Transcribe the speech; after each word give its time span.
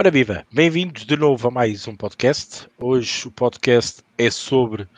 Ora 0.00 0.10
viva, 0.10 0.46
bem-vindos 0.50 1.04
de 1.04 1.14
novo 1.14 1.46
a 1.46 1.50
mais 1.50 1.86
um 1.86 1.94
podcast. 1.94 2.66
Hoje 2.78 3.28
o 3.28 3.30
podcast 3.30 4.02
é 4.16 4.30
sobre 4.30 4.84
uh, 4.84 4.88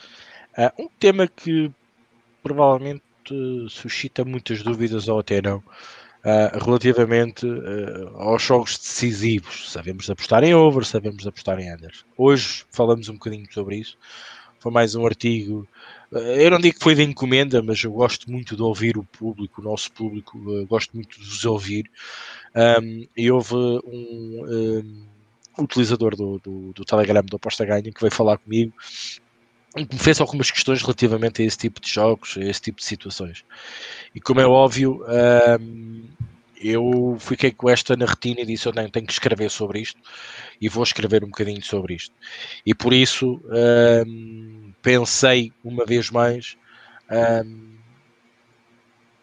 um 0.78 0.88
tema 0.96 1.26
que 1.26 1.72
provavelmente 2.40 3.02
uh, 3.32 3.68
suscita 3.68 4.24
muitas 4.24 4.62
dúvidas 4.62 5.08
ou 5.08 5.18
até 5.18 5.42
não, 5.42 5.56
uh, 5.58 6.64
relativamente 6.64 7.44
aos 8.14 8.44
jogos 8.44 8.78
decisivos. 8.78 9.72
Sabemos 9.72 10.08
apostar 10.08 10.44
em 10.44 10.54
over, 10.54 10.84
sabemos 10.84 11.26
apostar 11.26 11.58
em 11.58 11.74
under. 11.74 11.92
Hoje 12.16 12.64
falamos 12.70 13.08
um 13.08 13.14
bocadinho 13.14 13.52
sobre 13.52 13.78
isso. 13.78 13.98
Foi 14.60 14.70
mais 14.70 14.94
um 14.94 15.04
artigo. 15.04 15.66
Eu 16.12 16.52
não 16.52 16.60
digo 16.60 16.78
que 16.78 16.84
foi 16.84 16.94
de 16.94 17.02
encomenda, 17.02 17.60
mas 17.60 17.82
eu 17.82 17.90
gosto 17.90 18.30
muito 18.30 18.54
de 18.54 18.62
ouvir 18.62 18.96
o 18.96 19.02
público, 19.02 19.60
o 19.60 19.64
nosso 19.64 19.90
público, 19.90 20.38
gosto 20.66 20.92
muito 20.94 21.18
de 21.18 21.26
vos 21.26 21.44
ouvir. 21.44 21.90
Um, 22.54 23.06
e 23.16 23.30
houve 23.30 23.54
um, 23.54 24.44
um 25.58 25.62
utilizador 25.62 26.14
do, 26.16 26.38
do, 26.38 26.72
do, 26.72 26.84
Telegram 26.84 27.22
do 27.22 27.36
Aposta 27.36 27.64
Ganha 27.64 27.82
que 27.82 28.00
veio 28.00 28.12
falar 28.12 28.38
comigo 28.38 28.74
e 29.76 29.80
me 29.80 29.98
fez 29.98 30.20
algumas 30.20 30.50
questões 30.50 30.82
relativamente 30.82 31.40
a 31.40 31.44
esse 31.46 31.56
tipo 31.56 31.80
de 31.80 31.90
jogos, 31.90 32.36
a 32.36 32.44
esse 32.44 32.60
tipo 32.60 32.78
de 32.78 32.84
situações. 32.84 33.42
E 34.14 34.20
como 34.20 34.40
é 34.40 34.46
óbvio, 34.46 35.02
um, 35.58 36.04
eu 36.60 37.16
fiquei 37.18 37.50
com 37.50 37.70
esta 37.70 37.96
na 37.96 38.06
retina 38.06 38.40
e 38.40 38.46
disse: 38.46 38.68
Eu 38.68 38.72
tenho 38.72 39.06
que 39.06 39.12
escrever 39.12 39.50
sobre 39.50 39.80
isto 39.80 40.00
e 40.60 40.68
vou 40.68 40.82
escrever 40.82 41.24
um 41.24 41.28
bocadinho 41.28 41.62
sobre 41.64 41.94
isto. 41.94 42.14
E 42.64 42.74
por 42.74 42.92
isso 42.92 43.40
um, 44.06 44.72
pensei 44.82 45.52
uma 45.64 45.84
vez 45.84 46.10
mais. 46.10 46.56
Um, 47.10 47.71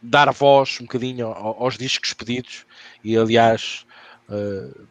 dar 0.02 0.32
voz 0.32 0.78
um 0.80 0.86
bocadinho 0.86 1.28
aos 1.28 1.78
discos 1.78 2.14
pedidos 2.14 2.66
e 3.04 3.18
aliás 3.18 3.86
uh, 4.30 4.88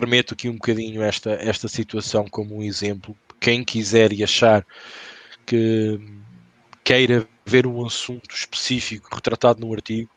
remeto 0.00 0.34
aqui 0.34 0.48
um 0.48 0.54
bocadinho 0.54 1.02
esta, 1.02 1.30
esta 1.32 1.68
situação 1.68 2.26
como 2.26 2.56
um 2.56 2.62
exemplo. 2.62 3.16
Quem 3.38 3.64
quiser 3.64 4.12
e 4.12 4.22
achar 4.22 4.66
que 5.46 5.98
queira 6.84 7.26
ver 7.46 7.66
um 7.66 7.84
assunto 7.84 8.34
específico 8.34 9.14
retratado 9.14 9.60
no 9.60 9.72
artigo, 9.72 10.10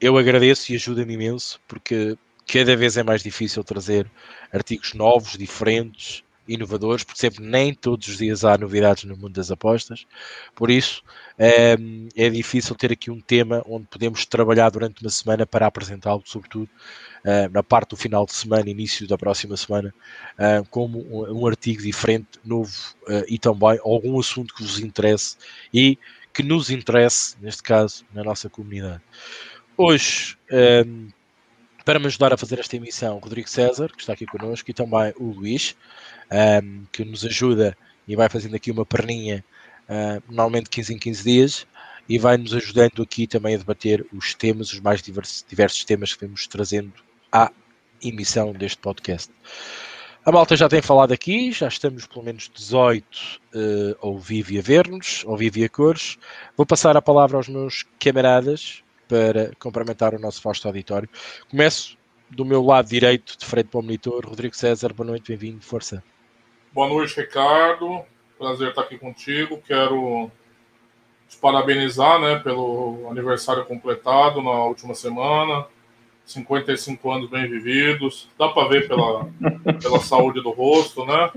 eu 0.00 0.16
agradeço 0.16 0.72
e 0.72 0.76
ajuda-me 0.76 1.14
imenso, 1.14 1.60
porque 1.66 2.16
cada 2.46 2.76
vez 2.76 2.96
é 2.96 3.02
mais 3.02 3.22
difícil 3.22 3.62
trazer 3.62 4.10
artigos 4.52 4.94
novos, 4.94 5.36
diferentes, 5.36 6.24
inovadores, 6.48 7.04
porque 7.04 7.20
sempre 7.20 7.44
nem 7.44 7.74
todos 7.74 8.08
os 8.08 8.18
dias 8.18 8.44
há 8.44 8.56
novidades 8.56 9.04
no 9.04 9.16
mundo 9.16 9.34
das 9.34 9.50
apostas. 9.50 10.06
Por 10.54 10.70
isso 10.70 11.02
é, 11.38 11.76
é 12.16 12.30
difícil 12.30 12.74
ter 12.74 12.92
aqui 12.92 13.10
um 13.10 13.20
tema 13.20 13.62
onde 13.66 13.86
podemos 13.86 14.24
trabalhar 14.24 14.70
durante 14.70 15.02
uma 15.02 15.10
semana 15.10 15.46
para 15.46 15.66
apresentá-lo, 15.66 16.22
sobretudo 16.24 16.68
uh, 17.24 17.52
na 17.52 17.62
parte 17.62 17.90
do 17.90 17.96
final 17.96 18.24
de 18.24 18.32
semana, 18.32 18.68
início 18.68 19.06
da 19.06 19.18
próxima 19.18 19.56
semana, 19.56 19.94
uh, 20.38 20.66
como 20.70 21.00
um, 21.00 21.42
um, 21.42 21.46
artigo 21.46 21.82
diferente, 21.82 22.40
novo 22.44 22.72
uh, 23.02 23.24
e 23.28 23.38
também 23.38 23.78
algum 23.84 24.18
assunto 24.18 24.54
que 24.54 24.62
vos 24.62 24.80
interesse 24.80 25.36
e 25.72 25.98
que 26.32 26.42
nos 26.42 26.70
interesse, 26.70 27.36
neste 27.40 27.62
caso, 27.62 28.04
na 28.14 28.22
nossa 28.22 28.48
comunidade. 28.48 29.02
Hoje, 29.76 30.36
um, 30.86 31.08
para 31.88 31.98
me 31.98 32.04
ajudar 32.04 32.34
a 32.34 32.36
fazer 32.36 32.58
esta 32.58 32.76
emissão, 32.76 33.18
Rodrigo 33.18 33.48
César, 33.48 33.88
que 33.88 34.02
está 34.02 34.12
aqui 34.12 34.26
connosco, 34.26 34.70
e 34.70 34.74
também 34.74 35.10
o 35.18 35.30
Luís, 35.30 35.74
um, 36.62 36.84
que 36.92 37.02
nos 37.02 37.24
ajuda 37.24 37.74
e 38.06 38.14
vai 38.14 38.28
fazendo 38.28 38.54
aqui 38.54 38.70
uma 38.70 38.84
perninha, 38.84 39.42
uh, 39.88 40.22
normalmente 40.28 40.68
15 40.68 40.92
em 40.92 40.98
15 40.98 41.24
dias, 41.24 41.66
e 42.06 42.18
vai 42.18 42.36
nos 42.36 42.52
ajudando 42.52 43.02
aqui 43.02 43.26
também 43.26 43.54
a 43.54 43.56
debater 43.56 44.04
os 44.12 44.34
temas, 44.34 44.70
os 44.70 44.80
mais 44.80 45.00
diversos, 45.00 45.42
diversos 45.48 45.82
temas 45.86 46.12
que 46.12 46.26
vamos 46.26 46.46
trazendo 46.46 46.92
à 47.32 47.50
emissão 48.04 48.52
deste 48.52 48.76
podcast. 48.76 49.32
A 50.26 50.30
malta 50.30 50.56
já 50.56 50.68
tem 50.68 50.82
falado 50.82 51.12
aqui, 51.12 51.52
já 51.52 51.68
estamos 51.68 52.06
pelo 52.06 52.22
menos 52.22 52.50
18 52.54 53.06
uh, 53.06 54.06
ao 54.06 54.18
vivo 54.18 54.52
e 54.52 54.58
a 54.58 54.62
ver-nos, 54.62 55.24
ao 55.26 55.38
vivo 55.38 55.58
e 55.60 55.64
a 55.64 55.70
cores. 55.70 56.18
Vou 56.54 56.66
passar 56.66 56.98
a 56.98 57.00
palavra 57.00 57.38
aos 57.38 57.48
meus 57.48 57.86
camaradas 57.98 58.82
para 59.08 59.50
complementar 59.58 60.14
o 60.14 60.18
nosso 60.18 60.42
vasto 60.42 60.66
auditório. 60.68 61.08
Começo 61.50 61.96
do 62.30 62.44
meu 62.44 62.62
lado 62.62 62.88
direito, 62.88 63.36
de 63.38 63.44
frente 63.44 63.68
para 63.68 63.80
o 63.80 63.82
monitor, 63.82 64.24
Rodrigo 64.26 64.54
César, 64.54 64.92
boa 64.92 65.06
noite, 65.06 65.28
bem-vindo, 65.28 65.62
força. 65.62 66.04
Boa 66.72 66.88
noite, 66.88 67.18
Ricardo. 67.18 68.04
Prazer 68.38 68.68
estar 68.68 68.82
aqui 68.82 68.98
contigo. 68.98 69.60
Quero 69.66 70.30
te 71.28 71.36
parabenizar 71.38 72.20
né, 72.20 72.38
pelo 72.38 73.08
aniversário 73.10 73.64
completado 73.64 74.42
na 74.42 74.64
última 74.64 74.94
semana. 74.94 75.66
55 76.24 77.10
anos 77.10 77.30
bem 77.30 77.48
vividos. 77.48 78.28
Dá 78.38 78.48
para 78.48 78.68
ver 78.68 78.86
pela, 78.86 79.28
pela 79.80 79.98
saúde 80.00 80.42
do 80.42 80.50
rosto, 80.50 81.04
né? 81.06 81.30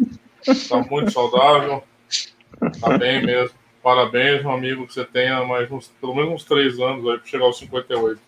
Está 0.46 0.78
muito 0.80 1.12
saudável. 1.12 1.82
Está 2.62 2.98
bem 2.98 3.26
mesmo. 3.26 3.61
Parabéns, 3.84 4.42
meu 4.42 4.52
amigo, 4.52 4.86
que 4.86 4.94
você 4.94 5.04
tenha 5.04 5.44
mais 5.44 5.72
uns, 5.72 5.88
pelo 6.00 6.14
menos 6.14 6.32
uns 6.34 6.44
três 6.44 6.80
anos 6.80 7.08
aí 7.08 7.18
para 7.18 7.28
chegar 7.28 7.46
aos 7.46 7.58
58. 7.58 8.22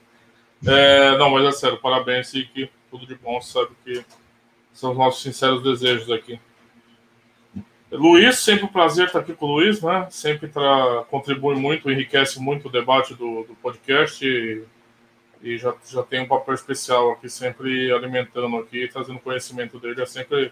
É, 0.66 1.18
não, 1.18 1.30
mas 1.30 1.46
é 1.46 1.52
sério, 1.52 1.78
parabéns 1.78 2.34
e 2.34 2.46
que 2.46 2.69
tudo 2.90 3.06
de 3.06 3.16
bom, 3.16 3.40
sabe 3.41 3.72
que 3.84 4.03
são 4.72 4.91
os 4.91 4.97
nossos 4.97 5.22
sinceros 5.22 5.62
desejos 5.62 6.09
aqui. 6.09 6.40
Luiz, 7.91 8.40
sempre 8.40 8.66
um 8.66 8.69
prazer 8.69 9.06
estar 9.06 9.19
aqui 9.19 9.34
com 9.34 9.46
o 9.46 9.52
Luiz, 9.52 9.81
né? 9.81 10.08
Sempre 10.09 10.47
tra... 10.47 11.06
contribui 11.12 11.56
muito, 11.56 11.91
enriquece 11.91 12.40
muito 12.40 12.68
o 12.68 12.72
debate 12.72 13.14
do, 13.14 13.44
do 13.44 13.56
podcast 13.62 14.25
e, 14.25 14.64
e, 15.44 15.58
já, 15.59 15.75
já 15.88 16.02
tem 16.02 16.22
um 16.22 16.28
papel 16.28 16.56
especial 16.56 17.12
aqui, 17.12 17.30
sempre 17.30 17.91
alimentando 17.91 18.58
aqui, 18.58 18.88
trazendo 18.88 19.20
conhecimento 19.20 19.80
dele. 19.80 20.02
É 20.02 20.06
sempre 20.08 20.52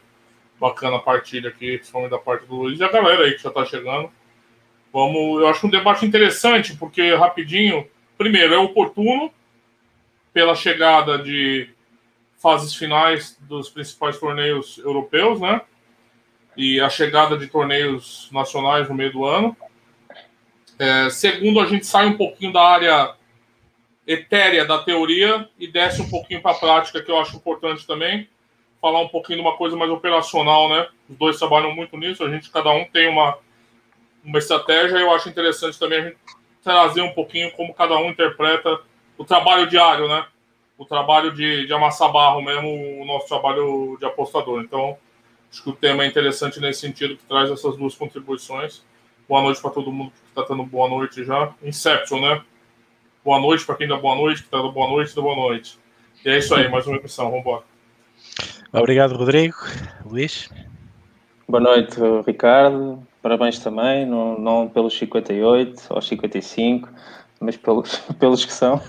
bacana 0.60 0.98
a 0.98 1.00
partilha 1.00 1.50
aqui, 1.50 1.78
principalmente 1.78 2.12
da 2.12 2.20
parte 2.20 2.46
do 2.46 2.56
Luiz 2.56 2.80
e 2.80 2.84
a 2.84 2.92
galera 2.92 3.24
aí 3.24 3.32
que 3.34 3.42
já 3.42 3.50
está 3.50 3.66
chegando. 3.66 4.12
Vamos, 4.94 5.42
eu 5.42 5.48
acho 5.48 5.68
um 5.68 5.70
debate 5.70 6.06
interessante, 6.06 6.76
porque 6.76 7.14
rapidinho, 7.16 7.88
primeiro, 8.18 8.54
é 8.54 8.58
oportuno 8.58 9.32
pela 10.34 10.56
chegada 10.56 11.18
de 11.18 11.70
fases 12.38 12.74
finais 12.74 13.38
dos 13.42 13.70
principais 13.70 14.18
torneios 14.18 14.78
europeus, 14.80 15.40
né? 15.40 15.62
E 16.58 16.82
a 16.82 16.90
chegada 16.90 17.38
de 17.38 17.48
torneios 17.48 18.28
nacionais 18.32 18.90
no 18.90 18.96
meio 18.96 19.12
do 19.12 19.26
ano. 19.26 19.56
É, 20.78 21.10
segundo, 21.10 21.60
a 21.60 21.66
gente 21.68 21.86
sai 21.86 22.08
um 22.08 22.18
pouquinho 22.18 22.52
da 22.52 22.62
área 22.62 23.16
etérea 24.06 24.66
da 24.66 24.80
teoria 24.80 25.48
e 25.58 25.68
desce 25.68 26.02
um 26.02 26.10
pouquinho 26.10 26.42
para 26.42 26.52
a 26.52 26.60
prática, 26.60 27.02
que 27.02 27.12
eu 27.12 27.20
acho 27.20 27.38
importante 27.38 27.86
também. 27.86 28.28
Falar 28.82 29.00
um 29.00 29.08
pouquinho 29.08 29.38
de 29.38 29.46
uma 29.46 29.56
coisa 29.56 29.78
mais 29.78 29.92
operacional, 29.92 30.68
né? 30.68 30.88
Os 31.08 31.16
dois 31.16 31.38
trabalham 31.38 31.74
muito 31.74 31.96
nisso, 31.98 32.24
a 32.24 32.30
gente, 32.30 32.50
cada 32.50 32.72
um 32.72 32.84
tem 32.86 33.08
uma, 33.08 33.38
uma 34.24 34.40
estratégia, 34.40 34.98
e 34.98 35.02
eu 35.02 35.12
acho 35.14 35.30
interessante 35.30 35.80
também 35.80 36.00
a 36.00 36.04
gente 36.06 36.18
trazer 36.64 37.02
um 37.02 37.14
pouquinho 37.14 37.52
como 37.54 37.74
cada 37.74 37.98
um 37.98 38.10
interpreta 38.10 38.80
o 39.18 39.26
trabalho 39.26 39.68
diário, 39.68 40.08
né? 40.08 40.26
O 40.78 40.86
trabalho 40.86 41.32
de, 41.32 41.66
de 41.66 41.74
amassar 41.74 42.12
barro 42.12 42.42
mesmo, 42.42 43.02
o 43.02 43.06
nosso 43.06 43.28
trabalho 43.28 43.98
de 44.00 44.06
apostador. 44.06 44.62
Então, 44.62 44.98
acho 45.52 45.64
que 45.64 45.70
o 45.70 45.76
tema 45.76 46.04
é 46.04 46.08
interessante 46.08 46.60
nesse 46.60 46.82
sentido, 46.82 47.16
que 47.16 47.24
traz 47.26 47.50
essas 47.50 47.78
duas 47.78 47.96
contribuições. 47.96 48.84
Boa 49.28 49.42
noite 49.42 49.62
para 49.62 49.72
todo 49.72 49.92
mundo 49.92 50.12
que 50.12 50.30
está 50.30 50.44
dando 50.44 50.64
boa 50.66 50.90
noite 50.90 51.24
já. 51.24 51.54
Inception, 51.62 52.20
né? 52.20 52.44
Boa 53.24 53.40
noite 53.40 53.66
para 53.66 53.76
quem 53.76 53.88
dá 53.88 53.96
boa 53.96 54.16
noite, 54.16 54.42
que 54.42 54.48
está 54.48 54.58
dando 54.58 54.72
boa 54.72 54.88
noite, 54.88 55.16
dá 55.16 55.22
boa 55.22 55.36
noite. 55.36 55.80
E 56.26 56.30
é 56.30 56.38
isso 56.38 56.54
aí, 56.56 56.68
mais 56.68 56.88
uma 56.88 56.98
emissão. 56.98 57.26
Vamos 57.26 57.42
embora. 57.42 57.64
Obrigado, 58.74 59.16
Rodrigo. 59.16 59.58
Luís? 60.06 60.50
Boa 61.48 61.62
noite, 61.62 61.96
Ricardo. 62.26 63.06
Parabéns 63.22 63.60
também, 63.60 64.06
não, 64.06 64.40
não 64.40 64.68
pelos 64.68 64.98
58 64.98 65.82
ou 65.90 66.02
55, 66.02 66.90
mas 67.40 67.56
pelos, 67.56 67.98
pelos 68.20 68.46
que 68.46 68.54
são. 68.54 68.82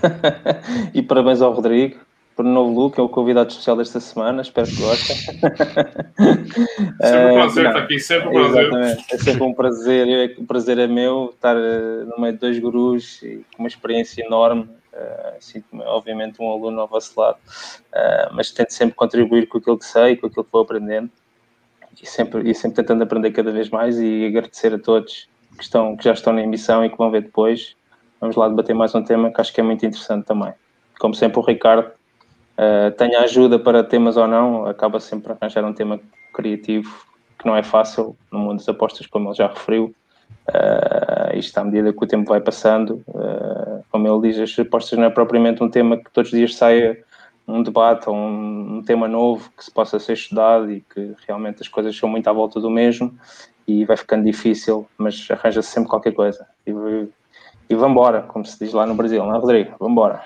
e 0.93 1.01
parabéns 1.01 1.41
ao 1.41 1.53
Rodrigo 1.53 1.99
por 2.35 2.45
um 2.45 2.51
novo 2.51 2.73
look, 2.73 2.97
é 2.97 3.01
o 3.01 3.09
convidado 3.09 3.49
especial 3.49 3.77
desta 3.77 3.99
semana, 3.99 4.41
espero 4.41 4.67
que 4.67 4.75
gostem. 4.77 5.15
sempre 6.99 7.29
um 7.29 7.33
prazer 7.35 7.65
uh, 7.65 7.67
estar 7.67 7.83
aqui, 7.83 7.99
sempre 7.99 8.27
um 8.27 8.31
prazer. 8.31 8.65
Exatamente, 8.65 9.05
é 9.13 9.17
sempre 9.17 9.43
um 9.43 9.53
prazer, 9.53 10.35
o 10.39 10.45
prazer 10.45 10.79
é 10.79 10.87
meu 10.87 11.31
estar 11.35 11.55
uh, 11.55 12.05
no 12.05 12.19
meio 12.19 12.33
de 12.33 12.39
dois 12.39 12.57
gurus 12.57 13.21
e 13.21 13.45
com 13.55 13.63
uma 13.63 13.67
experiência 13.67 14.25
enorme. 14.25 14.63
Uh, 14.93 15.35
Sinto-me, 15.39 15.83
obviamente, 15.83 16.41
um 16.41 16.51
aluno 16.51 16.81
ao 16.81 16.87
vosso 16.87 17.19
lado, 17.19 17.37
uh, 17.37 18.33
mas 18.33 18.51
tento 18.51 18.71
sempre 18.71 18.95
contribuir 18.95 19.47
com 19.47 19.59
aquilo 19.59 19.77
que 19.77 19.85
sei, 19.85 20.15
com 20.15 20.27
aquilo 20.27 20.43
que 20.43 20.51
vou 20.51 20.61
aprendendo 20.63 21.09
e 22.01 22.05
sempre, 22.05 22.49
e 22.49 22.53
sempre 22.55 22.77
tentando 22.77 23.03
aprender 23.03 23.31
cada 23.31 23.51
vez 23.51 23.69
mais 23.69 23.99
e 23.99 24.25
agradecer 24.25 24.73
a 24.73 24.79
todos 24.79 25.27
que, 25.57 25.63
estão, 25.63 25.95
que 25.95 26.03
já 26.03 26.13
estão 26.13 26.33
na 26.33 26.41
emissão 26.41 26.83
e 26.83 26.89
que 26.89 26.97
vão 26.97 27.11
ver 27.11 27.23
depois 27.23 27.75
vamos 28.23 28.37
lá 28.37 28.47
debater 28.47 28.73
mais 28.73 28.95
um 28.95 29.03
tema 29.03 29.31
que 29.31 29.41
acho 29.41 29.53
que 29.53 29.59
é 29.59 29.63
muito 29.63 29.85
interessante 29.85 30.25
também. 30.25 30.53
Como 30.97 31.13
sempre, 31.13 31.39
o 31.39 31.41
Ricardo 31.41 31.91
uh, 32.57 33.17
ajuda 33.21 33.59
para 33.59 33.83
temas 33.83 34.15
ou 34.15 34.25
não, 34.25 34.65
acaba 34.65 34.97
sempre 35.01 35.33
a 35.33 35.35
arranjar 35.35 35.65
um 35.65 35.73
tema 35.73 35.99
criativo 36.33 37.05
que 37.37 37.45
não 37.45 37.53
é 37.53 37.61
fácil 37.61 38.15
no 38.31 38.39
mundo 38.39 38.59
das 38.59 38.69
apostas, 38.69 39.07
como 39.07 39.27
ele 39.27 39.35
já 39.35 39.47
referiu. 39.47 39.93
Uh, 40.47 41.37
isto 41.37 41.57
à 41.57 41.65
medida 41.65 41.91
que 41.91 42.01
o 42.01 42.07
tempo 42.07 42.29
vai 42.29 42.39
passando, 42.39 43.03
uh, 43.09 43.83
como 43.91 44.07
ele 44.07 44.31
diz, 44.31 44.39
as 44.39 44.57
apostas 44.57 44.97
não 44.97 45.05
é 45.05 45.09
propriamente 45.09 45.61
um 45.61 45.69
tema 45.69 45.97
que 45.97 46.09
todos 46.11 46.31
os 46.31 46.37
dias 46.37 46.55
saia 46.55 46.97
um 47.47 47.61
debate 47.61 48.09
ou 48.09 48.15
um, 48.15 48.77
um, 48.77 48.83
tema 48.83 49.07
novo 49.07 49.51
que 49.57 49.65
se 49.65 49.71
possa 49.71 49.99
ser 49.99 50.13
estudado 50.13 50.71
e 50.71 50.81
que 50.81 51.13
realmente 51.27 51.61
as 51.61 51.67
coisas 51.67 51.95
são 51.95 52.07
muito 52.07 52.27
à 52.27 52.33
volta 52.33 52.59
do 52.59 52.69
mesmo 52.69 53.13
e 53.67 53.85
vai 53.85 53.97
ficando 53.97 54.25
difícil, 54.25 54.87
mas 54.97 55.27
arranja-se 55.29 55.69
sempre 55.69 55.89
qualquer 55.89 56.13
coisa. 56.13 56.47
E, 56.65 56.71
e 56.71 57.75
vamos 57.75 57.91
embora, 57.91 58.21
como 58.23 58.45
se 58.45 58.57
diz 58.59 58.73
lá 58.73 58.85
no 58.85 58.95
Brasil, 58.95 59.23
não 59.23 59.35
é, 59.35 59.39
Rodrigo? 59.39 59.75
Vamos 59.79 59.91
embora. 59.91 60.23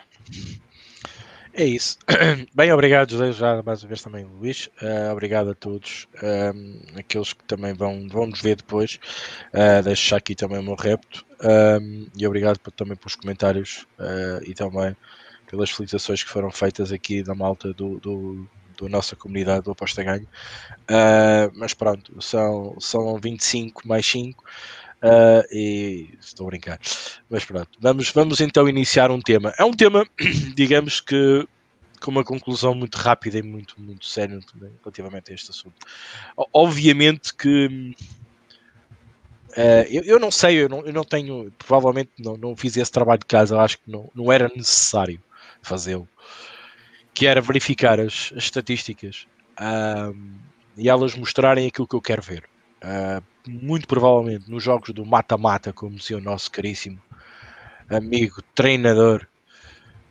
É 1.53 1.65
isso. 1.65 1.97
Bem, 2.53 2.71
obrigado, 2.71 3.09
José, 3.09 3.31
já 3.31 3.63
mais 3.63 3.81
uma 3.81 3.87
vez 3.87 4.03
também, 4.03 4.25
Luís. 4.25 4.69
Uh, 4.79 5.11
obrigado 5.11 5.49
a 5.49 5.55
todos, 5.55 6.07
um, 6.21 6.81
aqueles 6.99 7.33
que 7.33 7.43
também 7.45 7.73
vão, 7.73 8.07
vão 8.07 8.27
nos 8.27 8.39
ver 8.39 8.57
depois. 8.57 8.99
Uh, 9.51 9.81
deixo 9.83 10.15
aqui 10.15 10.35
também 10.35 10.59
o 10.59 10.63
meu 10.63 10.75
repto. 10.75 11.25
Um, 11.43 12.05
e 12.15 12.27
obrigado 12.27 12.59
por, 12.59 12.71
também 12.71 12.95
pelos 12.95 13.15
comentários 13.15 13.87
uh, 13.99 14.43
e 14.43 14.53
também 14.53 14.95
pelas 15.47 15.71
felicitações 15.71 16.23
que 16.23 16.29
foram 16.29 16.51
feitas 16.51 16.91
aqui 16.91 17.23
da 17.23 17.33
malta 17.33 17.73
do, 17.73 17.99
do, 17.99 18.47
do 18.77 18.89
nossa 18.89 19.15
comunidade 19.15 19.63
do 19.63 19.71
Aposta 19.71 20.03
Ganho. 20.03 20.27
Uh, 20.83 21.51
mas 21.55 21.73
pronto, 21.73 22.21
são, 22.21 22.75
são 22.79 23.17
25 23.17 23.87
mais 23.87 24.05
5. 24.05 24.43
Uh, 24.97 25.45
e 25.51 26.09
estou 26.19 26.47
a 26.47 26.49
brincar, 26.49 26.79
mas 27.29 27.45
pronto, 27.45 27.69
vamos, 27.79 28.09
vamos 28.09 28.41
então 28.41 28.67
iniciar 28.67 29.11
um 29.11 29.21
tema. 29.21 29.53
É 29.59 29.63
um 29.63 29.71
tema, 29.71 30.03
digamos 30.55 30.99
que 30.99 31.47
com 32.01 32.09
uma 32.09 32.23
conclusão 32.23 32.73
muito 32.73 32.95
rápida 32.95 33.37
e 33.37 33.43
muito, 33.43 33.79
muito 33.79 34.07
séria 34.07 34.39
relativamente 34.81 35.31
a 35.31 35.35
este 35.35 35.51
assunto. 35.51 35.75
Obviamente 36.51 37.31
que 37.31 37.95
uh, 39.51 39.85
eu, 39.87 40.03
eu 40.03 40.19
não 40.19 40.31
sei, 40.31 40.63
eu 40.63 40.69
não, 40.69 40.83
eu 40.83 40.93
não 40.93 41.03
tenho, 41.03 41.51
provavelmente 41.59 42.09
não, 42.17 42.35
não 42.35 42.55
fiz 42.55 42.75
esse 42.75 42.91
trabalho 42.91 43.19
de 43.19 43.27
casa, 43.27 43.59
acho 43.59 43.77
que 43.77 43.91
não, 43.91 44.09
não 44.15 44.31
era 44.31 44.51
necessário 44.55 45.21
fazê-lo, 45.61 46.07
que 47.13 47.25
era 47.27 47.41
verificar 47.41 47.99
as, 47.99 48.31
as 48.35 48.43
estatísticas 48.43 49.27
e 50.77 50.89
elas 50.89 51.15
mostrarem 51.15 51.67
aquilo 51.67 51.87
que 51.87 51.95
eu 51.95 52.01
quero 52.01 52.21
ver. 52.21 52.43
Uh, 52.77 53.23
muito 53.49 53.87
provavelmente 53.87 54.49
nos 54.49 54.63
jogos 54.63 54.93
do 54.93 55.03
mata-mata, 55.03 55.73
como 55.73 55.95
dizia 55.95 56.17
o 56.17 56.21
nosso 56.21 56.51
caríssimo 56.51 57.01
amigo 57.89 58.41
treinador 58.53 59.25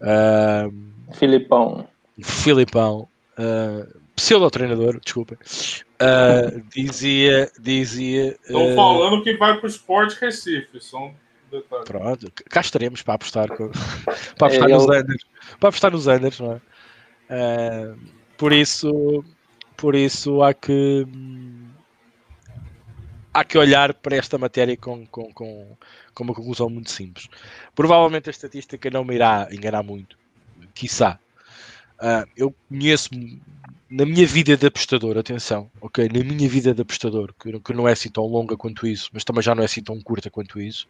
uh, 0.00 1.14
Filipão. 1.14 1.86
Filipão, 2.22 3.08
uh, 3.38 4.00
pseudo-treinador, 4.14 4.98
desculpa, 5.00 5.34
uh, 5.34 6.62
dizia. 6.74 7.50
dizia 7.60 8.36
Estão 8.42 8.74
falando 8.74 9.22
que 9.22 9.36
vai 9.36 9.56
para 9.58 9.66
o 9.66 9.68
Sport 9.68 10.14
Recife, 10.18 10.80
são 10.80 11.14
Pronto, 11.84 12.32
cá 12.50 12.60
estaremos 12.60 13.02
para 13.02 13.14
apostar, 13.14 13.48
com, 13.48 13.70
para 14.36 14.46
apostar 14.46 14.70
é, 14.70 14.72
nos 14.72 14.84
eu... 14.84 14.92
Anders, 14.92 15.22
para 15.60 15.68
apostar 15.68 15.92
nos 15.92 16.08
Anders, 16.08 16.40
não 16.40 16.52
é? 16.52 16.60
Uh, 17.28 17.98
por 18.36 18.52
isso, 18.52 19.24
por 19.76 19.94
isso 19.94 20.42
há 20.42 20.54
que 20.54 21.06
há 23.32 23.44
que 23.44 23.58
olhar 23.58 23.92
para 23.92 24.16
esta 24.16 24.38
matéria 24.38 24.76
com, 24.76 25.06
com, 25.06 25.32
com, 25.32 25.76
com 26.14 26.24
uma 26.24 26.34
conclusão 26.34 26.70
muito 26.70 26.90
simples. 26.90 27.28
Provavelmente 27.74 28.28
a 28.28 28.30
estatística 28.30 28.88
não 28.88 29.04
me 29.04 29.14
irá 29.14 29.48
enganar 29.52 29.82
muito, 29.82 30.18
quiçá. 30.74 31.18
Uh, 32.00 32.28
eu 32.36 32.54
conheço 32.68 33.10
na 33.88 34.04
minha 34.04 34.26
vida 34.26 34.56
de 34.56 34.66
apostador, 34.66 35.16
atenção, 35.16 35.70
ok? 35.80 36.08
Na 36.08 36.22
minha 36.24 36.48
vida 36.48 36.74
de 36.74 36.82
apostador, 36.82 37.32
que, 37.40 37.58
que 37.60 37.72
não 37.72 37.88
é 37.88 37.92
assim 37.92 38.10
tão 38.10 38.26
longa 38.26 38.56
quanto 38.56 38.86
isso, 38.86 39.08
mas 39.12 39.24
também 39.24 39.42
já 39.42 39.54
não 39.54 39.62
é 39.62 39.66
assim 39.66 39.82
tão 39.82 40.00
curta 40.00 40.28
quanto 40.28 40.60
isso, 40.60 40.88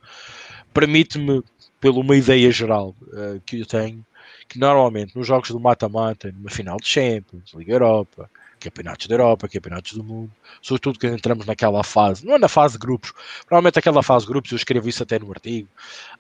permite-me, 0.73 1.43
pela 1.79 2.01
uma 2.01 2.17
ideia 2.17 2.51
geral 2.51 2.97
uh, 3.03 3.41
que 3.45 3.61
eu 3.61 3.67
tenho, 3.67 4.05
que 4.49 4.59
normalmente 4.59 5.15
nos 5.15 5.27
jogos 5.27 5.51
do 5.51 5.61
mata-mata, 5.61 6.33
numa 6.33 6.51
final 6.51 6.79
de 6.79 6.89
Champions, 6.89 7.53
Liga 7.55 7.75
Europa, 7.75 8.31
campeonatos 8.59 9.07
da 9.07 9.15
Europa, 9.15 9.49
campeonatos 9.49 9.93
do 9.93 10.03
mundo, 10.03 10.33
sobretudo 10.63 10.99
quando 10.99 11.15
entramos 11.15 11.47
naquela 11.47 11.85
fase, 11.85 12.25
não 12.25 12.35
é 12.35 12.39
na 12.39 12.49
fase 12.49 12.75
de 12.75 12.79
grupos, 12.79 13.13
provavelmente 13.47 13.79
aquela 13.79 14.03
fase 14.03 14.25
de 14.25 14.33
grupos, 14.33 14.53
eu 14.53 14.57
escrevo 14.57 14.89
isso 14.89 15.03
até 15.03 15.19
no 15.19 15.31
artigo, 15.31 15.69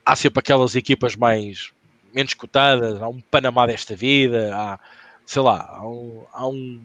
há 0.04 0.14
sempre 0.14 0.40
aquelas 0.40 0.76
equipas 0.76 1.16
mais 1.16 1.72
menos 2.16 2.32
cotadas, 2.32 3.02
há 3.02 3.08
um 3.08 3.20
Panamá 3.20 3.66
desta 3.66 3.94
vida, 3.94 4.50
há 4.54 4.80
sei 5.26 5.42
lá, 5.42 5.66
há, 5.68 5.86
um, 5.86 6.24
há 6.32 6.48
um, 6.48 6.80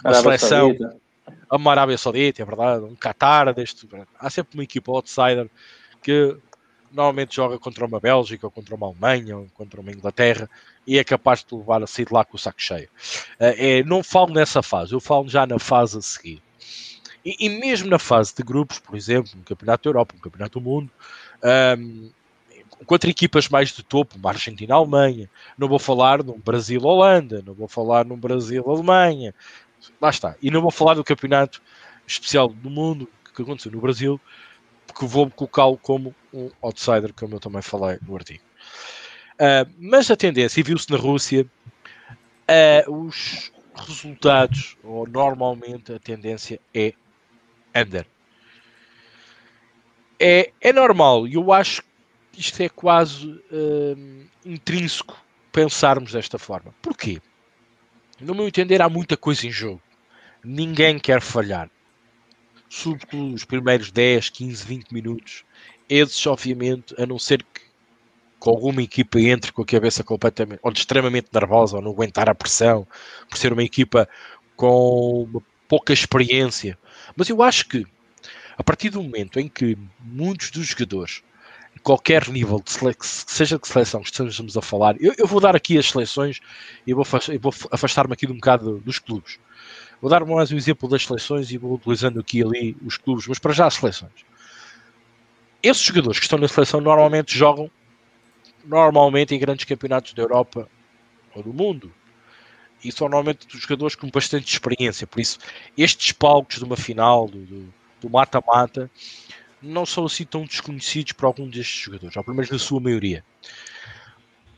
uma 0.00 0.10
Arábia 0.10 0.38
seleção, 0.38 0.68
Saudita. 0.68 0.96
uma 1.50 1.70
Arábia 1.72 1.98
Saudita, 1.98 2.42
é 2.42 2.44
verdade, 2.44 2.84
um 2.84 2.94
Qatar, 2.94 3.52
deste, 3.52 3.88
há 4.18 4.30
sempre 4.30 4.54
uma 4.54 4.62
equipa 4.62 4.92
outsider 4.92 5.48
que 6.02 6.36
normalmente 6.92 7.34
joga 7.34 7.58
contra 7.58 7.84
uma 7.84 7.98
Bélgica, 7.98 8.46
ou 8.46 8.50
contra 8.50 8.74
uma 8.74 8.86
Alemanha, 8.86 9.38
ou 9.38 9.48
contra 9.54 9.80
uma 9.80 9.90
Inglaterra, 9.90 10.48
e 10.86 10.98
é 10.98 11.02
capaz 11.02 11.42
de 11.42 11.56
levar 11.56 11.82
a 11.82 11.86
sair 11.86 12.04
de 12.04 12.12
lá 12.12 12.24
com 12.24 12.36
o 12.36 12.38
saco 12.38 12.62
cheio. 12.62 12.88
É, 13.40 13.82
não 13.82 14.04
falo 14.04 14.32
nessa 14.32 14.62
fase, 14.62 14.92
eu 14.92 15.00
falo 15.00 15.28
já 15.28 15.44
na 15.44 15.58
fase 15.58 15.98
a 15.98 16.02
seguir. 16.02 16.40
E, 17.24 17.46
e 17.46 17.48
mesmo 17.48 17.88
na 17.88 17.98
fase 17.98 18.34
de 18.36 18.42
grupos, 18.44 18.78
por 18.78 18.94
exemplo, 18.94 19.32
no 19.34 19.42
Campeonato 19.42 19.84
da 19.84 19.88
Europa, 19.88 20.14
no 20.14 20.20
Campeonato 20.20 20.60
do 20.60 20.64
Mundo, 20.64 20.90
um, 21.78 22.10
contra 22.84 23.10
equipas 23.10 23.48
mais 23.48 23.70
de 23.70 23.82
topo, 23.82 24.16
uma 24.16 24.30
Argentina-Alemanha, 24.30 25.30
não 25.56 25.68
vou 25.68 25.78
falar 25.78 26.22
num 26.22 26.38
Brasil-Holanda, 26.38 27.42
não 27.44 27.54
vou 27.54 27.68
falar 27.68 28.04
num 28.04 28.16
Brasil-Alemanha, 28.16 29.34
lá 30.00 30.10
está. 30.10 30.36
E 30.42 30.50
não 30.50 30.60
vou 30.60 30.70
falar 30.70 30.94
do 30.94 31.04
campeonato 31.04 31.62
especial 32.06 32.48
do 32.48 32.70
mundo 32.70 33.08
que 33.34 33.42
aconteceu 33.42 33.72
no 33.72 33.80
Brasil, 33.80 34.20
porque 34.86 35.06
vou 35.06 35.30
colocá-lo 35.30 35.76
como 35.78 36.14
um 36.32 36.50
outsider, 36.62 37.12
como 37.12 37.34
eu 37.34 37.40
também 37.40 37.62
falei 37.62 37.98
no 38.06 38.14
artigo. 38.14 38.42
Uh, 39.34 39.68
mas 39.78 40.10
a 40.10 40.16
tendência, 40.16 40.60
e 40.60 40.62
viu-se 40.62 40.90
na 40.90 40.96
Rússia, 40.96 41.46
uh, 42.86 42.92
os 42.92 43.52
resultados, 43.74 44.76
ou 44.84 45.06
normalmente 45.08 45.92
a 45.92 45.98
tendência 45.98 46.60
é 46.72 46.92
under. 47.74 48.06
É, 50.20 50.52
é 50.60 50.72
normal, 50.72 51.26
e 51.26 51.34
eu 51.34 51.52
acho 51.52 51.82
isto 52.36 52.62
é 52.62 52.68
quase 52.68 53.26
uh, 53.26 54.26
intrínseco 54.44 55.16
pensarmos 55.52 56.12
desta 56.12 56.38
forma. 56.38 56.74
Porquê? 56.82 57.20
No 58.20 58.34
meu 58.34 58.46
entender, 58.46 58.82
há 58.82 58.88
muita 58.88 59.16
coisa 59.16 59.46
em 59.46 59.50
jogo. 59.50 59.80
Ninguém 60.42 60.98
quer 60.98 61.20
falhar. 61.20 61.70
Sobretudo 62.68 63.34
os 63.34 63.44
primeiros 63.44 63.90
10, 63.90 64.30
15, 64.30 64.64
20 64.64 64.92
minutos. 64.92 65.44
Esses, 65.88 66.26
obviamente, 66.26 66.94
a 67.00 67.06
não 67.06 67.18
ser 67.18 67.42
que 67.42 67.64
alguma 68.50 68.82
equipa 68.82 69.18
entre 69.20 69.52
com 69.52 69.62
a 69.62 69.66
cabeça 69.66 70.04
completamente, 70.04 70.60
ou 70.62 70.70
extremamente 70.70 71.28
nervosa, 71.32 71.76
ou 71.76 71.82
não 71.82 71.92
aguentar 71.92 72.28
a 72.28 72.34
pressão, 72.34 72.86
por 73.28 73.38
ser 73.38 73.52
uma 73.52 73.62
equipa 73.62 74.08
com 74.54 75.40
pouca 75.66 75.92
experiência. 75.92 76.78
Mas 77.16 77.28
eu 77.28 77.42
acho 77.42 77.68
que, 77.68 77.86
a 78.56 78.62
partir 78.62 78.90
do 78.90 79.02
momento 79.02 79.40
em 79.40 79.48
que 79.48 79.78
muitos 80.00 80.50
dos 80.50 80.66
jogadores 80.66 81.22
qualquer 81.82 82.28
nível, 82.28 82.60
de 82.64 82.70
seleção, 82.70 83.24
seja 83.26 83.58
de 83.58 83.66
seleção 83.66 84.00
que 84.00 84.10
estejamos 84.10 84.56
a 84.56 84.62
falar, 84.62 84.96
eu, 85.00 85.14
eu, 85.18 85.26
vou 85.26 85.40
dar 85.40 85.54
aqui 85.54 85.76
as 85.78 85.90
seleções 85.90 86.40
e 86.86 86.94
vou, 86.94 87.04
vou 87.40 87.54
afastar-me 87.70 88.12
aqui 88.12 88.26
um 88.26 88.34
bocado 88.34 88.78
dos 88.78 88.98
clubes. 88.98 89.38
Vou 90.00 90.10
dar 90.10 90.24
mais 90.24 90.52
um 90.52 90.56
exemplo 90.56 90.88
das 90.88 91.04
seleções 91.04 91.50
e 91.50 91.58
vou 91.58 91.74
utilizando 91.74 92.20
aqui 92.20 92.42
ali 92.42 92.76
os 92.84 92.96
clubes, 92.96 93.26
mas 93.26 93.38
para 93.38 93.52
já 93.52 93.66
as 93.66 93.74
seleções. 93.74 94.12
Esses 95.62 95.82
jogadores 95.82 96.18
que 96.18 96.26
estão 96.26 96.38
na 96.38 96.48
seleção 96.48 96.80
normalmente 96.80 97.36
jogam 97.36 97.70
normalmente 98.64 99.34
em 99.34 99.38
grandes 99.38 99.64
campeonatos 99.64 100.12
da 100.12 100.22
Europa 100.22 100.68
ou 101.34 101.42
do 101.42 101.52
mundo. 101.52 101.92
E 102.82 102.92
são 102.92 103.08
normalmente 103.08 103.46
jogadores 103.58 103.94
com 103.94 104.10
bastante 104.10 104.52
experiência. 104.52 105.06
Por 105.06 105.20
isso, 105.20 105.38
estes 105.76 106.12
palcos 106.12 106.58
de 106.58 106.64
uma 106.64 106.76
final, 106.76 107.28
do 107.28 108.10
mata-mata, 108.10 108.90
não 109.64 109.86
são 109.86 110.04
assim 110.04 110.24
tão 110.24 110.44
desconhecidos 110.44 111.12
para 111.12 111.26
algum 111.26 111.48
destes 111.48 111.84
jogadores, 111.84 112.16
ou 112.16 112.24
pelo 112.24 112.36
menos 112.36 112.50
na 112.50 112.58
sua 112.58 112.80
maioria. 112.80 113.24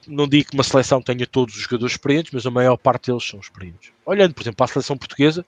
Não 0.06 0.28
digo 0.28 0.50
que 0.50 0.54
uma 0.54 0.62
seleção 0.62 1.00
tenha 1.02 1.26
todos 1.26 1.56
os 1.56 1.62
jogadores 1.62 1.92
experientes, 1.92 2.32
mas 2.32 2.46
a 2.46 2.50
maior 2.50 2.76
parte 2.76 3.10
deles 3.10 3.26
são 3.26 3.40
experientes. 3.40 3.92
Olhando, 4.04 4.34
por 4.34 4.42
exemplo, 4.42 4.56
para 4.56 4.66
a 4.66 4.68
seleção 4.68 4.96
portuguesa, 4.96 5.44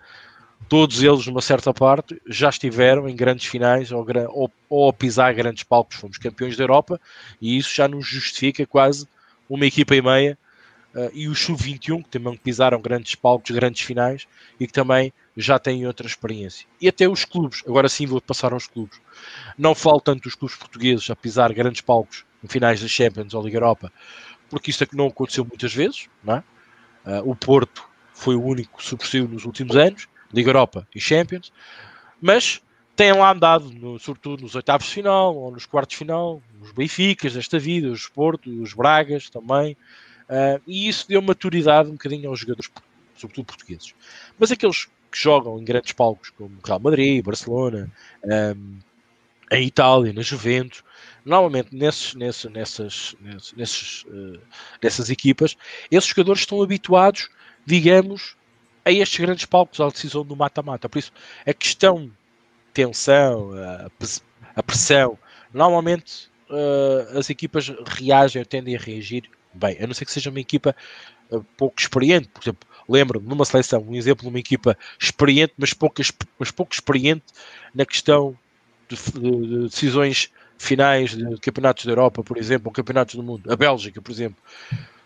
todos 0.68 1.02
eles, 1.02 1.26
numa 1.26 1.40
certa 1.40 1.72
parte, 1.72 2.20
já 2.26 2.48
estiveram 2.48 3.08
em 3.08 3.14
grandes 3.14 3.46
finais 3.46 3.92
ou, 3.92 4.04
ou, 4.30 4.52
ou 4.68 4.88
a 4.88 4.92
pisar 4.92 5.32
grandes 5.34 5.62
palcos. 5.62 5.96
Fomos 5.96 6.18
campeões 6.18 6.56
da 6.56 6.64
Europa 6.64 7.00
e 7.40 7.56
isso 7.56 7.74
já 7.74 7.86
nos 7.86 8.06
justifica 8.06 8.66
quase 8.66 9.06
uma 9.48 9.66
equipa 9.66 9.94
e 9.94 10.02
meia. 10.02 10.38
Uh, 10.94 11.10
e 11.12 11.28
os 11.28 11.38
sub-21, 11.40 12.02
que 12.02 12.08
também 12.08 12.34
pisaram 12.36 12.80
grandes 12.80 13.14
palcos, 13.14 13.50
grandes 13.50 13.82
finais 13.82 14.26
e 14.58 14.66
que 14.66 14.72
também 14.72 15.12
já 15.40 15.58
têm 15.58 15.86
outra 15.86 16.06
experiência. 16.06 16.66
E 16.80 16.88
até 16.88 17.08
os 17.08 17.24
clubes, 17.24 17.62
agora 17.66 17.88
sim 17.88 18.06
vou 18.06 18.20
passar 18.20 18.52
aos 18.52 18.66
clubes. 18.66 19.00
Não 19.56 19.74
falo 19.74 20.00
tanto 20.00 20.24
dos 20.24 20.34
clubes 20.34 20.56
portugueses 20.56 21.08
a 21.10 21.16
pisar 21.16 21.52
grandes 21.52 21.80
palcos 21.80 22.24
em 22.42 22.48
finais 22.48 22.80
da 22.80 22.88
Champions 22.88 23.34
ou 23.34 23.42
Liga 23.42 23.56
Europa, 23.56 23.92
porque 24.50 24.70
isso 24.70 24.82
é 24.82 24.86
que 24.86 24.96
não 24.96 25.06
aconteceu 25.06 25.44
muitas 25.44 25.72
vezes. 25.72 26.08
Não 26.22 26.36
é? 26.36 26.38
uh, 27.06 27.30
o 27.30 27.34
Porto 27.34 27.88
foi 28.12 28.34
o 28.34 28.42
único 28.42 28.78
que 28.78 28.84
subsistiu 28.84 29.28
nos 29.28 29.44
últimos 29.44 29.76
anos, 29.76 30.08
Liga 30.32 30.50
Europa 30.50 30.86
e 30.94 31.00
Champions, 31.00 31.52
mas 32.20 32.60
têm 32.96 33.12
lá 33.12 33.30
andado, 33.30 33.70
no, 33.70 33.98
sobretudo 33.98 34.42
nos 34.42 34.54
oitavos 34.54 34.86
de 34.86 34.92
final 34.92 35.36
ou 35.36 35.52
nos 35.52 35.66
quartos 35.66 35.94
de 35.94 35.98
final, 35.98 36.42
os 36.60 36.72
Benficas 36.72 37.34
desta 37.34 37.58
vida, 37.58 37.88
os 37.88 38.08
Porto, 38.08 38.50
os 38.62 38.74
Bragas 38.74 39.30
também, 39.30 39.76
Uh, 40.28 40.60
e 40.66 40.88
isso 40.88 41.08
deu 41.08 41.22
maturidade 41.22 41.88
um 41.88 41.92
bocadinho 41.92 42.28
aos 42.28 42.40
jogadores, 42.40 42.70
sobretudo 43.16 43.46
portugueses. 43.46 43.94
Mas 44.38 44.52
aqueles 44.52 44.86
que 45.10 45.18
jogam 45.18 45.58
em 45.58 45.64
grandes 45.64 45.92
palcos, 45.92 46.30
como 46.30 46.58
Real 46.64 46.80
Madrid, 46.80 47.24
Barcelona, 47.24 47.90
um, 48.24 48.78
em 49.50 49.66
Itália, 49.66 50.12
na 50.12 50.22
Juventus, 50.22 50.82
normalmente 51.24 51.74
nesses, 51.74 52.14
nesses, 52.14 52.50
nessas, 52.50 53.16
nesses, 53.56 54.04
uh, 54.04 54.40
nessas 54.82 55.10
equipas, 55.10 55.56
esses 55.90 56.08
jogadores 56.08 56.40
estão 56.42 56.62
habituados, 56.62 57.28
digamos, 57.64 58.36
a 58.84 58.92
estes 58.92 59.20
grandes 59.20 59.44
palcos, 59.44 59.80
à 59.80 59.88
decisão 59.88 60.24
do 60.24 60.36
mata-mata. 60.36 60.88
Por 60.88 60.98
isso, 60.98 61.12
a 61.46 61.52
questão 61.52 62.10
tensão, 62.72 63.50
a, 64.54 64.62
pressão, 64.62 65.18
normalmente 65.52 66.30
uh, 66.48 67.18
as 67.18 67.28
equipas 67.30 67.68
reagem, 67.86 68.44
tendem 68.44 68.76
a 68.76 68.78
reagir 68.78 69.24
bem, 69.52 69.76
a 69.80 69.86
não 69.86 69.94
ser 69.94 70.04
que 70.04 70.12
seja 70.12 70.30
uma 70.30 70.40
equipa 70.40 70.74
uh, 71.30 71.42
pouco 71.56 71.80
experiente, 71.80 72.28
por 72.28 72.42
exemplo, 72.42 72.67
lembro-me 72.88 73.28
numa 73.28 73.44
seleção, 73.44 73.84
um 73.86 73.94
exemplo 73.94 74.22
de 74.22 74.28
uma 74.28 74.38
equipa 74.38 74.76
experiente, 74.98 75.54
mas 75.58 75.72
pouco, 75.72 76.00
mas 76.38 76.50
pouco 76.50 76.72
experiente 76.72 77.24
na 77.74 77.84
questão 77.84 78.36
de, 78.88 78.96
de, 78.96 79.46
de 79.46 79.68
decisões 79.68 80.30
finais 80.56 81.14
de 81.16 81.38
campeonatos 81.38 81.84
da 81.84 81.92
Europa, 81.92 82.22
por 82.24 82.36
exemplo, 82.36 82.68
ou 82.68 82.72
campeonatos 82.72 83.14
do 83.14 83.22
mundo, 83.22 83.52
a 83.52 83.56
Bélgica, 83.56 84.02
por 84.02 84.10
exemplo, 84.10 84.42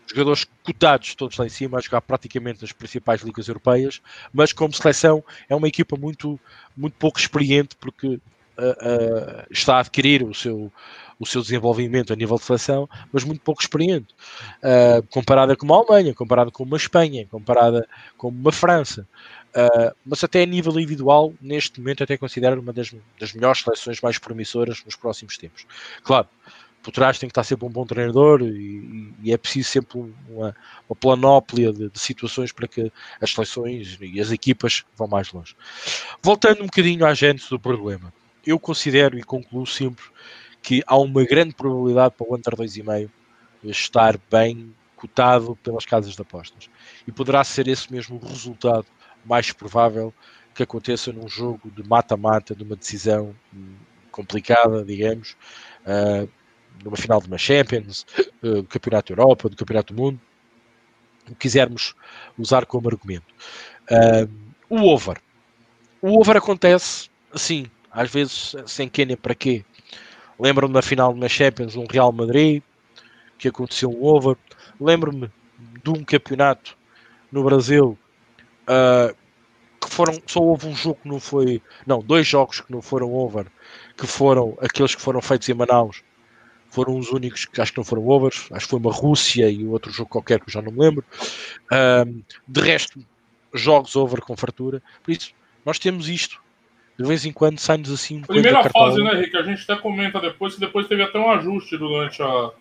jogadores 0.07 0.45
cotados 0.63 1.15
todos 1.15 1.37
lá 1.37 1.45
em 1.45 1.49
cima 1.49 1.77
a 1.77 1.81
jogar 1.81 2.01
praticamente 2.01 2.61
nas 2.61 2.71
principais 2.71 3.21
ligas 3.21 3.47
europeias, 3.47 4.01
mas 4.33 4.51
como 4.51 4.73
seleção 4.73 5.23
é 5.47 5.55
uma 5.55 5.67
equipa 5.67 5.95
muito, 5.95 6.39
muito 6.75 6.95
pouco 6.97 7.19
experiente 7.19 7.75
porque 7.79 8.19
uh, 8.57 9.45
está 9.49 9.77
a 9.77 9.79
adquirir 9.79 10.23
o 10.23 10.33
seu, 10.33 10.71
o 11.19 11.25
seu 11.25 11.41
desenvolvimento 11.41 12.13
a 12.13 12.15
nível 12.15 12.37
de 12.37 12.43
seleção, 12.43 12.87
mas 13.11 13.23
muito 13.23 13.41
pouco 13.41 13.61
experiente, 13.61 14.13
uh, 14.59 15.05
comparada 15.09 15.55
com 15.55 15.65
uma 15.65 15.77
Alemanha, 15.77 16.13
comparada 16.13 16.51
com 16.51 16.63
uma 16.63 16.77
Espanha, 16.77 17.25
comparada 17.27 17.87
com 18.17 18.29
uma 18.29 18.51
França. 18.51 19.07
Uh, 19.55 19.95
mas 20.05 20.23
até 20.23 20.41
a 20.41 20.45
nível 20.45 20.73
individual, 20.73 21.33
neste 21.39 21.79
momento, 21.79 22.03
até 22.03 22.17
considero 22.17 22.59
uma 22.59 22.73
das, 22.73 22.93
das 23.19 23.33
melhores 23.33 23.61
seleções 23.61 24.01
mais 24.01 24.17
promissoras 24.17 24.83
nos 24.83 24.95
próximos 24.95 25.37
tempos. 25.37 25.65
Claro, 26.03 26.27
por 26.83 26.91
trás 26.91 27.17
tem 27.17 27.29
que 27.29 27.31
estar 27.31 27.43
sempre 27.43 27.65
um 27.65 27.69
bom 27.69 27.85
treinador 27.85 28.41
e, 28.41 29.13
e 29.23 29.31
é 29.31 29.37
preciso 29.37 29.69
sempre 29.69 30.13
uma, 30.27 30.55
uma 30.89 30.95
planóplia 30.99 31.71
de, 31.71 31.89
de, 31.89 31.99
situações 31.99 32.51
para 32.51 32.67
que 32.67 32.91
as 33.21 33.31
seleções 33.31 33.97
e 34.01 34.19
as 34.19 34.31
equipas 34.31 34.83
vão 34.97 35.07
mais 35.07 35.31
longe. 35.31 35.55
Voltando 36.21 36.61
um 36.61 36.65
bocadinho 36.65 37.05
à 37.05 37.13
gente 37.13 37.49
do 37.49 37.57
problema, 37.59 38.13
eu 38.45 38.59
considero 38.59 39.17
e 39.17 39.23
concluo 39.23 39.65
sempre 39.65 40.03
que 40.61 40.83
há 40.87 40.97
uma 40.97 41.23
grande 41.25 41.53
probabilidade 41.53 42.15
para 42.17 42.27
o 42.27 42.35
Under 42.35 42.55
2,5 42.55 43.09
estar 43.63 44.17
bem 44.29 44.73
cotado 44.95 45.55
pelas 45.57 45.85
casas 45.85 46.15
de 46.15 46.21
apostas. 46.21 46.69
E 47.05 47.11
poderá 47.11 47.43
ser 47.43 47.67
esse 47.67 47.91
mesmo 47.91 48.17
o 48.21 48.25
resultado 48.25 48.85
mais 49.25 49.51
provável 49.51 50.13
que 50.53 50.63
aconteça 50.63 51.11
num 51.11 51.27
jogo 51.27 51.69
de 51.71 51.83
mata-mata, 51.83 52.55
de 52.55 52.63
uma 52.63 52.75
decisão 52.75 53.35
complicada, 54.11 54.83
digamos, 54.85 55.35
uh, 55.85 56.29
numa 56.83 56.95
final 56.95 57.19
de 57.19 57.27
uma 57.27 57.37
Champions, 57.37 58.05
uh, 58.43 58.61
do 58.61 58.63
Campeonato 58.63 59.13
da 59.13 59.21
Europa, 59.21 59.49
do 59.49 59.55
Campeonato 59.55 59.93
do 59.93 60.01
Mundo, 60.01 60.21
o 61.29 61.35
quisermos 61.35 61.95
usar 62.37 62.65
como 62.65 62.87
argumento. 62.87 63.33
Uh, 63.89 64.29
o 64.69 64.87
over. 64.87 65.17
O 66.01 66.19
over 66.19 66.37
acontece 66.37 67.09
assim, 67.33 67.65
às 67.93 68.11
vezes 68.11 68.55
sem 68.65 68.89
nem 69.05 69.15
para 69.15 69.35
quê. 69.35 69.63
Lembro-me 70.39 70.73
da 70.73 70.81
final 70.81 71.13
de 71.13 71.19
uma 71.19 71.29
Champions, 71.29 71.75
um 71.75 71.85
Real 71.85 72.11
Madrid, 72.11 72.63
que 73.37 73.47
aconteceu 73.47 73.89
um 73.89 74.03
over. 74.03 74.35
Lembro-me 74.81 75.31
de 75.83 75.89
um 75.91 76.03
campeonato 76.03 76.75
no 77.31 77.43
Brasil 77.43 77.97
uh, 78.63 79.15
que 79.79 79.89
foram, 79.89 80.19
só 80.25 80.39
houve 80.39 80.67
um 80.67 80.75
jogo 80.75 80.99
que 81.03 81.09
não 81.09 81.19
foi, 81.19 81.61
não, 81.85 81.99
dois 81.99 82.25
jogos 82.25 82.61
que 82.61 82.71
não 82.71 82.81
foram 82.81 83.13
over, 83.13 83.45
que 83.95 84.07
foram 84.07 84.57
aqueles 84.59 84.95
que 84.95 85.01
foram 85.01 85.21
feitos 85.21 85.47
em 85.49 85.53
Manaus, 85.53 86.03
foram 86.69 86.97
os 86.97 87.11
únicos 87.11 87.45
que 87.45 87.61
acho 87.61 87.71
que 87.71 87.77
não 87.77 87.85
foram 87.85 88.07
overs, 88.07 88.47
acho 88.51 88.65
que 88.65 88.69
foi 88.71 88.79
uma 88.79 88.91
Rússia 88.91 89.49
e 89.49 89.67
outro 89.67 89.91
jogo 89.91 90.09
qualquer 90.09 90.39
que 90.39 90.49
eu 90.49 90.53
já 90.53 90.61
não 90.61 90.71
me 90.71 90.79
lembro. 90.79 91.05
Uh, 91.71 92.23
de 92.47 92.61
resto, 92.61 92.99
jogos 93.53 93.95
over 93.95 94.21
com 94.21 94.35
fartura, 94.35 94.81
por 95.03 95.11
isso 95.11 95.33
nós 95.65 95.77
temos 95.77 96.09
isto. 96.09 96.42
De 96.97 97.07
vez 97.07 97.25
em 97.25 97.31
quando 97.31 97.59
sai-nos 97.59 97.91
assim. 97.91 98.21
Primeira 98.21 98.69
fase, 98.69 99.03
né, 99.03 99.13
Rick? 99.13 99.35
A 99.35 99.43
gente 99.43 99.63
até 99.63 99.81
comenta 99.81 100.19
depois 100.19 100.53
que 100.53 100.59
depois 100.59 100.87
teve 100.87 101.01
até 101.01 101.17
um 101.17 101.31
ajuste 101.31 101.77
durante 101.77 102.21
a, 102.21 102.51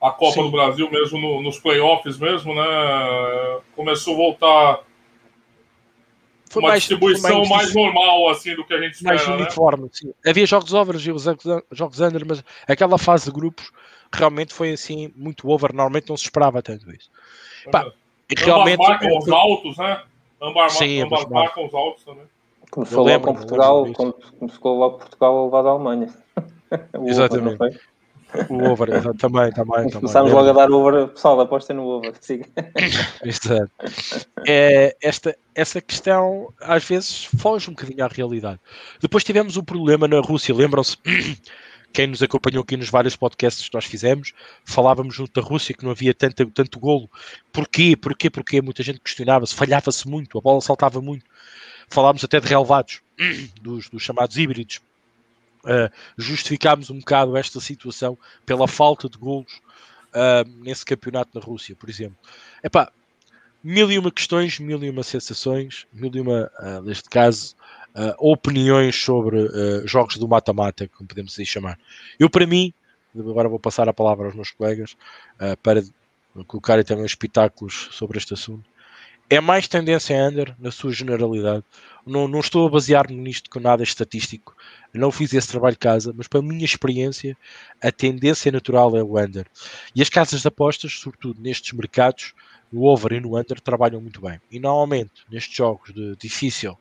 a 0.00 0.10
Copa 0.10 0.32
Sim. 0.32 0.42
do 0.42 0.50
Brasil, 0.50 0.90
mesmo 0.90 1.18
no, 1.18 1.42
nos 1.42 1.58
playoffs 1.58 2.18
mesmo, 2.18 2.54
né? 2.54 2.62
Começou 3.74 4.14
a 4.14 4.16
voltar 4.16 4.80
foi 6.52 6.62
uma 6.62 6.68
mais, 6.68 6.82
distribuição 6.82 7.38
mais, 7.46 7.48
mais, 7.48 7.74
normal 7.74 8.28
assim 8.28 8.54
do 8.54 8.62
que 8.62 8.74
a 8.74 8.80
gente 8.82 8.92
espera, 8.92 9.14
mais 9.16 9.26
né? 9.26 9.36
uniforme. 9.36 9.84
Né? 9.84 9.90
Sim. 9.90 10.14
Havia 10.26 10.44
jogos 10.44 10.74
over 10.74 10.96
e 10.96 11.00
jogos 11.00 12.00
under, 12.00 12.26
mas 12.26 12.44
aquela 12.68 12.98
fase 12.98 13.24
de 13.24 13.30
grupos 13.30 13.72
realmente 14.12 14.52
foi 14.52 14.72
assim 14.72 15.10
muito 15.16 15.48
over. 15.48 15.72
Normalmente 15.72 16.10
não 16.10 16.16
se 16.16 16.24
esperava 16.24 16.60
tanto 16.60 16.90
isso. 16.94 17.10
Pá, 17.70 17.90
e 18.30 18.38
realmente 18.38 18.78
marcam 18.78 19.16
os 19.16 19.28
altos, 19.30 19.78
né? 19.78 20.02
Ambas, 20.42 20.72
Sim, 20.74 21.00
ambas 21.00 21.24
marcam 21.26 21.64
os 21.64 21.72
altos 21.72 22.04
também. 22.04 22.26
Começou 22.72 23.06
logo 23.06 23.24
com 23.26 23.34
Portugal, 23.34 23.86
quando 23.92 24.14
ficou 24.50 24.78
logo 24.78 24.96
Portugal 24.96 25.38
a 25.38 25.44
levar 25.44 25.62
da 25.62 25.68
Alemanha. 25.68 26.08
Exatamente. 27.04 27.78
O 28.48 28.64
over, 28.64 28.88
também, 29.18 29.52
também. 29.52 29.90
Começámos 29.90 30.32
logo 30.32 30.48
a 30.48 30.52
dar 30.54 30.70
over, 30.70 31.08
pessoal, 31.08 31.38
aposta 31.38 31.74
no 31.74 31.84
over. 31.84 32.14
Siga. 32.18 32.46
Exato. 33.22 33.70
É, 34.48 34.96
esta, 35.02 35.36
essa 35.54 35.82
questão 35.82 36.50
às 36.62 36.82
vezes 36.82 37.26
foge 37.38 37.68
um 37.68 37.74
bocadinho 37.74 38.02
à 38.02 38.08
realidade. 38.08 38.58
Depois 39.02 39.22
tivemos 39.22 39.58
um 39.58 39.62
problema 39.62 40.08
na 40.08 40.20
Rússia, 40.20 40.54
lembram-se? 40.54 40.96
Quem 41.92 42.06
nos 42.06 42.22
acompanhou 42.22 42.62
aqui 42.62 42.74
nos 42.74 42.88
vários 42.88 43.14
podcasts 43.14 43.68
que 43.68 43.74
nós 43.74 43.84
fizemos, 43.84 44.32
falávamos 44.64 45.14
junto 45.14 45.38
da 45.38 45.46
Rússia 45.46 45.74
que 45.74 45.84
não 45.84 45.90
havia 45.90 46.14
tanto, 46.14 46.46
tanto 46.46 46.80
golo. 46.80 47.10
Porquê? 47.52 47.94
Porquê? 47.94 48.30
Porquê? 48.30 48.62
Muita 48.62 48.82
gente 48.82 48.98
questionava-se, 48.98 49.54
falhava-se 49.54 50.08
muito, 50.08 50.38
a 50.38 50.40
bola 50.40 50.62
saltava 50.62 51.02
muito. 51.02 51.26
Falámos 51.88 52.24
até 52.24 52.40
de 52.40 52.48
relevados, 52.48 53.00
dos, 53.60 53.88
dos 53.88 54.02
chamados 54.02 54.36
híbridos 54.36 54.80
uh, 55.64 55.92
justificámos 56.16 56.90
um 56.90 56.98
bocado 56.98 57.36
esta 57.36 57.60
situação 57.60 58.18
pela 58.44 58.66
falta 58.66 59.08
de 59.08 59.18
golos 59.18 59.60
uh, 60.14 60.48
nesse 60.62 60.84
campeonato 60.84 61.30
na 61.34 61.40
Rússia, 61.40 61.76
por 61.76 61.88
exemplo. 61.88 62.16
Epá, 62.62 62.90
mil 63.62 63.90
e 63.90 63.98
uma 63.98 64.10
questões, 64.10 64.58
mil 64.58 64.82
e 64.82 64.90
uma 64.90 65.02
sensações, 65.02 65.86
mil 65.92 66.10
e 66.14 66.20
uma, 66.20 66.50
uh, 66.60 66.82
neste 66.82 67.08
caso, 67.08 67.54
uh, 67.94 68.14
opiniões 68.18 68.96
sobre 68.96 69.38
uh, 69.38 69.86
jogos 69.86 70.16
do 70.16 70.28
mata-mata, 70.28 70.88
como 70.88 71.08
podemos 71.08 71.32
assim 71.32 71.44
chamar. 71.44 71.78
Eu, 72.18 72.28
para 72.28 72.46
mim, 72.46 72.72
agora 73.16 73.48
vou 73.48 73.60
passar 73.60 73.88
a 73.88 73.92
palavra 73.92 74.26
aos 74.26 74.34
meus 74.34 74.50
colegas 74.50 74.96
para 75.62 75.82
colocarem 76.46 76.82
também 76.82 77.04
espetáculos 77.04 77.90
sobre 77.92 78.16
este 78.16 78.32
assunto. 78.32 78.64
É 79.32 79.40
mais 79.40 79.66
tendência 79.66 80.14
a 80.14 80.28
under, 80.28 80.54
na 80.58 80.70
sua 80.70 80.92
generalidade. 80.92 81.64
Não, 82.06 82.28
não 82.28 82.40
estou 82.40 82.66
a 82.66 82.70
basear-me 82.70 83.16
nisto 83.16 83.48
com 83.48 83.60
nada 83.60 83.82
estatístico. 83.82 84.54
Não 84.92 85.10
fiz 85.10 85.32
esse 85.32 85.48
trabalho 85.48 85.72
de 85.72 85.78
casa, 85.78 86.12
mas 86.14 86.28
para 86.28 86.40
a 86.40 86.42
minha 86.42 86.66
experiência, 86.66 87.34
a 87.82 87.90
tendência 87.90 88.52
natural 88.52 88.94
é 88.94 89.02
o 89.02 89.18
under. 89.18 89.46
E 89.96 90.02
as 90.02 90.10
casas 90.10 90.42
de 90.42 90.48
apostas, 90.48 91.00
sobretudo 91.00 91.40
nestes 91.40 91.72
mercados, 91.72 92.34
no 92.70 92.82
over 92.82 93.12
e 93.14 93.20
no 93.20 93.38
under, 93.38 93.58
trabalham 93.58 94.02
muito 94.02 94.20
bem. 94.20 94.38
E 94.50 94.60
normalmente, 94.60 95.24
nestes 95.30 95.56
jogos 95.56 95.94
de 95.94 96.14
difícil 96.16 96.72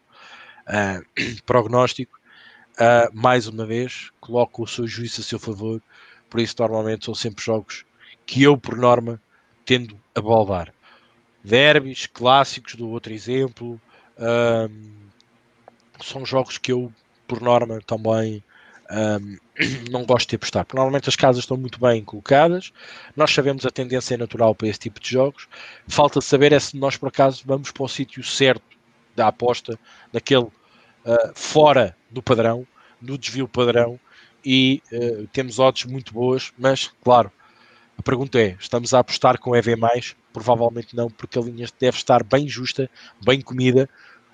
uh, 0.67 1.05
prognóstico, 1.47 2.19
uh, 2.73 3.09
mais 3.13 3.47
uma 3.47 3.65
vez, 3.65 4.09
coloco 4.19 4.63
o 4.63 4.67
seu 4.67 4.85
juízo 4.85 5.21
a 5.21 5.23
seu 5.23 5.39
favor. 5.39 5.81
Por 6.29 6.41
isso, 6.41 6.55
normalmente, 6.59 7.05
são 7.05 7.15
sempre 7.15 7.45
jogos 7.45 7.85
que 8.25 8.43
eu, 8.43 8.57
por 8.57 8.75
norma, 8.75 9.21
tendo 9.63 9.97
a 10.13 10.19
balvar 10.19 10.73
derbys 11.43 12.07
clássicos 12.07 12.75
do 12.75 12.89
outro 12.89 13.13
exemplo. 13.13 13.79
Um, 14.17 14.91
são 16.03 16.25
jogos 16.25 16.57
que 16.57 16.71
eu, 16.71 16.91
por 17.27 17.41
norma, 17.41 17.79
também 17.85 18.43
um, 18.91 19.37
não 19.89 20.05
gosto 20.05 20.29
de 20.29 20.35
apostar. 20.35 20.65
Porque 20.65 20.77
normalmente 20.77 21.09
as 21.09 21.15
casas 21.15 21.43
estão 21.43 21.57
muito 21.57 21.79
bem 21.79 22.03
colocadas, 22.03 22.71
nós 23.15 23.31
sabemos 23.33 23.65
a 23.65 23.71
tendência 23.71 24.17
natural 24.17 24.53
para 24.53 24.67
esse 24.67 24.79
tipo 24.79 24.99
de 24.99 25.09
jogos. 25.09 25.47
Falta 25.87 26.21
saber 26.21 26.51
é 26.51 26.59
se 26.59 26.77
nós, 26.77 26.97
por 26.97 27.09
acaso, 27.09 27.43
vamos 27.45 27.71
para 27.71 27.83
o 27.83 27.89
sítio 27.89 28.23
certo 28.23 28.63
da 29.15 29.27
aposta, 29.27 29.77
daquele 30.11 30.43
uh, 30.43 30.51
fora 31.33 31.95
do 32.09 32.21
padrão, 32.21 32.65
do 32.99 33.17
desvio 33.17 33.47
padrão, 33.47 33.99
e 34.43 34.81
uh, 34.91 35.27
temos 35.27 35.59
odds 35.59 35.85
muito 35.85 36.13
boas, 36.13 36.51
mas, 36.57 36.91
claro, 37.03 37.31
a 37.97 38.01
pergunta 38.01 38.39
é: 38.39 38.55
estamos 38.59 38.93
a 38.93 38.99
apostar 38.99 39.39
com 39.39 39.55
EV? 39.55 39.75
Provavelmente 40.33 40.95
não, 40.95 41.09
porque 41.09 41.37
a 41.37 41.41
linha 41.41 41.67
deve 41.79 41.97
estar 41.97 42.23
bem 42.23 42.47
justa, 42.47 42.89
bem 43.23 43.41
comida 43.41 43.89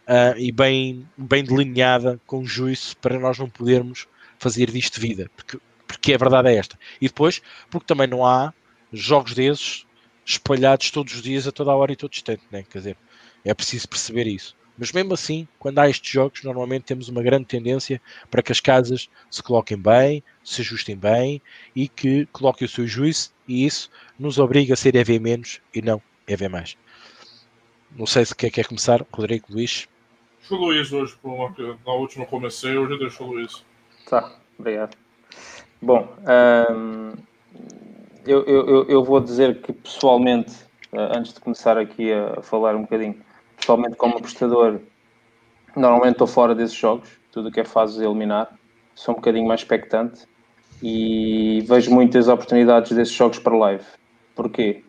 uh, 0.08 0.38
e 0.38 0.52
bem, 0.52 1.08
bem 1.18 1.44
delineada 1.44 2.20
com 2.26 2.46
juízo 2.46 2.96
para 2.98 3.20
nós 3.20 3.38
não 3.38 3.50
podermos 3.50 4.08
fazer 4.40 4.72
disto 4.72 5.00
vida, 5.00 5.30
porque, 5.36 5.60
porque 5.88 6.14
a 6.14 6.18
verdade 6.18 6.50
é 6.50 6.56
esta. 6.56 6.78
E 7.02 7.08
depois, 7.08 7.42
porque 7.70 7.88
também 7.88 8.08
não 8.08 8.26
há 8.26 8.54
jogos 8.94 9.34
desses 9.34 9.86
espalhados 10.26 10.92
todos 10.92 11.14
os 11.16 11.22
dias, 11.22 11.48
a 11.48 11.52
toda 11.52 11.72
a 11.72 11.76
hora 11.76 11.92
e 11.92 11.96
todo 11.96 12.14
instante, 12.14 12.44
né? 12.52 12.64
quer 12.64 12.78
dizer, 12.80 12.98
é 13.44 13.54
preciso 13.54 13.88
perceber 13.88 14.28
isso. 14.28 14.56
Mas 14.78 14.92
mesmo 14.92 15.14
assim, 15.14 15.48
quando 15.58 15.80
há 15.80 15.90
estes 15.90 16.12
jogos, 16.12 16.44
normalmente 16.44 16.84
temos 16.84 17.10
uma 17.10 17.24
grande 17.24 17.46
tendência 17.46 18.00
para 18.30 18.44
que 18.44 18.52
as 18.52 18.60
casas 18.60 19.10
se 19.32 19.42
coloquem 19.42 19.78
bem, 19.78 20.24
se 20.44 20.62
ajustem 20.62 20.96
bem 20.96 21.42
e 21.76 21.88
que 21.88 22.28
coloquem 22.28 22.66
o 22.66 22.70
seu 22.70 22.86
juízo, 22.86 23.32
e 23.48 23.66
isso 23.66 23.90
nos 24.20 24.38
obriga 24.38 24.74
a 24.74 24.78
ser 24.78 24.96
EV 24.96 25.20
menos 25.20 25.62
e 25.74 25.82
não 25.82 26.02
EV 26.28 26.50
mais. 26.50 26.78
Não 27.96 28.06
sei 28.06 28.26
se 28.26 28.36
quer, 28.36 28.50
quer 28.50 28.68
começar, 28.68 29.06
Rodrigo, 29.12 29.48
Luís. 29.50 29.88
Deixa 30.40 30.56
o 30.56 30.58
Luís 30.58 30.92
hoje, 30.92 31.18
na 31.86 31.94
última 31.94 32.26
comecei, 32.26 32.78
hoje 32.78 32.98
deixo 33.00 33.24
o 33.24 33.28
Luís. 33.28 33.64
Tá, 34.10 34.32
obrigado. 34.60 34.96
Bom, 35.82 36.08
hum, 36.72 37.14
eu, 38.26 38.44
eu, 38.46 38.86
eu 38.86 39.04
vou 39.04 39.20
dizer 39.20 39.62
que 39.62 39.72
pessoalmente, 39.72 40.54
eh, 40.92 41.18
antes 41.18 41.34
de 41.34 41.40
começar 41.40 41.78
aqui 41.78 42.12
a 42.12 42.42
falar 42.42 42.76
um 42.76 42.82
bocadinho, 42.82 43.22
pessoalmente 43.56 43.96
como 43.96 44.18
apostador, 44.18 44.80
normalmente 45.76 46.14
estou 46.14 46.28
fora 46.28 46.54
desses 46.54 46.76
jogos, 46.76 47.10
tudo 47.32 47.50
o 47.50 47.52
que 47.52 47.62
é 47.62 47.66
fases 47.66 48.02
eliminar, 48.02 48.54
sou 48.96 49.14
um 49.14 49.18
bocadinho 49.18 49.48
mais 49.48 49.62
expectante 49.62 50.28
e 50.82 51.64
vejo 51.68 51.92
muitas 51.92 52.28
oportunidades 52.28 52.92
desses 52.92 53.14
jogos 53.14 53.40
para 53.40 53.56
live. 53.56 53.84
Porquê? 54.36 54.84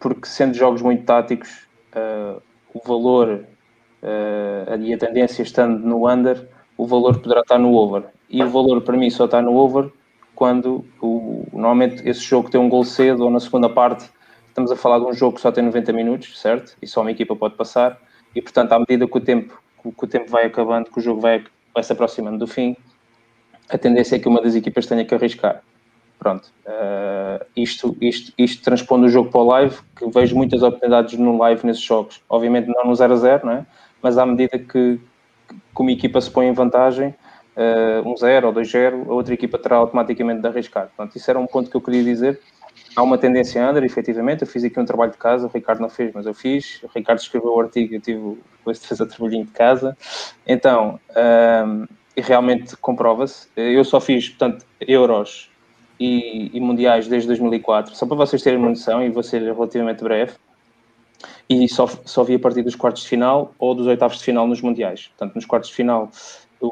Porque 0.00 0.26
sendo 0.26 0.54
jogos 0.54 0.82
muito 0.82 1.04
táticos, 1.04 1.66
uh, 1.94 2.40
o 2.72 2.80
valor 2.86 3.44
uh, 4.02 4.80
e 4.80 4.94
a 4.94 4.98
tendência 4.98 5.42
estando 5.42 5.78
no 5.78 6.08
under, 6.08 6.48
o 6.76 6.86
valor 6.86 7.18
poderá 7.18 7.40
estar 7.40 7.58
no 7.58 7.74
over. 7.74 8.04
E 8.28 8.42
o 8.42 8.48
valor 8.48 8.80
para 8.80 8.96
mim 8.96 9.10
só 9.10 9.26
está 9.26 9.42
no 9.42 9.54
over 9.54 9.90
quando 10.34 10.84
o, 11.00 11.46
normalmente 11.52 12.08
esse 12.08 12.20
jogo 12.20 12.50
tem 12.50 12.60
um 12.60 12.68
gol 12.68 12.84
cedo 12.84 13.24
ou 13.24 13.30
na 13.30 13.38
segunda 13.38 13.68
parte 13.68 14.10
estamos 14.48 14.70
a 14.70 14.76
falar 14.76 14.98
de 14.98 15.06
um 15.06 15.12
jogo 15.12 15.36
que 15.36 15.40
só 15.40 15.50
tem 15.50 15.64
90 15.64 15.92
minutos, 15.92 16.38
certo? 16.40 16.76
E 16.80 16.86
só 16.86 17.00
uma 17.00 17.10
equipa 17.10 17.34
pode 17.34 17.54
passar. 17.54 17.98
E 18.34 18.40
portanto, 18.40 18.72
à 18.72 18.78
medida 18.78 19.06
que 19.06 19.16
o 19.16 19.20
tempo, 19.20 19.60
que 19.82 20.04
o 20.04 20.06
tempo 20.06 20.30
vai 20.30 20.46
acabando, 20.46 20.90
que 20.90 20.98
o 20.98 21.02
jogo 21.02 21.20
vai, 21.20 21.44
vai 21.74 21.82
se 21.82 21.92
aproximando 21.92 22.38
do 22.38 22.46
fim, 22.46 22.76
a 23.68 23.78
tendência 23.78 24.16
é 24.16 24.18
que 24.18 24.28
uma 24.28 24.40
das 24.40 24.54
equipas 24.54 24.86
tenha 24.86 25.04
que 25.04 25.14
arriscar. 25.14 25.62
Pronto. 26.18 26.52
Uh, 26.64 27.44
isto, 27.56 27.96
isto, 28.00 28.32
isto 28.38 28.62
transpondo 28.62 29.06
o 29.06 29.08
jogo 29.08 29.30
para 29.30 29.40
o 29.40 29.44
live, 29.44 29.76
que 29.96 30.08
vejo 30.08 30.36
muitas 30.36 30.62
oportunidades 30.62 31.18
no 31.18 31.36
live 31.38 31.66
nesses 31.66 31.82
jogos. 31.82 32.20
Obviamente 32.28 32.68
não 32.68 32.84
no 32.84 32.94
0 32.94 33.12
a 33.12 33.16
0, 33.16 33.46
não 33.46 33.52
é? 33.52 33.66
mas 34.02 34.18
à 34.18 34.26
medida 34.26 34.58
que, 34.58 34.98
que 34.98 35.80
uma 35.80 35.92
equipa 35.92 36.20
se 36.20 36.30
põe 36.30 36.46
em 36.46 36.52
vantagem, 36.52 37.14
uh, 37.56 38.08
um 38.08 38.16
0 38.16 38.48
ou 38.48 38.52
2-0, 38.52 39.08
a 39.08 39.12
outra 39.12 39.32
equipa 39.32 39.56
terá 39.56 39.76
automaticamente 39.76 40.40
de 40.40 40.48
arriscar. 40.48 40.88
Portanto, 40.88 41.16
isso 41.16 41.30
era 41.30 41.38
um 41.38 41.46
ponto 41.46 41.70
que 41.70 41.76
eu 41.76 41.80
queria 41.80 42.02
dizer. 42.02 42.40
Há 42.96 43.02
uma 43.02 43.16
tendência 43.16 43.66
under, 43.66 43.84
efetivamente. 43.84 44.42
Eu 44.42 44.48
fiz 44.48 44.64
aqui 44.64 44.78
um 44.78 44.84
trabalho 44.84 45.12
de 45.12 45.18
casa, 45.18 45.46
o 45.46 45.50
Ricardo 45.50 45.80
não 45.80 45.88
fez, 45.88 46.12
mas 46.12 46.26
eu 46.26 46.34
fiz. 46.34 46.82
O 46.82 46.88
Ricardo 46.94 47.20
escreveu 47.20 47.54
o 47.54 47.60
artigo, 47.60 47.94
eu 47.94 48.00
tive 48.00 48.38
depois 48.58 48.80
de 48.80 48.86
fazer 48.86 49.04
o 49.04 49.06
trabalhinho 49.06 49.46
de 49.46 49.52
casa. 49.52 49.96
Então, 50.46 50.98
um, 51.66 51.86
e 52.16 52.20
realmente 52.20 52.76
comprova-se. 52.76 53.48
Eu 53.56 53.84
só 53.84 54.00
fiz, 54.00 54.28
portanto, 54.28 54.64
euros 54.80 55.50
e, 55.98 56.50
e, 56.52 56.60
mundiais 56.60 57.08
desde 57.08 57.28
2004, 57.28 57.94
só 57.94 58.06
para 58.06 58.16
vocês 58.16 58.42
terem 58.42 58.58
uma 58.58 58.68
noção, 58.68 59.02
e 59.02 59.10
vou 59.10 59.22
ser 59.22 59.42
relativamente 59.42 60.02
breve. 60.02 60.32
E 61.48 61.68
só, 61.68 61.86
só 61.86 62.24
vi 62.24 62.34
a 62.34 62.38
partir 62.38 62.62
dos 62.62 62.74
quartos 62.74 63.02
de 63.02 63.08
final 63.08 63.54
ou 63.58 63.74
dos 63.74 63.86
oitavos 63.86 64.18
de 64.18 64.24
final 64.24 64.46
nos 64.46 64.60
mundiais. 64.60 65.08
Portanto, 65.08 65.34
nos 65.34 65.46
quartos 65.46 65.70
de 65.70 65.76
final 65.76 66.10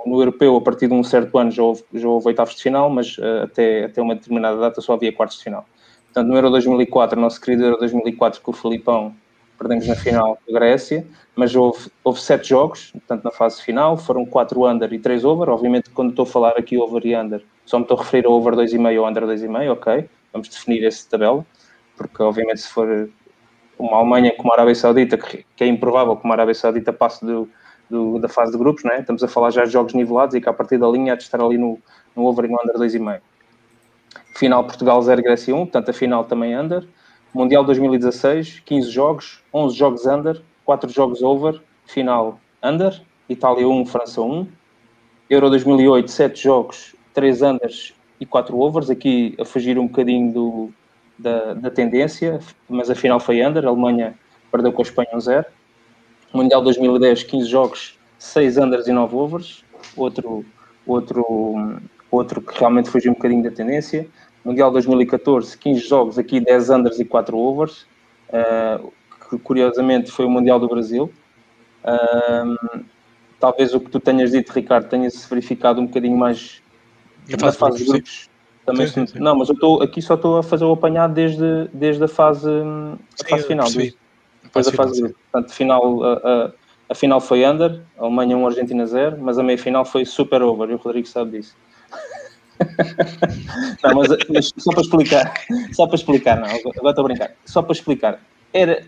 no 0.06 0.20
europeu, 0.20 0.56
a 0.56 0.60
partir 0.60 0.86
de 0.86 0.94
um 0.94 1.02
certo 1.02 1.36
ano, 1.36 1.50
já 1.50 1.62
houve, 1.62 1.84
já 1.92 2.08
houve 2.08 2.28
oitavos 2.28 2.54
de 2.54 2.62
final, 2.62 2.88
mas 2.88 3.18
uh, 3.18 3.42
até, 3.44 3.84
até 3.86 4.00
uma 4.00 4.14
determinada 4.14 4.56
data 4.56 4.80
só 4.80 4.94
havia 4.94 5.12
quartos 5.12 5.38
de 5.38 5.44
final. 5.44 5.66
Portanto, 6.06 6.28
no 6.28 6.36
Euro 6.36 6.50
2004, 6.50 7.20
nosso 7.20 7.40
querido 7.40 7.64
Euro 7.64 7.78
2004 7.78 8.40
com 8.40 8.50
o 8.50 8.54
Filipão, 8.54 9.14
perdemos 9.60 9.86
na 9.86 9.94
final 9.94 10.38
com 10.42 10.56
a 10.56 10.58
Grécia, 10.58 11.06
mas 11.36 11.54
houve, 11.54 11.90
houve 12.02 12.18
sete 12.18 12.48
jogos, 12.48 12.92
portanto, 12.92 13.22
na 13.22 13.30
fase 13.30 13.62
final, 13.62 13.98
foram 13.98 14.24
quatro 14.24 14.66
under 14.66 14.90
e 14.90 14.98
três 14.98 15.22
over. 15.22 15.50
Obviamente, 15.50 15.90
quando 15.90 16.10
estou 16.10 16.22
a 16.22 16.26
falar 16.26 16.52
aqui 16.56 16.78
over 16.78 17.04
e 17.04 17.14
under, 17.14 17.44
só 17.66 17.78
me 17.78 17.84
estou 17.84 17.98
a 17.98 18.02
referir 18.02 18.26
a 18.26 18.30
over 18.30 18.54
2,5 18.54 18.98
ou 18.98 19.06
under 19.06 19.24
2,5, 19.24 19.72
ok? 19.72 20.08
Vamos 20.32 20.48
definir 20.48 20.82
essa 20.86 21.06
tabela, 21.10 21.44
porque, 21.94 22.22
obviamente, 22.22 22.62
se 22.62 22.68
for 22.68 23.10
uma 23.78 23.98
Alemanha 23.98 24.34
como 24.34 24.50
a 24.50 24.54
Arábia 24.56 24.74
Saudita, 24.74 25.18
que, 25.18 25.44
é 25.60 25.66
improvável 25.66 26.16
que 26.16 26.24
uma 26.24 26.34
Arábia 26.34 26.54
Saudita 26.54 26.90
passe 26.90 27.24
do, 27.24 27.46
do, 27.90 28.18
da 28.18 28.30
fase 28.30 28.52
de 28.52 28.58
grupos, 28.58 28.82
né? 28.84 29.00
estamos 29.00 29.22
a 29.22 29.28
falar 29.28 29.50
já 29.50 29.64
de 29.64 29.70
jogos 29.70 29.92
nivelados 29.92 30.34
e 30.34 30.40
que 30.40 30.48
a 30.48 30.54
partir 30.54 30.78
da 30.78 30.88
linha 30.88 31.12
há 31.12 31.16
de 31.16 31.24
estar 31.24 31.40
ali 31.40 31.58
no, 31.58 31.78
no 32.16 32.24
over 32.24 32.46
e 32.46 32.48
no 32.48 32.58
under 32.62 32.76
2,5. 32.76 33.20
Final 34.36 34.64
Portugal 34.64 35.02
0, 35.02 35.22
Grécia 35.22 35.54
1, 35.54 35.58
portanto 35.58 35.90
a 35.90 35.92
final 35.92 36.24
também 36.24 36.58
under. 36.58 36.86
Mundial 37.32 37.64
2016, 37.64 38.60
15 38.64 38.90
jogos, 38.90 39.40
11 39.54 39.76
jogos 39.76 40.06
under, 40.06 40.42
4 40.64 40.90
jogos 40.90 41.22
over, 41.22 41.60
final 41.86 42.40
under. 42.62 43.00
Itália 43.28 43.68
1, 43.68 43.86
França 43.86 44.20
1. 44.20 44.46
Euro 45.30 45.48
2008, 45.50 46.10
7 46.10 46.42
jogos, 46.42 46.96
3 47.14 47.42
unders 47.42 47.94
e 48.18 48.26
4 48.26 48.58
overs. 48.58 48.90
Aqui 48.90 49.36
a 49.38 49.44
fugir 49.44 49.78
um 49.78 49.86
bocadinho 49.86 50.32
do, 50.32 50.70
da, 51.16 51.54
da 51.54 51.70
tendência, 51.70 52.40
mas 52.68 52.90
a 52.90 52.96
final 52.96 53.20
foi 53.20 53.44
under. 53.46 53.64
A 53.64 53.68
Alemanha 53.68 54.14
perdeu 54.50 54.72
com 54.72 54.82
a 54.82 54.84
Espanha 54.84 55.10
1-0. 55.14 55.44
Mundial 56.32 56.62
2010, 56.62 57.22
15 57.22 57.48
jogos, 57.48 57.98
6 58.18 58.56
unders 58.58 58.88
e 58.88 58.92
9 58.92 59.14
overs. 59.14 59.64
Outro, 59.96 60.44
outro, 60.84 61.80
outro 62.10 62.40
que 62.40 62.58
realmente 62.58 62.90
fugiu 62.90 63.12
um 63.12 63.14
bocadinho 63.14 63.44
da 63.44 63.52
tendência. 63.52 64.08
Mundial 64.44 64.70
2014, 64.70 65.56
15 65.56 65.80
jogos, 65.80 66.18
aqui 66.18 66.40
10 66.40 66.70
unders 66.70 66.98
e 66.98 67.04
4 67.04 67.36
overs. 67.36 67.86
Uh, 68.28 68.92
que 69.30 69.38
curiosamente 69.38 70.10
foi 70.10 70.24
o 70.24 70.30
Mundial 70.30 70.58
do 70.58 70.68
Brasil. 70.68 71.10
Uh, 71.84 72.84
talvez 73.38 73.72
o 73.72 73.80
que 73.80 73.90
tu 73.90 74.00
tenhas 74.00 74.32
dito, 74.32 74.52
Ricardo, 74.52 74.88
tenha-se 74.88 75.28
verificado 75.28 75.80
um 75.80 75.86
bocadinho 75.86 76.16
mais 76.16 76.62
na 77.40 77.52
fase 77.52 77.78
de 77.78 77.84
grupos. 77.84 78.28
Também 78.66 78.86
sim, 78.86 79.06
sim, 79.06 79.14
sim. 79.14 79.18
Não, 79.18 79.36
mas 79.36 79.48
eu 79.48 79.54
estou 79.54 79.82
aqui 79.82 80.02
só 80.02 80.14
estou 80.14 80.38
a 80.38 80.42
fazer 80.42 80.64
o 80.64 80.72
apanhado 80.72 81.14
desde, 81.14 81.68
desde 81.72 82.04
a 82.04 82.08
fase, 82.08 82.50
a 82.50 83.28
fase 83.28 83.46
final. 83.46 83.70
Desde, 83.70 83.96
depois 84.42 84.68
a 84.68 84.72
fase 84.72 85.02
de 85.02 85.14
Portanto, 85.30 85.52
final, 85.52 86.04
a, 86.04 86.12
a, 86.12 86.50
a, 86.90 86.94
final 86.94 87.20
foi 87.20 87.46
under, 87.46 87.80
Alemanha 87.98 88.36
1, 88.36 88.46
Argentina 88.46 88.86
0, 88.86 89.18
mas 89.20 89.38
a 89.38 89.42
meia 89.42 89.58
final 89.58 89.84
foi 89.84 90.04
super 90.04 90.42
over, 90.42 90.68
e 90.70 90.74
o 90.74 90.76
Rodrigo 90.76 91.06
sabe 91.06 91.38
disso. 91.38 91.56
não, 93.82 93.94
mas, 93.94 94.08
mas, 94.28 94.52
só 94.56 94.72
para 94.72 94.82
explicar, 94.82 95.34
só 95.72 95.86
para 95.86 95.96
explicar, 95.96 96.36
não, 96.36 96.46
agora 96.46 96.90
estou 96.90 97.00
a 97.00 97.02
brincar, 97.02 97.30
só 97.44 97.62
para 97.62 97.72
explicar, 97.72 98.20
era 98.52 98.84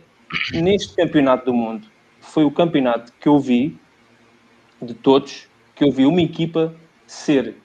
neste 0.52 0.94
campeonato 0.94 1.46
do 1.46 1.54
mundo, 1.54 1.86
foi 2.20 2.44
o 2.44 2.50
campeonato 2.50 3.12
que 3.20 3.28
eu 3.28 3.38
vi 3.38 3.78
de 4.80 4.94
todos, 4.94 5.46
que 5.74 5.84
eu 5.84 5.90
vi 5.90 6.06
uma 6.06 6.20
equipa 6.20 6.74
ser 7.06 7.56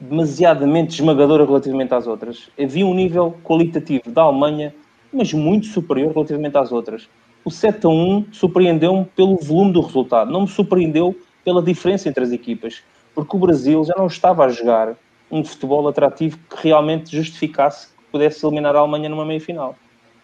demasiadamente 0.00 0.94
esmagadora 0.94 1.44
relativamente 1.44 1.92
às 1.92 2.06
outras. 2.06 2.48
Havia 2.58 2.86
um 2.86 2.94
nível 2.94 3.36
qualitativo 3.42 4.10
da 4.10 4.22
Alemanha 4.22 4.72
mas 5.16 5.32
muito 5.32 5.66
superior 5.66 6.12
relativamente 6.12 6.56
às 6.56 6.70
outras. 6.70 7.08
O 7.44 7.50
7 7.50 7.86
a 7.86 7.88
1 7.88 8.26
surpreendeu-me 8.32 9.04
pelo 9.04 9.36
volume 9.36 9.72
do 9.72 9.80
resultado, 9.80 10.30
não 10.30 10.42
me 10.42 10.48
surpreendeu 10.48 11.16
pela 11.44 11.62
diferença 11.62 12.08
entre 12.08 12.22
as 12.22 12.32
equipas, 12.32 12.82
porque 13.14 13.36
o 13.36 13.38
Brasil 13.38 13.84
já 13.84 13.94
não 13.96 14.06
estava 14.06 14.44
a 14.44 14.48
jogar 14.48 14.94
um 15.30 15.44
futebol 15.44 15.86
atrativo 15.88 16.38
que 16.48 16.68
realmente 16.68 17.14
justificasse 17.14 17.88
que 17.88 18.04
pudesse 18.12 18.44
eliminar 18.44 18.76
a 18.76 18.80
Alemanha 18.80 19.08
numa 19.08 19.24
meia-final. 19.24 19.76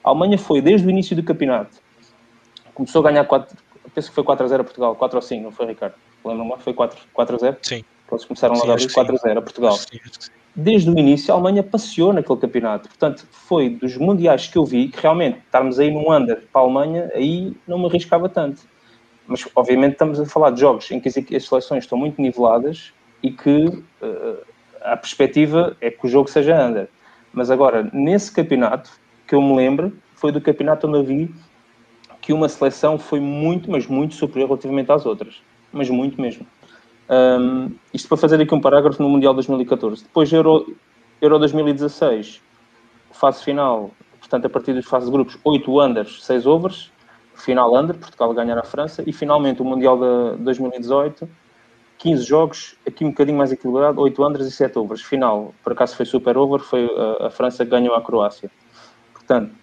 A 0.05 0.11
Alemanha 0.11 0.39
foi, 0.39 0.61
desde 0.61 0.87
o 0.87 0.91
início 0.91 1.15
do 1.15 1.23
campeonato, 1.23 1.77
começou 2.75 3.05
a 3.07 3.11
ganhar 3.11 3.25
4, 3.25 3.57
penso 3.95 4.09
que 4.09 4.15
foi 4.15 4.25
4 4.25 4.45
a 4.45 4.49
0 4.49 4.61
a 4.61 4.65
Portugal, 4.65 4.95
4 4.95 5.17
ou 5.17 5.23
5, 5.23 5.43
não 5.43 5.53
foi, 5.53 5.67
Ricardo? 5.67 5.95
Lembra-me? 6.25 6.63
Foi 6.63 6.73
4, 6.73 6.99
4 7.13 7.35
a 7.35 7.39
0? 7.39 7.57
Sim. 7.63 7.85
Eles 8.11 8.25
começaram 8.25 8.55
logo 8.55 8.71
a 8.71 8.75
abrir 8.75 8.93
4 8.93 9.15
a 9.15 9.19
0 9.19 9.39
a 9.39 9.43
Portugal. 9.43 9.73
Sim, 9.73 9.99
sim 10.19 10.31
desde 10.55 10.91
o 10.91 10.99
início 10.99 11.33
a 11.33 11.37
Alemanha 11.37 11.63
passeou 11.63 12.13
naquele 12.13 12.39
campeonato. 12.39 12.89
Portanto, 12.89 13.27
foi 13.31 13.71
dos 13.71 13.97
mundiais 13.97 14.47
que 14.47 14.59
eu 14.59 14.65
vi 14.65 14.89
que 14.89 15.01
realmente 15.01 15.39
estarmos 15.39 15.79
aí 15.79 15.91
num 15.91 16.13
under 16.13 16.43
para 16.53 16.61
a 16.61 16.65
Alemanha, 16.65 17.11
aí 17.15 17.57
não 17.67 17.79
me 17.79 17.87
arriscava 17.87 18.29
tanto. 18.29 18.63
Mas, 19.27 19.49
obviamente, 19.55 19.93
estamos 19.93 20.21
a 20.21 20.27
falar 20.27 20.51
de 20.51 20.61
jogos 20.61 20.91
em 20.91 21.01
que 21.01 21.09
as 21.09 21.45
seleções 21.45 21.85
estão 21.85 21.97
muito 21.97 22.21
niveladas 22.21 22.93
e 23.23 23.31
que 23.31 23.67
uh, 23.67 24.39
a 24.85 24.97
perspectiva 24.97 25.77
é 25.81 25.91
que 25.91 26.07
o 26.07 26.09
jogo 26.09 26.29
seja 26.29 26.67
under. 26.67 26.89
Mas 27.33 27.51
agora, 27.51 27.89
nesse 27.93 28.31
campeonato, 28.31 28.91
que 29.27 29.35
eu 29.35 29.41
me 29.41 29.57
lembro, 29.57 29.93
foi 30.15 30.31
do 30.31 30.41
campeonato 30.41 30.87
onde 30.87 30.99
eu 30.99 31.05
vi 31.05 31.35
que 32.21 32.33
uma 32.33 32.49
seleção 32.49 32.99
foi 32.99 33.19
muito, 33.19 33.71
mas 33.71 33.87
muito 33.87 34.15
superior 34.15 34.49
relativamente 34.49 34.93
às 34.93 35.05
outras. 35.05 35.43
Mas 35.73 35.91
muito 35.91 36.21
mesmo. 36.21 36.47
Um, 37.11 37.73
isto 37.93 38.09
para 38.09 38.17
fazer 38.17 38.41
aqui 38.41 38.55
um 38.55 38.61
parágrafo 38.61 39.03
no 39.03 39.09
Mundial 39.09 39.35
2014. 39.35 40.05
Depois, 40.05 40.33
Euro, 40.33 40.77
Euro 41.21 41.39
2016, 41.39 42.41
fase 43.11 43.43
final, 43.43 43.91
portanto, 44.21 44.47
a 44.47 44.49
partir 44.49 44.73
das 44.75 44.85
fases 44.85 45.09
de 45.09 45.13
grupos, 45.13 45.37
8 45.43 45.81
unders, 45.81 46.25
6 46.25 46.47
overs, 46.47 46.93
final 47.35 47.75
under, 47.75 47.97
Portugal 47.97 48.33
ganhar 48.33 48.59
a 48.59 48.63
França, 48.63 49.03
e 49.07 49.13
finalmente 49.13 49.61
o 49.61 49.65
Mundial 49.65 49.99
de 49.99 50.43
2018, 50.43 51.29
15 52.03 52.25
jogos, 52.25 52.75
aqui 52.85 53.05
um 53.05 53.11
bocadinho 53.11 53.39
mais 53.39 53.53
equilibrado, 53.53 54.01
8 54.01 54.27
unders 54.27 54.47
e 54.49 54.51
7 54.51 54.77
overs. 54.77 55.03
Final, 55.03 55.55
por 55.63 55.73
acaso 55.73 55.95
foi 55.95 56.05
super 56.05 56.37
over, 56.37 56.59
foi 56.59 56.91
a, 57.21 57.29
a 57.29 57.31
França 57.31 57.65
que 57.65 57.71
ganhou 57.71 57.95
a 57.95 58.03
Croácia. 58.03 58.51
Portanto, 59.13 59.55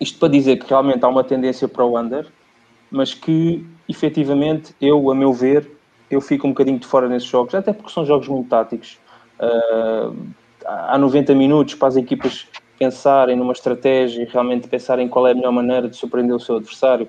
isto 0.00 0.20
para 0.20 0.28
dizer 0.28 0.58
que 0.58 0.68
realmente 0.68 1.04
há 1.04 1.08
uma 1.08 1.24
tendência 1.24 1.66
para 1.66 1.84
o 1.84 1.98
under, 1.98 2.26
mas 2.88 3.12
que 3.12 3.66
efetivamente 3.88 4.72
eu, 4.80 5.10
a 5.10 5.14
meu 5.16 5.32
ver, 5.32 5.68
eu 6.08 6.20
fico 6.20 6.46
um 6.46 6.50
bocadinho 6.50 6.78
de 6.78 6.86
fora 6.86 7.08
nesses 7.08 7.28
jogos, 7.28 7.52
até 7.56 7.72
porque 7.72 7.90
são 7.90 8.06
jogos 8.06 8.28
muito 8.28 8.48
táticos. 8.48 8.96
Uh, 9.40 10.16
há 10.64 10.96
90 10.96 11.34
minutos 11.34 11.74
para 11.74 11.88
as 11.88 11.96
equipas 11.96 12.46
pensarem 12.78 13.34
numa 13.34 13.52
estratégia 13.52 14.22
e 14.22 14.26
realmente 14.26 14.68
pensarem 14.68 15.08
qual 15.08 15.26
é 15.26 15.32
a 15.32 15.34
melhor 15.34 15.50
maneira 15.50 15.88
de 15.88 15.96
surpreender 15.96 16.36
o 16.36 16.40
seu 16.40 16.56
adversário. 16.56 17.08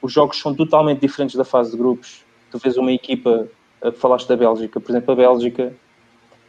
Os 0.00 0.10
jogos 0.10 0.40
são 0.40 0.54
totalmente 0.54 1.00
diferentes 1.00 1.36
da 1.36 1.44
fase 1.44 1.72
de 1.72 1.76
grupos. 1.76 2.24
Tu 2.50 2.58
vês 2.58 2.78
uma 2.78 2.92
equipa, 2.92 3.46
falaste 3.92 4.28
da 4.28 4.36
Bélgica, 4.36 4.80
por 4.80 4.90
exemplo, 4.90 5.12
a 5.12 5.16
Bélgica, 5.16 5.74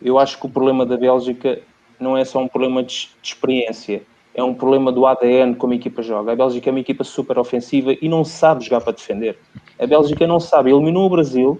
eu 0.02 0.18
acho 0.20 0.40
que 0.40 0.46
o 0.46 0.50
problema 0.50 0.86
da 0.86 0.98
Bélgica 0.98 1.62
não 2.00 2.18
é 2.18 2.26
só 2.26 2.40
um 2.40 2.48
problema 2.48 2.84
de, 2.84 3.10
de 3.22 3.30
experiência, 3.30 4.04
é 4.34 4.44
um 4.44 4.54
problema 4.54 4.92
do 4.92 5.06
ADN 5.06 5.56
como 5.56 5.74
a 5.74 5.76
equipa 5.76 6.02
joga. 6.02 6.34
A 6.34 6.36
Bélgica 6.36 6.70
é 6.70 6.72
uma 6.72 6.80
equipa 6.80 7.04
super 7.04 7.40
ofensiva 7.40 7.96
e 8.02 8.10
não 8.10 8.26
sabe 8.26 8.66
jogar 8.66 8.82
para 8.82 8.92
defender. 8.92 9.38
A 9.80 9.88
Bélgica 9.88 10.28
não 10.28 10.40
sabe, 10.40 10.72
eliminou 10.72 11.06
o 11.06 11.10
Brasil. 11.10 11.60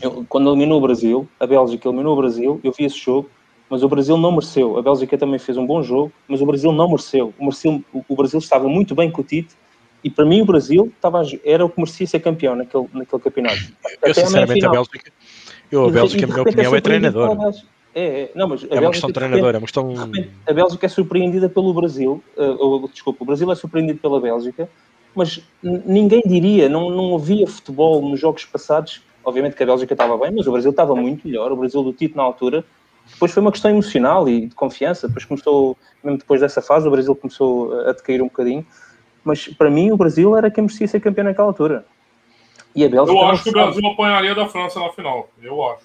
Eu, 0.00 0.24
quando 0.28 0.50
eliminou 0.50 0.78
o 0.78 0.80
Brasil, 0.80 1.28
a 1.40 1.46
Bélgica 1.46 1.88
eliminou 1.88 2.14
o 2.14 2.16
Brasil, 2.16 2.60
eu 2.62 2.72
vi 2.72 2.84
esse 2.84 2.98
jogo, 2.98 3.28
mas 3.68 3.82
o 3.82 3.88
Brasil 3.88 4.16
não 4.16 4.30
mereceu. 4.30 4.78
A 4.78 4.82
Bélgica 4.82 5.18
também 5.18 5.38
fez 5.38 5.58
um 5.58 5.66
bom 5.66 5.82
jogo, 5.82 6.12
mas 6.28 6.40
o 6.40 6.46
Brasil 6.46 6.70
não 6.72 6.88
mereceu. 6.88 7.32
O 7.38 7.46
Brasil, 7.46 7.84
o 8.08 8.16
Brasil 8.16 8.38
estava 8.38 8.68
muito 8.68 8.94
bem 8.94 9.10
com 9.10 9.20
o 9.20 9.24
Tite 9.24 9.56
e 10.02 10.10
para 10.10 10.24
mim 10.24 10.40
o 10.42 10.44
Brasil 10.44 10.92
estava, 10.94 11.22
era 11.44 11.64
o 11.64 11.68
que 11.68 11.78
merecia 11.78 12.06
ser 12.06 12.20
campeão 12.20 12.56
naquele, 12.56 12.88
naquele 12.92 13.22
campeonato. 13.22 13.60
Eu, 13.84 14.10
Até 14.10 14.14
sinceramente, 14.14 14.64
a, 14.64 14.68
a 14.68 14.72
Bélgica, 14.72 15.12
eu, 15.70 15.84
a 15.86 15.90
Bélgica, 15.90 16.24
a 16.24 16.28
minha 16.28 16.42
opinião, 16.42 16.74
é 16.76 16.80
treinador. 16.80 17.54
É, 17.94 18.04
é, 18.04 18.30
não, 18.34 18.48
mas 18.48 18.66
é 18.68 18.80
uma 18.80 18.90
questão 18.90 19.08
de 19.08 19.14
treinador, 19.14 19.54
é 19.54 19.58
uma 19.58 19.60
questão. 19.60 19.94
A 20.46 20.52
Bélgica 20.52 20.86
é 20.86 20.88
surpreendida 20.88 21.48
pelo 21.48 21.72
Brasil, 21.74 22.22
uh, 22.36 22.56
ou, 22.58 22.88
desculpa, 22.88 23.22
o 23.22 23.26
Brasil 23.26 23.50
é 23.52 23.54
surpreendido 23.54 23.98
pela 23.98 24.20
Bélgica, 24.20 24.68
mas 25.14 25.40
ninguém 25.62 26.22
diria, 26.24 26.68
não, 26.68 26.90
não 26.90 27.14
havia 27.14 27.46
futebol 27.46 28.00
nos 28.08 28.18
jogos 28.18 28.44
passados. 28.44 29.02
Obviamente 29.24 29.54
que 29.54 29.62
a 29.62 29.66
Bélgica 29.66 29.94
estava 29.94 30.16
bem, 30.18 30.32
mas 30.34 30.46
o 30.46 30.52
Brasil 30.52 30.70
estava 30.70 30.96
muito 30.96 31.26
melhor. 31.26 31.52
O 31.52 31.56
Brasil 31.56 31.82
do 31.82 31.92
Tito 31.92 32.16
na 32.16 32.22
altura. 32.22 32.64
Depois 33.08 33.32
foi 33.32 33.40
uma 33.40 33.52
questão 33.52 33.70
emocional 33.70 34.28
e 34.28 34.46
de 34.46 34.54
confiança. 34.54 35.06
Depois 35.06 35.24
começou, 35.24 35.76
mesmo 36.02 36.18
depois 36.18 36.40
dessa 36.40 36.60
fase, 36.60 36.88
o 36.88 36.90
Brasil 36.90 37.14
começou 37.14 37.78
a 37.82 37.92
decair 37.92 38.20
um 38.20 38.26
bocadinho. 38.26 38.66
Mas 39.24 39.48
para 39.48 39.70
mim, 39.70 39.90
o 39.92 39.96
Brasil 39.96 40.36
era 40.36 40.50
quem 40.50 40.64
merecia 40.64 40.86
ser 40.88 41.00
campeão 41.00 41.24
naquela 41.24 41.48
altura. 41.48 41.84
E 42.74 42.84
a 42.84 42.88
Bélgica. 42.88 43.18
Eu 43.18 43.24
acho 43.26 43.42
que 43.44 43.50
o 43.50 43.52
Brasil 43.52 43.86
apanharia 43.86 44.34
da 44.34 44.46
França 44.46 44.80
na 44.80 44.90
final. 44.90 45.28
Eu 45.42 45.62
acho. 45.70 45.84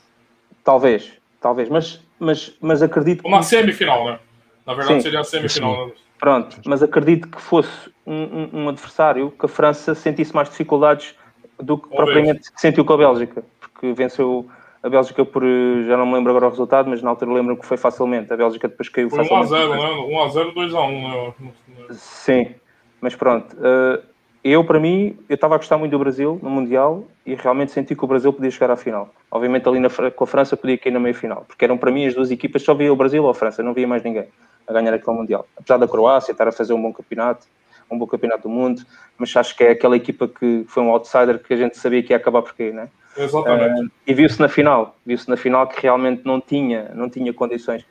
Talvez, 0.63 1.12
talvez, 1.41 1.69
mas, 1.69 2.02
mas, 2.19 2.56
mas 2.62 2.82
acredito 2.82 3.21
que. 3.21 3.28
Uma 3.28 3.43
semifinal, 3.43 4.06
né? 4.06 4.19
Na 4.65 4.73
verdade, 4.73 4.95
sim, 4.95 5.02
seria 5.02 5.19
a 5.19 5.23
semifinal. 5.23 5.88
Sim. 5.88 5.93
Pronto, 6.19 6.60
mas 6.65 6.82
acredito 6.82 7.28
que 7.28 7.39
fosse 7.39 7.91
um, 8.06 8.13
um, 8.13 8.50
um, 8.54 8.69
adversário 8.69 9.32
que 9.32 9.45
a 9.45 9.50
França 9.50 9.93
sentisse 9.93 10.34
mais 10.34 10.50
dificuldades 10.50 11.13
do 11.60 11.78
que 11.78 11.89
propriamente 11.89 12.52
que 12.52 12.60
sentiu 12.60 12.84
com 12.84 12.93
a 12.93 12.97
Bélgica, 12.97 13.43
porque 13.60 13.93
venceu 13.93 14.47
a 14.82 14.89
Bélgica 14.89 15.23
por, 15.23 15.43
já 15.88 15.95
não 15.95 16.06
me 16.06 16.13
lembro 16.13 16.32
agora 16.32 16.47
o 16.47 16.50
resultado, 16.50 16.89
mas 16.89 17.02
na 17.02 17.12
altura 17.12 17.32
lembro 17.32 17.56
que 17.56 17.65
foi 17.65 17.78
facilmente. 17.78 18.34
A 18.34 18.38
Bélgica 18.38 18.67
depois 18.67 18.89
caiu 18.89 19.10
foi 19.10 19.26
facilmente. 19.26 19.54
1x0, 19.54 19.69
né? 19.69 20.15
1x0, 20.15 20.54
2x1, 20.54 21.34
né? 21.39 21.86
Sim, 21.91 22.56
mas 23.01 23.15
pronto. 23.15 23.55
Uh, 23.55 24.03
eu, 24.43 24.63
para 24.63 24.79
mim, 24.79 25.17
eu 25.27 25.36
estava 25.36 25.55
a 25.55 25.57
gostar 25.57 25.77
muito 25.77 25.91
do 25.91 25.99
Brasil 25.99 26.39
no 26.41 26.49
Mundial 26.49 27.05
e 27.25 27.36
realmente 27.36 27.71
senti 27.71 27.95
que 27.95 28.03
o 28.03 28.07
Brasil 28.07 28.31
podia 28.31 28.49
chegar 28.49 28.71
à 28.71 28.77
final. 28.77 29.13
Obviamente, 29.29 29.67
ali 29.67 29.79
na, 29.79 29.89
com 29.89 30.23
a 30.23 30.27
França 30.27 30.55
podia 30.55 30.77
cair 30.77 30.91
na 30.91 30.99
meia 30.99 31.13
final, 31.13 31.43
porque 31.47 31.65
eram 31.65 31.77
para 31.77 31.91
mim 31.91 32.05
as 32.05 32.13
duas 32.13 32.31
equipas, 32.31 32.62
só 32.62 32.73
via 32.73 32.91
o 32.91 32.95
Brasil 32.95 33.23
ou 33.23 33.29
a 33.29 33.33
França, 33.33 33.62
não 33.62 33.73
via 33.73 33.88
mais 33.88 34.03
ninguém 34.03 34.27
a 34.67 34.73
ganhar 34.73 34.93
aquele 34.93 35.17
Mundial. 35.17 35.47
Apesar 35.57 35.77
da 35.77 35.88
Croácia 35.88 36.31
estar 36.31 36.47
a 36.47 36.51
fazer 36.51 36.73
um 36.73 36.81
bom 36.81 36.93
campeonato, 36.93 37.47
um 37.89 37.97
bom 37.97 38.05
campeonato 38.05 38.43
do 38.43 38.49
mundo, 38.49 38.83
mas 39.17 39.36
acho 39.36 39.55
que 39.55 39.63
é 39.63 39.71
aquela 39.71 39.95
equipa 39.95 40.27
que 40.27 40.65
foi 40.67 40.83
um 40.83 40.91
outsider 40.91 41.39
que 41.39 41.53
a 41.53 41.57
gente 41.57 41.77
sabia 41.77 42.03
que 42.03 42.13
ia 42.13 42.17
acabar 42.17 42.41
por 42.41 42.53
quê, 42.53 42.71
né? 42.71 42.89
Exatamente. 43.17 43.86
Uh, 43.86 43.91
e 44.05 44.13
viu-se 44.13 44.39
na 44.39 44.47
final, 44.47 44.95
viu-se 45.05 45.27
na 45.27 45.38
final 45.38 45.67
que 45.67 45.81
realmente 45.81 46.21
não 46.23 46.39
tinha, 46.39 46.91
não 46.93 47.10
tinha 47.10 47.33
condições. 47.33 47.83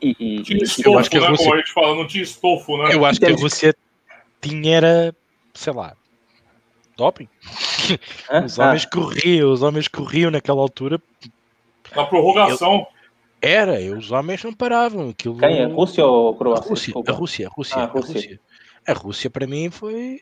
E, 0.00 0.16
e, 0.18 0.42
tinha 0.42 0.62
estofo, 0.62 0.88
eu 0.88 0.98
acho 0.98 1.10
que 1.10 1.18
a 1.18 1.20
né, 1.20 1.28
Rússia, 1.28 1.44
como 1.44 1.54
a 1.54 1.58
gente 1.58 1.72
fala, 1.72 1.94
não 1.94 2.06
tinha 2.06 2.24
estofo, 2.24 2.76
né? 2.78 2.94
Eu 2.94 3.04
acho 3.04 3.20
que 3.20 3.26
a 3.26 3.30
Rússia 3.30 3.74
tinha 4.42 4.76
era, 4.76 5.16
sei 5.54 5.72
lá, 5.72 5.96
doping. 6.96 7.28
Os 8.44 8.58
homens 8.58 8.84
ah. 8.84 8.90
corriam, 8.90 9.52
os 9.52 9.62
homens 9.62 9.88
corriam 9.88 10.30
naquela 10.30 10.60
altura. 10.60 11.00
Na 11.94 12.04
prorrogação. 12.04 12.86
Era, 13.40 13.78
os 13.96 14.10
homens 14.12 14.42
não 14.44 14.52
paravam. 14.52 15.10
Aquilo... 15.10 15.36
Quem? 15.38 15.64
A 15.64 15.68
Rússia 15.68 16.04
ou 16.04 16.30
a 16.30 16.36
Croácia? 16.36 16.64
A 16.64 16.68
Rússia, 16.68 16.94
a 17.06 17.12
Rússia, 17.12 17.46
a 17.46 17.50
Rússia, 17.50 17.76
ah, 17.76 17.82
a 17.82 17.86
Rússia. 17.86 18.10
A 18.10 18.14
Rússia. 18.14 18.40
A 18.86 18.92
Rússia 18.92 19.30
para 19.30 19.46
mim 19.46 19.70
foi. 19.70 20.20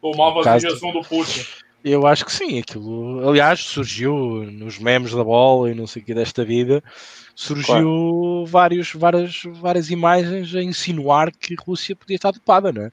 Tomava 0.00 0.40
a 0.40 0.60
sugestão 0.60 0.92
do 0.92 1.00
Putin. 1.00 1.40
Eu 1.84 2.06
acho 2.06 2.24
que 2.24 2.32
sim, 2.32 2.58
aquilo. 2.58 3.28
Aliás, 3.28 3.60
surgiu 3.60 4.14
nos 4.50 4.78
memes 4.78 5.12
da 5.12 5.22
bola 5.22 5.70
e 5.70 5.74
não 5.74 5.86
sei 5.86 6.02
o 6.02 6.04
que 6.04 6.14
desta 6.14 6.44
vida 6.44 6.82
surgiu 7.34 7.66
claro. 7.66 8.46
vários, 8.46 8.92
várias, 8.92 9.42
várias 9.60 9.90
imagens 9.90 10.54
a 10.54 10.62
insinuar 10.62 11.32
que 11.32 11.54
a 11.54 11.62
Rússia 11.62 11.96
podia 11.96 12.16
estar 12.16 12.30
dopada, 12.30 12.72
não 12.72 12.82
é? 12.82 12.90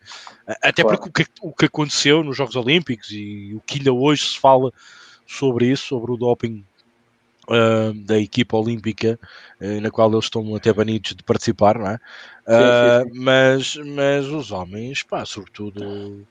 Até 0.62 0.82
claro. 0.82 0.98
porque 0.98 1.10
o 1.10 1.26
que, 1.26 1.32
o 1.42 1.54
que 1.54 1.66
aconteceu 1.66 2.24
nos 2.24 2.36
Jogos 2.36 2.56
Olímpicos 2.56 3.12
e 3.12 3.54
o 3.56 3.62
que 3.62 3.78
ainda 3.78 3.94
hoje 3.94 4.30
se 4.30 4.40
fala 4.40 4.72
sobre 5.28 5.68
isso, 5.68 5.86
sobre 5.88 6.12
o 6.12 6.18
doping 6.18 6.66
uh, 7.48 7.94
da 7.94 8.18
equipa 8.18 8.58
olímpica, 8.58 9.20
uh, 9.62 9.82
na 9.82 9.92
qual 9.92 10.12
eles 10.12 10.26
estão 10.26 10.56
até 10.56 10.74
banidos 10.74 11.16
de 11.16 11.24
participar, 11.24 11.78
não 11.78 11.88
é? 11.88 11.94
Sim, 11.94 11.98
sim, 11.98 12.54
ah, 12.54 13.04
sim. 13.04 13.20
Mas, 13.20 13.76
mas 13.76 14.26
os 14.26 14.52
homens, 14.52 15.04
pá, 15.04 15.26
sobretudo 15.26 16.26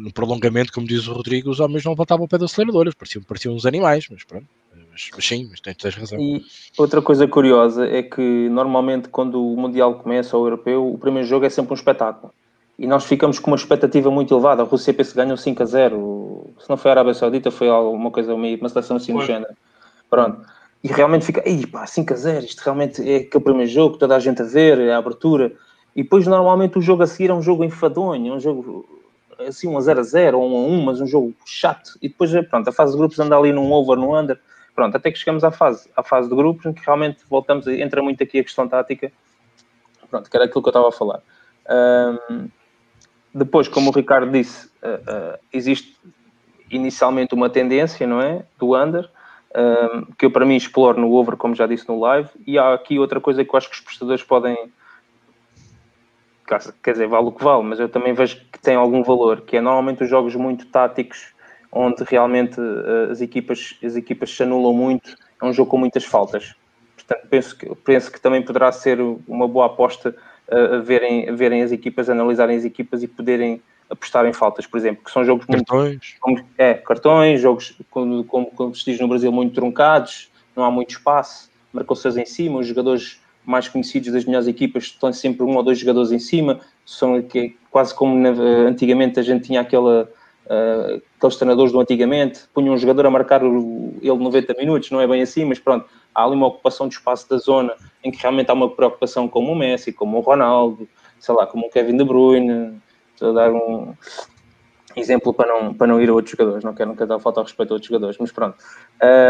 no 0.00 0.12
prolongamento, 0.12 0.72
como 0.72 0.86
diz 0.86 1.06
o 1.06 1.12
Rodrigo, 1.12 1.50
os 1.50 1.60
homens 1.60 1.84
não 1.84 1.94
voltavam 1.94 2.24
ao 2.24 2.28
pé 2.28 2.38
das 2.38 2.52
aceleradoras, 2.52 2.94
pareciam, 2.94 3.22
pareciam 3.22 3.54
uns 3.54 3.66
animais, 3.66 4.06
mas 4.10 4.24
pronto. 4.24 4.46
Mas, 4.90 5.10
mas 5.14 5.24
sim, 5.24 5.46
mas 5.50 5.60
tens, 5.60 5.76
tens 5.76 5.94
razão. 5.94 6.18
E 6.18 6.44
outra 6.76 7.00
coisa 7.00 7.26
curiosa 7.26 7.86
é 7.86 8.02
que 8.02 8.48
normalmente 8.50 9.08
quando 9.08 9.42
o 9.42 9.56
Mundial 9.56 9.94
começa, 9.94 10.36
ou 10.36 10.42
o 10.42 10.46
Europeu, 10.46 10.92
o 10.92 10.98
primeiro 10.98 11.26
jogo 11.26 11.46
é 11.46 11.50
sempre 11.50 11.72
um 11.72 11.74
espetáculo. 11.74 12.32
E 12.78 12.86
nós 12.86 13.04
ficamos 13.04 13.38
com 13.38 13.50
uma 13.50 13.56
expectativa 13.56 14.10
muito 14.10 14.32
elevada. 14.32 14.62
A 14.62 14.64
Rússia 14.64 14.94
pensa 14.94 15.10
que 15.10 15.16
ganhou 15.16 15.36
5 15.36 15.62
a 15.62 15.66
0. 15.66 16.54
Se 16.58 16.70
não 16.70 16.76
foi 16.76 16.90
a 16.90 16.94
Arábia 16.94 17.12
Saudita, 17.12 17.50
foi 17.50 17.68
alguma 17.68 18.10
coisa, 18.10 18.34
uma 18.34 18.68
situação 18.68 18.96
assim 18.96 19.12
do 19.12 19.22
género. 19.22 19.52
Pronto. 20.08 20.40
E 20.82 20.88
realmente 20.88 21.26
fica, 21.26 21.42
ei 21.46 21.66
pá, 21.66 21.86
5 21.86 22.14
a 22.14 22.16
0, 22.16 22.44
isto 22.44 22.60
realmente 22.60 23.02
é 23.06 23.16
aquele 23.16 23.44
primeiro 23.44 23.70
jogo, 23.70 23.98
toda 23.98 24.16
a 24.16 24.18
gente 24.18 24.40
a 24.40 24.46
ver, 24.46 24.78
é 24.78 24.94
a 24.94 24.98
abertura. 24.98 25.52
E 25.94 26.02
depois 26.02 26.26
normalmente 26.26 26.78
o 26.78 26.82
jogo 26.82 27.02
a 27.02 27.06
seguir 27.06 27.30
é 27.30 27.34
um 27.34 27.42
jogo 27.42 27.64
enfadonho, 27.64 28.32
é 28.32 28.36
um 28.36 28.40
jogo 28.40 28.86
assim 29.46 29.68
um 29.68 29.76
a 29.76 29.80
0 29.80 30.00
a 30.00 30.02
0 30.02 30.38
ou 30.38 30.50
um 30.50 30.56
a 30.56 30.68
1, 30.68 30.82
mas 30.82 31.00
um 31.00 31.06
jogo 31.06 31.34
chato. 31.44 31.98
E 32.00 32.08
depois, 32.08 32.30
pronto, 32.48 32.68
a 32.68 32.72
fase 32.72 32.92
de 32.92 32.98
grupos 32.98 33.18
anda 33.18 33.36
ali 33.36 33.52
num 33.52 33.70
over, 33.72 33.96
no 33.98 34.18
under. 34.18 34.40
Pronto, 34.80 34.96
até 34.96 35.10
que 35.10 35.18
chegamos 35.18 35.44
à 35.44 35.50
fase, 35.50 35.90
à 35.94 36.02
fase 36.02 36.30
de 36.30 36.34
grupos, 36.34 36.64
em 36.64 36.72
que 36.72 36.80
realmente 36.82 37.18
voltamos, 37.28 37.66
entra 37.66 38.02
muito 38.02 38.22
aqui 38.22 38.38
a 38.38 38.42
questão 38.42 38.66
tática. 38.66 39.12
Pronto, 40.08 40.30
que 40.30 40.34
era 40.34 40.46
aquilo 40.46 40.62
que 40.62 40.68
eu 40.68 40.70
estava 40.70 40.88
a 40.88 40.90
falar. 40.90 41.20
Um, 42.30 42.48
depois, 43.34 43.68
como 43.68 43.90
o 43.90 43.92
Ricardo 43.92 44.32
disse, 44.32 44.68
uh, 44.82 45.34
uh, 45.34 45.38
existe 45.52 45.94
inicialmente 46.70 47.34
uma 47.34 47.50
tendência, 47.50 48.06
não 48.06 48.22
é? 48.22 48.42
Do 48.58 48.74
under, 48.74 49.06
um, 49.54 50.06
que 50.16 50.24
eu 50.24 50.30
para 50.30 50.46
mim 50.46 50.56
exploro 50.56 50.98
no 50.98 51.12
over, 51.12 51.36
como 51.36 51.54
já 51.54 51.66
disse 51.66 51.86
no 51.86 52.00
live, 52.00 52.30
e 52.46 52.58
há 52.58 52.72
aqui 52.72 52.98
outra 52.98 53.20
coisa 53.20 53.44
que 53.44 53.54
eu 53.54 53.58
acho 53.58 53.68
que 53.68 53.76
os 53.76 53.82
prestadores 53.82 54.22
podem, 54.22 54.56
quer 56.82 56.92
dizer, 56.92 57.06
vale 57.06 57.26
o 57.26 57.32
que 57.32 57.44
vale, 57.44 57.64
mas 57.64 57.78
eu 57.78 57.88
também 57.90 58.14
vejo 58.14 58.40
que 58.50 58.58
tem 58.58 58.76
algum 58.76 59.02
valor, 59.02 59.42
que 59.42 59.58
é 59.58 59.60
normalmente 59.60 60.04
os 60.04 60.08
jogos 60.08 60.34
muito 60.34 60.64
táticos, 60.68 61.34
onde 61.72 62.04
realmente 62.04 62.60
uh, 62.60 63.10
as 63.10 63.20
equipas, 63.20 63.76
as 63.82 63.96
equipas 63.96 64.30
se 64.34 64.42
anulam 64.42 64.72
muito, 64.72 65.16
é 65.40 65.44
um 65.44 65.52
jogo 65.52 65.70
com 65.70 65.78
muitas 65.78 66.04
faltas. 66.04 66.54
Portanto, 66.96 67.26
penso 67.28 67.56
que, 67.56 67.74
penso 67.76 68.12
que 68.12 68.20
também 68.20 68.42
poderá 68.42 68.72
ser 68.72 69.00
uma 69.26 69.46
boa 69.46 69.66
aposta 69.66 70.14
uh, 70.48 70.74
a, 70.74 70.78
verem, 70.78 71.28
a 71.28 71.32
verem 71.32 71.62
as 71.62 71.72
equipas, 71.72 72.10
analisarem 72.10 72.56
as 72.56 72.64
equipas 72.64 73.02
e 73.02 73.08
poderem 73.08 73.62
apostar 73.88 74.24
em 74.24 74.32
faltas, 74.32 74.66
por 74.66 74.78
exemplo, 74.78 75.04
que 75.04 75.10
são 75.10 75.24
jogos 75.24 75.46
cartões. 75.46 76.16
muito... 76.24 76.44
É, 76.56 76.74
cartões, 76.74 77.40
jogos, 77.40 77.76
como, 77.90 78.22
como, 78.24 78.46
como 78.46 78.74
se 78.74 78.84
diz 78.84 79.00
no 79.00 79.08
Brasil, 79.08 79.32
muito 79.32 79.54
truncados, 79.54 80.30
não 80.54 80.64
há 80.64 80.70
muito 80.70 80.90
espaço, 80.90 81.50
marcou-se 81.72 82.08
em 82.08 82.26
cima, 82.26 82.60
os 82.60 82.66
jogadores 82.66 83.20
mais 83.44 83.68
conhecidos 83.68 84.12
das 84.12 84.24
melhores 84.24 84.46
equipas 84.46 84.84
estão 84.84 85.12
sempre 85.12 85.42
um 85.42 85.56
ou 85.56 85.62
dois 85.62 85.78
jogadores 85.78 86.12
em 86.12 86.18
cima, 86.18 86.60
são 86.84 87.20
que, 87.22 87.56
quase 87.70 87.94
como 87.94 88.16
na, 88.16 88.30
antigamente 88.68 89.18
a 89.18 89.22
gente 89.22 89.46
tinha 89.46 89.60
aquela, 89.60 90.08
uh, 90.50 91.00
aqueles 91.16 91.36
treinadores 91.36 91.72
do 91.72 91.80
antigamente, 91.80 92.40
punham 92.52 92.74
um 92.74 92.78
jogador 92.78 93.06
a 93.06 93.10
marcar 93.10 93.42
ele 93.42 94.00
90 94.02 94.54
minutos, 94.54 94.90
não 94.90 95.00
é 95.00 95.06
bem 95.06 95.22
assim, 95.22 95.44
mas 95.44 95.58
pronto, 95.58 95.86
há 96.14 96.24
ali 96.24 96.34
uma 96.34 96.48
ocupação 96.48 96.88
de 96.88 96.94
espaço 96.94 97.30
da 97.30 97.38
zona 97.38 97.74
em 98.02 98.10
que 98.10 98.20
realmente 98.20 98.50
há 98.50 98.54
uma 98.54 98.68
preocupação 98.68 99.28
como 99.28 99.52
o 99.52 99.56
Messi, 99.56 99.92
como 99.92 100.18
o 100.18 100.20
Ronaldo, 100.20 100.88
sei 101.18 101.34
lá, 101.34 101.46
como 101.46 101.66
o 101.66 101.70
Kevin 101.70 101.96
De 101.96 102.04
Bruyne, 102.04 102.80
estou 103.14 103.30
a 103.30 103.32
dar 103.32 103.52
um 103.52 103.94
exemplo 104.96 105.32
para 105.32 105.48
não, 105.48 105.72
para 105.72 105.86
não 105.86 106.00
ir 106.00 106.08
a 106.08 106.12
outros 106.12 106.32
jogadores, 106.32 106.64
não 106.64 106.74
quero 106.74 106.90
nunca 106.90 107.06
dar 107.06 107.20
falta 107.20 107.40
ao 107.40 107.44
respeito 107.44 107.70
a 107.70 107.74
outros 107.74 107.88
jogadores, 107.88 108.16
mas 108.18 108.32
pronto. 108.32 108.56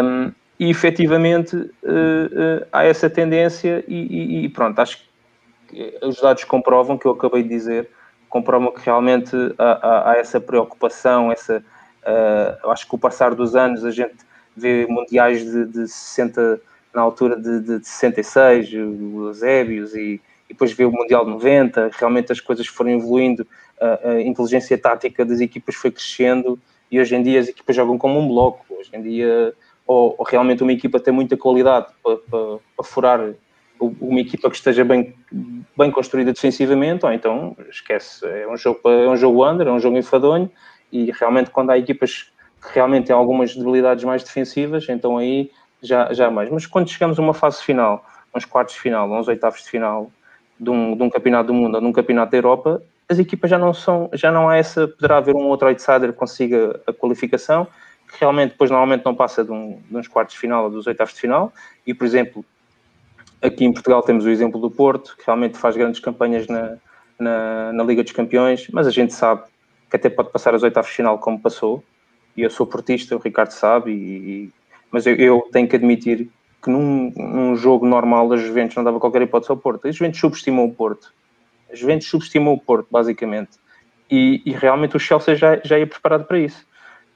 Um, 0.03 0.33
e 0.59 0.71
efetivamente 0.71 1.57
uh, 1.57 1.61
uh, 1.63 2.67
há 2.71 2.85
essa 2.85 3.09
tendência 3.09 3.83
e, 3.89 3.95
e, 3.95 4.45
e, 4.45 4.49
pronto, 4.49 4.79
acho 4.79 4.99
que 5.69 5.99
os 6.03 6.21
dados 6.21 6.45
comprovam 6.45 6.99
que 6.99 7.07
eu 7.07 7.13
acabei 7.13 7.43
de 7.43 7.49
dizer 7.49 7.89
comprovam 8.31 8.73
que 8.73 8.81
realmente 8.81 9.37
há, 9.59 10.13
há, 10.13 10.17
essa 10.17 10.41
preocupação, 10.41 11.31
essa, 11.31 11.59
uh, 11.59 12.71
acho 12.71 12.85
que 12.85 12.91
com 12.91 12.97
o 12.97 13.01
passar 13.01 13.35
dos 13.35 13.55
anos 13.55 13.85
a 13.85 13.91
gente 13.91 14.17
vê 14.57 14.87
mundiais 14.89 15.45
de, 15.45 15.67
de 15.67 15.89
60, 15.89 16.61
na 16.95 17.03
altura 17.03 17.37
de, 17.37 17.61
de, 17.61 17.79
de 17.81 17.87
66, 17.87 18.71
os 19.15 19.43
Ébios, 19.43 19.95
e, 19.95 20.21
e, 20.49 20.49
depois 20.49 20.73
vê 20.73 20.85
o 20.85 20.93
Mundial 20.93 21.25
de 21.25 21.33
90, 21.33 21.91
realmente 21.99 22.33
as 22.33 22.41
coisas 22.41 22.67
foram 22.67 22.91
evoluindo, 22.91 23.47
a, 23.81 24.11
a 24.11 24.23
inteligência 24.23 24.79
tática 24.79 25.25
das 25.25 25.41
equipas 25.41 25.75
foi 25.75 25.91
crescendo, 25.91 26.59
e 26.91 27.01
hoje 27.01 27.15
em 27.15 27.23
dia 27.23 27.41
as 27.41 27.49
equipas 27.49 27.75
jogam 27.75 27.99
como 27.99 28.19
um 28.19 28.29
bloco, 28.29 28.65
hoje 28.71 28.91
em 28.93 29.03
dia 29.03 29.55
ou, 29.91 30.15
ou 30.17 30.25
realmente 30.25 30.63
uma 30.63 30.73
equipa 30.73 31.01
tem 31.01 31.13
muita 31.13 31.37
qualidade 31.37 31.89
para, 32.01 32.17
para, 32.19 32.59
para 32.77 32.85
furar 32.85 33.35
uma 33.81 34.21
equipa 34.21 34.51
que 34.51 34.57
esteja 34.57 34.85
bem, 34.85 35.15
bem 35.77 35.91
construída 35.91 36.33
defensivamente, 36.33 37.05
ou 37.07 37.13
então 37.13 37.57
esquece, 37.71 38.27
é 38.27 38.47
um 38.47 38.57
jogo, 38.57 38.81
é 38.85 39.09
um 39.09 39.17
jogo 39.17 39.49
under, 39.49 39.67
é 39.67 39.73
um 39.73 39.81
jogo 39.81 39.97
enfadonho, 39.97 40.51
e 40.93 41.11
realmente 41.13 41.51
quando 41.51 41.71
há 41.71 41.79
equipas 41.79 42.31
que 42.61 42.75
realmente 42.75 43.07
têm 43.07 43.17
algumas 43.17 43.55
debilidades 43.57 44.05
mais 44.05 44.23
defensivas, 44.23 44.87
então 44.89 45.17
aí 45.17 45.51
já, 45.83 46.13
já 46.13 46.31
mais. 46.31 46.51
Mas 46.51 46.67
quando 46.67 46.91
chegamos 46.91 47.19
a 47.19 47.23
uma 47.23 47.33
fase 47.33 47.63
final, 47.63 48.05
uns 48.35 48.45
quartos 48.45 48.75
de 48.75 48.81
final, 48.81 49.11
uns 49.11 49.29
oitavos 49.29 49.63
de 49.63 49.71
final 49.71 50.11
de 50.59 50.69
um, 50.69 50.95
de 50.95 51.03
um 51.03 51.09
campeonato 51.09 51.47
do 51.47 51.55
mundo 51.55 51.77
ou 51.77 51.81
de 51.81 51.87
um 51.87 51.93
campeonato 51.93 52.33
da 52.33 52.37
Europa, 52.39 52.83
as 53.09 53.19
equipas 53.19 53.51
já 53.51 53.59
não 53.59 53.73
são, 53.73 54.09
já 54.13 54.31
não 54.31 54.49
há 54.49 54.57
essa, 54.57 54.87
poderá 54.87 55.17
haver 55.17 55.35
um 55.35 55.47
outro 55.49 55.69
outsider 55.69 56.13
que 56.13 56.19
consiga 56.19 56.81
a 56.87 56.93
qualificação, 56.93 57.67
que 58.09 58.21
realmente 58.21 58.51
depois 58.51 58.71
normalmente 58.71 59.05
não 59.05 59.15
passa 59.15 59.45
de, 59.45 59.51
um, 59.51 59.81
de 59.91 59.97
uns 59.97 60.07
quartos 60.07 60.35
de 60.35 60.41
final 60.41 60.65
ou 60.65 60.71
dos 60.71 60.87
oitavos 60.87 61.15
de 61.15 61.21
final, 61.21 61.53
e 61.87 61.95
por 61.95 62.05
exemplo, 62.05 62.45
Aqui 63.43 63.65
em 63.65 63.73
Portugal 63.73 64.03
temos 64.03 64.25
o 64.25 64.31
exemplo 64.31 64.61
do 64.61 64.71
Porto, 64.71 65.17
que 65.17 65.25
realmente 65.25 65.57
faz 65.57 65.77
grandes 65.77 66.01
campanhas 66.01 66.47
na, 66.47 66.77
na, 67.19 67.73
na 67.73 67.85
Liga 67.85 68.03
dos 68.03 68.13
Campeões, 68.13 68.69
mas 68.73 68.87
a 68.87 68.91
gente 68.91 69.15
sabe 69.15 69.43
que 69.89 69.97
até 69.97 70.11
pode 70.11 70.31
passar 70.31 70.55
as 70.55 70.63
oitavas 70.63 70.91
de 70.91 70.97
final 70.97 71.19
como 71.19 71.41
passou, 71.41 71.83
e 72.37 72.43
eu 72.43 72.51
sou 72.51 72.67
portista, 72.67 73.17
o 73.17 73.19
Ricardo 73.19 73.51
sabe, 73.51 73.93
e, 73.93 74.53
mas 74.91 75.07
eu, 75.07 75.15
eu, 75.17 75.49
tenho 75.53 75.69
que 75.69 75.77
admitir 75.77 76.29
que 76.63 76.71
num, 76.71 77.13
num, 77.17 77.57
jogo 77.57 77.87
normal 77.87 78.31
a 78.33 78.37
Juventus 78.37 78.77
não 78.77 78.85
dava 78.85 79.01
qualquer 79.01 79.23
hipótese 79.23 79.51
ao 79.51 79.57
Porto. 79.57 79.89
A 79.89 79.91
Juventus 79.91 80.21
subestimou 80.21 80.67
o 80.67 80.75
Porto. 80.75 81.13
A 81.73 81.75
Juventus 81.75 82.09
subestimou 82.09 82.55
o 82.55 82.61
Porto, 82.61 82.87
basicamente. 82.91 83.53
E, 84.11 84.43
e, 84.45 84.53
realmente 84.53 84.97
o 84.97 85.01
Chelsea 85.01 85.35
já, 85.37 85.61
já 85.65 85.79
ia 85.79 85.87
preparado 85.87 86.25
para 86.25 86.39
isso. 86.39 86.67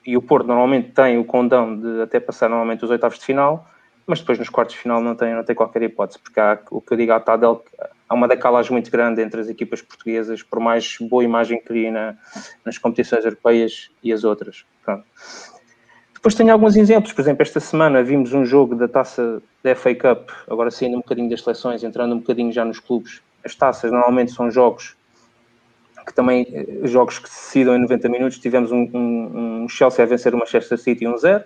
E 0.05 0.17
o 0.17 0.21
Porto 0.21 0.47
normalmente 0.47 0.91
tem 0.91 1.17
o 1.17 1.25
condão 1.25 1.79
de 1.79 2.01
até 2.01 2.19
passar 2.19 2.49
normalmente 2.49 2.83
os 2.83 2.89
oitavos 2.89 3.19
de 3.19 3.25
final, 3.25 3.67
mas 4.07 4.19
depois 4.19 4.37
nos 4.37 4.49
quartos 4.49 4.75
de 4.75 4.81
final 4.81 5.01
não 5.01 5.15
tem, 5.15 5.33
não 5.33 5.43
tem 5.43 5.55
qualquer 5.55 5.81
hipótese, 5.83 6.19
porque 6.19 6.39
há, 6.39 6.59
o 6.69 6.79
que 6.79 6.93
eu 6.93 6.97
digo 6.97 7.11
à 7.11 7.19
Tadel, 7.19 7.63
há 8.07 8.13
uma 8.13 8.27
decalagem 8.27 8.71
muito 8.71 8.91
grande 8.91 9.21
entre 9.21 9.41
as 9.41 9.49
equipas 9.49 9.81
portuguesas, 9.81 10.43
por 10.43 10.59
mais 10.59 10.97
boa 10.99 11.23
imagem 11.23 11.59
que 11.59 11.65
cria 11.65 11.91
na, 11.91 12.15
nas 12.63 12.77
competições 12.77 13.25
europeias 13.25 13.89
e 14.03 14.13
as 14.13 14.23
outras. 14.23 14.65
Pronto. 14.83 15.03
Depois 16.13 16.33
tenho 16.33 16.51
alguns 16.51 16.75
exemplos, 16.75 17.13
por 17.13 17.21
exemplo, 17.21 17.43
esta 17.43 17.59
semana 17.59 18.03
vimos 18.03 18.33
um 18.33 18.45
jogo 18.45 18.75
da 18.75 18.87
taça 18.87 19.41
da 19.63 19.75
FA 19.75 19.93
Cup, 19.93 20.29
agora 20.49 20.71
saindo 20.71 20.97
um 20.97 21.01
bocadinho 21.01 21.29
das 21.29 21.41
seleções, 21.41 21.83
entrando 21.83 22.15
um 22.15 22.19
bocadinho 22.19 22.51
já 22.51 22.65
nos 22.65 22.79
clubes. 22.79 23.21
As 23.43 23.53
taças 23.53 23.91
normalmente 23.91 24.31
são 24.31 24.49
jogos 24.49 24.95
que 26.05 26.13
também, 26.13 26.47
eh, 26.53 26.87
jogos 26.87 27.19
que 27.19 27.27
se 27.27 27.35
decidam 27.35 27.75
em 27.75 27.81
90 27.81 28.09
minutos, 28.09 28.37
tivemos 28.37 28.71
um, 28.71 28.89
um, 28.93 29.63
um 29.63 29.69
Chelsea 29.69 30.03
a 30.03 30.07
vencer 30.07 30.33
o 30.35 30.37
Manchester 30.37 30.77
City 30.77 31.05
1-0, 31.05 31.43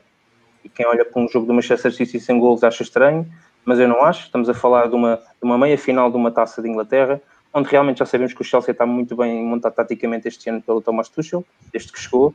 e 0.63 0.69
quem 0.69 0.85
olha 0.85 1.05
para 1.05 1.21
um 1.21 1.27
jogo 1.27 1.45
do 1.45 1.53
Manchester 1.53 1.93
City 1.93 2.19
sem 2.19 2.39
gols 2.39 2.63
acha 2.63 2.83
estranho, 2.83 3.25
mas 3.65 3.79
eu 3.79 3.87
não 3.87 4.03
acho. 4.03 4.25
Estamos 4.25 4.49
a 4.49 4.53
falar 4.53 4.87
de 4.87 4.95
uma, 4.95 5.15
de 5.15 5.43
uma 5.43 5.57
meia 5.57 5.77
final 5.77 6.09
de 6.09 6.17
uma 6.17 6.31
taça 6.31 6.61
de 6.61 6.69
Inglaterra, 6.69 7.21
onde 7.53 7.69
realmente 7.69 7.99
já 7.99 8.05
sabemos 8.05 8.33
que 8.33 8.41
o 8.41 8.45
Chelsea 8.45 8.71
está 8.71 8.85
muito 8.85 9.15
bem 9.15 9.43
montado 9.43 9.73
taticamente 9.73 10.27
este 10.27 10.49
ano 10.49 10.61
pelo 10.61 10.81
Thomas 10.81 11.09
Tuchel, 11.09 11.45
desde 11.71 11.91
que 11.91 11.99
chegou, 11.99 12.33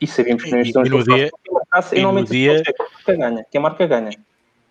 e 0.00 0.06
sabemos 0.06 0.42
que 0.42 0.50
não 0.50 0.60
estão 0.60 0.82
no 0.82 1.04
dia, 1.04 1.30
taça, 1.70 1.96
e, 1.96 2.02
e 2.02 2.24
dia 2.24 2.62
quem 3.04 3.18
ganha, 3.18 3.46
quem 3.50 3.60
marca 3.60 3.86
ganha. 3.86 4.10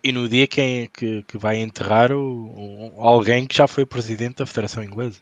E 0.04 0.12
no 0.12 0.28
dia 0.28 0.46
quem 0.46 0.88
que, 0.88 1.22
que 1.22 1.38
vai 1.38 1.56
enterrar 1.56 2.12
o, 2.12 2.92
o, 2.96 3.00
alguém 3.00 3.46
que 3.46 3.56
já 3.56 3.68
foi 3.68 3.86
presidente 3.86 4.36
da 4.36 4.46
Federação 4.46 4.82
Inglesa. 4.82 5.20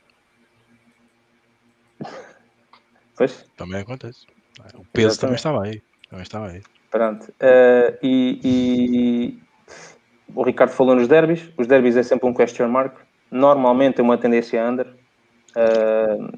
Pois. 3.17 3.45
Também 3.57 3.83
acontece. 3.83 4.27
O 4.75 4.85
peso 4.87 5.09
Exatamente. 5.09 5.21
também 5.21 5.37
estava 5.37 5.63
aí. 5.65 5.83
Também 6.09 6.23
estava 6.23 6.49
aí. 6.49 6.63
Pronto. 6.91 7.29
Uh, 7.41 7.97
e, 8.03 8.41
e, 8.45 9.39
o 10.35 10.43
Ricardo 10.43 10.73
falou 10.73 10.95
nos 10.95 11.07
derbys. 11.07 11.49
Os 11.57 11.67
derbys 11.67 11.97
é 11.97 12.03
sempre 12.03 12.29
um 12.29 12.35
question 12.35 12.69
mark. 12.69 12.97
Normalmente 13.31 14.01
é 14.01 14.03
uma 14.03 14.19
tendência 14.19 14.63
under. 14.69 14.87
Uh, 15.57 16.33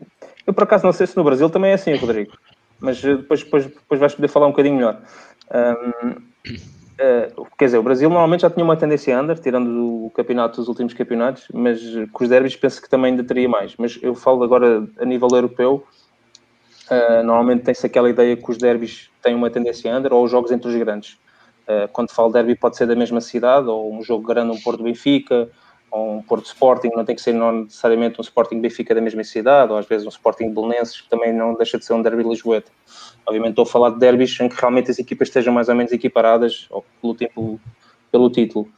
eu, 0.46 0.52
por 0.52 0.64
acaso, 0.64 0.84
não 0.84 0.92
sei 0.92 1.06
se 1.06 1.16
no 1.16 1.24
Brasil 1.24 1.48
também 1.48 1.70
é 1.70 1.74
assim, 1.74 1.94
Rodrigo. 1.94 2.32
Mas 2.78 3.00
depois, 3.00 3.42
depois, 3.42 3.66
depois 3.66 4.00
vais 4.00 4.14
poder 4.14 4.28
falar 4.28 4.46
um 4.46 4.50
bocadinho 4.50 4.76
melhor. 4.76 5.00
Uh, 5.48 6.22
quer 7.56 7.64
dizer, 7.66 7.78
o 7.78 7.82
Brasil 7.82 8.08
normalmente 8.10 8.42
já 8.42 8.50
tinha 8.50 8.64
uma 8.64 8.76
tendência 8.76 9.18
under, 9.18 9.38
tirando 9.38 10.06
o 10.06 10.10
campeonato 10.10 10.56
dos 10.56 10.68
últimos 10.68 10.92
campeonatos, 10.92 11.46
mas 11.52 11.80
com 12.12 12.24
os 12.24 12.30
derbys 12.30 12.56
penso 12.56 12.82
que 12.82 12.90
também 12.90 13.12
ainda 13.12 13.24
teria 13.24 13.48
mais. 13.48 13.74
Mas 13.78 13.98
eu 14.02 14.14
falo 14.14 14.42
agora 14.42 14.86
a 14.98 15.04
nível 15.04 15.28
europeu. 15.32 15.86
Uh, 16.92 17.22
normalmente 17.22 17.62
tem-se 17.62 17.86
aquela 17.86 18.10
ideia 18.10 18.36
que 18.36 18.50
os 18.50 18.58
derbys 18.58 19.08
têm 19.22 19.34
uma 19.34 19.48
tendência 19.48 19.96
under 19.96 20.12
ou 20.12 20.22
os 20.24 20.30
jogos 20.30 20.52
entre 20.52 20.68
os 20.68 20.76
grandes. 20.76 21.18
Uh, 21.66 21.88
quando 21.90 22.10
falo 22.10 22.30
derby 22.30 22.54
pode 22.54 22.76
ser 22.76 22.86
da 22.86 22.94
mesma 22.94 23.20
cidade, 23.20 23.66
ou 23.66 23.90
um 23.94 24.02
jogo 24.02 24.26
grande, 24.26 24.50
um 24.50 24.60
Porto 24.60 24.82
Benfica, 24.82 25.48
ou 25.90 26.16
um 26.16 26.22
Porto 26.22 26.46
Sporting, 26.46 26.90
não 26.94 27.02
tem 27.04 27.14
que 27.14 27.22
ser 27.22 27.32
não 27.32 27.62
necessariamente 27.62 28.20
um 28.20 28.22
Sporting 28.22 28.60
Benfica 28.60 28.94
da 28.94 29.00
mesma 29.00 29.24
cidade, 29.24 29.72
ou 29.72 29.78
às 29.78 29.86
vezes 29.86 30.06
um 30.06 30.10
Sporting 30.10 30.52
Belenenses, 30.52 31.00
que 31.00 31.08
também 31.08 31.32
não 31.32 31.54
deixa 31.54 31.78
de 31.78 31.84
ser 31.84 31.94
um 31.94 32.02
derby 32.02 32.24
lisboeta. 32.24 32.70
Obviamente 33.24 33.52
estou 33.52 33.62
a 33.62 33.66
falar 33.66 33.90
de 33.90 33.98
derbys 33.98 34.38
em 34.40 34.48
que 34.48 34.60
realmente 34.60 34.90
as 34.90 34.98
equipas 34.98 35.28
estejam 35.28 35.52
mais 35.52 35.70
ou 35.70 35.74
menos 35.74 35.92
equiparadas 35.92 36.68
ou 36.70 37.14
tempo, 37.14 37.58
pelo 38.10 38.28
título. 38.28 38.68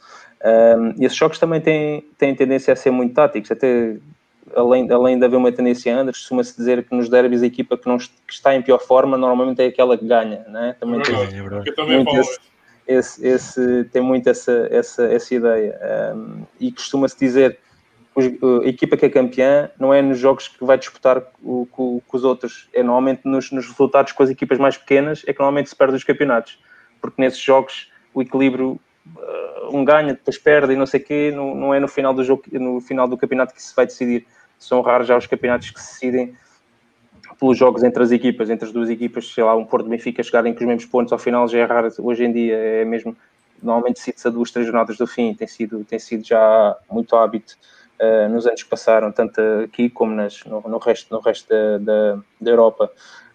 Um, 0.45 0.93
e 1.01 1.05
esses 1.05 1.17
jogos 1.17 1.39
também 1.39 1.59
têm, 1.59 2.01
têm 2.17 2.35
tendência 2.35 2.71
a 2.71 2.75
ser 2.75 2.91
muito 2.91 3.13
táticos, 3.13 3.51
até 3.51 3.97
além, 4.55 4.89
além 4.91 5.19
de 5.19 5.25
haver 5.25 5.37
uma 5.37 5.51
tendência 5.51 5.95
under, 5.95 6.13
costuma-se 6.13 6.55
dizer 6.55 6.83
que 6.83 6.95
nos 6.95 7.09
derbys 7.09 7.43
a 7.43 7.45
equipa 7.45 7.77
que, 7.77 7.87
não, 7.87 7.97
que 7.97 8.09
está 8.29 8.55
em 8.55 8.61
pior 8.61 8.79
forma 8.79 9.17
normalmente 9.17 9.61
é 9.61 9.67
aquela 9.67 9.97
que 9.97 10.05
ganha, 10.05 10.45
né? 10.47 10.75
Também 10.79 11.01
tem, 11.01 11.15
é 11.15 11.71
também 11.73 12.03
muito 12.03 12.15
esse, 12.17 12.39
esse, 12.87 13.27
esse, 13.27 13.83
tem 13.91 14.01
muito 14.01 14.29
essa, 14.29 14.67
essa, 14.71 15.03
essa 15.05 15.35
ideia. 15.35 15.79
Um, 16.15 16.43
e 16.59 16.71
costuma-se 16.71 17.19
dizer 17.19 17.59
a 18.17 18.67
equipa 18.67 18.95
que 18.95 19.05
é 19.05 19.09
campeã 19.09 19.69
não 19.77 19.93
é 19.93 20.01
nos 20.01 20.17
jogos 20.17 20.47
que 20.47 20.63
vai 20.63 20.77
disputar 20.77 21.21
o, 21.43 21.67
com, 21.69 22.01
com 22.07 22.17
os 22.17 22.23
outros, 22.23 22.69
é 22.73 22.81
normalmente 22.81 23.21
nos, 23.25 23.51
nos, 23.51 23.67
resultados 23.67 24.13
com 24.13 24.23
as 24.23 24.29
equipas 24.29 24.57
mais 24.57 24.77
pequenas, 24.77 25.23
é 25.27 25.33
que 25.33 25.39
normalmente 25.39 25.69
se 25.69 25.75
perde 25.75 25.95
os 25.95 26.03
campeonatos, 26.03 26.57
porque 27.01 27.21
nesses 27.21 27.39
jogos 27.39 27.91
o 28.13 28.21
equilíbrio 28.21 28.79
uh, 29.17 29.75
um 29.75 29.83
ganha, 29.83 30.13
depois 30.13 30.37
perde 30.37 30.71
e 30.71 30.75
não 30.77 30.85
sei 30.85 31.01
o 31.01 31.03
quê, 31.03 31.33
não, 31.35 31.53
não 31.53 31.73
é 31.73 31.79
no 31.79 31.89
final 31.89 32.13
do 32.13 32.23
jogo, 32.23 32.43
no 32.53 32.79
final 32.79 33.05
do 33.05 33.17
campeonato 33.17 33.53
que 33.53 33.61
se 33.61 33.75
vai 33.75 33.85
decidir 33.85 34.25
são 34.59 34.81
raros 34.81 35.07
já 35.07 35.17
os 35.17 35.27
campeonatos 35.27 35.69
que 35.69 35.81
se 35.81 35.93
decidem 35.93 36.35
pelos 37.39 37.57
jogos 37.57 37.83
entre 37.83 38.01
as 38.01 38.11
equipas, 38.11 38.49
entre 38.49 38.65
as 38.65 38.71
duas 38.71 38.89
equipas, 38.89 39.27
sei 39.27 39.43
lá, 39.43 39.55
um 39.55 39.65
Porto 39.65 39.89
Benfica 39.89 40.23
chegarem 40.23 40.53
com 40.53 40.61
os 40.61 40.65
mesmos 40.65 40.85
pontos 40.85 41.11
ao 41.11 41.19
final 41.19 41.47
já 41.47 41.59
é 41.59 41.65
raro, 41.65 41.89
hoje 41.99 42.23
em 42.23 42.31
dia 42.31 42.55
é 42.55 42.85
mesmo, 42.85 43.15
normalmente 43.61 43.95
decide-se 43.95 44.27
a 44.27 44.31
duas, 44.31 44.51
três 44.51 44.65
jornadas 44.65 44.97
do 44.97 45.05
fim, 45.05 45.33
tem 45.33 45.47
sido, 45.47 45.83
tem 45.83 45.99
sido 45.99 46.25
já 46.25 46.77
muito 46.89 47.15
hábito 47.15 47.55
uh, 47.99 48.29
nos 48.29 48.47
anos 48.47 48.63
que 48.63 48.69
passaram, 48.69 49.11
tanto 49.11 49.41
aqui 49.63 49.89
como 49.89 50.13
nas, 50.13 50.43
no, 50.45 50.61
no 50.61 50.77
resto, 50.77 51.13
no 51.13 51.19
resto 51.19 51.49
da, 51.49 51.77
da, 51.79 52.19
da 52.39 52.51
Europa. 52.51 52.91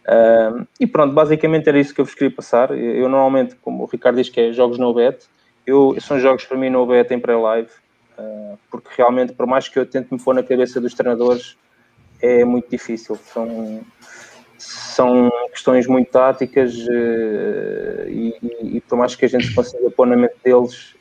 Uh, 0.06 0.66
e 0.78 0.86
pronto, 0.86 1.12
basicamente 1.12 1.68
era 1.68 1.78
isso 1.78 1.94
que 1.94 2.00
eu 2.00 2.04
vos 2.04 2.14
queria 2.14 2.34
passar. 2.34 2.70
Eu 2.76 3.08
normalmente, 3.08 3.54
como 3.56 3.84
o 3.84 3.86
Ricardo 3.86 4.16
diz 4.16 4.28
que 4.28 4.40
é 4.40 4.52
jogos 4.52 4.78
no 4.78 4.94
bet, 4.94 5.26
eu, 5.66 5.94
são 6.00 6.18
jogos 6.18 6.44
para 6.44 6.56
mim 6.56 6.70
no 6.70 6.86
bet 6.86 7.12
em 7.12 7.20
pré-live, 7.20 7.70
porque 8.70 8.88
realmente, 8.96 9.32
por 9.32 9.46
mais 9.46 9.68
que 9.68 9.78
eu 9.78 9.86
tente 9.86 10.12
me 10.12 10.20
pôr 10.22 10.34
na 10.34 10.42
cabeça 10.42 10.80
dos 10.80 10.94
treinadores, 10.94 11.56
é 12.20 12.44
muito 12.44 12.68
difícil. 12.70 13.16
São, 13.16 13.80
são 14.58 15.30
questões 15.50 15.86
muito 15.86 16.10
táticas 16.10 16.74
uh, 16.74 18.08
e, 18.08 18.36
e, 18.42 18.76
e, 18.76 18.80
por 18.82 18.98
mais 18.98 19.14
que 19.14 19.24
a 19.24 19.28
gente 19.28 19.54
consiga 19.54 19.90
pôr 19.90 20.06
na 20.06 20.16
mente 20.16 20.34
deles, 20.44 20.94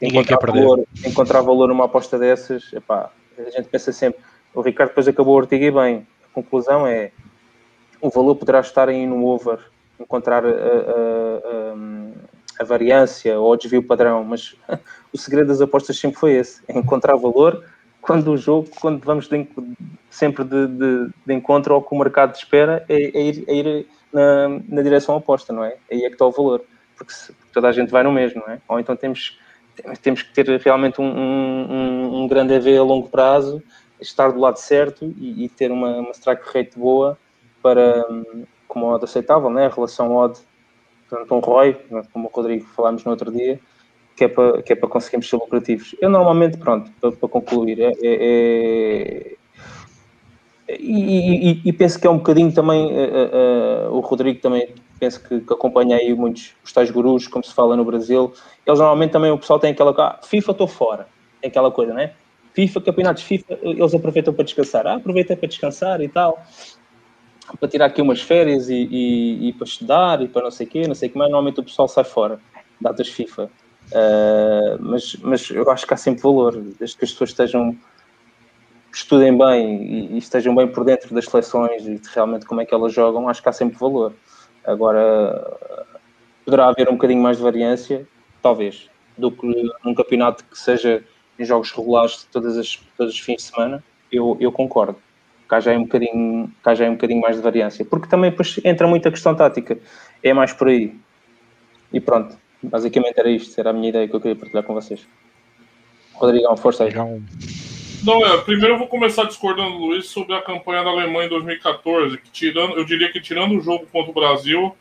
encontrar 0.00 0.38
valor, 0.38 0.86
encontrar 1.04 1.40
valor 1.40 1.68
numa 1.68 1.86
aposta 1.86 2.18
dessas, 2.18 2.72
epá, 2.72 3.10
a 3.38 3.50
gente 3.50 3.68
pensa 3.68 3.92
sempre. 3.92 4.20
O 4.54 4.60
Ricardo 4.60 4.90
depois 4.90 5.08
acabou 5.08 5.36
o 5.36 5.40
artigo 5.40 5.64
e 5.64 5.70
bem. 5.70 6.06
A 6.24 6.34
conclusão 6.34 6.86
é 6.86 7.12
o 8.00 8.10
valor 8.10 8.36
poderá 8.36 8.60
estar 8.60 8.88
aí 8.88 9.06
no 9.06 9.24
over, 9.24 9.58
encontrar 9.98 10.44
a, 10.44 10.48
a, 10.48 10.52
a 10.52 11.74
variância 12.64 13.38
ou 13.38 13.52
o 13.52 13.56
desvio 13.56 13.82
padrão, 13.82 14.24
mas 14.24 14.56
o 15.12 15.18
segredo 15.18 15.48
das 15.48 15.60
apostas 15.60 15.98
sempre 15.98 16.18
foi 16.18 16.32
esse: 16.32 16.62
é 16.68 16.78
encontrar 16.78 17.16
valor 17.16 17.64
quando 18.00 18.30
o 18.30 18.36
jogo, 18.36 18.68
quando 18.80 19.04
vamos 19.04 19.28
de, 19.28 19.48
sempre 20.08 20.44
de, 20.44 20.66
de, 20.68 21.08
de, 21.26 21.34
encontro 21.34 21.74
ao 21.74 21.82
que 21.82 21.92
o 21.92 21.98
mercado 21.98 22.34
espera, 22.34 22.84
é, 22.88 22.94
é 22.94 23.20
ir, 23.20 23.44
é 23.48 23.54
ir 23.54 23.86
na, 24.12 24.48
na, 24.68 24.82
direção 24.82 25.16
oposta, 25.16 25.52
não 25.52 25.64
é? 25.64 25.76
Aí 25.90 26.04
é 26.04 26.08
que 26.08 26.14
está 26.14 26.24
o 26.24 26.30
valor, 26.30 26.62
porque, 26.96 27.12
se, 27.12 27.32
porque, 27.32 27.52
toda 27.52 27.66
a 27.68 27.72
gente 27.72 27.90
vai 27.90 28.04
no 28.04 28.12
mesmo, 28.12 28.42
não 28.46 28.54
é? 28.54 28.60
Ou 28.68 28.78
então 28.78 28.94
temos, 28.94 29.36
temos 30.02 30.22
que 30.22 30.32
ter 30.32 30.48
realmente 30.60 31.00
um, 31.00 31.04
um, 31.04 32.22
um 32.22 32.28
grande 32.28 32.54
EV 32.54 32.78
a 32.78 32.82
longo 32.84 33.08
prazo 33.08 33.60
estar 34.00 34.30
do 34.30 34.38
lado 34.38 34.58
certo 34.58 35.12
e, 35.18 35.44
e 35.44 35.48
ter 35.48 35.72
uma, 35.72 35.96
uma 35.96 36.12
strike 36.12 36.44
rate 36.46 36.78
boa 36.78 37.18
para, 37.60 38.04
como 38.68 38.86
odd 38.86 39.04
aceitável, 39.04 39.50
né? 39.50 39.66
a 39.66 39.70
relação 39.70 40.14
odd, 40.14 40.38
portanto, 41.08 41.34
um 41.34 41.38
ROI, 41.38 41.76
como 42.12 42.28
o 42.28 42.30
Rodrigo 42.30 42.64
falámos 42.74 43.04
no 43.04 43.10
outro 43.10 43.30
dia, 43.30 43.58
que 44.16 44.24
é 44.24 44.28
para, 44.28 44.62
que 44.62 44.72
é 44.72 44.76
para 44.76 44.88
conseguirmos 44.88 45.28
ser 45.28 45.36
lucrativos. 45.36 45.94
Eu 46.00 46.08
normalmente, 46.08 46.56
pronto, 46.56 46.90
para, 47.00 47.12
para 47.12 47.28
concluir, 47.28 47.80
é, 47.80 47.92
é, 48.02 49.36
é 50.68 50.76
e, 50.78 51.52
e, 51.52 51.62
e, 51.64 51.72
penso 51.72 52.00
que 52.00 52.06
é 52.06 52.10
um 52.10 52.16
bocadinho 52.16 52.52
também, 52.52 52.86
uh, 52.86 53.88
uh, 53.88 53.94
o 53.94 54.00
Rodrigo 54.00 54.40
também 54.40 54.74
penso 54.98 55.22
que, 55.22 55.40
que, 55.40 55.52
acompanha 55.52 55.96
aí 55.96 56.12
muitos 56.14 56.54
os 56.64 56.72
tais 56.72 56.90
gurus, 56.90 57.28
como 57.28 57.44
se 57.44 57.54
fala 57.54 57.76
no 57.76 57.84
Brasil, 57.84 58.32
eles 58.66 58.78
normalmente 58.78 59.12
também, 59.12 59.30
o 59.30 59.38
pessoal 59.38 59.58
tem 59.58 59.70
aquela, 59.70 59.94
ah, 59.96 60.18
FIFA 60.24 60.52
estou 60.52 60.66
fora, 60.66 61.06
tem 61.40 61.48
aquela 61.48 61.70
coisa, 61.70 61.94
né? 61.94 62.12
FIFA, 62.54 62.80
campeonatos 62.80 63.22
FIFA, 63.22 63.58
eles 63.62 63.94
aproveitam 63.94 64.34
para 64.34 64.44
descansar, 64.44 64.86
ah, 64.86 64.96
aproveita 64.96 65.36
para 65.36 65.48
descansar 65.48 66.00
e 66.00 66.08
tal, 66.08 66.42
para 67.58 67.68
tirar 67.68 67.86
aqui 67.86 68.02
umas 68.02 68.20
férias 68.20 68.68
e, 68.68 68.88
e, 68.90 69.48
e 69.48 69.52
para 69.52 69.66
estudar 69.66 70.22
e 70.22 70.28
para 70.28 70.42
não 70.42 70.50
sei 70.50 70.66
o 70.66 70.70
quê, 70.70 70.86
não 70.86 70.94
sei 70.94 71.08
o 71.08 71.12
que 71.12 71.18
mais, 71.18 71.30
normalmente 71.30 71.60
o 71.60 71.64
pessoal 71.64 71.88
sai 71.88 72.04
fora, 72.04 72.40
datas 72.80 73.08
FIFA. 73.08 73.50
Uh, 73.86 74.78
mas, 74.80 75.16
mas 75.16 75.50
eu 75.50 75.70
acho 75.70 75.86
que 75.86 75.94
há 75.94 75.96
sempre 75.96 76.22
valor, 76.22 76.56
desde 76.78 76.96
que 76.96 77.04
as 77.04 77.12
pessoas 77.12 77.30
estejam 77.30 77.76
estudem 78.92 79.36
bem 79.36 79.82
e, 79.82 80.14
e, 80.14 80.18
estejam 80.18 80.54
bem 80.54 80.66
por 80.66 80.84
dentro 80.84 81.14
das 81.14 81.26
seleções 81.26 81.86
e 81.86 81.98
de 81.98 82.08
realmente 82.08 82.46
como 82.46 82.60
é 82.60 82.64
que 82.64 82.74
elas 82.74 82.92
jogam, 82.92 83.28
acho 83.28 83.42
que 83.42 83.48
há 83.48 83.52
sempre 83.52 83.78
valor. 83.78 84.12
Agora 84.64 85.58
poderá 86.44 86.68
haver 86.68 86.88
um 86.88 86.92
bocadinho 86.92 87.22
mais 87.22 87.36
de 87.36 87.42
variância, 87.42 88.08
talvez, 88.42 88.88
do 89.16 89.30
que 89.30 89.46
num 89.84 89.94
campeonato 89.94 90.44
que 90.44 90.58
seja 90.58 91.04
em 91.38 91.44
jogos 91.44 91.70
regulares 91.70 92.26
todas 92.32 92.56
as, 92.56 92.76
todos 92.96 93.12
os 93.12 93.20
fins 93.20 93.36
de 93.36 93.42
semana, 93.42 93.84
eu, 94.10 94.36
eu 94.40 94.50
concordo. 94.50 94.96
Cá 95.48 95.60
já, 95.60 95.72
é 95.72 95.78
um 95.78 95.82
bocadinho, 95.82 96.52
cá 96.62 96.74
já 96.74 96.86
é 96.86 96.90
um 96.90 96.94
bocadinho 96.94 97.20
mais 97.20 97.36
de 97.36 97.42
variância, 97.42 97.84
porque 97.84 98.08
também 98.08 98.30
depois 98.30 98.58
entra 98.64 98.86
muita 98.86 99.10
questão 99.10 99.34
tática, 99.34 99.78
é 100.22 100.32
mais 100.32 100.52
por 100.52 100.68
aí. 100.68 100.94
E 101.92 102.00
pronto, 102.00 102.36
Basicamente 102.62 103.18
era 103.18 103.30
isto, 103.30 103.58
era 103.58 103.70
a 103.70 103.72
minha 103.72 103.88
ideia 103.88 104.08
que 104.08 104.14
eu 104.14 104.20
queria 104.20 104.36
partilhar 104.36 104.64
com 104.64 104.74
vocês. 104.74 105.06
Rodrigão, 106.14 106.56
força 106.56 106.84
aí. 106.84 106.92
Não, 108.04 108.26
é, 108.26 108.38
primeiro 108.38 108.74
eu 108.74 108.78
vou 108.78 108.88
começar 108.88 109.24
discordando 109.24 109.78
do 109.78 109.86
Luiz 109.86 110.06
sobre 110.06 110.34
a 110.34 110.42
campanha 110.42 110.82
da 110.82 110.90
Alemanha 110.90 111.26
em 111.26 111.30
2014, 111.30 112.18
que 112.18 112.30
tirando, 112.30 112.76
eu 112.76 112.84
diria 112.84 113.10
que 113.12 113.20
tirando 113.20 113.56
o 113.56 113.60
jogo 113.60 113.86
contra 113.86 114.10
o 114.10 114.14
Brasil, 114.14 114.74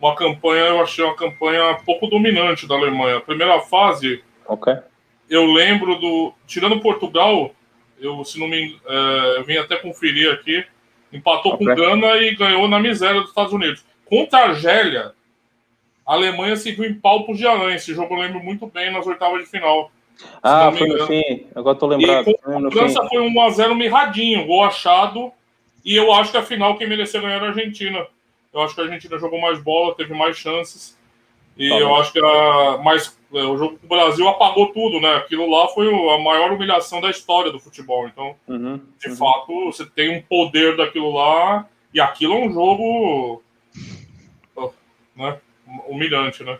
uma 0.00 0.14
campanha, 0.14 0.64
eu 0.64 0.80
achei 0.80 1.04
uma 1.04 1.14
campanha 1.14 1.78
pouco 1.84 2.06
dominante 2.06 2.66
da 2.66 2.74
Alemanha. 2.74 3.18
A 3.18 3.20
primeira 3.20 3.60
fase, 3.60 4.22
okay. 4.46 4.76
eu 5.28 5.44
lembro 5.44 5.96
do. 5.96 6.32
Tirando 6.46 6.80
Portugal, 6.80 7.54
eu, 8.02 8.24
se 8.24 8.38
não 8.38 8.48
me 8.48 8.78
é, 8.86 9.38
eu 9.38 9.44
vim 9.44 9.56
até 9.56 9.76
conferir 9.76 10.32
aqui, 10.32 10.64
empatou 11.12 11.54
okay. 11.54 11.66
com 11.66 11.74
Gana 11.74 12.16
e 12.16 12.34
ganhou 12.34 12.68
na 12.68 12.78
miséria 12.78 13.20
dos 13.20 13.30
Estados 13.30 13.52
Unidos. 13.52 13.84
Contra 14.04 14.40
a 14.40 14.48
Argélia, 14.48 15.12
a 16.06 16.14
Alemanha 16.14 16.56
se 16.56 16.72
viu 16.72 16.84
em 16.84 16.94
pau 16.94 17.24
pro 17.24 17.34
Jean. 17.34 17.72
Esse 17.72 17.94
jogo 17.94 18.14
eu 18.14 18.20
lembro 18.20 18.40
muito 18.40 18.66
bem 18.66 18.92
nas 18.92 19.06
oitavas 19.06 19.42
de 19.44 19.48
final. 19.48 19.90
Ah, 20.42 20.72
foi 20.72 20.88
no 20.88 21.06
fim. 21.06 21.46
Agora 21.54 21.78
tô 21.78 21.86
lembrado. 21.86 22.28
E 22.28 22.66
a 22.66 22.70
França 22.70 23.06
foi 23.08 23.20
um 23.20 23.32
1x0 23.32 23.74
mirradinho, 23.74 24.46
gol 24.46 24.64
achado. 24.64 25.32
E 25.84 25.96
eu 25.96 26.12
acho 26.12 26.30
que 26.30 26.36
a 26.36 26.42
final 26.42 26.76
quem 26.76 26.88
mereceu 26.88 27.22
ganhar 27.22 27.36
era 27.36 27.46
a 27.46 27.48
Argentina. 27.48 28.06
Eu 28.52 28.60
acho 28.60 28.74
que 28.74 28.80
a 28.80 28.84
Argentina 28.84 29.18
jogou 29.18 29.40
mais 29.40 29.62
bola, 29.62 29.94
teve 29.94 30.12
mais 30.12 30.36
chances. 30.36 30.98
E 31.56 31.68
tá 31.68 31.76
eu 31.76 31.94
acho 31.96 32.12
que 32.12 32.18
a, 32.18 32.78
mais, 32.78 33.18
é, 33.34 33.42
o 33.42 33.56
jogo 33.56 33.78
com 33.78 33.86
o 33.86 33.88
Brasil 33.88 34.26
apagou 34.28 34.72
tudo, 34.72 35.00
né? 35.00 35.16
Aquilo 35.16 35.50
lá 35.50 35.68
foi 35.68 35.88
a 35.88 36.18
maior 36.18 36.52
humilhação 36.52 37.00
da 37.00 37.10
história 37.10 37.52
do 37.52 37.60
futebol. 37.60 38.08
Então, 38.08 38.34
uhum, 38.48 38.80
de 38.98 39.10
uhum. 39.10 39.16
fato, 39.16 39.64
você 39.66 39.84
tem 39.86 40.16
um 40.16 40.22
poder 40.22 40.76
daquilo 40.76 41.12
lá. 41.12 41.68
E 41.92 42.00
aquilo 42.00 42.34
é 42.34 42.38
um 42.38 42.52
jogo. 42.52 43.42
Né? 45.14 45.38
humilhante, 45.86 46.42
né? 46.44 46.58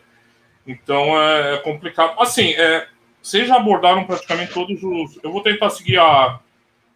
Então 0.66 1.20
é, 1.20 1.54
é 1.54 1.56
complicado. 1.58 2.20
Assim, 2.20 2.52
é, 2.52 2.86
vocês 3.20 3.48
já 3.48 3.56
abordaram 3.56 4.04
praticamente 4.04 4.52
todos 4.52 4.82
os. 4.82 5.18
Eu 5.22 5.32
vou 5.32 5.42
tentar 5.42 5.70
seguir 5.70 5.98
a, 5.98 6.38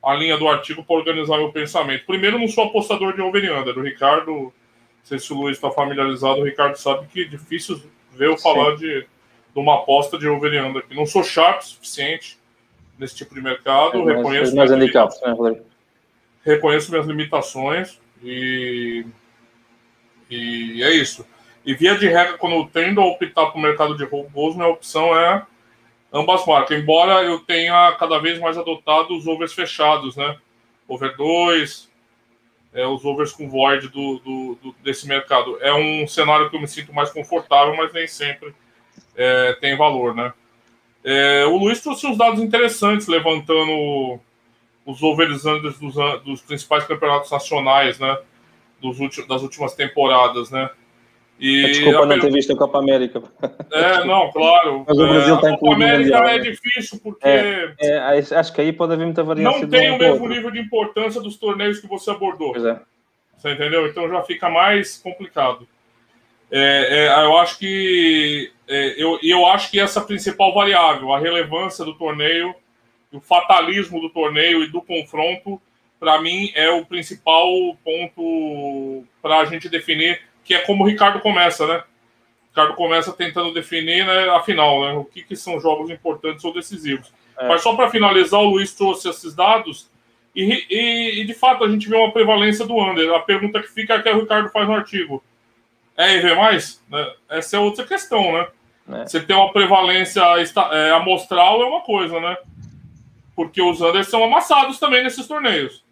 a 0.02 0.14
linha 0.14 0.36
do 0.36 0.48
artigo 0.48 0.84
para 0.84 0.96
organizar 0.96 1.36
meu 1.38 1.52
pensamento. 1.52 2.06
Primeiro, 2.06 2.38
não 2.38 2.48
sou 2.48 2.64
apostador 2.64 3.14
de 3.14 3.20
over-under. 3.20 3.76
O 3.76 3.82
Ricardo, 3.82 4.52
sei 5.06 5.20
se 5.20 5.32
o 5.32 5.36
Luiz 5.36 5.56
está 5.56 5.70
familiarizado, 5.70 6.40
o 6.40 6.44
Ricardo 6.44 6.76
sabe 6.76 7.06
que 7.06 7.22
é 7.22 7.24
difícil 7.24 7.80
ver 8.10 8.26
eu 8.26 8.36
falar 8.36 8.74
de, 8.74 9.02
de, 9.02 9.06
uma 9.54 9.76
aposta 9.76 10.18
de 10.18 10.26
over-under 10.26 10.82
aqui. 10.82 10.96
Não 10.96 11.06
sou 11.06 11.22
sharp 11.22 11.60
o 11.60 11.64
suficiente 11.64 12.36
nesse 12.98 13.14
tipo 13.14 13.32
de 13.32 13.40
mercado. 13.40 14.10
É, 14.10 14.16
reconheço, 14.16 14.56
mais 14.56 14.72
handicaps, 14.72 15.20
né, 15.22 15.60
reconheço 16.44 16.90
minhas 16.90 17.06
limitações 17.06 18.00
e, 18.20 19.06
e 20.28 20.82
é 20.82 20.90
isso. 20.90 21.24
E 21.64 21.72
via 21.72 21.96
de 21.96 22.08
regra, 22.08 22.36
quando 22.36 22.56
eu 22.56 22.70
tendo 22.72 23.00
a 23.00 23.06
optar 23.06 23.46
para 23.46 23.58
o 23.58 23.62
mercado 23.62 23.96
de 23.96 24.04
robôs, 24.04 24.56
minha 24.56 24.68
opção 24.68 25.16
é 25.16 25.46
ambas 26.12 26.44
marcas. 26.44 26.76
Embora 26.76 27.22
eu 27.22 27.38
tenha 27.38 27.92
cada 27.92 28.18
vez 28.18 28.40
mais 28.40 28.58
adotado 28.58 29.16
os 29.16 29.24
overs 29.28 29.52
fechados, 29.52 30.16
né? 30.16 30.36
Over 30.88 31.16
2, 31.16 31.88
é, 32.76 32.86
os 32.86 33.06
overs 33.06 33.32
com 33.32 33.48
void 33.48 33.88
do, 33.88 34.18
do, 34.18 34.58
do, 34.62 34.74
desse 34.84 35.08
mercado. 35.08 35.56
É 35.62 35.72
um 35.72 36.06
cenário 36.06 36.50
que 36.50 36.56
eu 36.56 36.60
me 36.60 36.68
sinto 36.68 36.92
mais 36.92 37.10
confortável, 37.10 37.74
mas 37.74 37.90
nem 37.90 38.06
sempre 38.06 38.54
é, 39.16 39.54
tem 39.54 39.74
valor, 39.76 40.14
né? 40.14 40.32
É, 41.02 41.46
o 41.46 41.56
Luiz 41.56 41.80
trouxe 41.80 42.06
uns 42.06 42.18
dados 42.18 42.38
interessantes, 42.38 43.06
levantando 43.06 44.20
os 44.84 45.02
overs 45.02 45.42
dos, 45.42 45.94
dos 46.22 46.42
principais 46.42 46.84
campeonatos 46.84 47.30
nacionais, 47.30 47.98
né? 47.98 48.18
Dos 48.78 49.00
últimos, 49.00 49.26
das 49.26 49.40
últimas 49.40 49.74
temporadas, 49.74 50.50
né? 50.50 50.68
E 51.38 51.66
Desculpa 51.66 52.06
não 52.06 52.18
ter 52.18 52.32
visto 52.32 52.52
a 52.52 52.56
Copa 52.56 52.78
América. 52.78 53.22
É, 53.70 54.04
não, 54.04 54.30
claro. 54.32 54.84
Mas 54.88 54.98
o 54.98 55.06
Brasil 55.06 55.34
está 55.34 55.48
é, 55.48 55.52
em 55.52 55.58
Copa 55.58 55.74
América 55.74 55.98
mundial, 55.98 56.24
é 56.24 56.38
né? 56.38 56.38
difícil 56.38 57.00
porque. 57.02 57.28
É, 57.28 57.74
é, 57.80 57.98
acho 57.98 58.52
que 58.54 58.60
aí 58.60 58.72
pode 58.72 58.94
haver 58.94 59.04
muita 59.04 59.22
variação. 59.22 59.60
Não 59.60 59.68
tem 59.68 59.90
o 59.90 59.98
mesmo 59.98 60.22
outro. 60.22 60.28
nível 60.28 60.50
de 60.50 60.60
importância 60.60 61.20
dos 61.20 61.36
torneios 61.36 61.78
que 61.78 61.86
você 61.86 62.10
abordou. 62.10 62.52
Pois 62.52 62.64
é. 62.64 62.80
Você 63.36 63.52
entendeu? 63.52 63.86
Então 63.86 64.08
já 64.08 64.22
fica 64.22 64.48
mais 64.48 64.96
complicado. 64.96 65.68
É, 66.50 67.06
é, 67.06 67.24
eu 67.24 67.36
acho 67.36 67.58
que 67.58 68.50
é, 68.68 69.02
eu, 69.02 69.18
eu 69.22 69.46
acho 69.46 69.70
que 69.70 69.78
essa 69.78 70.00
principal 70.00 70.54
variável, 70.54 71.12
a 71.12 71.18
relevância 71.18 71.84
do 71.84 71.94
torneio, 71.94 72.54
o 73.12 73.20
fatalismo 73.20 74.00
do 74.00 74.08
torneio 74.08 74.62
e 74.62 74.70
do 74.70 74.80
confronto, 74.80 75.60
para 75.98 76.20
mim 76.20 76.50
é 76.54 76.70
o 76.70 76.84
principal 76.84 77.48
ponto 77.84 79.04
para 79.20 79.38
a 79.40 79.44
gente 79.44 79.68
definir 79.68 80.20
que 80.46 80.54
é 80.54 80.60
como 80.60 80.84
o 80.84 80.86
Ricardo 80.86 81.20
começa, 81.20 81.66
né? 81.66 81.78
O 81.78 82.48
Ricardo 82.50 82.74
começa 82.74 83.12
tentando 83.12 83.52
definir 83.52 84.06
né, 84.06 84.30
a 84.30 84.40
final, 84.40 84.80
né? 84.82 84.92
O 84.92 85.04
que, 85.04 85.22
que 85.22 85.34
são 85.34 85.60
jogos 85.60 85.90
importantes 85.90 86.44
ou 86.44 86.54
decisivos. 86.54 87.12
É. 87.36 87.48
Mas 87.48 87.62
só 87.62 87.74
para 87.74 87.90
finalizar, 87.90 88.40
o 88.40 88.50
Luiz 88.50 88.72
trouxe 88.72 89.08
esses 89.08 89.34
dados 89.34 89.90
e, 90.34 90.66
e, 90.70 91.20
e, 91.20 91.24
de 91.24 91.34
fato 91.34 91.64
a 91.64 91.68
gente 91.68 91.88
vê 91.88 91.96
uma 91.96 92.12
prevalência 92.12 92.64
do 92.64 92.78
under. 92.78 93.12
A 93.12 93.20
pergunta 93.20 93.60
que 93.60 93.68
fica 93.68 93.94
é 93.94 94.02
que 94.02 94.08
o 94.08 94.20
Ricardo 94.20 94.48
faz 94.50 94.68
no 94.68 94.74
artigo. 94.74 95.22
É 95.96 96.14
EV 96.14 96.36
mais? 96.36 96.82
Né? 96.88 97.12
Essa 97.28 97.56
é 97.56 97.58
outra 97.58 97.84
questão, 97.84 98.32
né? 98.32 98.46
É. 99.00 99.06
Você 99.06 99.20
tem 99.20 99.34
uma 99.34 99.52
prevalência 99.52 100.22
é, 100.70 100.90
amostral 100.92 101.60
é 101.60 101.66
uma 101.66 101.80
coisa, 101.80 102.20
né? 102.20 102.36
Porque 103.34 103.60
os 103.60 103.80
unders 103.80 104.08
são 104.08 104.22
amassados 104.22 104.78
também 104.78 105.02
nesses 105.02 105.26
torneios. 105.26 105.84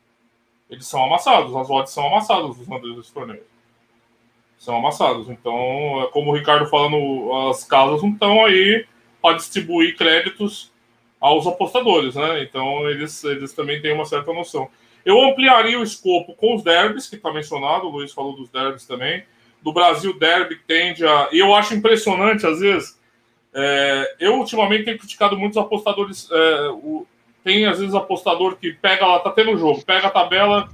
Eles 0.70 0.86
são 0.86 1.04
amassados, 1.04 1.54
as 1.56 1.68
odds 1.68 1.92
são 1.92 2.06
amassadas 2.06 2.56
nos 2.56 2.68
unders 2.68 2.96
desses 2.96 3.12
torneios 3.12 3.53
são 4.64 4.76
amassados. 4.76 5.28
Então, 5.28 6.02
é 6.02 6.06
como 6.10 6.30
o 6.30 6.34
Ricardo 6.34 6.66
falando, 6.66 7.32
as 7.50 7.64
casas 7.64 8.02
não 8.02 8.10
estão 8.10 8.44
aí 8.44 8.86
para 9.20 9.36
distribuir 9.36 9.96
créditos 9.96 10.72
aos 11.20 11.46
apostadores, 11.46 12.14
né? 12.14 12.42
Então, 12.42 12.88
eles, 12.88 13.22
eles 13.24 13.52
também 13.52 13.80
têm 13.80 13.92
uma 13.92 14.04
certa 14.04 14.32
noção. 14.32 14.68
Eu 15.04 15.22
ampliaria 15.22 15.78
o 15.78 15.82
escopo 15.82 16.34
com 16.34 16.54
os 16.54 16.62
derbys, 16.62 17.08
que 17.08 17.16
está 17.16 17.32
mencionado, 17.32 17.86
o 17.86 17.90
Luiz 17.90 18.12
falou 18.12 18.34
dos 18.34 18.48
derbys 18.48 18.86
também. 18.86 19.24
Do 19.62 19.72
Brasil, 19.72 20.18
derby 20.18 20.56
tende 20.66 21.06
a. 21.06 21.28
E 21.32 21.38
eu 21.38 21.54
acho 21.54 21.74
impressionante, 21.74 22.46
às 22.46 22.60
vezes. 22.60 22.98
É, 23.54 24.16
eu 24.18 24.34
ultimamente 24.34 24.84
tenho 24.84 24.98
criticado 24.98 25.38
muitos 25.38 25.58
apostadores. 25.58 26.28
É, 26.30 26.68
o, 26.70 27.06
tem 27.42 27.66
às 27.66 27.78
vezes 27.78 27.94
apostador 27.94 28.56
que 28.56 28.72
pega 28.72 29.06
lá, 29.06 29.18
tá 29.18 29.30
tendo 29.30 29.56
jogo, 29.58 29.84
pega 29.84 30.06
a 30.06 30.10
tabela, 30.10 30.70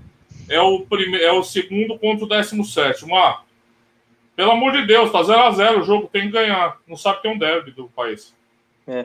é 0.49 0.61
o, 0.61 0.81
primeiro, 0.81 1.25
é 1.25 1.33
o 1.33 1.43
segundo 1.43 1.99
contra 1.99 2.25
o 2.25 2.29
décimo 2.29 2.65
sétimo. 2.65 3.17
Ah, 3.17 3.43
pelo 4.41 4.53
amor 4.53 4.73
de 4.73 4.87
Deus, 4.87 5.13
tá 5.13 5.23
0 5.23 5.39
a 5.39 5.51
0 5.51 5.81
o 5.81 5.83
jogo, 5.83 6.09
tem 6.11 6.23
que 6.23 6.31
ganhar. 6.31 6.79
Não 6.89 6.97
sabe 6.97 7.21
que 7.21 7.29
é 7.29 7.31
um 7.31 7.37
derby 7.37 7.73
do 7.73 7.91
país. 7.91 8.35
É. 8.89 9.05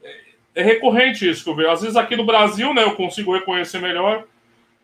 é. 0.00 0.20
é. 0.54 0.62
recorrente 0.62 1.28
isso 1.28 1.42
que 1.42 1.50
eu 1.50 1.56
vejo. 1.56 1.68
Às 1.68 1.80
vezes 1.80 1.96
aqui 1.96 2.14
no 2.14 2.24
Brasil, 2.24 2.72
né, 2.72 2.84
eu 2.84 2.94
consigo 2.94 3.34
reconhecer 3.34 3.80
melhor. 3.80 4.24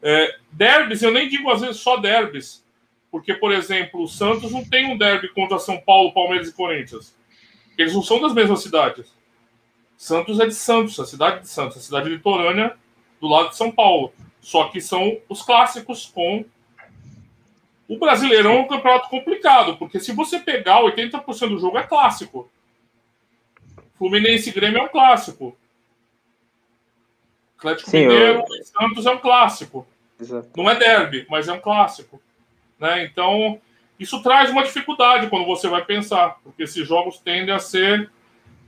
É, 0.02 0.36
derbys, 0.50 1.00
eu 1.00 1.12
nem 1.12 1.28
digo 1.28 1.48
às 1.48 1.60
vezes 1.60 1.76
só 1.76 1.96
derbys. 1.96 2.66
Porque, 3.08 3.34
por 3.34 3.52
exemplo, 3.52 4.02
o 4.02 4.08
Santos 4.08 4.50
não 4.50 4.64
tem 4.64 4.92
um 4.92 4.98
derby 4.98 5.28
contra 5.28 5.60
São 5.60 5.78
Paulo, 5.78 6.12
Palmeiras 6.12 6.48
e 6.48 6.54
Corinthians. 6.54 7.16
Eles 7.78 7.94
não 7.94 8.02
são 8.02 8.20
das 8.20 8.34
mesmas 8.34 8.64
cidades. 8.64 9.14
Santos 9.96 10.40
é 10.40 10.46
de 10.46 10.54
Santos, 10.54 10.98
a 10.98 11.06
cidade 11.06 11.42
de 11.42 11.48
Santos, 11.48 11.76
a 11.76 11.80
cidade 11.80 12.08
litorânea 12.08 12.76
do 13.20 13.28
lado 13.28 13.50
de 13.50 13.56
São 13.56 13.70
Paulo. 13.70 14.12
Só 14.40 14.70
que 14.70 14.80
são 14.80 15.18
os 15.28 15.40
clássicos 15.40 16.06
com. 16.12 16.44
O 17.88 17.98
Brasileirão 17.98 18.52
é 18.52 18.60
um 18.60 18.68
campeonato 18.68 19.08
complicado, 19.08 19.76
porque 19.76 20.00
se 20.00 20.12
você 20.12 20.38
pegar 20.38 20.80
80% 20.82 21.48
do 21.48 21.58
jogo 21.58 21.78
é 21.78 21.82
clássico. 21.82 22.50
Fluminense 23.98 24.50
e 24.50 24.52
Grêmio 24.52 24.78
é 24.80 24.82
um 24.82 24.88
clássico. 24.88 25.56
Atlético 27.58 27.90
Sim, 27.90 28.08
Mineiro 28.08 28.44
eu... 28.48 28.60
e 28.60 28.64
Santos 28.64 29.06
é 29.06 29.10
um 29.10 29.18
clássico. 29.18 29.86
Exato. 30.20 30.48
Não 30.56 30.68
é 30.68 30.74
derby, 30.74 31.26
mas 31.28 31.48
é 31.48 31.52
um 31.52 31.60
clássico. 31.60 32.20
Né? 32.78 33.04
Então, 33.04 33.60
isso 33.98 34.22
traz 34.22 34.50
uma 34.50 34.64
dificuldade 34.64 35.28
quando 35.28 35.46
você 35.46 35.68
vai 35.68 35.84
pensar, 35.84 36.40
porque 36.42 36.64
esses 36.64 36.86
jogos 36.86 37.18
tendem 37.18 37.54
a 37.54 37.58
ser. 37.58 38.10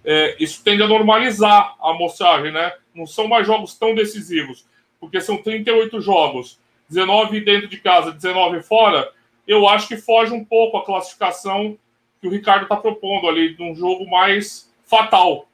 É, 0.05 0.37
isso 0.39 0.63
tende 0.63 0.83
a 0.83 0.87
normalizar 0.87 1.75
a 1.81 1.91
amostragem, 1.91 2.53
né? 2.53 2.73
Não 2.95 3.07
são 3.07 3.27
mais 3.27 3.47
jogos 3.47 3.75
tão 3.75 3.95
decisivos, 3.95 4.67
porque 5.01 5.21
são 5.21 5.39
38 5.39 6.01
jogos, 6.01 6.61
19 6.95 7.41
dentro 7.41 7.69
de 7.69 7.77
casa, 7.79 8.13
19 8.13 8.63
fora. 8.63 9.11
Eu 9.47 9.69
acho 9.69 9.89
que 9.89 9.97
foge 9.97 10.33
um 10.33 10.45
pouco 10.45 10.77
a 10.77 10.85
classificação 10.85 11.77
que 12.21 12.29
o 12.29 12.31
Ricardo 12.31 12.63
está 12.63 12.77
propondo 12.77 13.29
ali, 13.29 13.55
de 13.55 13.63
um 13.63 13.75
jogo 13.75 14.09
mais 14.09 14.73
fatal. 14.87 15.47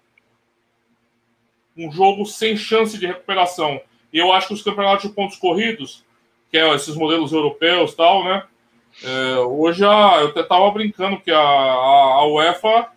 Um 1.76 1.90
jogo 1.90 2.26
sem 2.26 2.56
chance 2.56 2.98
de 2.98 3.06
recuperação. 3.06 3.80
E 4.12 4.18
eu 4.18 4.32
acho 4.32 4.48
que 4.48 4.54
os 4.54 4.62
campeonatos 4.62 5.08
de 5.08 5.14
pontos 5.14 5.38
corridos, 5.38 6.04
que 6.50 6.58
é 6.58 6.74
esses 6.74 6.94
modelos 6.94 7.32
europeus 7.32 7.94
tal, 7.94 8.22
né? 8.24 8.44
É, 9.02 9.38
hoje 9.38 9.84
a, 9.84 10.18
eu 10.20 10.28
até 10.28 10.40
estava 10.40 10.70
brincando 10.70 11.20
que 11.20 11.30
a, 11.30 11.38
a, 11.38 11.40
a 11.40 12.26
UEFA, 12.26 12.88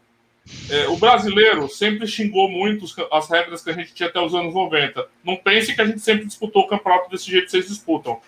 é, 0.69 0.87
o 0.89 0.97
brasileiro 0.97 1.69
sempre 1.69 2.05
xingou 2.05 2.49
muito 2.49 2.85
as 3.11 3.29
regras 3.29 3.63
que 3.63 3.69
a 3.69 3.73
gente 3.73 3.93
tinha 3.93 4.09
até 4.09 4.19
os 4.19 4.35
anos 4.35 4.53
90. 4.53 5.07
Não 5.23 5.37
pense 5.37 5.73
que 5.73 5.81
a 5.81 5.85
gente 5.85 6.01
sempre 6.01 6.25
disputou 6.25 6.63
o 6.63 6.67
campeonato 6.67 7.09
desse 7.09 7.31
jeito 7.31 7.45
que 7.45 7.51
vocês 7.51 7.67
disputam. 7.67 8.19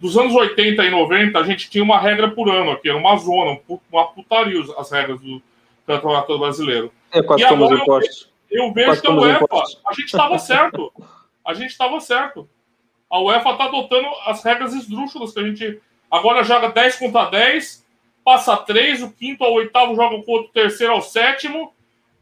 Dos 0.00 0.16
anos 0.16 0.34
80 0.34 0.84
e 0.84 0.90
90, 0.90 1.38
a 1.38 1.42
gente 1.42 1.70
tinha 1.70 1.82
uma 1.82 1.98
regra 1.98 2.30
por 2.30 2.50
ano 2.50 2.72
aqui, 2.72 2.88
era 2.88 2.98
uma 2.98 3.16
zona, 3.16 3.58
uma 3.90 4.06
putaria 4.08 4.62
as 4.76 4.90
regras 4.90 5.20
do 5.20 5.40
campeonato 5.86 6.38
brasileiro. 6.38 6.92
É 7.12 7.22
quase 7.22 7.42
e 7.42 7.46
impostos. 7.46 8.30
Eu, 8.50 8.64
eu 8.64 8.72
vejo 8.72 8.86
quase 8.86 9.00
que 9.02 9.06
a 9.08 9.14
UEFA, 9.14 9.46
a 9.86 9.94
gente 9.94 10.06
estava 10.06 10.38
certo. 10.38 10.92
A 11.44 11.54
gente 11.54 11.70
estava 11.70 12.00
certo. 12.00 12.48
A 13.08 13.20
UEFA 13.20 13.50
está 13.50 13.64
adotando 13.64 14.08
as 14.26 14.44
regras 14.44 14.74
esdrúxulas 14.74 15.32
que 15.32 15.40
a 15.40 15.44
gente 15.44 15.80
Agora 16.10 16.44
joga 16.44 16.70
10 16.70 16.96
contra 16.96 17.26
10, 17.26 17.84
passa 18.24 18.56
3, 18.56 19.02
o 19.02 19.12
quinto 19.12 19.44
ao 19.44 19.52
oitavo 19.54 19.94
joga 19.94 20.16
contra 20.22 20.48
o 20.48 20.52
terceiro 20.52 20.92
ao 20.92 21.02
sétimo, 21.02 21.74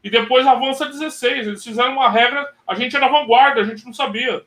e 0.03 0.09
depois 0.09 0.45
avança 0.45 0.85
16. 0.85 1.47
Eles 1.47 1.63
fizeram 1.63 1.93
uma 1.93 2.09
regra, 2.09 2.51
a 2.67 2.75
gente 2.75 2.95
era 2.95 3.07
vanguarda, 3.07 3.61
a 3.61 3.63
gente 3.63 3.85
não 3.85 3.93
sabia. 3.93 4.43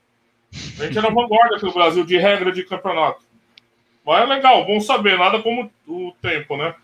A 0.53 0.87
gente 0.87 0.99
era 0.99 1.11
vanguarda 1.11 1.57
aqui 1.57 1.65
no 1.65 1.73
Brasil 1.73 2.05
de 2.05 2.17
regra 2.17 2.51
de 2.53 2.65
campeonato. 2.65 3.23
Mas 4.05 4.23
é 4.23 4.27
legal, 4.27 4.65
bom 4.65 4.81
saber, 4.81 5.19
nada 5.19 5.43
como 5.43 5.71
o 5.87 6.13
tempo, 6.23 6.57
né? 6.57 6.75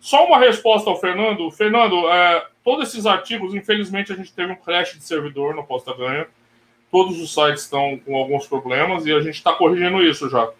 Só 0.00 0.26
uma 0.26 0.38
resposta 0.38 0.90
ao 0.90 0.98
Fernando. 0.98 1.50
Fernando, 1.50 2.08
é, 2.08 2.46
todos 2.64 2.88
esses 2.88 3.06
artigos, 3.06 3.54
infelizmente, 3.54 4.12
a 4.12 4.16
gente 4.16 4.32
teve 4.32 4.52
um 4.52 4.56
crash 4.56 4.94
de 4.94 5.04
servidor 5.04 5.54
no 5.54 5.64
Posta 5.64 5.94
Ganha. 5.94 6.26
Todos 6.90 7.20
os 7.20 7.32
sites 7.32 7.62
estão 7.62 7.98
com 8.04 8.16
alguns 8.16 8.46
problemas 8.46 9.06
e 9.06 9.12
a 9.12 9.20
gente 9.20 9.34
está 9.36 9.52
corrigindo 9.52 10.02
isso 10.02 10.28
já. 10.28 10.50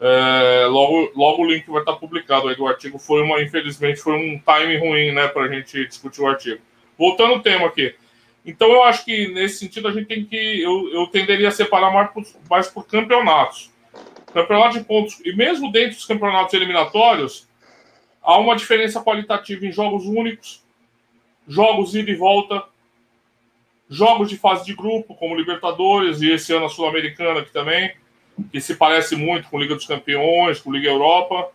É, 0.00 0.66
logo, 0.66 1.10
logo 1.16 1.42
o 1.42 1.46
link 1.46 1.66
vai 1.70 1.80
estar 1.80 1.94
publicado 1.94 2.48
aí 2.48 2.56
do 2.56 2.66
artigo. 2.66 2.98
Foi 2.98 3.22
uma, 3.22 3.40
infelizmente, 3.40 4.00
foi 4.00 4.12
um 4.12 4.38
time 4.38 4.76
ruim, 4.76 5.12
né, 5.12 5.28
para 5.28 5.44
a 5.44 5.48
gente 5.48 5.86
discutir 5.86 6.20
o 6.20 6.26
artigo. 6.26 6.60
Voltando 6.98 7.34
ao 7.34 7.40
tema 7.40 7.66
aqui. 7.66 7.94
Então, 8.44 8.70
eu 8.70 8.82
acho 8.82 9.04
que 9.04 9.28
nesse 9.28 9.58
sentido 9.58 9.88
a 9.88 9.92
gente 9.92 10.06
tem 10.06 10.24
que. 10.24 10.60
Eu, 10.60 10.88
eu 10.90 11.06
tenderia 11.06 11.48
a 11.48 11.52
separar 11.52 11.92
mais 11.92 12.10
por, 12.10 12.24
mais 12.48 12.68
por 12.68 12.86
campeonatos. 12.86 13.70
Campeonato 14.32 14.78
de 14.78 14.84
pontos. 14.84 15.20
E 15.24 15.34
mesmo 15.34 15.72
dentro 15.72 15.96
dos 15.96 16.04
campeonatos 16.04 16.52
eliminatórios, 16.54 17.48
há 18.22 18.38
uma 18.38 18.56
diferença 18.56 19.02
qualitativa 19.02 19.64
em 19.64 19.72
jogos 19.72 20.04
únicos, 20.04 20.62
jogos 21.46 21.94
ida 21.94 22.10
e 22.10 22.16
volta, 22.16 22.64
jogos 23.88 24.28
de 24.28 24.36
fase 24.36 24.64
de 24.64 24.74
grupo, 24.74 25.14
como 25.14 25.36
Libertadores 25.36 26.20
e 26.20 26.32
esse 26.32 26.52
ano 26.52 26.66
a 26.66 26.68
Sul-Americana 26.68 27.40
aqui 27.40 27.52
também 27.52 27.94
que 28.50 28.60
se 28.60 28.74
parece 28.74 29.16
muito 29.16 29.48
com 29.48 29.58
Liga 29.58 29.74
dos 29.74 29.86
Campeões, 29.86 30.60
com 30.60 30.72
Liga 30.72 30.88
Europa. 30.88 31.50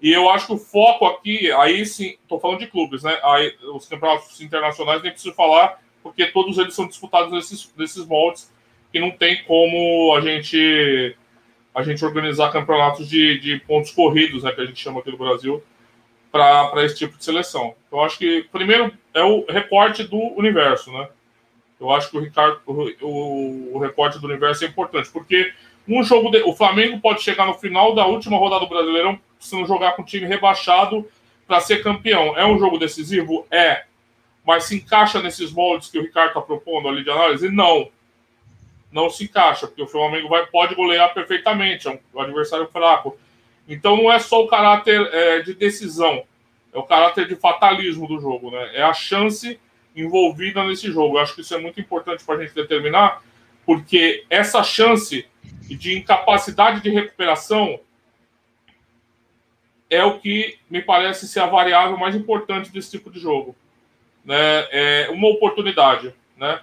E 0.00 0.12
eu 0.12 0.28
acho 0.30 0.46
que 0.46 0.52
o 0.52 0.58
foco 0.58 1.06
aqui, 1.06 1.50
aí 1.52 1.84
sim, 1.86 2.16
estou 2.22 2.40
falando 2.40 2.60
de 2.60 2.66
clubes, 2.66 3.02
né? 3.02 3.18
Aí, 3.22 3.54
os 3.72 3.86
campeonatos 3.86 4.40
internacionais 4.40 5.02
nem 5.02 5.12
preciso 5.12 5.34
falar, 5.34 5.80
porque 6.02 6.26
todos 6.26 6.58
eles 6.58 6.74
são 6.74 6.86
disputados 6.86 7.32
nesses, 7.32 7.72
nesses 7.76 8.04
moldes, 8.06 8.52
que 8.92 9.00
não 9.00 9.10
tem 9.10 9.42
como 9.44 10.14
a 10.14 10.20
gente 10.20 11.16
a 11.74 11.82
gente 11.82 12.04
organizar 12.04 12.52
campeonatos 12.52 13.08
de, 13.08 13.38
de 13.38 13.58
pontos 13.60 13.92
corridos, 13.92 14.42
né, 14.42 14.52
que 14.52 14.60
a 14.60 14.66
gente 14.66 14.78
chama 14.78 15.00
aqui 15.00 15.10
no 15.10 15.16
Brasil, 15.16 15.62
para 16.30 16.84
esse 16.84 16.96
tipo 16.96 17.16
de 17.16 17.24
seleção. 17.24 17.74
Então, 17.86 17.98
eu 17.98 18.04
acho 18.04 18.18
que, 18.18 18.46
primeiro, 18.52 18.92
é 19.14 19.22
o 19.22 19.46
recorte 19.48 20.04
do 20.04 20.18
universo, 20.38 20.92
né? 20.92 21.08
Eu 21.80 21.90
acho 21.90 22.10
que 22.10 22.16
o, 22.16 22.20
Ricardo, 22.20 22.60
o, 22.66 23.74
o 23.74 23.78
recorte 23.78 24.18
do 24.18 24.26
universo 24.26 24.64
é 24.64 24.68
importante, 24.68 25.08
porque 25.10 25.52
um 25.88 26.02
jogo 26.02 26.30
de... 26.30 26.42
O 26.42 26.54
Flamengo 26.54 27.00
pode 27.00 27.22
chegar 27.22 27.46
no 27.46 27.54
final 27.54 27.94
da 27.94 28.06
última 28.06 28.36
rodada 28.36 28.64
do 28.64 28.68
Brasileirão 28.68 29.18
precisando 29.36 29.66
jogar 29.66 29.92
com 29.92 30.02
o 30.02 30.04
time 30.04 30.26
rebaixado 30.26 31.06
para 31.46 31.60
ser 31.60 31.82
campeão. 31.82 32.38
É 32.38 32.46
um 32.46 32.58
jogo 32.58 32.78
decisivo? 32.78 33.46
É. 33.50 33.84
Mas 34.44 34.64
se 34.64 34.76
encaixa 34.76 35.22
nesses 35.22 35.52
moldes 35.52 35.88
que 35.88 35.98
o 35.98 36.02
Ricardo 36.02 36.28
está 36.28 36.40
propondo 36.40 36.88
ali 36.88 37.04
de 37.04 37.10
análise? 37.10 37.48
Não. 37.48 37.90
Não 38.90 39.08
se 39.08 39.24
encaixa, 39.24 39.66
porque 39.66 39.82
o 39.82 39.86
Flamengo 39.86 40.28
vai, 40.28 40.44
pode 40.46 40.74
golear 40.74 41.14
perfeitamente, 41.14 41.88
é 41.88 41.98
um 42.14 42.20
adversário 42.20 42.68
fraco. 42.68 43.16
Então 43.66 43.96
não 43.96 44.12
é 44.12 44.18
só 44.18 44.42
o 44.42 44.48
caráter 44.48 45.00
é, 45.12 45.40
de 45.40 45.54
decisão, 45.54 46.24
é 46.72 46.78
o 46.78 46.82
caráter 46.82 47.26
de 47.26 47.36
fatalismo 47.36 48.06
do 48.06 48.20
jogo, 48.20 48.50
né? 48.50 48.70
É 48.74 48.82
a 48.82 48.92
chance 48.92 49.58
envolvida 49.94 50.64
nesse 50.64 50.90
jogo. 50.90 51.16
Eu 51.16 51.22
acho 51.22 51.34
que 51.34 51.40
isso 51.42 51.54
é 51.54 51.58
muito 51.58 51.80
importante 51.80 52.24
para 52.24 52.36
a 52.36 52.42
gente 52.42 52.54
determinar, 52.54 53.22
porque 53.64 54.24
essa 54.28 54.62
chance 54.62 55.26
de 55.42 55.98
incapacidade 55.98 56.82
de 56.82 56.90
recuperação 56.90 57.80
é 59.88 60.04
o 60.04 60.18
que 60.18 60.58
me 60.68 60.82
parece 60.82 61.28
ser 61.28 61.40
a 61.40 61.46
variável 61.46 61.96
mais 61.96 62.14
importante 62.14 62.72
desse 62.72 62.90
tipo 62.90 63.10
de 63.10 63.20
jogo. 63.20 63.54
Né? 64.24 64.66
É 64.70 65.10
uma 65.10 65.28
oportunidade. 65.28 66.14
Né? 66.36 66.60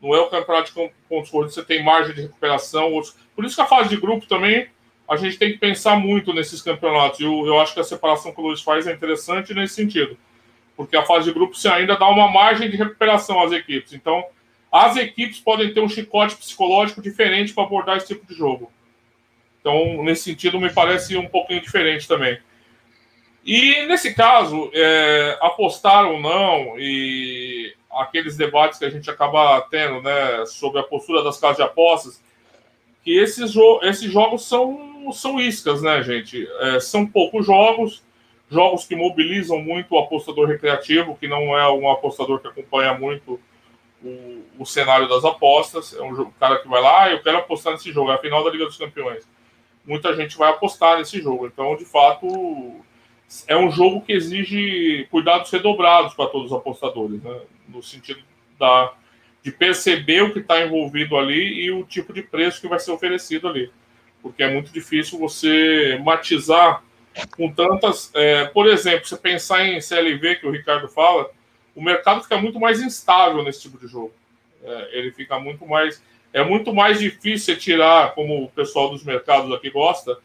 Não 0.00 0.14
é 0.14 0.20
o 0.20 0.30
campeonato 0.30 0.72
de 0.72 0.92
pontos 1.08 1.30
corridos, 1.30 1.54
você 1.54 1.64
tem 1.64 1.82
margem 1.82 2.14
de 2.14 2.22
recuperação. 2.22 2.92
Outros... 2.92 3.16
Por 3.34 3.44
isso 3.44 3.54
que 3.54 3.62
a 3.62 3.66
fase 3.66 3.88
de 3.90 3.96
grupo 3.96 4.26
também 4.26 4.68
a 5.10 5.16
gente 5.16 5.38
tem 5.38 5.50
que 5.50 5.58
pensar 5.58 5.96
muito 5.96 6.32
nesses 6.32 6.62
campeonatos. 6.62 7.18
Eu, 7.18 7.44
eu 7.44 7.60
acho 7.60 7.74
que 7.74 7.80
a 7.80 7.84
separação 7.84 8.32
que 8.32 8.40
o 8.40 8.44
Luiz 8.44 8.62
faz 8.62 8.86
é 8.86 8.92
interessante 8.92 9.52
nesse 9.52 9.74
sentido. 9.74 10.16
Porque 10.76 10.96
a 10.96 11.04
fase 11.04 11.24
de 11.26 11.34
grupo 11.34 11.56
você 11.56 11.68
ainda 11.68 11.96
dá 11.96 12.08
uma 12.08 12.30
margem 12.30 12.70
de 12.70 12.76
recuperação 12.76 13.42
às 13.42 13.50
equipes. 13.50 13.92
Então, 13.92 14.24
as 14.70 14.96
equipes 14.96 15.40
podem 15.40 15.74
ter 15.74 15.80
um 15.80 15.88
chicote 15.88 16.36
psicológico 16.36 17.02
diferente 17.02 17.52
para 17.52 17.64
abordar 17.64 17.96
esse 17.96 18.06
tipo 18.06 18.24
de 18.24 18.34
jogo. 18.34 18.70
Então, 19.60 20.02
nesse 20.04 20.22
sentido, 20.22 20.60
me 20.60 20.72
parece 20.72 21.16
um 21.16 21.26
pouquinho 21.26 21.60
diferente 21.60 22.06
também. 22.06 22.38
E 23.44 23.86
nesse 23.86 24.14
caso, 24.14 24.70
é, 24.74 25.38
apostar 25.40 26.06
ou 26.06 26.20
não, 26.20 26.78
e 26.78 27.74
aqueles 27.90 28.36
debates 28.36 28.78
que 28.78 28.84
a 28.84 28.90
gente 28.90 29.10
acaba 29.10 29.60
tendo 29.62 30.02
né, 30.02 30.44
sobre 30.46 30.80
a 30.80 30.84
postura 30.84 31.24
das 31.24 31.38
casas 31.38 31.56
de 31.56 31.62
apostas, 31.62 32.22
que 33.02 33.18
esses, 33.18 33.52
jo 33.52 33.80
esses 33.82 34.10
jogos 34.12 34.46
são, 34.46 35.10
são 35.12 35.40
iscas, 35.40 35.82
né, 35.82 36.02
gente? 36.02 36.46
É, 36.60 36.80
são 36.80 37.06
poucos 37.06 37.46
jogos, 37.46 38.02
jogos 38.50 38.84
que 38.84 38.94
mobilizam 38.94 39.58
muito 39.58 39.94
o 39.94 39.98
apostador 39.98 40.46
recreativo, 40.46 41.16
que 41.16 41.26
não 41.26 41.56
é 41.56 41.70
um 41.70 41.90
apostador 41.90 42.40
que 42.40 42.48
acompanha 42.48 42.92
muito 42.94 43.40
o, 44.04 44.44
o 44.58 44.66
cenário 44.66 45.08
das 45.08 45.24
apostas. 45.24 45.94
É 45.94 46.02
um 46.02 46.30
cara 46.32 46.58
que 46.58 46.68
vai 46.68 46.82
lá, 46.82 47.04
ah, 47.04 47.10
eu 47.10 47.22
quero 47.22 47.38
apostar 47.38 47.72
nesse 47.72 47.90
jogo, 47.90 48.10
é 48.10 48.14
a 48.14 48.18
final 48.18 48.44
da 48.44 48.50
Liga 48.50 48.66
dos 48.66 48.76
Campeões. 48.76 49.26
Muita 49.84 50.14
gente 50.14 50.36
vai 50.36 50.50
apostar 50.50 50.98
nesse 50.98 51.20
jogo. 51.22 51.46
Então, 51.46 51.74
de 51.74 51.86
fato, 51.86 52.26
é 53.46 53.56
um 53.56 53.70
jogo 53.70 54.00
que 54.00 54.12
exige 54.12 55.06
cuidados 55.10 55.50
redobrados 55.50 56.14
para 56.14 56.28
todos 56.28 56.50
os 56.50 56.56
apostadores, 56.56 57.22
né? 57.22 57.40
no 57.68 57.82
sentido 57.82 58.20
da, 58.58 58.92
de 59.42 59.52
perceber 59.52 60.22
o 60.22 60.32
que 60.32 60.40
está 60.40 60.64
envolvido 60.64 61.16
ali 61.16 61.64
e 61.64 61.70
o 61.70 61.84
tipo 61.84 62.12
de 62.12 62.22
preço 62.22 62.60
que 62.60 62.68
vai 62.68 62.78
ser 62.78 62.90
oferecido 62.90 63.48
ali. 63.48 63.70
Porque 64.20 64.42
é 64.42 64.50
muito 64.52 64.72
difícil 64.72 65.18
você 65.18 65.98
matizar 66.02 66.82
com 67.36 67.50
tantas. 67.52 68.10
É, 68.14 68.46
por 68.46 68.66
exemplo, 68.66 69.06
você 69.06 69.16
pensar 69.16 69.64
em 69.64 69.80
CLV, 69.80 70.36
que 70.36 70.46
o 70.46 70.50
Ricardo 70.50 70.88
fala, 70.88 71.30
o 71.74 71.82
mercado 71.82 72.22
fica 72.22 72.36
muito 72.36 72.58
mais 72.58 72.80
instável 72.82 73.42
nesse 73.42 73.62
tipo 73.62 73.78
de 73.78 73.86
jogo. 73.86 74.12
É, 74.62 74.98
ele 74.98 75.12
fica 75.12 75.38
muito 75.38 75.66
mais. 75.66 76.02
É 76.32 76.44
muito 76.44 76.72
mais 76.72 77.00
difícil 77.00 77.58
tirar, 77.58 78.14
como 78.14 78.44
o 78.44 78.50
pessoal 78.50 78.90
dos 78.90 79.02
mercados 79.02 79.50
aqui 79.52 79.68
gosta, 79.68 80.16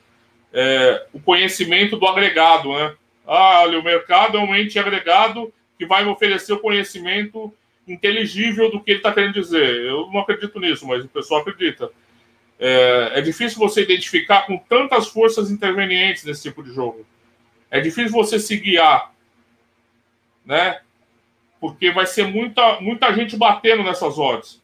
é, 0.55 1.05
o 1.11 1.19
conhecimento 1.19 1.97
do 1.97 2.07
agregado, 2.07 2.71
né? 2.71 2.95
Ah, 3.27 3.63
olha, 3.63 3.77
o 3.77 3.83
mercado 3.83 4.37
é 4.37 4.41
um 4.41 4.55
ente 4.55 4.79
agregado 4.79 5.53
que 5.77 5.85
vai 5.85 6.05
me 6.05 6.09
oferecer 6.09 6.53
o 6.53 6.59
conhecimento 6.59 7.53
inteligível 7.85 8.71
do 8.71 8.79
que 8.79 8.91
ele 8.91 8.99
está 8.99 9.11
querendo 9.11 9.33
dizer. 9.33 9.81
Eu 9.81 10.09
não 10.11 10.21
acredito 10.21 10.57
nisso, 10.59 10.87
mas 10.87 11.03
o 11.03 11.09
pessoal 11.09 11.41
acredita. 11.41 11.91
É, 12.57 13.11
é, 13.15 13.21
difícil 13.21 13.59
você 13.59 13.81
identificar 13.81 14.47
com 14.47 14.57
tantas 14.57 15.07
forças 15.09 15.51
intervenientes 15.51 16.23
nesse 16.23 16.43
tipo 16.43 16.63
de 16.63 16.73
jogo. 16.73 17.05
É 17.69 17.81
difícil 17.81 18.11
você 18.11 18.39
se 18.39 18.55
guiar, 18.55 19.11
né? 20.45 20.79
Porque 21.59 21.91
vai 21.91 22.05
ser 22.05 22.27
muita, 22.27 22.79
muita 22.79 23.13
gente 23.13 23.35
batendo 23.35 23.83
nessas 23.83 24.17
odds 24.17 24.63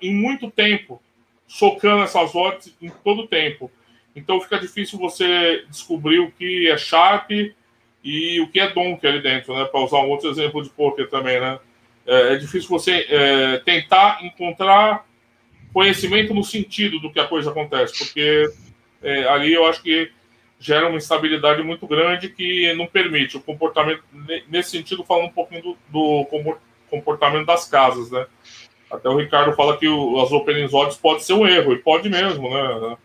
em 0.00 0.14
muito 0.14 0.50
tempo, 0.50 1.02
socando 1.46 2.02
essas 2.02 2.34
odds 2.34 2.76
em 2.80 2.88
todo 2.88 3.26
tempo. 3.26 3.70
Então 4.18 4.40
fica 4.40 4.58
difícil 4.58 4.98
você 4.98 5.64
descobrir 5.68 6.18
o 6.18 6.30
que 6.30 6.68
é 6.68 6.76
Sharp 6.76 7.30
e 8.02 8.40
o 8.40 8.48
que 8.48 8.60
é 8.60 8.68
Donk 8.70 9.06
ali 9.06 9.22
dentro, 9.22 9.54
né? 9.54 9.64
Para 9.64 9.80
usar 9.80 9.98
um 9.98 10.08
outro 10.08 10.28
exemplo 10.28 10.62
de 10.62 10.70
poker 10.70 11.08
também, 11.08 11.40
né? 11.40 11.58
É, 12.06 12.34
é 12.34 12.36
difícil 12.36 12.68
você 12.68 13.06
é, 13.08 13.58
tentar 13.58 14.24
encontrar 14.24 15.06
conhecimento 15.72 16.34
no 16.34 16.42
sentido 16.42 16.98
do 16.98 17.12
que 17.12 17.20
a 17.20 17.26
coisa 17.26 17.50
acontece, 17.50 17.98
porque 17.98 18.50
é, 19.02 19.24
ali 19.28 19.52
eu 19.52 19.66
acho 19.66 19.82
que 19.82 20.10
gera 20.58 20.88
uma 20.88 20.96
instabilidade 20.96 21.62
muito 21.62 21.86
grande 21.86 22.30
que 22.30 22.72
não 22.74 22.86
permite 22.86 23.36
o 23.36 23.40
comportamento, 23.40 24.02
nesse 24.48 24.70
sentido, 24.70 25.04
falando 25.04 25.26
um 25.26 25.32
pouquinho 25.32 25.62
do, 25.62 25.76
do 25.88 26.56
comportamento 26.90 27.46
das 27.46 27.68
casas, 27.68 28.10
né? 28.10 28.26
Até 28.90 29.08
o 29.08 29.16
Ricardo 29.16 29.54
fala 29.54 29.76
que 29.76 29.86
o, 29.86 30.20
as 30.20 30.32
opening 30.32 30.68
odds 30.72 30.96
pode 30.96 31.22
ser 31.22 31.34
um 31.34 31.46
erro, 31.46 31.72
e 31.72 31.78
pode 31.78 32.08
mesmo, 32.08 32.48
né? 32.50 32.96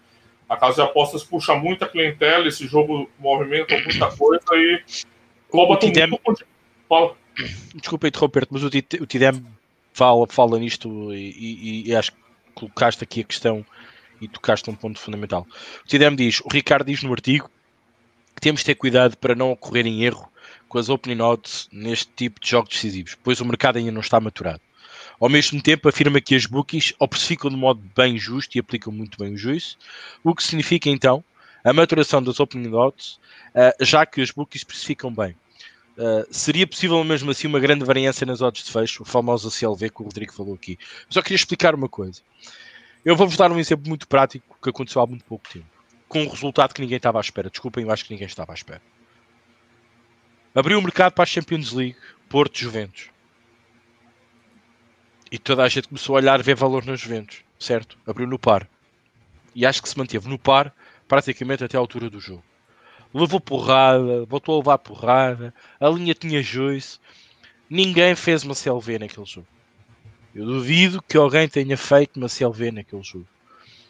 A 0.48 0.58
casa 0.58 0.84
de 0.84 0.90
apostas 0.90 1.24
puxa 1.24 1.56
muita 1.56 1.88
clientela, 1.88 2.48
esse 2.48 2.68
jogo 2.68 3.10
movimenta 3.18 3.76
muita 3.80 4.16
coisa 4.16 4.44
e 4.54 4.84
rouba 5.52 5.78
Tidem... 5.78 6.08
muito. 6.08 6.46
Fala. 6.88 7.16
Desculpa 7.74 8.08
interromper-te, 8.08 8.54
mas 8.54 8.64
o 8.64 8.70
Tidem 8.70 9.44
fala, 9.94 10.28
fala 10.28 10.60
nisto 10.60 11.14
e, 11.14 11.86
e, 11.86 11.90
e, 11.90 11.96
acho 11.96 12.12
que 12.12 12.18
colocaste 12.54 13.04
aqui 13.04 13.22
a 13.22 13.24
questão 13.24 13.66
e 14.22 14.28
tocaste 14.28 14.70
um 14.70 14.76
ponto 14.76 15.00
fundamental. 15.00 15.48
O 15.84 15.88
Tidem 15.88 16.16
diz, 16.16 16.42
o 16.42 16.50
Ricardo 16.50 16.86
diz 16.86 17.02
no 17.04 17.12
artigo 17.12 17.50
que 18.36 18.42
temos 18.42 18.62
de 18.62 18.66
ter 18.66 18.76
cuidado 18.76 19.18
para 19.18 19.36
não 19.36 19.52
ocorrer 19.52 19.86
em 19.86 20.04
erro 20.04 20.30
com 20.68 20.78
as 20.78 20.90
opening 20.90 21.22
odds 21.22 21.70
neste 21.72 22.12
tipo 22.16 22.40
de 22.40 22.50
jogos 22.50 22.74
decisivos, 22.74 23.16
pois 23.24 23.40
o 23.40 23.46
mercado 23.46 23.78
ainda 23.78 23.92
não 23.92 24.02
está 24.02 24.20
maturado. 24.20 24.62
Ao 25.20 25.30
mesmo 25.30 25.62
tempo, 25.62 25.88
afirma 25.88 26.20
que 26.20 26.36
as 26.36 26.46
bookies 26.46 26.94
precificam 27.10 27.50
de 27.50 27.56
modo 27.56 27.82
bem 27.96 28.18
justo 28.18 28.56
e 28.56 28.60
aplicam 28.60 28.92
muito 28.92 29.18
bem 29.18 29.34
o 29.34 29.38
juízo, 29.38 29.78
o 30.24 30.34
que 30.34 30.44
significa 30.44 30.90
então 30.90 31.24
a 31.64 31.72
maturação 31.72 32.22
das 32.22 32.40
opening 32.40 32.74
odds, 32.74 33.20
uh, 33.56 33.84
já 33.84 34.06
que 34.06 34.22
as 34.22 34.32
bookies 34.32 34.64
precificam 34.64 35.14
bem. 35.14 35.36
Uh, 35.98 36.26
seria 36.32 36.66
possível 36.66 37.04
mesmo 37.04 37.30
assim 37.32 37.48
uma 37.48 37.60
grande 37.60 37.86
variância 37.86 38.26
nas 38.26 38.42
odds 38.42 38.66
de 38.66 38.72
fecho, 38.72 39.04
o 39.04 39.06
famoso 39.06 39.50
CLV 39.50 39.90
que 39.90 40.02
o 40.02 40.06
Rodrigo 40.06 40.34
falou 40.34 40.56
aqui. 40.56 40.78
Só 41.10 41.22
queria 41.22 41.36
explicar 41.36 41.76
uma 41.76 41.88
coisa. 41.88 42.22
Eu 43.06 43.16
vou-vos 43.16 43.38
dar 43.38 43.52
um 43.52 43.60
exemplo 43.60 43.88
muito 43.88 44.08
prático 44.08 44.58
que 44.62 44.70
aconteceu 44.70 45.02
há 45.02 45.08
muito 45.08 45.24
pouco 45.26 45.48
tempo, 45.48 45.66
com 46.08 46.24
um 46.24 46.28
resultado 46.28 46.74
que 46.74 46.82
ninguém 46.82 46.98
estava 46.98 47.20
à 47.20 47.22
espera. 47.22 47.50
Desculpem, 47.50 47.84
eu 47.84 47.92
acho 47.92 48.06
que 48.06 48.12
ninguém 48.12 48.28
estava 48.28 48.52
à 48.54 48.56
espera. 48.56 48.82
Abriu 50.56 50.80
o 50.80 50.82
mercado 50.82 51.14
para 51.14 51.24
a 51.24 51.28
Champions 51.28 51.72
League, 51.72 51.96
Porto 52.30 52.58
Juventus. 52.58 53.13
E 55.34 55.40
toda 55.40 55.64
a 55.64 55.68
gente 55.68 55.88
começou 55.88 56.16
a 56.16 56.20
olhar 56.20 56.44
ver 56.44 56.54
valor 56.54 56.86
nos 56.86 57.02
Juventus, 57.02 57.38
certo? 57.58 57.98
Abriu 58.06 58.28
no 58.28 58.38
par. 58.38 58.70
E 59.56 59.66
acho 59.66 59.82
que 59.82 59.90
se 59.90 59.98
manteve 59.98 60.30
no 60.30 60.38
par 60.38 60.72
praticamente 61.08 61.64
até 61.64 61.76
a 61.76 61.80
altura 61.80 62.08
do 62.08 62.20
jogo. 62.20 62.44
Levou 63.12 63.40
porrada, 63.40 64.26
voltou 64.28 64.54
a 64.54 64.58
levar 64.60 64.78
porrada, 64.78 65.52
a 65.80 65.90
linha 65.90 66.14
tinha 66.14 66.44
juízo. 66.44 67.00
Ninguém 67.68 68.14
fez 68.14 68.44
uma 68.44 68.54
CLV 68.54 69.00
naquele 69.00 69.26
jogo. 69.26 69.48
Eu 70.36 70.46
duvido 70.46 71.02
que 71.02 71.18
alguém 71.18 71.50
tenha 71.50 71.78
feito 71.78 72.18
uma 72.18 72.30
CLV 72.30 72.72
naquele 72.72 73.02
jogo. 73.02 73.28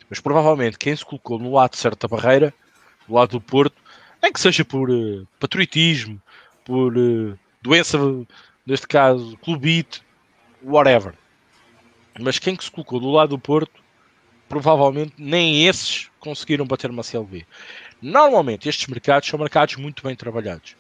Mas 0.10 0.22
provavelmente 0.22 0.80
quem 0.80 0.96
se 0.96 1.04
colocou 1.04 1.40
no 1.40 1.52
lado 1.52 1.76
certo 1.76 2.08
da 2.08 2.16
barreira, 2.16 2.54
do 3.06 3.16
lado 3.16 3.32
do 3.32 3.42
Porto, 3.42 3.76
nem 4.22 4.32
que 4.32 4.40
seja 4.40 4.64
por 4.64 4.90
uh, 4.90 5.28
patriotismo, 5.42 6.22
por 6.64 6.98
uh, 6.98 7.38
doença, 7.62 7.98
neste 8.66 8.88
caso, 8.88 9.38
clubite, 9.40 10.02
whatever. 10.64 11.22
Mas 12.20 12.40
quem 12.40 12.56
que 12.56 12.64
se 12.64 12.72
colocou 12.72 13.00
do 13.00 13.10
lado 13.10 13.30
do 13.30 13.40
Porto, 13.40 13.82
provavelmente 14.48 15.14
nem 15.18 15.66
esses 15.68 16.10
conseguiram 16.20 16.66
bater 16.66 16.90
uma 16.90 17.04
CLV. 17.04 17.46
Normalmente 18.02 18.70
estes 18.70 18.88
mercados 18.88 19.28
são 19.28 19.40
mercados 19.40 19.76
muito 19.76 20.04
bem 20.04 20.16
trabalhados. 20.16 20.76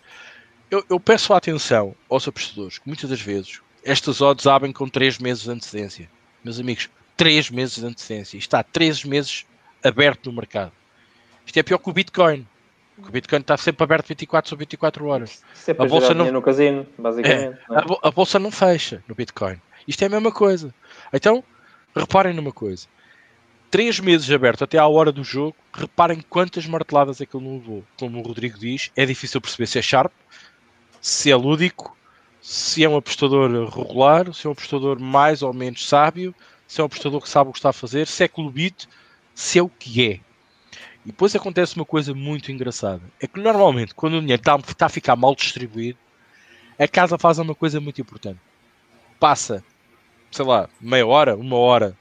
Eu, 0.69 0.83
eu 0.89 0.99
peço 0.99 1.33
a 1.33 1.37
atenção 1.37 1.95
aos 2.09 2.27
apostadores 2.27 2.77
que 2.77 2.87
muitas 2.87 3.09
das 3.09 3.21
vezes 3.21 3.61
estas 3.83 4.21
odds 4.21 4.47
abrem 4.47 4.71
com 4.71 4.87
3 4.87 5.19
meses 5.19 5.43
de 5.43 5.51
antecedência. 5.51 6.09
Meus 6.43 6.59
amigos, 6.59 6.89
3 7.17 7.49
meses 7.51 7.77
de 7.77 7.85
antecedência. 7.85 8.37
Isto 8.37 8.47
está 8.47 8.63
3 8.63 9.03
meses 9.05 9.45
aberto 9.83 10.29
no 10.29 10.35
mercado. 10.35 10.71
Isto 11.45 11.57
é 11.59 11.63
pior 11.63 11.77
que 11.77 11.89
o 11.89 11.93
Bitcoin. 11.93 12.47
O 12.97 13.11
Bitcoin 13.11 13.41
está 13.41 13.57
sempre 13.57 13.83
aberto 13.83 14.07
24 14.07 14.49
sobre 14.49 14.65
24 14.65 15.05
horas. 15.07 15.43
Sempre 15.53 15.85
a 15.85 15.89
bolsa 15.89 16.13
não 16.13 16.31
no 16.31 16.41
casino, 16.41 16.87
basicamente. 16.97 17.59
É, 17.69 17.75
a, 17.75 18.07
a 18.07 18.11
bolsa 18.11 18.39
não 18.39 18.51
fecha 18.51 19.03
no 19.07 19.15
Bitcoin. 19.15 19.59
Isto 19.87 20.03
é 20.03 20.05
a 20.05 20.09
mesma 20.09 20.31
coisa. 20.31 20.73
Então, 21.13 21.43
reparem 21.95 22.33
numa 22.33 22.51
coisa. 22.51 22.87
Três 23.69 23.99
meses 23.99 24.29
aberto 24.31 24.63
até 24.63 24.77
à 24.77 24.87
hora 24.87 25.11
do 25.11 25.23
jogo, 25.23 25.55
reparem 25.73 26.21
quantas 26.21 26.65
marteladas 26.65 27.21
é 27.21 27.25
que 27.25 27.35
ele 27.37 27.45
não 27.45 27.53
levou. 27.57 27.83
Como 27.97 28.19
o 28.19 28.23
Rodrigo 28.23 28.57
diz, 28.57 28.91
é 28.95 29.05
difícil 29.05 29.39
perceber 29.39 29.67
se 29.67 29.79
é 29.79 29.81
sharp, 29.81 30.11
se 30.99 31.31
é 31.31 31.35
lúdico, 31.35 31.95
se 32.41 32.83
é 32.83 32.89
um 32.89 32.97
apostador 32.97 33.49
regular, 33.69 34.33
se 34.33 34.45
é 34.45 34.49
um 34.49 34.53
apostador 34.53 34.99
mais 34.99 35.41
ou 35.41 35.53
menos 35.53 35.87
sábio, 35.87 36.35
se 36.67 36.81
é 36.81 36.83
um 36.83 36.87
apostador 36.87 37.21
que 37.21 37.29
sabe 37.29 37.49
o 37.49 37.53
que 37.53 37.59
está 37.59 37.69
a 37.69 37.73
fazer, 37.73 38.07
se 38.07 38.23
é 38.23 38.27
clubite, 38.27 38.87
se 39.33 39.59
é 39.59 39.61
o 39.61 39.69
que 39.69 40.11
é. 40.11 40.19
E 41.05 41.07
depois 41.07 41.35
acontece 41.35 41.75
uma 41.75 41.85
coisa 41.85 42.13
muito 42.13 42.51
engraçada. 42.51 43.01
É 43.19 43.27
que 43.27 43.39
normalmente, 43.39 43.93
quando 43.93 44.15
o 44.15 44.21
dinheiro 44.21 44.39
está, 44.39 44.55
está 44.55 44.85
a 44.87 44.89
ficar 44.89 45.15
mal 45.15 45.35
distribuído, 45.35 45.97
a 46.79 46.87
casa 46.87 47.17
faz 47.17 47.37
uma 47.39 47.53
coisa 47.53 47.79
muito 47.79 47.99
importante. 48.01 48.39
Passa 49.19 49.63
sei 50.33 50.45
lá, 50.45 50.67
meia 50.81 51.05
hora, 51.05 51.35
uma 51.35 51.57
hora 51.57 51.95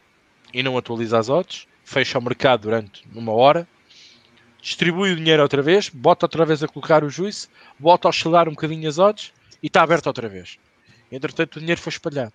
e 0.55 0.63
não 0.63 0.79
atualiza 0.79 1.19
as 1.19 1.29
odds, 1.29 1.67
fecha 1.85 2.19
o 2.19 2.23
mercado 2.23 2.63
durante 2.63 3.05
uma 3.15 3.33
hora, 3.33 3.69
distribui 4.61 5.13
o 5.13 5.17
dinheiro 5.17 5.43
outra 5.43 5.61
vez, 5.61 5.91
bota 5.91 6.25
outra 6.25 6.47
vez 6.47 6.63
a 6.63 6.69
colocar 6.69 7.05
o 7.05 7.11
juízo, 7.11 7.49
bota 7.79 8.09
a 8.09 8.11
oscilar 8.11 8.49
um 8.49 8.53
bocadinho 8.53 8.89
as 8.89 8.99
odds 8.99 9.35
e 9.63 9.67
está 9.67 9.83
aberto 9.83 10.07
outra 10.07 10.31
vez. 10.31 10.59
Entretanto, 11.11 11.57
o 11.57 11.61
dinheiro 11.61 11.81
foi 11.81 11.91
espalhado 11.91 12.33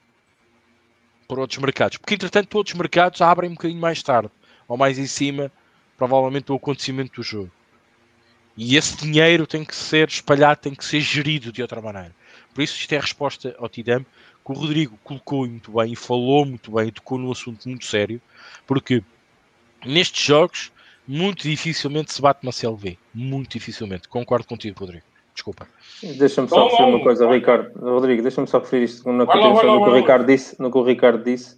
por 1.27 1.39
outros 1.39 1.59
mercados, 1.59 1.97
porque 1.97 2.13
entretanto 2.13 2.55
outros 2.55 2.75
mercados 2.75 3.19
abrem 3.19 3.49
um 3.49 3.55
bocadinho 3.55 3.81
mais 3.81 4.03
tarde, 4.03 4.29
ou 4.67 4.77
mais 4.77 4.99
em 4.99 5.07
cima, 5.07 5.51
provavelmente 5.97 6.45
do 6.45 6.55
acontecimento 6.55 7.15
do 7.15 7.23
jogo. 7.23 7.51
E 8.55 8.75
esse 8.77 8.97
dinheiro 8.97 9.47
tem 9.47 9.65
que 9.65 9.75
ser 9.75 10.07
espalhado, 10.07 10.61
tem 10.61 10.75
que 10.75 10.85
ser 10.85 10.99
gerido 10.99 11.51
de 11.51 11.61
outra 11.61 11.81
maneira. 11.81 12.15
Por 12.53 12.61
isso, 12.61 12.79
isto 12.79 12.93
é 12.93 12.97
a 12.97 13.01
resposta 13.01 13.55
ao 13.59 13.67
TIDAM 13.67 14.05
que 14.47 14.51
o 14.53 14.55
Rodrigo 14.55 14.97
colocou 15.03 15.45
muito 15.45 15.71
bem 15.71 15.91
e 15.91 15.95
falou 15.95 16.45
muito 16.45 16.71
bem, 16.71 16.89
tocou 16.89 17.17
num 17.17 17.31
assunto 17.31 17.67
muito 17.67 17.85
sério, 17.85 18.21
porque 18.65 19.03
nestes 19.85 20.23
jogos 20.23 20.71
muito 21.05 21.43
dificilmente 21.43 22.13
se 22.13 22.21
bate 22.21 22.39
uma 22.43 22.51
CLV. 22.51 22.97
Muito 23.13 23.51
dificilmente. 23.51 24.07
Concordo 24.07 24.47
contigo, 24.47 24.79
Rodrigo. 24.79 25.03
Desculpa. 25.33 25.67
Deixa-me 26.17 26.47
só 26.47 26.67
referir 26.67 26.89
uma 26.89 27.03
coisa, 27.03 27.29
Ricardo. 27.29 27.71
Rodrigo, 27.79 28.21
deixa-me 28.21 28.47
só 28.47 28.59
referir 28.59 28.85
isto 28.85 29.11
na 29.11 29.25
continuação 29.25 29.79
do 29.79 29.83
que 29.83 29.89
o 29.89 29.95
Ricardo 29.95 30.25
disse. 30.25 30.61
No 30.61 30.71
que 30.71 30.77
o 30.77 30.83
Ricardo 30.83 31.23
disse. 31.23 31.55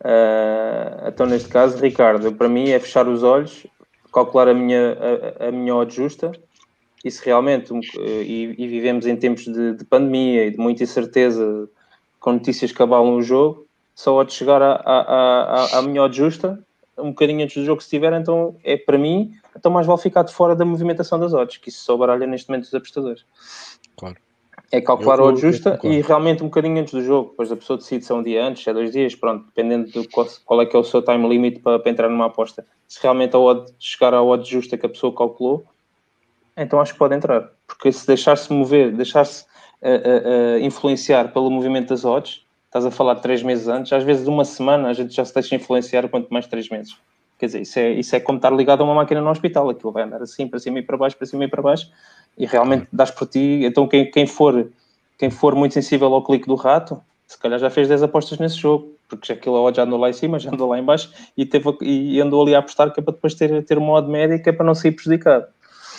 Uh, 0.00 1.08
então, 1.08 1.26
neste 1.26 1.48
caso, 1.48 1.78
Ricardo, 1.78 2.32
para 2.32 2.48
mim 2.48 2.70
é 2.70 2.80
fechar 2.80 3.06
os 3.06 3.22
olhos, 3.22 3.66
calcular 4.12 4.48
a 4.48 4.54
minha, 4.54 4.98
a, 5.38 5.48
a 5.48 5.52
minha 5.52 5.74
odd 5.76 5.94
justa 5.94 6.32
e 7.04 7.10
se 7.10 7.24
realmente, 7.24 7.72
e, 7.96 8.54
e 8.58 8.68
vivemos 8.68 9.06
em 9.06 9.16
tempos 9.16 9.44
de, 9.44 9.74
de 9.74 9.84
pandemia 9.84 10.46
e 10.46 10.50
de 10.50 10.58
muita 10.58 10.82
incerteza 10.82 11.68
com 12.22 12.32
notícias 12.32 12.70
que 12.70 12.80
abalam 12.80 13.16
o 13.16 13.22
jogo, 13.22 13.66
só 13.94 14.18
há 14.20 14.24
de 14.24 14.32
chegar 14.32 14.62
à 14.62 15.82
minha 15.82 16.04
odd 16.04 16.16
justa, 16.16 16.64
um 16.96 17.10
bocadinho 17.10 17.42
antes 17.42 17.56
do 17.56 17.64
jogo, 17.64 17.82
se 17.82 17.90
tiver, 17.90 18.12
então 18.12 18.56
é 18.62 18.76
para 18.76 18.96
mim, 18.96 19.32
então 19.58 19.72
mais 19.72 19.86
vale 19.86 20.00
ficar 20.00 20.22
de 20.22 20.32
fora 20.32 20.54
da 20.54 20.64
movimentação 20.64 21.18
das 21.18 21.34
odds, 21.34 21.56
que 21.56 21.68
isso 21.68 21.84
só 21.84 21.96
baralha 21.96 22.26
neste 22.26 22.48
momento 22.48 22.64
os 22.64 22.74
apostadores. 22.74 23.26
Claro. 23.96 24.16
É 24.70 24.80
calcular 24.80 25.18
a 25.18 25.24
odd 25.24 25.40
justa 25.40 25.80
e 25.82 26.00
realmente 26.00 26.44
um 26.44 26.46
bocadinho 26.46 26.80
antes 26.80 26.94
do 26.94 27.02
jogo, 27.02 27.30
depois 27.30 27.50
a 27.50 27.56
pessoa 27.56 27.76
decide 27.76 28.04
se 28.04 28.12
é 28.12 28.14
um 28.14 28.22
dia 28.22 28.46
antes, 28.46 28.62
se 28.62 28.70
é 28.70 28.72
dois 28.72 28.92
dias, 28.92 29.16
pronto, 29.16 29.44
dependendo 29.46 29.90
de 29.90 30.06
qual, 30.08 30.26
qual 30.44 30.62
é 30.62 30.66
que 30.66 30.76
é 30.76 30.78
o 30.78 30.84
seu 30.84 31.02
time 31.02 31.28
limit 31.28 31.58
para, 31.58 31.80
para 31.80 31.90
entrar 31.90 32.08
numa 32.08 32.26
aposta. 32.26 32.64
Se 32.86 33.02
realmente 33.02 33.34
a 33.34 33.38
odd 33.40 33.70
chegar 33.80 34.14
à 34.14 34.22
odd 34.22 34.48
justa 34.48 34.78
que 34.78 34.86
a 34.86 34.88
pessoa 34.88 35.12
calculou, 35.12 35.64
então 36.56 36.80
acho 36.80 36.92
que 36.92 36.98
pode 37.00 37.16
entrar. 37.16 37.50
Porque 37.66 37.90
se 37.90 38.06
deixar-se 38.06 38.52
mover, 38.52 38.92
deixar-se 38.92 39.44
influenciar 40.60 41.32
pelo 41.32 41.50
movimento 41.50 41.88
das 41.88 42.04
odds, 42.04 42.44
estás 42.66 42.86
a 42.86 42.90
falar 42.90 43.14
de 43.14 43.22
três 43.22 43.42
meses 43.42 43.68
antes, 43.68 43.92
às 43.92 44.02
vezes 44.02 44.24
de 44.24 44.30
uma 44.30 44.44
semana 44.44 44.88
a 44.88 44.92
gente 44.92 45.14
já 45.14 45.24
se 45.24 45.34
deixa 45.34 45.54
influenciar, 45.54 46.08
quanto 46.08 46.32
mais 46.32 46.46
três 46.46 46.68
meses. 46.68 46.96
Quer 47.38 47.46
dizer, 47.46 47.60
isso 47.62 47.78
é, 47.78 47.90
isso 47.90 48.16
é 48.16 48.20
como 48.20 48.38
estar 48.38 48.50
ligado 48.50 48.82
a 48.82 48.84
uma 48.84 48.94
máquina 48.94 49.20
no 49.20 49.28
hospital, 49.28 49.68
aquilo 49.68 49.92
vai 49.92 50.04
andar 50.04 50.22
assim, 50.22 50.46
para 50.46 50.58
cima 50.58 50.78
e 50.78 50.82
para 50.82 50.96
baixo, 50.96 51.16
para 51.16 51.26
cima 51.26 51.44
e 51.44 51.48
para 51.48 51.60
baixo, 51.60 51.90
e 52.38 52.46
realmente 52.46 52.86
dás 52.92 53.10
por 53.10 53.26
ti. 53.26 53.62
Então, 53.64 53.86
quem, 53.88 54.10
quem, 54.10 54.26
for, 54.26 54.70
quem 55.18 55.28
for 55.28 55.54
muito 55.54 55.74
sensível 55.74 56.14
ao 56.14 56.22
clique 56.22 56.46
do 56.46 56.54
rato, 56.54 57.02
se 57.26 57.36
calhar 57.38 57.58
já 57.58 57.68
fez 57.68 57.88
10 57.88 58.04
apostas 58.04 58.38
nesse 58.38 58.56
jogo, 58.56 58.96
porque 59.08 59.26
já 59.26 59.34
aquilo 59.34 59.74
já 59.74 59.82
andou 59.82 59.98
lá 59.98 60.08
em 60.08 60.12
cima, 60.12 60.38
já 60.38 60.50
andou 60.50 60.68
lá 60.68 60.78
em 60.78 60.84
baixo 60.84 61.12
e, 61.36 61.44
teve, 61.44 61.76
e 61.82 62.20
andou 62.20 62.42
ali 62.42 62.54
a 62.54 62.60
apostar 62.60 62.92
que 62.92 63.00
é 63.00 63.02
para 63.02 63.12
depois 63.12 63.34
ter, 63.34 63.64
ter 63.64 63.76
uma 63.76 63.92
odd 63.94 64.08
médica 64.08 64.52
para 64.52 64.64
não 64.64 64.74
sair 64.74 64.92
prejudicado. 64.92 65.46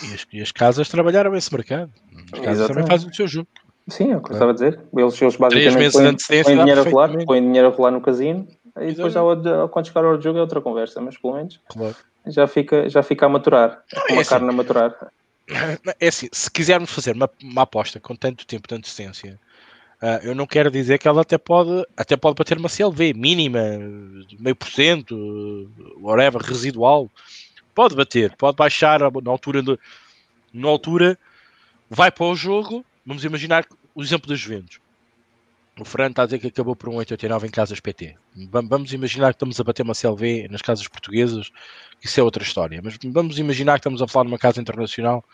E 0.02 0.14
as, 0.14 0.26
e 0.32 0.42
as 0.42 0.50
casas 0.50 0.88
trabalharam 0.88 1.36
esse 1.36 1.52
mercado. 1.52 1.92
As 2.32 2.40
casas 2.40 2.52
Exatamente. 2.52 2.68
também 2.68 2.86
fazem 2.86 3.10
o 3.10 3.14
seu 3.14 3.28
jogo. 3.28 3.48
Sim, 3.88 4.12
é 4.12 4.16
o 4.16 4.22
que 4.22 4.30
eu 4.30 4.34
estava 4.34 4.50
a 4.50 4.54
dizer. 4.54 4.80
Eles, 4.96 5.20
eles 5.20 5.36
basicamente 5.36 5.92
põem, 5.92 6.16
põem, 6.42 6.56
dinheiro 6.58 6.80
a 6.80 6.84
rolar, 6.84 7.24
põem 7.26 7.42
dinheiro 7.42 7.68
a 7.68 7.70
rolar 7.70 7.90
no 7.90 8.00
casino 8.00 8.48
e 8.80 8.92
depois 8.92 9.12
já, 9.12 9.20
quando 9.70 9.86
chegar 9.86 10.04
ao 10.04 10.20
jogo 10.20 10.38
é 10.38 10.40
outra 10.40 10.60
conversa, 10.60 11.00
mas 11.00 11.16
pelo 11.18 11.34
menos 11.34 11.60
claro. 11.68 11.94
já, 12.26 12.46
fica, 12.46 12.88
já 12.88 13.02
fica 13.02 13.26
a 13.26 13.28
maturar, 13.28 13.82
não, 13.94 14.02
é 14.08 14.12
uma 14.12 14.20
assim, 14.22 14.30
carne 14.30 14.48
a 14.48 14.52
maturar. 14.52 14.94
É 16.00 16.08
assim, 16.08 16.26
se 16.32 16.50
quisermos 16.50 16.90
fazer 16.90 17.14
uma, 17.14 17.28
uma 17.42 17.62
aposta 17.62 18.00
com 18.00 18.16
tanto 18.16 18.46
tempo 18.46 18.66
de 18.66 18.76
antecedência, 18.76 19.38
Uh, 20.04 20.20
eu 20.22 20.34
não 20.34 20.46
quero 20.46 20.70
dizer 20.70 20.98
que 20.98 21.08
ela 21.08 21.22
até 21.22 21.38
pode, 21.38 21.82
até 21.96 22.14
pode 22.14 22.34
bater 22.34 22.58
uma 22.58 22.68
CLV 22.68 23.14
mínima, 23.14 23.60
meio 24.38 24.54
por 24.54 24.68
cento, 24.68 25.70
whatever, 25.98 26.42
residual. 26.42 27.10
Pode 27.74 27.96
bater, 27.96 28.36
pode 28.36 28.54
baixar 28.54 29.00
na 29.00 29.30
altura, 29.30 29.62
de, 29.62 29.78
na 30.52 30.68
altura 30.68 31.18
vai 31.88 32.10
para 32.10 32.26
o 32.26 32.36
jogo. 32.36 32.84
Vamos 33.06 33.24
imaginar 33.24 33.66
o 33.94 34.02
exemplo 34.02 34.28
dos 34.28 34.38
Juventus. 34.40 34.80
O 35.78 35.84
Fran 35.84 36.10
está 36.10 36.22
a 36.22 36.24
dizer 36.26 36.38
que 36.38 36.46
acabou 36.46 36.76
por 36.76 36.88
um 36.88 36.96
889 36.96 37.48
em 37.48 37.50
casas 37.50 37.80
PT. 37.80 38.16
Vamos 38.50 38.92
imaginar 38.92 39.32
que 39.32 39.36
estamos 39.36 39.58
a 39.60 39.64
bater 39.64 39.82
uma 39.82 39.94
CLV 39.94 40.48
nas 40.48 40.62
casas 40.62 40.86
portuguesas, 40.86 41.50
isso 42.02 42.20
é 42.20 42.22
outra 42.22 42.42
história. 42.44 42.80
Mas 42.82 42.96
vamos 43.02 43.38
imaginar 43.38 43.74
que 43.74 43.80
estamos 43.80 44.00
a 44.00 44.06
falar 44.06 44.24
numa 44.24 44.38
casa 44.38 44.60
internacional, 44.60 45.24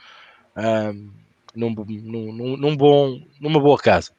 um, 0.57 1.11
num, 1.55 1.75
num, 1.75 2.57
num, 2.57 2.77
bom, 2.77 3.21
numa 3.39 3.61
boa 3.61 3.79
casa 3.79 4.13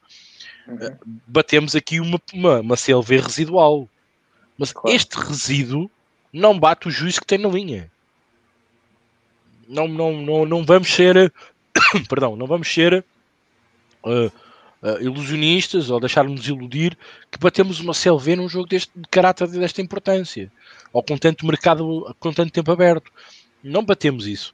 uhum. 0.68 0.98
batemos 1.28 1.76
aqui 1.76 2.00
uma, 2.00 2.22
uma, 2.34 2.60
uma 2.60 2.78
CLV 2.78 3.18
residual. 3.20 3.88
Mas 4.58 4.72
claro. 4.72 4.96
este 4.96 5.16
resíduo 5.18 5.90
não 6.32 6.60
bate 6.60 6.88
o 6.88 6.92
juízo 6.92 7.20
que 7.20 7.28
tem 7.28 7.38
na 7.38 7.50
linha. 7.50 7.92
Não, 9.68 9.88
não, 9.88 10.14
não, 10.22 10.46
não 10.46 10.64
vamos 10.64 10.94
ser, 10.94 11.34
perdão, 12.10 12.36
não 12.36 12.46
vamos 12.46 12.72
ser 12.72 13.04
uh, 14.04 14.32
uh, 14.82 15.02
ilusionistas 15.02 15.90
ou 15.90 16.00
deixar-nos 16.00 16.48
iludir 16.48 16.98
que 17.30 17.38
batemos 17.38 17.80
uma 17.80 17.94
CLV 17.94 18.36
num 18.36 18.50
jogo 18.50 18.68
deste, 18.68 18.92
de 18.96 19.08
caráter 19.10 19.48
desta 19.48 19.82
importância 19.82 20.52
ou 20.92 21.04
com 21.04 21.18
tanto 21.18 21.46
mercado, 21.46 22.16
com 22.20 22.34
tanto 22.34 22.52
tempo 22.52 22.72
aberto. 22.72 23.12
Não 23.64 23.84
batemos 23.84 24.28
isso. 24.28 24.54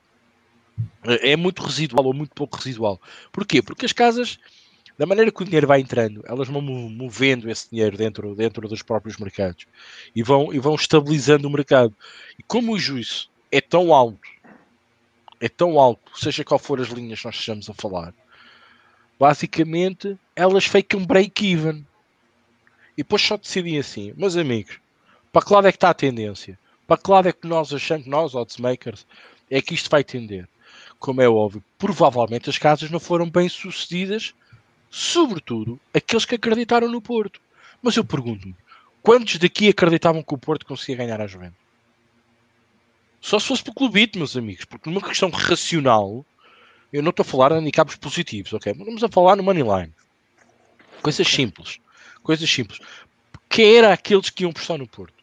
É 1.04 1.36
muito 1.36 1.64
residual 1.64 2.06
ou 2.06 2.14
muito 2.14 2.36
pouco 2.36 2.58
residual. 2.58 3.02
Porquê? 3.32 3.62
Porque 3.62 3.86
as 3.86 3.94
casas 3.94 4.38
da 4.98 5.06
maneira 5.06 5.32
que 5.32 5.42
o 5.42 5.46
dinheiro 5.46 5.68
vai 5.68 5.80
entrando, 5.80 6.24
elas 6.26 6.48
vão 6.48 6.62
movendo 6.62 7.50
esse 7.50 7.70
dinheiro 7.70 7.96
dentro, 7.96 8.36
dentro 8.36 8.68
dos 8.68 8.82
próprios 8.82 9.18
mercados 9.18 9.66
e 10.16 10.24
vão, 10.24 10.52
e 10.52 10.60
vão 10.60 10.74
estabilizando 10.74 11.48
o 11.48 11.52
mercado. 11.52 11.96
E 12.38 12.44
como 12.44 12.74
o 12.74 12.80
juízo 12.80 13.30
é 13.52 13.62
tão 13.62 13.94
alto, 13.94 14.20
é 15.40 15.48
tão 15.48 15.80
alto, 15.80 16.12
seja 16.20 16.44
qual 16.44 16.60
for 16.60 16.82
as 16.82 16.88
linhas 16.88 17.20
que 17.20 17.26
nós 17.26 17.36
estejamos 17.36 17.70
a 17.70 17.74
falar, 17.74 18.14
basicamente 19.20 20.18
elas 20.36 20.66
ficam 20.66 21.06
break-even. 21.06 21.86
E 22.94 23.04
depois 23.04 23.22
só 23.22 23.38
decidem 23.38 23.78
assim, 23.78 24.14
meus 24.18 24.36
amigos, 24.36 24.80
para 25.32 25.46
que 25.46 25.54
lado 25.54 25.68
é 25.68 25.72
que 25.72 25.78
está 25.78 25.90
a 25.90 25.94
tendência? 25.94 26.58
Para 26.88 26.98
que 26.98 27.12
lado 27.12 27.28
é 27.28 27.34
que 27.34 27.48
nós 27.48 27.74
achamos, 27.74 28.08
nós, 28.08 28.34
oddsmakers, 28.34 29.06
é 29.50 29.62
que 29.62 29.74
isto 29.74 29.90
vai 29.90 30.04
tender? 30.04 30.48
Como 31.00 31.22
é 31.22 31.30
óbvio, 31.30 31.64
provavelmente 31.78 32.50
as 32.50 32.58
casas 32.58 32.90
não 32.90 33.00
foram 33.00 33.30
bem 33.30 33.48
sucedidas 33.48 34.34
sobretudo 34.90 35.80
aqueles 35.94 36.26
que 36.26 36.36
acreditaram 36.36 36.90
no 36.90 37.02
Porto. 37.02 37.42
Mas 37.82 37.96
eu 37.96 38.04
pergunto-me, 38.04 38.56
quantos 39.02 39.38
daqui 39.38 39.70
acreditavam 39.70 40.24
que 40.24 40.34
o 40.34 40.38
Porto 40.38 40.66
conseguia 40.66 40.98
ganhar 40.98 41.22
a 41.22 41.28
Juventus? 41.28 41.58
Só 43.22 43.40
se 43.40 43.48
fosse 43.48 43.64
pelo 43.64 43.76
clubite, 43.76 44.18
meus 44.18 44.38
amigos, 44.38 44.66
porque 44.66 44.90
numa 44.90 45.02
questão 45.02 45.30
racional, 45.30 46.26
eu 46.92 47.04
não 47.04 47.10
estou 47.10 47.24
a 47.24 47.26
falar 47.26 47.50
de 47.50 47.56
handicaps 47.56 47.96
positivos, 47.96 48.54
ok? 48.54 48.74
Vamos 48.74 49.04
a 49.04 49.10
falar 49.10 49.36
no 49.36 49.44
Moneyline. 49.44 49.94
Coisas 51.02 51.28
simples. 51.28 51.80
Coisas 52.24 52.50
simples. 52.50 52.80
Quem 53.50 53.78
era 53.78 53.94
aqueles 53.94 54.30
que 54.30 54.44
iam 54.44 54.54
prestar 54.54 54.78
no 54.78 54.88
Porto? 54.88 55.14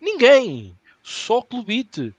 Ninguém. 0.00 0.76
Só 1.02 1.42
clubite 1.42 2.14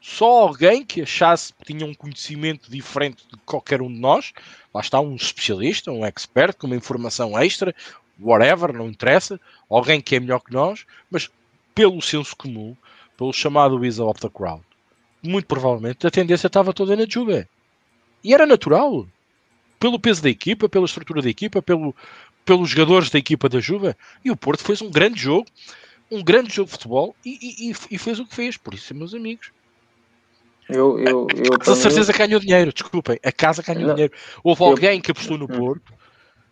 só 0.00 0.42
alguém 0.42 0.84
que 0.84 1.02
achasse 1.02 1.52
que 1.52 1.72
tinha 1.72 1.84
um 1.84 1.94
conhecimento 1.94 2.70
diferente 2.70 3.24
de 3.30 3.36
qualquer 3.44 3.82
um 3.82 3.92
de 3.92 3.98
nós, 3.98 4.32
lá 4.72 4.80
está 4.80 5.00
um 5.00 5.16
especialista, 5.16 5.90
um 5.90 6.04
expert 6.04 6.56
com 6.56 6.66
uma 6.66 6.76
informação 6.76 7.38
extra, 7.38 7.74
whatever, 8.18 8.72
não 8.72 8.88
interessa, 8.88 9.40
alguém 9.68 10.00
que 10.00 10.16
é 10.16 10.20
melhor 10.20 10.40
que 10.40 10.52
nós, 10.52 10.86
mas 11.10 11.28
pelo 11.74 12.00
senso 12.00 12.36
comum, 12.36 12.76
pelo 13.16 13.32
chamado 13.32 13.78
wisdom 13.78 14.08
of 14.08 14.20
the 14.20 14.28
crowd, 14.28 14.62
muito 15.22 15.46
provavelmente 15.46 16.06
a 16.06 16.10
tendência 16.10 16.46
estava 16.46 16.72
toda 16.72 16.96
na 16.96 17.04
Juve. 17.08 17.46
E 18.22 18.34
era 18.34 18.46
natural. 18.46 19.06
Pelo 19.78 19.98
peso 19.98 20.22
da 20.22 20.28
equipa, 20.28 20.68
pela 20.68 20.86
estrutura 20.86 21.22
da 21.22 21.30
equipa, 21.30 21.62
pelo, 21.62 21.94
pelos 22.44 22.70
jogadores 22.70 23.10
da 23.10 23.18
equipa 23.18 23.48
da 23.48 23.60
Juve. 23.60 23.94
E 24.24 24.30
o 24.30 24.36
Porto 24.36 24.64
fez 24.64 24.82
um 24.82 24.90
grande 24.90 25.20
jogo, 25.20 25.46
um 26.10 26.22
grande 26.22 26.52
jogo 26.52 26.66
de 26.66 26.72
futebol 26.72 27.14
e, 27.24 27.70
e, 27.70 27.74
e 27.90 27.98
fez 27.98 28.18
o 28.18 28.26
que 28.26 28.34
fez. 28.34 28.56
Por 28.56 28.74
isso, 28.74 28.92
meus 28.92 29.14
amigos, 29.14 29.52
eu, 30.68 30.98
eu, 30.98 31.26
eu, 31.34 31.72
a 31.72 31.76
certeza 31.76 32.12
que 32.12 32.18
ganhou 32.18 32.38
dinheiro, 32.38 32.72
desculpem. 32.72 33.18
A 33.24 33.32
casa 33.32 33.62
ganhou 33.62 33.86
não, 33.86 33.94
dinheiro. 33.94 34.12
Houve 34.44 34.64
alguém 34.64 35.00
que 35.00 35.10
apostou 35.10 35.38
no 35.38 35.46
hum. 35.46 35.48
Porto, 35.48 35.94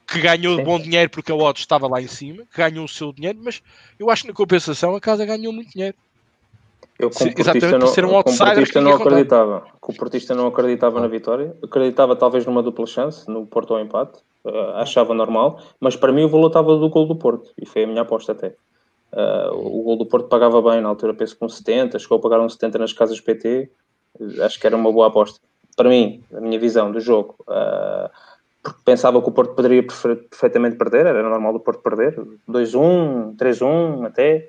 que 0.06 0.18
ganhou 0.20 0.56
sim. 0.56 0.64
bom 0.64 0.80
dinheiro 0.80 1.10
porque 1.10 1.30
a 1.30 1.34
odds 1.34 1.62
estava 1.62 1.86
lá 1.86 2.00
em 2.00 2.06
cima, 2.06 2.44
que 2.50 2.56
ganhou 2.56 2.86
o 2.86 2.88
seu 2.88 3.12
dinheiro, 3.12 3.38
mas 3.42 3.62
eu 3.98 4.08
acho 4.08 4.22
que 4.22 4.28
na 4.28 4.34
compensação 4.34 4.94
a 4.94 5.00
casa 5.00 5.26
ganhou 5.26 5.52
muito 5.52 5.70
dinheiro. 5.70 5.96
Eu, 6.98 7.10
como 7.10 7.30
Exatamente 7.36 7.78
não, 7.78 7.86
ser 7.88 8.04
um 8.04 8.16
outsider, 8.16 8.82
não 8.82 8.94
acreditava. 8.94 9.64
Que 9.82 9.90
o 9.90 9.94
portista 9.94 10.34
não 10.34 10.46
acreditava 10.46 11.00
na 11.00 11.08
vitória. 11.08 11.54
Acreditava 11.62 12.16
talvez 12.16 12.46
numa 12.46 12.62
dupla 12.62 12.86
chance, 12.86 13.28
no 13.30 13.46
Porto 13.46 13.74
ao 13.74 13.80
empate. 13.80 14.18
Uh, 14.44 14.70
achava 14.76 15.12
normal. 15.12 15.60
Mas 15.78 15.94
para 15.94 16.12
mim 16.12 16.24
o 16.24 16.28
valor 16.28 16.48
estava 16.48 16.76
do 16.76 16.88
gol 16.88 17.06
do 17.06 17.16
Porto. 17.16 17.50
E 17.60 17.66
foi 17.66 17.84
a 17.84 17.86
minha 17.86 18.02
aposta 18.02 18.32
até. 18.32 18.54
Uh, 19.12 19.54
o 19.54 19.82
gol 19.82 19.96
do 19.96 20.06
Porto 20.06 20.28
pagava 20.28 20.62
bem, 20.62 20.80
na 20.80 20.88
altura 20.88 21.12
penso 21.12 21.36
com 21.36 21.48
70. 21.48 21.98
Chegou 21.98 22.18
a 22.18 22.20
pagar 22.20 22.40
um 22.40 22.48
70 22.48 22.78
nas 22.78 22.92
casas 22.92 23.20
PT 23.20 23.70
acho 24.42 24.58
que 24.58 24.66
era 24.66 24.76
uma 24.76 24.92
boa 24.92 25.08
aposta. 25.08 25.40
Para 25.76 25.88
mim, 25.88 26.22
a 26.32 26.40
minha 26.40 26.58
visão 26.58 26.90
do 26.90 27.00
jogo, 27.00 27.36
porque 28.62 28.80
pensava 28.84 29.20
que 29.20 29.28
o 29.28 29.32
Porto 29.32 29.54
poderia 29.54 29.82
perfeitamente 29.82 30.76
perder, 30.76 31.06
era 31.06 31.22
normal 31.22 31.54
o 31.54 31.60
Porto 31.60 31.82
perder, 31.82 32.18
2-1, 32.48 33.36
3-1 33.36 34.06
até, 34.06 34.48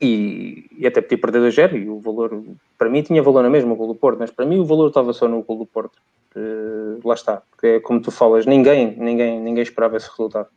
e, 0.00 0.66
e, 0.76 0.86
até 0.86 1.00
podia 1.00 1.18
perder 1.18 1.40
2-0, 1.40 1.82
e 1.82 1.88
o 1.88 2.00
valor, 2.00 2.42
para 2.76 2.88
mim 2.88 3.02
tinha 3.02 3.22
valor 3.22 3.42
na 3.42 3.50
mesma 3.50 3.72
o 3.72 3.76
gol 3.76 3.88
do 3.88 3.94
Porto, 3.94 4.18
mas 4.18 4.30
para 4.30 4.44
mim 4.44 4.58
o 4.58 4.64
valor 4.64 4.88
estava 4.88 5.12
só 5.12 5.28
no 5.28 5.42
gol 5.42 5.58
do 5.58 5.66
Porto. 5.66 5.96
Uh, 6.34 7.00
lá 7.06 7.14
está, 7.14 7.42
porque 7.50 7.66
é 7.66 7.80
como 7.80 8.00
tu 8.00 8.10
falas, 8.10 8.44
ninguém, 8.44 8.94
ninguém, 8.96 9.40
ninguém 9.40 9.62
esperava 9.62 9.96
esse 9.96 10.08
resultado. 10.10 10.48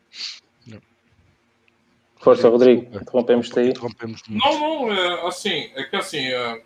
Força, 2.17 2.49
Rodrigo, 2.49 2.85
interrompemos-te 2.93 3.59
aí. 3.59 3.73
Não, 4.27 4.59
não, 4.59 4.91
é, 4.91 5.25
assim, 5.25 5.69
é 5.73 5.83
que 5.83 5.95
assim, 5.95 6.27
é, 6.27 6.61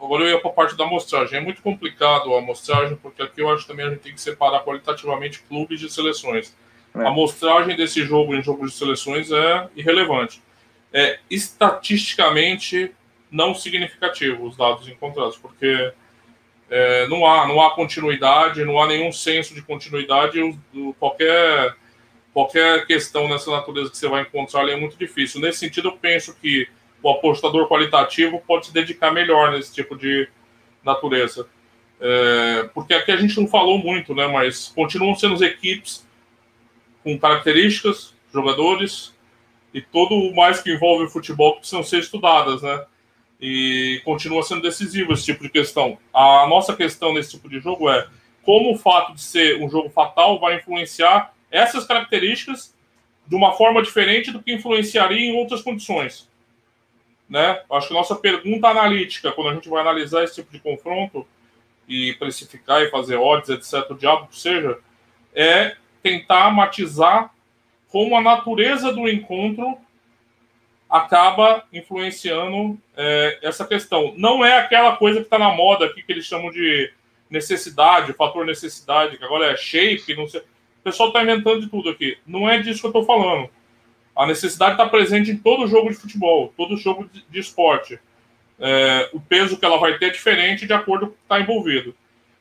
Agora 0.00 0.22
eu 0.22 0.28
ia 0.28 0.40
para 0.40 0.50
a 0.50 0.54
parte 0.54 0.76
da 0.76 0.84
amostragem. 0.84 1.38
É 1.38 1.40
muito 1.40 1.60
complicado 1.60 2.32
a 2.34 2.38
amostragem, 2.38 2.96
porque 2.96 3.20
aqui 3.20 3.42
eu 3.42 3.50
acho 3.50 3.66
também 3.66 3.86
a 3.86 3.90
gente 3.90 4.00
tem 4.00 4.14
que 4.14 4.20
separar 4.20 4.60
qualitativamente 4.60 5.40
clubes 5.42 5.80
de 5.80 5.90
seleções. 5.92 6.56
É. 6.94 7.02
A 7.02 7.08
amostragem 7.08 7.76
desse 7.76 8.02
jogo 8.04 8.34
em 8.34 8.42
jogos 8.42 8.72
de 8.72 8.78
seleções 8.78 9.30
é 9.32 9.68
irrelevante. 9.74 10.40
É 10.92 11.18
estatisticamente 11.30 12.94
não 13.30 13.54
significativo 13.54 14.46
os 14.46 14.56
dados 14.56 14.88
encontrados, 14.88 15.36
porque 15.36 15.92
é, 16.70 17.06
não, 17.08 17.26
há, 17.26 17.46
não 17.46 17.60
há 17.60 17.74
continuidade, 17.74 18.64
não 18.64 18.80
há 18.80 18.86
nenhum 18.86 19.12
senso 19.12 19.54
de 19.54 19.62
continuidade. 19.62 20.38
Qualquer, 20.98 21.74
qualquer 22.32 22.86
questão 22.86 23.28
nessa 23.28 23.50
natureza 23.50 23.90
que 23.90 23.96
você 23.96 24.08
vai 24.08 24.22
encontrar 24.22 24.62
ali 24.62 24.72
é 24.72 24.76
muito 24.76 24.96
difícil. 24.96 25.40
Nesse 25.40 25.58
sentido, 25.58 25.88
eu 25.88 25.96
penso 25.96 26.34
que 26.34 26.68
o 27.02 27.10
apostador 27.10 27.68
qualitativo 27.68 28.42
pode 28.46 28.66
se 28.66 28.74
dedicar 28.74 29.12
melhor 29.12 29.52
nesse 29.52 29.72
tipo 29.72 29.96
de 29.96 30.28
natureza. 30.82 31.48
É, 32.00 32.70
porque 32.74 32.94
aqui 32.94 33.10
a 33.10 33.16
gente 33.16 33.38
não 33.40 33.46
falou 33.46 33.78
muito, 33.78 34.14
né? 34.14 34.26
Mas 34.26 34.68
continuam 34.68 35.14
sendo 35.14 35.42
equipes 35.44 36.06
com 37.02 37.18
características, 37.18 38.14
jogadores 38.32 39.14
e 39.78 39.82
todo 39.82 40.14
o 40.14 40.34
mais 40.34 40.60
que 40.60 40.72
envolve 40.72 41.04
o 41.04 41.10
futebol 41.10 41.54
que 41.54 41.60
precisam 41.60 41.82
ser 41.82 42.00
estudadas, 42.00 42.62
né? 42.62 42.84
E 43.40 44.02
continua 44.04 44.42
sendo 44.42 44.62
decisivo 44.62 45.12
esse 45.12 45.24
tipo 45.24 45.42
de 45.42 45.48
questão. 45.48 45.96
A 46.12 46.46
nossa 46.48 46.74
questão 46.74 47.14
nesse 47.14 47.30
tipo 47.30 47.48
de 47.48 47.60
jogo 47.60 47.88
é 47.88 48.08
como 48.42 48.72
o 48.74 48.78
fato 48.78 49.14
de 49.14 49.22
ser 49.22 49.62
um 49.62 49.68
jogo 49.68 49.90
fatal 49.90 50.40
vai 50.40 50.56
influenciar 50.56 51.32
essas 51.50 51.84
características 51.86 52.74
de 53.26 53.36
uma 53.36 53.52
forma 53.52 53.82
diferente 53.82 54.32
do 54.32 54.42
que 54.42 54.52
influenciaria 54.52 55.30
em 55.30 55.36
outras 55.36 55.62
condições 55.62 56.28
né? 57.28 57.62
Acho 57.70 57.88
que 57.88 57.94
nossa 57.94 58.16
pergunta 58.16 58.68
analítica, 58.68 59.30
quando 59.32 59.50
a 59.50 59.54
gente 59.54 59.68
vai 59.68 59.82
analisar 59.82 60.24
esse 60.24 60.36
tipo 60.36 60.50
de 60.50 60.60
confronto 60.60 61.26
e 61.86 62.14
precificar 62.14 62.80
e 62.82 62.90
fazer 62.90 63.16
odds, 63.16 63.50
etc., 63.50 63.90
o 63.90 63.94
diabo 63.94 64.28
que 64.28 64.38
seja, 64.38 64.78
é 65.34 65.76
tentar 66.02 66.50
matizar 66.50 67.32
como 67.90 68.16
a 68.16 68.20
natureza 68.20 68.92
do 68.92 69.08
encontro 69.08 69.78
acaba 70.88 71.64
influenciando 71.72 72.78
é, 72.96 73.38
essa 73.42 73.66
questão. 73.66 74.14
Não 74.16 74.44
é 74.44 74.58
aquela 74.58 74.96
coisa 74.96 75.20
que 75.20 75.26
está 75.26 75.38
na 75.38 75.52
moda 75.52 75.86
aqui 75.86 76.02
que 76.02 76.12
eles 76.12 76.24
chamam 76.24 76.50
de 76.50 76.90
necessidade, 77.28 78.12
fator 78.14 78.46
necessidade, 78.46 79.18
que 79.18 79.24
agora 79.24 79.52
é 79.52 79.56
shape, 79.56 80.16
não 80.16 80.26
sei. 80.26 80.40
O 80.40 80.82
pessoal 80.84 81.08
está 81.08 81.22
inventando 81.22 81.60
de 81.60 81.68
tudo 81.68 81.90
aqui. 81.90 82.16
Não 82.26 82.48
é 82.48 82.58
disso 82.58 82.80
que 82.80 82.86
eu 82.86 82.90
estou 82.90 83.04
falando. 83.04 83.50
A 84.16 84.26
necessidade 84.26 84.72
está 84.72 84.88
presente 84.88 85.30
em 85.30 85.36
todo 85.36 85.66
jogo 85.68 85.90
de 85.90 85.96
futebol, 85.96 86.52
todo 86.56 86.76
jogo 86.76 87.08
de, 87.30 87.38
esporte. 87.38 88.00
É, 88.58 89.10
o 89.12 89.20
peso 89.20 89.58
que 89.58 89.64
ela 89.64 89.78
vai 89.78 89.98
ter 89.98 90.06
é 90.06 90.10
diferente 90.10 90.66
de 90.66 90.72
acordo 90.72 91.06
com 91.06 91.12
o 91.12 91.16
que 91.16 91.22
está 91.22 91.40
envolvido. 91.40 91.94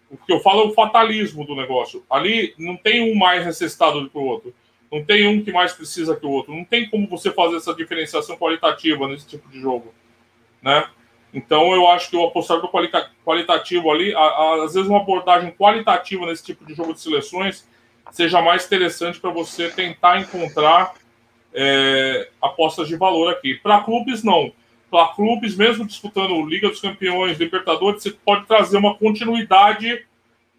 O 0.09 0.17
que 0.17 0.31
eu 0.31 0.39
falo 0.39 0.61
é 0.61 0.65
o 0.65 0.73
fatalismo 0.73 1.45
do 1.45 1.55
negócio. 1.55 2.03
Ali 2.09 2.55
não 2.57 2.77
tem 2.77 3.11
um 3.11 3.15
mais 3.15 3.45
necessitado 3.45 4.01
do 4.01 4.09
que 4.09 4.17
o 4.17 4.23
outro. 4.23 4.55
Não 4.91 5.03
tem 5.03 5.27
um 5.27 5.43
que 5.43 5.51
mais 5.51 5.73
precisa 5.73 6.15
que 6.15 6.25
o 6.25 6.29
outro. 6.29 6.55
Não 6.55 6.63
tem 6.63 6.89
como 6.89 7.07
você 7.07 7.31
fazer 7.31 7.57
essa 7.57 7.73
diferenciação 7.73 8.37
qualitativa 8.37 9.07
nesse 9.07 9.27
tipo 9.27 9.49
de 9.49 9.59
jogo, 9.59 9.93
né? 10.61 10.89
Então 11.33 11.73
eu 11.73 11.87
acho 11.87 12.09
que 12.09 12.15
o 12.15 12.23
apostar 12.23 12.61
do 12.61 12.69
qualitativo 13.25 13.91
ali, 13.91 14.13
a, 14.15 14.19
a, 14.19 14.63
às 14.63 14.73
vezes 14.73 14.89
uma 14.89 15.01
abordagem 15.01 15.51
qualitativa 15.51 16.25
nesse 16.25 16.43
tipo 16.43 16.65
de 16.65 16.73
jogo 16.73 16.93
de 16.93 17.01
seleções 17.01 17.67
seja 18.11 18.41
mais 18.41 18.65
interessante 18.65 19.19
para 19.19 19.29
você 19.29 19.69
tentar 19.69 20.19
encontrar 20.19 20.93
é, 21.53 22.29
apostas 22.41 22.87
de 22.87 22.95
valor 22.95 23.31
aqui. 23.31 23.55
Para 23.55 23.81
clubes 23.81 24.23
não. 24.23 24.51
Para 24.89 25.07
clubes, 25.09 25.55
mesmo 25.55 25.85
disputando 25.85 26.45
Liga 26.45 26.69
dos 26.69 26.79
Campeões, 26.79 27.37
Libertadores, 27.37 28.01
você 28.01 28.11
pode 28.11 28.45
trazer 28.45 28.77
uma 28.77 28.95
continuidade 28.95 30.05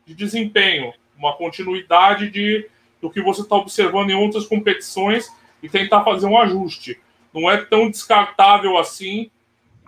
de 0.07 0.15
desempenho, 0.15 0.93
uma 1.17 1.35
continuidade 1.35 2.31
de 2.31 2.69
do 3.01 3.11
que 3.11 3.23
você 3.23 3.43
está 3.43 3.57
observando 3.57 4.11
em 4.11 4.15
outras 4.15 4.47
competições 4.47 5.29
e 5.63 5.69
tentar 5.69 6.05
fazer 6.05 6.27
um 6.27 6.39
ajuste. 6.39 7.01
Não 7.33 7.51
é 7.51 7.57
tão 7.59 7.91
descartável 7.91 8.77
assim 8.77 9.31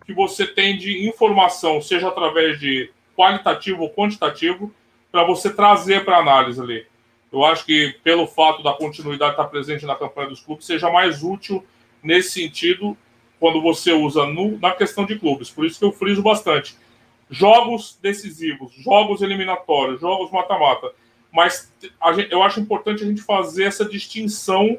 que 0.04 0.12
você 0.12 0.46
tem 0.46 0.76
de 0.76 1.08
informação, 1.08 1.80
seja 1.80 2.08
através 2.08 2.58
de 2.58 2.90
qualitativo 3.16 3.82
ou 3.82 3.90
quantitativo, 3.90 4.72
para 5.10 5.24
você 5.24 5.52
trazer 5.52 6.04
para 6.04 6.18
análise 6.18 6.60
ali. 6.60 6.86
Eu 7.32 7.44
acho 7.44 7.64
que 7.64 7.96
pelo 8.02 8.26
fato 8.26 8.62
da 8.62 8.72
continuidade 8.72 9.32
estar 9.32 9.44
presente 9.44 9.86
na 9.86 9.94
campanha 9.94 10.28
dos 10.28 10.40
clubes, 10.40 10.66
seja 10.66 10.90
mais 10.90 11.22
útil 11.22 11.64
nesse 12.02 12.30
sentido 12.30 12.96
quando 13.38 13.62
você 13.62 13.92
usa 13.92 14.26
no, 14.26 14.58
na 14.58 14.72
questão 14.72 15.04
de 15.04 15.18
clubes. 15.18 15.50
Por 15.50 15.64
isso 15.64 15.78
que 15.78 15.84
eu 15.84 15.92
friso 15.92 16.22
bastante. 16.22 16.76
Jogos 17.30 17.98
decisivos, 18.02 18.72
jogos 18.74 19.22
eliminatórios, 19.22 20.00
jogos 20.00 20.30
mata-mata 20.32 20.92
mas 21.32 21.72
gente, 22.14 22.32
eu 22.32 22.42
acho 22.42 22.60
importante 22.60 23.02
a 23.02 23.06
gente 23.06 23.22
fazer 23.22 23.64
essa 23.64 23.84
distinção 23.84 24.78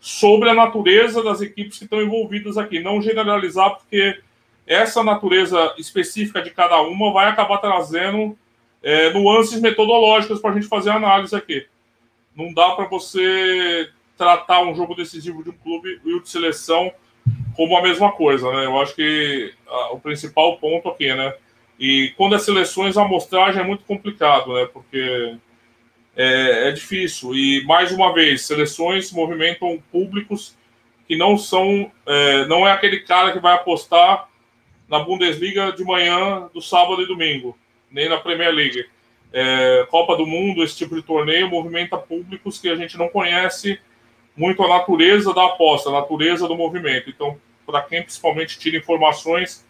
sobre 0.00 0.50
a 0.50 0.54
natureza 0.54 1.22
das 1.22 1.40
equipes 1.40 1.78
que 1.78 1.84
estão 1.84 2.02
envolvidas 2.02 2.58
aqui, 2.58 2.80
não 2.80 3.00
generalizar, 3.00 3.76
porque 3.76 4.20
essa 4.66 5.02
natureza 5.02 5.74
específica 5.78 6.42
de 6.42 6.50
cada 6.50 6.80
uma 6.82 7.12
vai 7.12 7.28
acabar 7.28 7.58
trazendo 7.58 8.36
é, 8.82 9.12
nuances 9.12 9.60
metodológicas 9.60 10.40
para 10.40 10.50
a 10.50 10.54
gente 10.54 10.66
fazer 10.66 10.90
análise 10.90 11.34
aqui. 11.34 11.66
Não 12.34 12.52
dá 12.52 12.70
para 12.70 12.86
você 12.86 13.90
tratar 14.16 14.62
um 14.62 14.74
jogo 14.74 14.94
decisivo 14.94 15.42
de 15.42 15.50
um 15.50 15.56
clube 15.56 16.00
e 16.04 16.14
o 16.14 16.20
de 16.20 16.28
seleção 16.28 16.92
como 17.54 17.76
a 17.76 17.82
mesma 17.82 18.10
coisa, 18.12 18.50
né? 18.50 18.64
Eu 18.64 18.80
acho 18.80 18.94
que 18.94 19.52
a, 19.68 19.92
o 19.92 20.00
principal 20.00 20.56
ponto 20.58 20.88
aqui, 20.88 21.14
né? 21.14 21.34
E 21.78 22.12
quando 22.16 22.34
as 22.34 22.42
seleções, 22.42 22.96
a 22.96 23.02
amostragem 23.02 23.60
é 23.60 23.64
muito 23.64 23.84
complicado, 23.84 24.54
né? 24.54 24.66
Porque 24.72 25.36
é, 26.16 26.68
é 26.68 26.72
difícil. 26.72 27.34
E, 27.34 27.64
mais 27.64 27.92
uma 27.92 28.12
vez, 28.12 28.42
seleções 28.42 29.12
movimentam 29.12 29.82
públicos 29.90 30.56
que 31.06 31.16
não 31.16 31.36
são. 31.36 31.90
É, 32.06 32.46
não 32.46 32.66
é 32.66 32.72
aquele 32.72 33.00
cara 33.00 33.32
que 33.32 33.38
vai 33.38 33.54
apostar 33.54 34.28
na 34.88 34.98
Bundesliga 35.00 35.72
de 35.72 35.84
manhã, 35.84 36.50
do 36.52 36.60
sábado 36.60 37.02
e 37.02 37.06
domingo, 37.06 37.56
nem 37.90 38.08
na 38.08 38.18
Premier 38.18 38.52
League. 38.52 38.86
É, 39.32 39.86
Copa 39.90 40.16
do 40.16 40.26
Mundo, 40.26 40.62
esse 40.62 40.76
tipo 40.76 40.94
de 40.94 41.02
torneio, 41.02 41.48
movimenta 41.48 41.96
públicos 41.96 42.58
que 42.58 42.68
a 42.68 42.76
gente 42.76 42.98
não 42.98 43.08
conhece 43.08 43.80
muito 44.36 44.62
a 44.62 44.68
natureza 44.68 45.32
da 45.32 45.46
aposta, 45.46 45.88
a 45.88 45.92
natureza 45.92 46.46
do 46.46 46.54
movimento. 46.54 47.08
Então, 47.08 47.38
para 47.66 47.80
quem 47.82 48.02
principalmente 48.02 48.58
tira 48.58 48.76
informações 48.76 49.64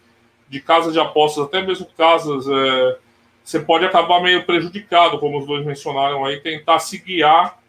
de 0.49 0.59
casas 0.59 0.93
de 0.93 0.99
apostas, 0.99 1.45
até 1.45 1.61
mesmo 1.61 1.85
casas 1.97 2.45
é, 2.47 2.97
você 3.43 3.59
pode 3.59 3.85
acabar 3.85 4.21
meio 4.21 4.45
prejudicado, 4.45 5.19
como 5.19 5.39
os 5.39 5.45
dois 5.45 5.65
mencionaram 5.65 6.23
aí, 6.23 6.39
tentar 6.39 6.79
se 6.79 6.97
guiar 6.97 7.59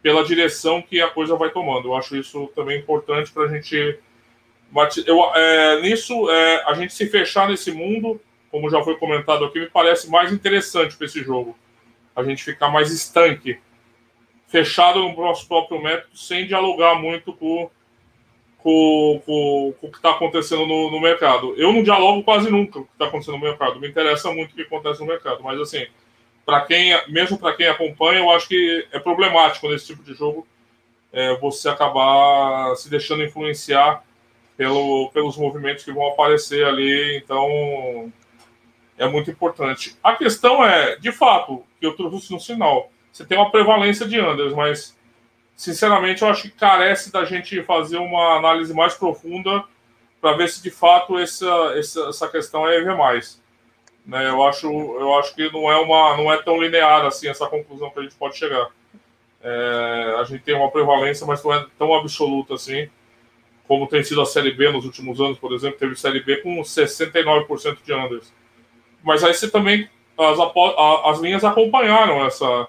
pela 0.00 0.24
direção 0.24 0.80
que 0.80 1.00
a 1.00 1.10
coisa 1.10 1.34
vai 1.34 1.50
tomando. 1.50 1.88
Eu 1.88 1.96
acho 1.96 2.16
isso 2.16 2.46
também 2.54 2.78
importante 2.78 3.32
para 3.32 3.44
a 3.44 3.48
gente. 3.48 3.98
Eu, 5.04 5.34
é, 5.34 5.80
nisso, 5.80 6.30
é, 6.30 6.64
a 6.64 6.74
gente 6.74 6.92
se 6.92 7.06
fechar 7.08 7.48
nesse 7.48 7.72
mundo, 7.72 8.20
como 8.50 8.70
já 8.70 8.82
foi 8.84 8.96
comentado 8.96 9.44
aqui, 9.44 9.58
me 9.58 9.68
parece 9.68 10.08
mais 10.08 10.32
interessante 10.32 10.96
para 10.96 11.06
esse 11.06 11.24
jogo. 11.24 11.58
A 12.14 12.22
gente 12.22 12.44
ficar 12.44 12.68
mais 12.68 12.92
estanque, 12.92 13.58
fechado 14.46 15.00
no 15.00 15.16
nosso 15.16 15.48
próprio 15.48 15.82
método, 15.82 16.16
sem 16.16 16.46
dialogar 16.46 16.94
muito 16.94 17.32
com 17.32 17.68
com, 18.66 19.22
com, 19.24 19.74
com 19.80 19.86
o 19.86 19.90
que 19.92 19.96
está 19.96 20.10
acontecendo 20.10 20.66
no, 20.66 20.90
no, 20.90 21.00
mercado. 21.00 21.54
Eu 21.56 21.72
não 21.72 21.84
dialogo 21.84 22.24
quase 22.24 22.50
nunca 22.50 22.72
com 22.72 22.80
o 22.80 22.84
que 22.84 22.92
está 22.94 23.04
acontecendo 23.04 23.36
no 23.36 23.44
mercado. 23.44 23.78
Me 23.78 23.86
interessa 23.86 24.32
muito 24.32 24.50
o 24.50 24.54
que 24.56 24.62
acontece 24.62 24.98
no 24.98 25.06
mercado. 25.06 25.40
Mas, 25.40 25.60
assim, 25.60 25.86
para 26.44 26.62
quem, 26.62 27.00
mesmo 27.06 27.38
para 27.38 27.54
quem 27.54 27.68
acompanha, 27.68 28.18
eu 28.18 28.30
acho 28.32 28.48
que 28.48 28.84
é 28.90 28.98
problemático 28.98 29.68
nesse 29.68 29.86
tipo 29.86 30.02
de 30.02 30.14
jogo 30.14 30.44
é, 31.12 31.36
você 31.36 31.68
acabar 31.68 32.74
se 32.74 32.90
deixando 32.90 33.22
influenciar 33.22 34.02
pelo, 34.56 35.10
pelos 35.14 35.36
movimentos 35.36 35.84
que 35.84 35.92
vão 35.92 36.08
aparecer 36.08 36.66
ali. 36.66 37.18
Então, 37.18 38.12
é 38.98 39.06
muito 39.06 39.30
importante. 39.30 39.96
A 40.02 40.16
questão 40.16 40.64
é, 40.64 40.96
de 40.96 41.12
fato, 41.12 41.62
que 41.78 41.86
eu 41.86 41.94
trouxe 41.94 42.32
no 42.32 42.40
sinal, 42.40 42.90
você 43.12 43.24
tem 43.24 43.38
uma 43.38 43.52
prevalência 43.52 44.08
de 44.08 44.20
unders, 44.20 44.52
mas 44.52 44.95
sinceramente, 45.56 46.22
eu 46.22 46.28
acho 46.28 46.42
que 46.42 46.50
carece 46.50 47.10
da 47.10 47.24
gente 47.24 47.62
fazer 47.62 47.96
uma 47.96 48.36
análise 48.36 48.72
mais 48.74 48.94
profunda 48.94 49.64
para 50.20 50.36
ver 50.36 50.48
se 50.48 50.62
de 50.62 50.70
fato 50.70 51.18
essa, 51.18 51.74
essa, 51.76 52.28
questão 52.28 52.68
é 52.68 52.76
EV+. 52.76 52.88
Né? 54.04 54.28
Eu, 54.28 54.46
acho, 54.46 54.66
eu 54.66 55.18
acho 55.18 55.34
que 55.34 55.50
não 55.50 55.70
é, 55.70 55.76
uma, 55.78 56.16
não 56.16 56.32
é 56.32 56.42
tão 56.42 56.60
linear 56.60 57.04
assim 57.06 57.28
essa 57.28 57.46
conclusão 57.46 57.90
que 57.90 57.98
a 57.98 58.02
gente 58.02 58.14
pode 58.14 58.36
chegar. 58.36 58.68
É, 59.42 60.16
a 60.20 60.24
gente 60.24 60.42
tem 60.42 60.54
uma 60.54 60.70
prevalência, 60.70 61.26
mas 61.26 61.42
não 61.42 61.54
é 61.54 61.66
tão 61.78 61.94
absoluta 61.94 62.54
assim, 62.54 62.88
como 63.66 63.86
tem 63.86 64.02
sido 64.02 64.20
a 64.20 64.26
Série 64.26 64.52
B 64.52 64.70
nos 64.70 64.84
últimos 64.84 65.20
anos, 65.20 65.38
por 65.38 65.52
exemplo, 65.52 65.78
teve 65.78 65.96
Série 65.96 66.20
B 66.20 66.36
com 66.38 66.60
69% 66.60 67.78
de 67.84 67.94
unders. 67.94 68.32
Mas 69.02 69.22
aí 69.22 69.32
você 69.32 69.50
também, 69.50 69.88
as, 70.18 70.38
as 71.04 71.20
linhas 71.20 71.44
acompanharam 71.44 72.24
essa, 72.24 72.68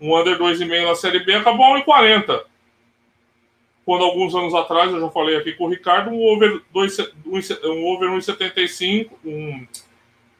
um 0.00 0.16
under 0.16 0.38
2,5 0.38 0.86
na 0.86 0.94
Série 0.94 1.20
B 1.20 1.34
acabou 1.34 1.64
a 1.74 1.80
1,40. 1.80 2.42
Quando 3.84 4.04
alguns 4.04 4.34
anos 4.34 4.52
atrás, 4.54 4.92
eu 4.92 5.00
já 5.00 5.08
falei 5.10 5.36
aqui 5.36 5.52
com 5.52 5.64
o 5.64 5.68
Ricardo, 5.68 6.10
um 6.10 6.20
over 6.22 6.60
1,75, 6.74 7.64
um 7.64 7.86
over 7.86 8.10
1,75, 8.10 9.10
um, 9.24 9.66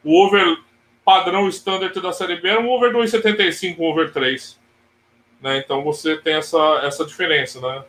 o 0.03 0.21
over 0.21 0.57
padrão 1.05 1.47
standard 1.47 1.97
da 2.01 2.11
Série 2.11 2.35
B 2.35 2.49
era 2.49 2.59
um 2.59 2.69
over 2.69 2.91
2,75, 2.91 3.79
um 3.79 3.83
over 3.85 4.11
3. 4.11 4.59
Né? 5.41 5.59
Então 5.59 5.83
você 5.83 6.17
tem 6.17 6.35
essa, 6.35 6.81
essa 6.83 7.05
diferença, 7.05 7.61
né? 7.61 7.85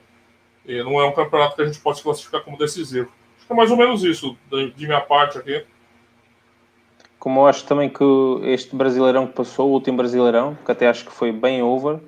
E 0.64 0.83
não 0.83 1.01
é 1.01 1.05
um 1.07 1.12
campeonato 1.12 1.57
que 1.57 1.62
a 1.62 1.66
gente 1.66 1.81
pode 1.81 2.03
classificar 2.03 2.43
como 2.43 2.59
decisivo. 2.59 3.11
Acho 3.37 3.47
que 3.47 3.53
é 3.53 3.57
mais 3.57 3.71
ou 3.71 3.77
menos 3.77 4.05
isso, 4.05 4.37
de, 4.51 4.71
de 4.71 4.87
minha 4.87 5.01
parte 5.01 5.39
aqui 5.39 5.64
como 7.19 7.41
eu 7.41 7.47
acho 7.47 7.64
também 7.64 7.89
que 7.89 8.05
este 8.45 8.75
Brasileirão 8.75 9.27
que 9.27 9.33
passou, 9.33 9.69
o 9.69 9.73
último 9.73 9.97
Brasileirão, 9.97 10.57
que 10.64 10.71
até 10.71 10.89
acho 10.89 11.05
que 11.05 11.12
foi 11.12 11.33
bem 11.33 11.62
over 11.62 11.99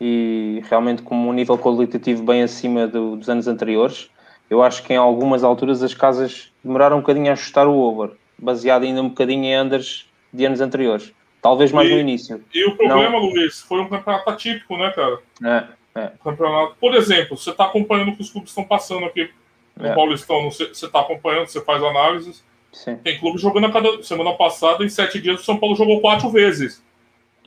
e 0.00 0.62
realmente 0.68 1.02
com 1.02 1.14
um 1.14 1.32
nível 1.32 1.58
qualitativo 1.58 2.22
bem 2.22 2.42
acima 2.42 2.86
do, 2.86 3.16
dos 3.16 3.28
anos 3.28 3.46
anteriores, 3.46 4.10
eu 4.48 4.62
acho 4.62 4.82
que 4.82 4.92
em 4.92 4.96
algumas 4.96 5.44
alturas 5.44 5.82
as 5.82 5.94
casas 5.94 6.52
demoraram 6.62 6.96
um 6.96 7.00
bocadinho 7.00 7.30
a 7.30 7.32
ajustar 7.32 7.66
o 7.66 7.76
over, 7.76 8.12
baseado 8.38 8.84
ainda 8.84 9.02
um 9.02 9.08
bocadinho 9.08 9.44
em 9.44 9.60
unders 9.60 10.06
de 10.32 10.44
anos 10.44 10.60
anteriores. 10.60 11.12
Talvez 11.42 11.72
mais 11.72 11.88
e, 11.88 11.92
no 11.92 11.98
início. 11.98 12.44
E 12.52 12.64
o 12.64 12.76
problema, 12.76 13.18
Não. 13.18 13.20
Luiz, 13.20 13.60
foi 13.62 13.80
um 13.80 13.88
campeonato 13.88 14.28
atípico, 14.28 14.76
né, 14.76 14.90
cara? 14.90 15.18
É, 15.42 16.00
é. 16.00 16.12
Campeonato. 16.22 16.76
Por 16.78 16.94
exemplo, 16.94 17.36
você 17.36 17.50
está 17.50 17.64
acompanhando 17.64 18.10
o 18.10 18.16
que 18.16 18.22
os 18.22 18.30
clubes 18.30 18.50
estão 18.50 18.64
passando 18.64 19.06
aqui 19.06 19.30
no 19.76 19.86
é. 19.86 19.94
Paulistão, 19.94 20.50
você 20.50 20.64
está 20.64 21.00
acompanhando, 21.00 21.46
você 21.46 21.60
faz 21.62 21.82
análises. 21.82 22.44
Sim. 22.72 22.96
Tem 22.96 23.18
clube 23.18 23.38
jogando 23.38 23.66
a 23.66 23.72
cada. 23.72 24.02
Semana 24.02 24.32
passada, 24.34 24.84
em 24.84 24.88
sete 24.88 25.20
dias, 25.20 25.40
o 25.40 25.44
São 25.44 25.58
Paulo 25.58 25.76
jogou 25.76 26.00
quatro 26.00 26.30
vezes. 26.30 26.82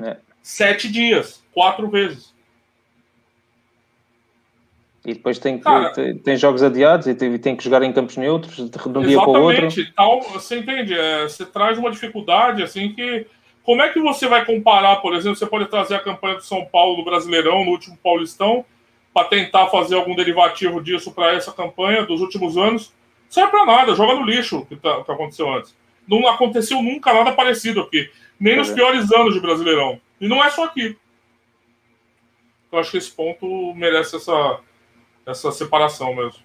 É. 0.02 0.18
Sete 0.42 0.92
dias, 0.92 1.44
quatro 1.54 1.90
vezes. 1.90 2.34
E 5.06 5.14
depois 5.14 5.38
tem, 5.38 5.58
que, 5.58 5.64
Cara, 5.64 5.92
tem, 5.92 6.18
tem, 6.18 6.38
jogos 6.38 6.64
adiados 6.64 7.08
e 7.08 7.14
tem, 7.14 7.38
tem, 7.38 7.56
que 7.58 7.64
jogar 7.64 7.84
em 7.84 7.92
campos 7.92 8.16
neutros 8.16 8.56
de 8.56 8.62
um 8.62 9.02
dia 9.02 9.18
para 9.18 9.30
o 9.30 9.44
outro. 9.44 9.68
Tal, 9.94 10.22
você 10.22 10.60
entende? 10.60 10.94
É, 10.94 11.24
você 11.24 11.46
traz 11.46 11.78
uma 11.78 11.92
dificuldade 11.92 12.64
assim 12.64 12.94
que. 12.94 13.26
Como 13.64 13.82
é 13.82 13.88
que 13.88 14.00
você 14.00 14.28
vai 14.28 14.46
comparar, 14.46 14.98
por 14.98 15.16
exemplo, 15.16 15.38
você 15.38 15.46
pode 15.46 15.68
trazer 15.68 15.96
a 15.96 16.00
campanha 16.00 16.36
do 16.36 16.44
São 16.44 16.66
Paulo 16.66 16.98
no 16.98 17.06
Brasileirão, 17.06 17.64
no 17.64 17.72
último 17.72 17.98
Paulistão, 18.04 18.66
para 19.14 19.28
tentar 19.28 19.68
fazer 19.68 19.96
algum 19.96 20.16
derivativo 20.16 20.84
disso 20.84 21.14
para 21.14 21.32
essa 21.32 21.52
campanha 21.52 22.06
dos 22.06 22.20
últimos 22.20 22.58
anos. 22.58 22.92
Não 23.34 23.42
serve 23.42 23.52
para 23.52 23.66
nada, 23.66 23.96
joga 23.96 24.14
no 24.14 24.26
lixo 24.28 24.60
o 24.60 24.66
que, 24.66 24.76
tá, 24.76 25.04
que 25.04 25.12
aconteceu 25.12 25.52
antes. 25.52 25.76
Não 26.08 26.28
aconteceu 26.28 26.84
nunca 26.84 27.12
nada 27.12 27.32
parecido 27.32 27.82
aqui, 27.82 28.12
nem 28.40 28.56
nos 28.56 28.70
é. 28.70 28.76
piores 28.76 29.12
anos 29.12 29.34
de 29.34 29.40
Brasileirão. 29.40 30.00
E 30.22 30.28
não 30.28 30.44
é 30.44 30.52
só 30.52 30.66
aqui. 30.66 30.96
Eu 32.72 32.78
acho 32.78 32.92
que 32.92 32.98
esse 32.98 33.12
ponto 33.12 33.74
merece 33.74 34.18
essa, 34.18 34.60
essa 35.26 35.52
separação 35.52 36.16
mesmo. 36.16 36.44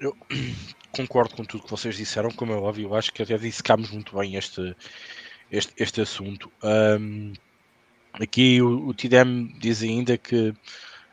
Eu 0.00 0.16
concordo 0.96 1.36
com 1.36 1.44
tudo 1.44 1.64
que 1.64 1.70
vocês 1.70 1.94
disseram, 1.94 2.30
como 2.30 2.54
é 2.54 2.56
óbvio, 2.56 2.88
eu 2.88 2.94
acho 2.94 3.12
que 3.12 3.22
até 3.22 3.36
dissecámos 3.36 3.90
muito 3.90 4.16
bem 4.16 4.36
este, 4.36 4.74
este, 5.50 5.74
este 5.76 6.00
assunto. 6.00 6.50
Um, 6.62 7.34
aqui 8.14 8.62
o, 8.62 8.88
o 8.88 8.94
Tidem 8.94 9.54
diz 9.58 9.82
ainda 9.82 10.16
que, 10.16 10.54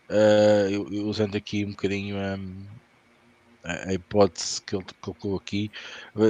uh, 0.09 1.05
usando 1.05 1.35
aqui 1.35 1.65
um 1.65 1.71
bocadinho 1.71 2.15
um, 2.15 2.77
a 3.87 3.93
hipótese 3.93 4.61
que 4.61 4.75
ele 4.75 4.85
colocou 5.01 5.35
aqui, 5.35 5.69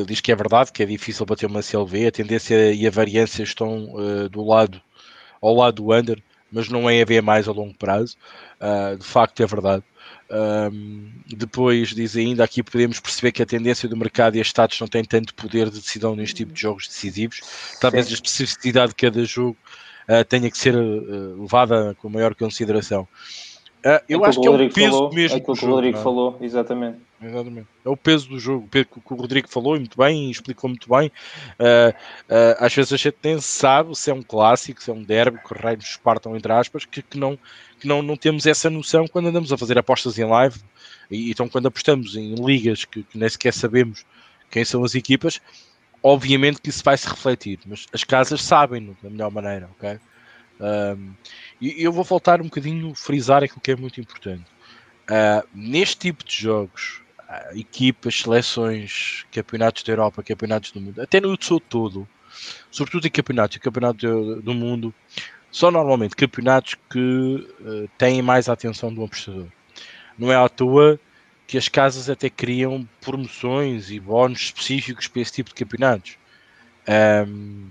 diz 0.06 0.22
que 0.22 0.32
é 0.32 0.36
verdade, 0.36 0.72
que 0.72 0.82
é 0.82 0.86
difícil 0.86 1.26
bater 1.26 1.46
uma 1.46 1.62
CLV, 1.62 2.08
a 2.08 2.12
tendência 2.12 2.74
e 2.74 2.88
a 2.88 2.92
variância 2.92 3.44
estão 3.44 3.94
uh, 3.94 4.28
do 4.30 4.44
lado 4.44 4.82
ao 5.42 5.56
lado 5.56 5.84
do 5.84 5.94
under, 5.94 6.22
mas 6.52 6.70
não 6.70 6.90
é 6.90 7.02
haver 7.02 7.22
mais 7.22 7.48
a 7.48 7.52
longo 7.52 7.74
prazo. 7.74 8.16
Uh, 8.60 8.98
de 8.98 9.06
facto, 9.06 9.42
é 9.42 9.46
verdade. 9.46 9.84
Um, 10.30 11.10
depois 11.28 11.90
diz 11.90 12.18
ainda 12.18 12.44
aqui 12.44 12.62
podemos 12.62 13.00
perceber 13.00 13.32
que 13.32 13.42
a 13.42 13.46
tendência 13.46 13.88
do 13.88 13.96
mercado 13.96 14.36
e 14.36 14.42
as 14.42 14.48
estados 14.48 14.78
não 14.80 14.88
têm 14.88 15.04
tanto 15.04 15.34
poder 15.34 15.70
de 15.70 15.80
decisão 15.80 16.18
neste 16.18 16.36
tipo 16.36 16.54
de 16.54 16.62
jogos 16.62 16.88
decisivos. 16.88 17.42
Talvez 17.80 18.08
Sim. 18.08 18.12
a 18.12 18.16
especificidade 18.16 18.90
de 18.90 18.96
cada 18.96 19.24
jogo 19.24 19.58
uh, 20.10 20.24
tenha 20.26 20.50
que 20.52 20.58
ser 20.58 20.76
uh, 20.76 21.42
levada 21.42 21.96
com 22.02 22.10
maior 22.10 22.36
consideração. 22.36 23.08
Uh, 23.88 24.04
eu 24.10 24.26
é 24.26 24.28
acho 24.28 24.42
que 24.42 24.48
é 24.48 24.50
o 24.50 24.58
peso 24.70 24.92
falou, 24.92 25.14
mesmo. 25.14 25.38
É 25.38 25.40
aquilo 25.40 25.56
que 25.56 25.66
o 25.66 25.70
Rodrigo 25.70 25.98
é? 25.98 26.02
falou, 26.02 26.38
exatamente. 26.42 26.98
Exatamente. 27.22 27.68
É 27.86 27.90
o 27.90 27.96
peso 27.96 28.28
do 28.28 28.38
jogo, 28.38 28.68
que 28.70 28.86
o 29.10 29.16
Rodrigo 29.16 29.48
falou 29.48 29.78
muito 29.78 29.98
bem, 29.98 30.30
explicou 30.30 30.70
muito 30.70 30.90
bem. 30.90 31.08
Uh, 31.58 31.90
uh, 31.90 32.58
às 32.60 32.76
vezes 32.76 32.92
a 32.92 32.98
gente 32.98 33.16
nem 33.24 33.40
sabe 33.40 33.98
se 33.98 34.12
é 34.12 34.14
um 34.14 34.22
clássico, 34.22 34.84
se 34.84 34.92
é 34.92 34.94
um 34.94 35.02
derby, 35.02 35.40
que 35.40 35.54
reinos 35.54 35.96
partam 36.04 36.36
entre 36.36 36.52
aspas, 36.52 36.84
que, 36.84 37.02
que, 37.02 37.18
não, 37.18 37.40
que 37.80 37.88
não, 37.88 38.02
não 38.02 38.18
temos 38.18 38.46
essa 38.46 38.70
noção 38.70 39.08
quando 39.08 39.30
andamos 39.30 39.54
a 39.54 39.58
fazer 39.58 39.78
apostas 39.78 40.20
em 40.20 40.26
live. 40.26 40.60
E, 41.10 41.32
então, 41.32 41.48
quando 41.48 41.68
apostamos 41.68 42.18
em 42.18 42.36
ligas 42.36 42.84
que, 42.84 43.04
que 43.04 43.18
nem 43.18 43.30
sequer 43.30 43.54
sabemos 43.54 44.06
quem 44.52 44.66
são 44.66 44.84
as 44.84 44.96
equipas, 44.96 45.40
obviamente 46.04 46.60
que 46.60 46.70
isso 46.70 46.84
vai 46.84 46.98
se 46.98 47.08
refletir, 47.08 47.60
mas 47.66 47.88
as 47.94 48.04
casas 48.04 48.42
sabem 48.42 48.94
da 49.02 49.10
melhor 49.10 49.32
maneira, 49.32 49.70
ok? 49.78 49.98
Um, 50.60 51.14
e 51.62 51.84
eu 51.84 51.92
vou 51.92 52.04
voltar 52.04 52.42
um 52.42 52.46
bocadinho, 52.46 52.94
frisar 52.96 53.44
aquilo 53.44 53.62
que 53.62 53.72
é 53.72 53.76
muito 53.76 54.00
importante. 54.00 54.46
Uh, 55.10 55.48
neste 55.54 55.98
tipo 55.98 56.24
de 56.24 56.36
jogos, 56.36 57.02
equipas, 57.54 58.22
seleções, 58.22 59.26
campeonatos 59.32 59.84
da 59.84 59.92
Europa, 59.92 60.24
campeonatos 60.24 60.72
do 60.72 60.82
mundo, 60.82 61.02
até 61.02 61.20
no 61.20 61.38
seu 61.42 61.60
todo, 61.60 62.08
sobretudo 62.72 63.08
em 63.08 63.12
campeonatos, 63.12 63.58
campeonatos 63.58 64.02
do, 64.02 64.42
do 64.42 64.54
mundo, 64.54 64.94
são 65.52 65.72
normalmente 65.72 66.16
campeonatos 66.16 66.76
que 66.90 67.48
uh, 67.62 67.90
têm 67.98 68.22
mais 68.22 68.48
a 68.48 68.54
atenção 68.54 68.94
do 68.94 69.04
apostador. 69.04 69.48
Não 70.18 70.32
é 70.32 70.36
à 70.36 70.48
toa 70.50 71.00
que 71.46 71.58
as 71.58 71.70
casas 71.70 72.10
até 72.10 72.30
criam 72.30 72.88
promoções 73.00 73.90
e 73.90 74.00
bónus 74.00 74.42
específicos 74.42 75.08
para 75.08 75.22
esse 75.22 75.32
tipo 75.32 75.50
de 75.50 75.56
campeonatos. 75.56 76.18
Um, 77.28 77.70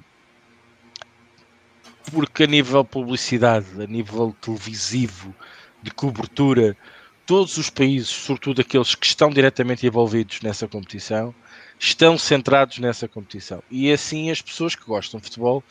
porque 2.12 2.44
a 2.44 2.46
nível 2.46 2.84
publicidade, 2.84 3.66
a 3.80 3.86
nível 3.86 4.34
televisivo, 4.40 5.34
de 5.82 5.90
cobertura, 5.90 6.76
todos 7.24 7.56
os 7.56 7.70
países, 7.70 8.08
sobretudo 8.08 8.60
aqueles 8.60 8.94
que 8.94 9.06
estão 9.06 9.30
diretamente 9.30 9.86
envolvidos 9.86 10.40
nessa 10.40 10.66
competição, 10.66 11.34
estão 11.78 12.16
centrados 12.16 12.78
nessa 12.78 13.06
competição. 13.08 13.62
E 13.70 13.92
assim 13.92 14.30
as 14.30 14.40
pessoas 14.40 14.74
que 14.74 14.84
gostam 14.84 15.20
de 15.20 15.26
futebol 15.26 15.62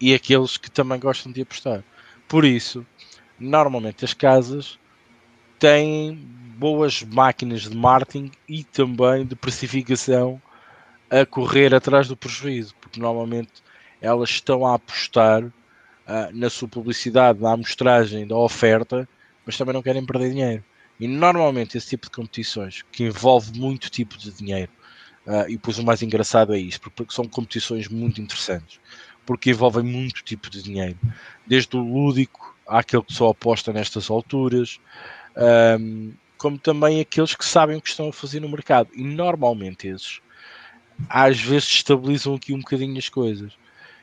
e 0.00 0.14
aqueles 0.14 0.56
que 0.56 0.70
também 0.70 0.98
gostam 0.98 1.30
de 1.30 1.42
apostar. 1.42 1.84
Por 2.28 2.44
isso, 2.44 2.86
normalmente 3.38 4.04
as 4.04 4.14
casas 4.14 4.78
têm 5.58 6.16
boas 6.56 7.02
máquinas 7.02 7.62
de 7.62 7.76
marketing 7.76 8.30
e 8.48 8.64
também 8.64 9.26
de 9.26 9.34
precificação 9.34 10.40
a 11.10 11.26
correr 11.26 11.74
atrás 11.74 12.08
do 12.08 12.16
prejuízo, 12.16 12.74
porque 12.80 12.98
normalmente 12.98 13.52
elas 14.00 14.30
estão 14.30 14.66
a 14.66 14.74
apostar 14.74 15.44
uh, 16.06 16.36
na 16.36 16.50
sua 16.50 16.68
publicidade, 16.68 17.40
na 17.40 17.52
amostragem 17.52 18.26
da 18.26 18.36
oferta, 18.36 19.08
mas 19.44 19.56
também 19.56 19.74
não 19.74 19.82
querem 19.82 20.04
perder 20.04 20.30
dinheiro. 20.30 20.64
E 21.00 21.08
normalmente 21.08 21.76
esse 21.76 21.88
tipo 21.88 22.06
de 22.06 22.12
competições, 22.12 22.82
que 22.92 23.04
envolve 23.04 23.58
muito 23.58 23.90
tipo 23.90 24.16
de 24.16 24.30
dinheiro, 24.30 24.70
uh, 25.26 25.48
e 25.48 25.52
depois 25.52 25.78
o 25.78 25.84
mais 25.84 26.02
engraçado 26.02 26.54
é 26.54 26.58
isso, 26.58 26.80
porque 26.80 27.12
são 27.12 27.26
competições 27.26 27.88
muito 27.88 28.20
interessantes, 28.20 28.80
porque 29.26 29.50
envolvem 29.50 29.82
muito 29.82 30.22
tipo 30.22 30.50
de 30.50 30.62
dinheiro, 30.62 30.98
desde 31.46 31.76
o 31.76 31.80
lúdico 31.80 32.56
àquele 32.66 33.02
que 33.02 33.12
só 33.12 33.30
aposta 33.30 33.72
nestas 33.72 34.10
alturas, 34.10 34.78
um, 35.80 36.12
como 36.36 36.58
também 36.58 37.00
aqueles 37.00 37.34
que 37.34 37.44
sabem 37.44 37.76
o 37.76 37.80
que 37.80 37.88
estão 37.88 38.08
a 38.08 38.12
fazer 38.12 38.40
no 38.40 38.48
mercado. 38.48 38.90
E 38.94 39.02
normalmente 39.02 39.86
esses 39.86 40.20
às 41.08 41.40
vezes 41.40 41.68
estabilizam 41.68 42.34
aqui 42.34 42.52
um 42.52 42.58
bocadinho 42.58 42.98
as 42.98 43.08
coisas. 43.08 43.52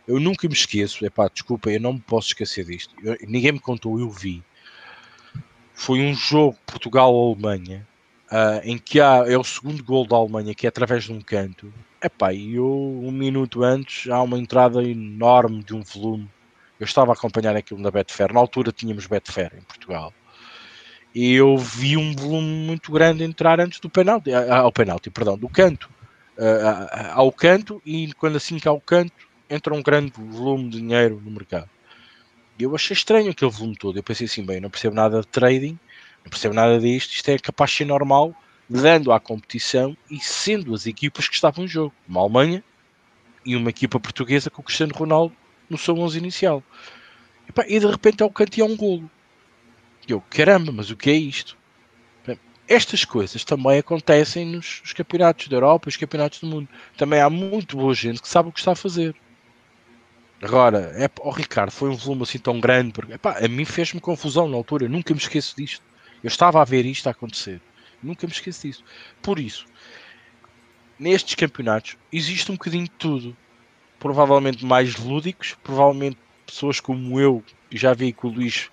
Eu 0.10 0.20
nunca 0.20 0.48
me 0.48 0.54
esqueço, 0.54 1.06
é 1.06 1.10
pá, 1.10 1.30
desculpa, 1.32 1.70
eu 1.70 1.80
não 1.80 1.94
me 1.94 2.00
posso 2.00 2.28
esquecer 2.30 2.66
disto. 2.66 2.94
Eu, 3.04 3.16
ninguém 3.28 3.54
me 3.54 3.60
contou, 3.60 4.00
eu 4.00 4.10
vi 4.10 4.44
foi 5.80 6.02
um 6.02 6.14
jogo 6.14 6.58
Portugal-Alemanha 6.66 7.88
uh, 8.30 8.60
em 8.66 8.78
que 8.78 9.00
há, 9.00 9.24
é 9.26 9.38
o 9.38 9.44
segundo 9.46 9.82
gol 9.82 10.06
da 10.06 10.18
Alemanha 10.18 10.54
que 10.54 10.68
é 10.68 10.70
através 10.70 11.06
de 11.06 11.14
um 11.14 11.22
canto. 11.22 11.74
Epá, 12.04 12.34
e 12.34 12.56
eu, 12.56 12.68
um 12.68 13.12
minuto 13.12 13.64
antes, 13.64 14.10
há 14.10 14.22
uma 14.22 14.38
entrada 14.38 14.84
enorme 14.84 15.64
de 15.64 15.74
um 15.74 15.82
volume. 15.82 16.30
Eu 16.78 16.84
estava 16.84 17.12
a 17.12 17.14
acompanhar 17.14 17.56
aquilo 17.56 17.80
na 17.80 17.90
Betfair. 17.90 18.34
Na 18.34 18.42
altura 18.42 18.74
tínhamos 18.74 19.08
Betfair 19.08 19.54
em 19.58 19.62
Portugal. 19.62 20.14
E 21.16 21.34
eu 21.34 21.58
vi 21.58 21.96
um 21.96 22.14
volume 22.14 22.68
muito 22.68 22.92
grande 22.92 23.24
entrar 23.24 23.62
antes 23.62 23.80
do 23.80 23.90
penalti, 23.90 24.34
ah, 24.34 24.58
ao 24.58 24.74
penalti, 24.74 25.10
perdão, 25.10 25.38
do 25.38 25.48
canto. 25.48 25.90
Ao 27.14 27.32
canto 27.32 27.82
e 27.86 28.14
quando 28.14 28.36
assim 28.36 28.58
que 28.58 28.68
ao 28.68 28.82
canto 28.82 29.29
entra 29.50 29.74
um 29.74 29.82
grande 29.82 30.14
volume 30.16 30.70
de 30.70 30.80
dinheiro 30.80 31.22
no 31.24 31.32
mercado 31.32 31.70
eu 32.60 32.76
achei 32.76 32.94
estranho 32.94 33.32
aquele 33.32 33.52
volume 33.52 33.76
todo. 33.76 33.98
Eu 33.98 34.04
pensei 34.04 34.26
assim, 34.26 34.46
bem, 34.46 34.60
não 34.60 34.70
percebo 34.70 34.96
nada 34.96 35.22
de 35.22 35.28
trading, 35.28 35.80
não 36.24 36.30
percebo 36.30 36.54
nada 36.54 36.80
disto, 36.80 37.14
isto 37.14 37.30
é 37.30 37.40
capaz 37.40 37.72
de 37.72 37.78
ser 37.78 37.86
normal, 37.86 38.36
dando 38.70 39.12
à 39.12 39.20
competição 39.20 39.96
e 40.12 40.20
sendo 40.20 40.74
as 40.74 40.86
equipas 40.86 41.28
que 41.28 41.36
estavam 41.36 41.64
em 41.64 41.68
jogo. 41.68 41.94
Uma 42.08 42.22
Alemanha 42.22 42.64
e 43.46 43.56
uma 43.56 43.70
equipa 43.70 44.00
portuguesa 44.00 44.50
com 44.50 44.62
o 44.62 44.66
Cristiano 44.66 44.94
Ronaldo 44.94 45.34
no 45.70 45.78
seu 45.78 45.98
11 45.98 46.18
inicial. 46.18 46.62
E, 47.48 47.52
pá, 47.52 47.64
e 47.68 47.80
de 47.80 47.88
repente 47.88 48.22
ao 48.22 48.30
canto 48.30 48.64
um 48.64 48.76
golo. 48.76 49.10
E 50.08 50.12
eu, 50.12 50.22
caramba, 50.30 50.72
mas 50.72 50.90
o 50.90 50.98
que 50.98 51.10
é 51.10 51.14
isto? 51.14 51.58
Estas 52.68 53.04
coisas 53.04 53.44
também 53.44 53.80
acontecem 53.80 54.46
nos, 54.46 54.82
nos 54.82 54.94
campeonatos 54.94 55.48
da 55.48 55.56
Europa 55.56 55.88
e 55.88 55.90
os 55.90 55.98
campeonatos 55.98 56.40
do 56.40 56.46
mundo. 56.46 56.70
Também 56.96 57.20
há 57.20 57.30
muito 57.30 57.76
boa 57.76 57.96
gente 57.96 58.22
que 58.22 58.30
sabe 58.30 58.50
o 58.50 58.52
que 58.52 58.60
está 58.60 58.74
a 58.74 58.76
fazer. 58.76 59.16
Agora, 60.42 60.94
é, 60.96 61.10
oh, 61.20 61.32
Ricardo, 61.32 61.72
foi 61.72 61.90
um 61.90 61.96
volume 61.96 62.24
assim 62.24 62.40
tão 62.40 62.60
grande, 62.60 62.94
porque 62.94 63.14
epá, 63.14 63.38
a 63.44 63.48
mim 63.48 63.66
fez-me 63.66 64.00
confusão 64.00 64.48
na 64.48 64.56
altura, 64.56 64.86
eu 64.86 64.90
nunca 64.90 65.14
me 65.14 65.20
esqueço 65.20 65.56
disto. 65.56 65.84
Eu 66.24 66.28
estava 66.28 66.62
a 66.62 66.66
ver 66.66 66.86
isto 66.86 67.08
a 67.08 67.12
acontecer, 67.12 67.62
nunca 68.02 68.26
me 68.26 68.32
esqueço 68.32 68.66
disso. 68.66 68.84
Por 69.22 69.38
isso, 69.38 69.66
nestes 70.98 71.36
campeonatos 71.36 71.98
existe 72.12 72.52
um 72.52 72.56
bocadinho 72.56 72.86
de 72.86 72.92
tudo. 72.92 73.36
Provavelmente 74.00 74.66
mais 74.66 74.96
lúdicos, 74.96 75.58
provavelmente 75.62 76.18
pessoas 76.46 76.80
como 76.80 77.20
eu, 77.20 77.44
já 77.70 77.94
vi 77.94 78.14
que 78.14 78.26
o 78.26 78.30
Luís 78.30 78.72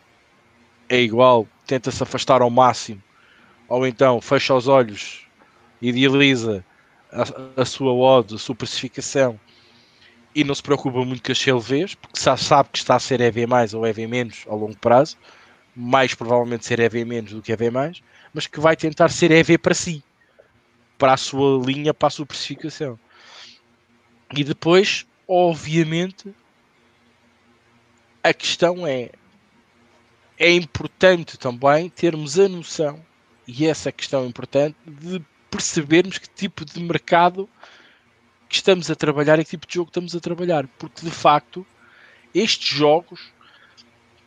é 0.88 1.00
igual, 1.00 1.48
tenta-se 1.66 2.00
afastar 2.00 2.42
ao 2.42 2.50
máximo, 2.50 3.02
ou 3.68 3.84
então 3.84 4.20
fecha 4.20 4.54
os 4.54 4.68
olhos, 4.68 5.26
idealiza 5.82 6.64
a, 7.12 7.62
a 7.62 7.64
sua 7.64 7.92
odd, 7.92 8.36
a 8.36 8.38
sua 8.38 8.54
precificação 8.54 9.38
e 10.36 10.44
não 10.44 10.54
se 10.54 10.62
preocupa 10.62 11.02
muito 11.02 11.22
com 11.22 11.32
as 11.32 11.38
CLVs, 11.38 11.94
porque 11.94 12.20
sabe 12.20 12.68
que 12.70 12.76
está 12.76 12.94
a 12.94 13.00
ser 13.00 13.22
EV 13.22 13.46
mais 13.46 13.72
ou 13.72 13.86
EV 13.86 14.06
menos 14.06 14.44
ao 14.46 14.58
longo 14.58 14.76
prazo, 14.76 15.16
mais 15.74 16.12
provavelmente 16.12 16.66
ser 16.66 16.78
EV 16.78 17.06
menos 17.06 17.32
do 17.32 17.40
que 17.40 17.50
EV 17.50 17.70
mais, 17.70 18.02
mas 18.34 18.46
que 18.46 18.60
vai 18.60 18.76
tentar 18.76 19.08
ser 19.08 19.30
EV 19.30 19.56
para 19.56 19.72
si, 19.72 20.04
para 20.98 21.14
a 21.14 21.16
sua 21.16 21.64
linha, 21.64 21.94
para 21.94 22.08
a 22.08 22.10
sua 22.10 22.26
precificação. 22.26 23.00
E 24.36 24.44
depois, 24.44 25.06
obviamente, 25.26 26.34
a 28.22 28.34
questão 28.34 28.86
é 28.86 29.08
é 30.38 30.52
importante 30.52 31.38
também 31.38 31.88
termos 31.88 32.38
a 32.38 32.46
noção, 32.46 33.02
e 33.48 33.66
essa 33.66 33.90
questão 33.90 34.24
é 34.24 34.26
importante, 34.26 34.76
de 34.86 35.24
percebermos 35.50 36.18
que 36.18 36.28
tipo 36.28 36.62
de 36.62 36.78
mercado 36.78 37.48
que 38.48 38.56
estamos 38.56 38.90
a 38.90 38.94
trabalhar 38.94 39.38
e 39.38 39.44
que 39.44 39.50
tipo 39.50 39.66
de 39.66 39.74
jogo 39.74 39.88
estamos 39.88 40.14
a 40.14 40.20
trabalhar. 40.20 40.66
Porque 40.78 41.04
de 41.04 41.10
facto, 41.10 41.66
estes 42.34 42.76
jogos 42.76 43.32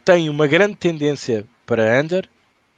têm 0.04 0.30
uma 0.30 0.48
grande 0.48 0.76
tendência 0.76 1.48
para 1.66 2.00
under 2.00 2.30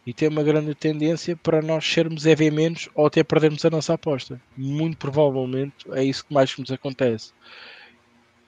e 0.06 0.14
tem 0.14 0.28
uma 0.28 0.44
grande 0.44 0.74
tendência 0.74 1.36
para 1.36 1.62
nós 1.62 1.86
sermos 1.86 2.26
EV 2.26 2.52
menos 2.52 2.89
ou 2.96 3.06
até 3.06 3.24
perdermos 3.24 3.64
a 3.64 3.70
nossa 3.70 3.94
aposta. 3.94 4.42
Muito 4.58 4.98
provavelmente 4.98 5.86
é 5.92 6.04
isso 6.04 6.26
que 6.26 6.34
mais 6.34 6.56
nos 6.58 6.72
acontece. 6.72 7.32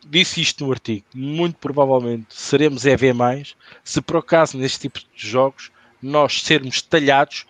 Disse 0.06 0.42
isto 0.42 0.66
no 0.66 0.72
artigo. 0.72 1.06
Muito 1.14 1.58
provavelmente 1.58 2.28
seremos 2.30 2.86
EV 2.86 3.14
mais 3.14 3.56
se 3.84 4.02
por 4.02 4.18
acaso 4.18 4.58
neste 4.58 4.82
tipo 4.82 5.00
de 5.00 5.06
jogos 5.16 5.72
nós 6.02 6.42
sermos 6.42 6.82
talhados 6.82 7.46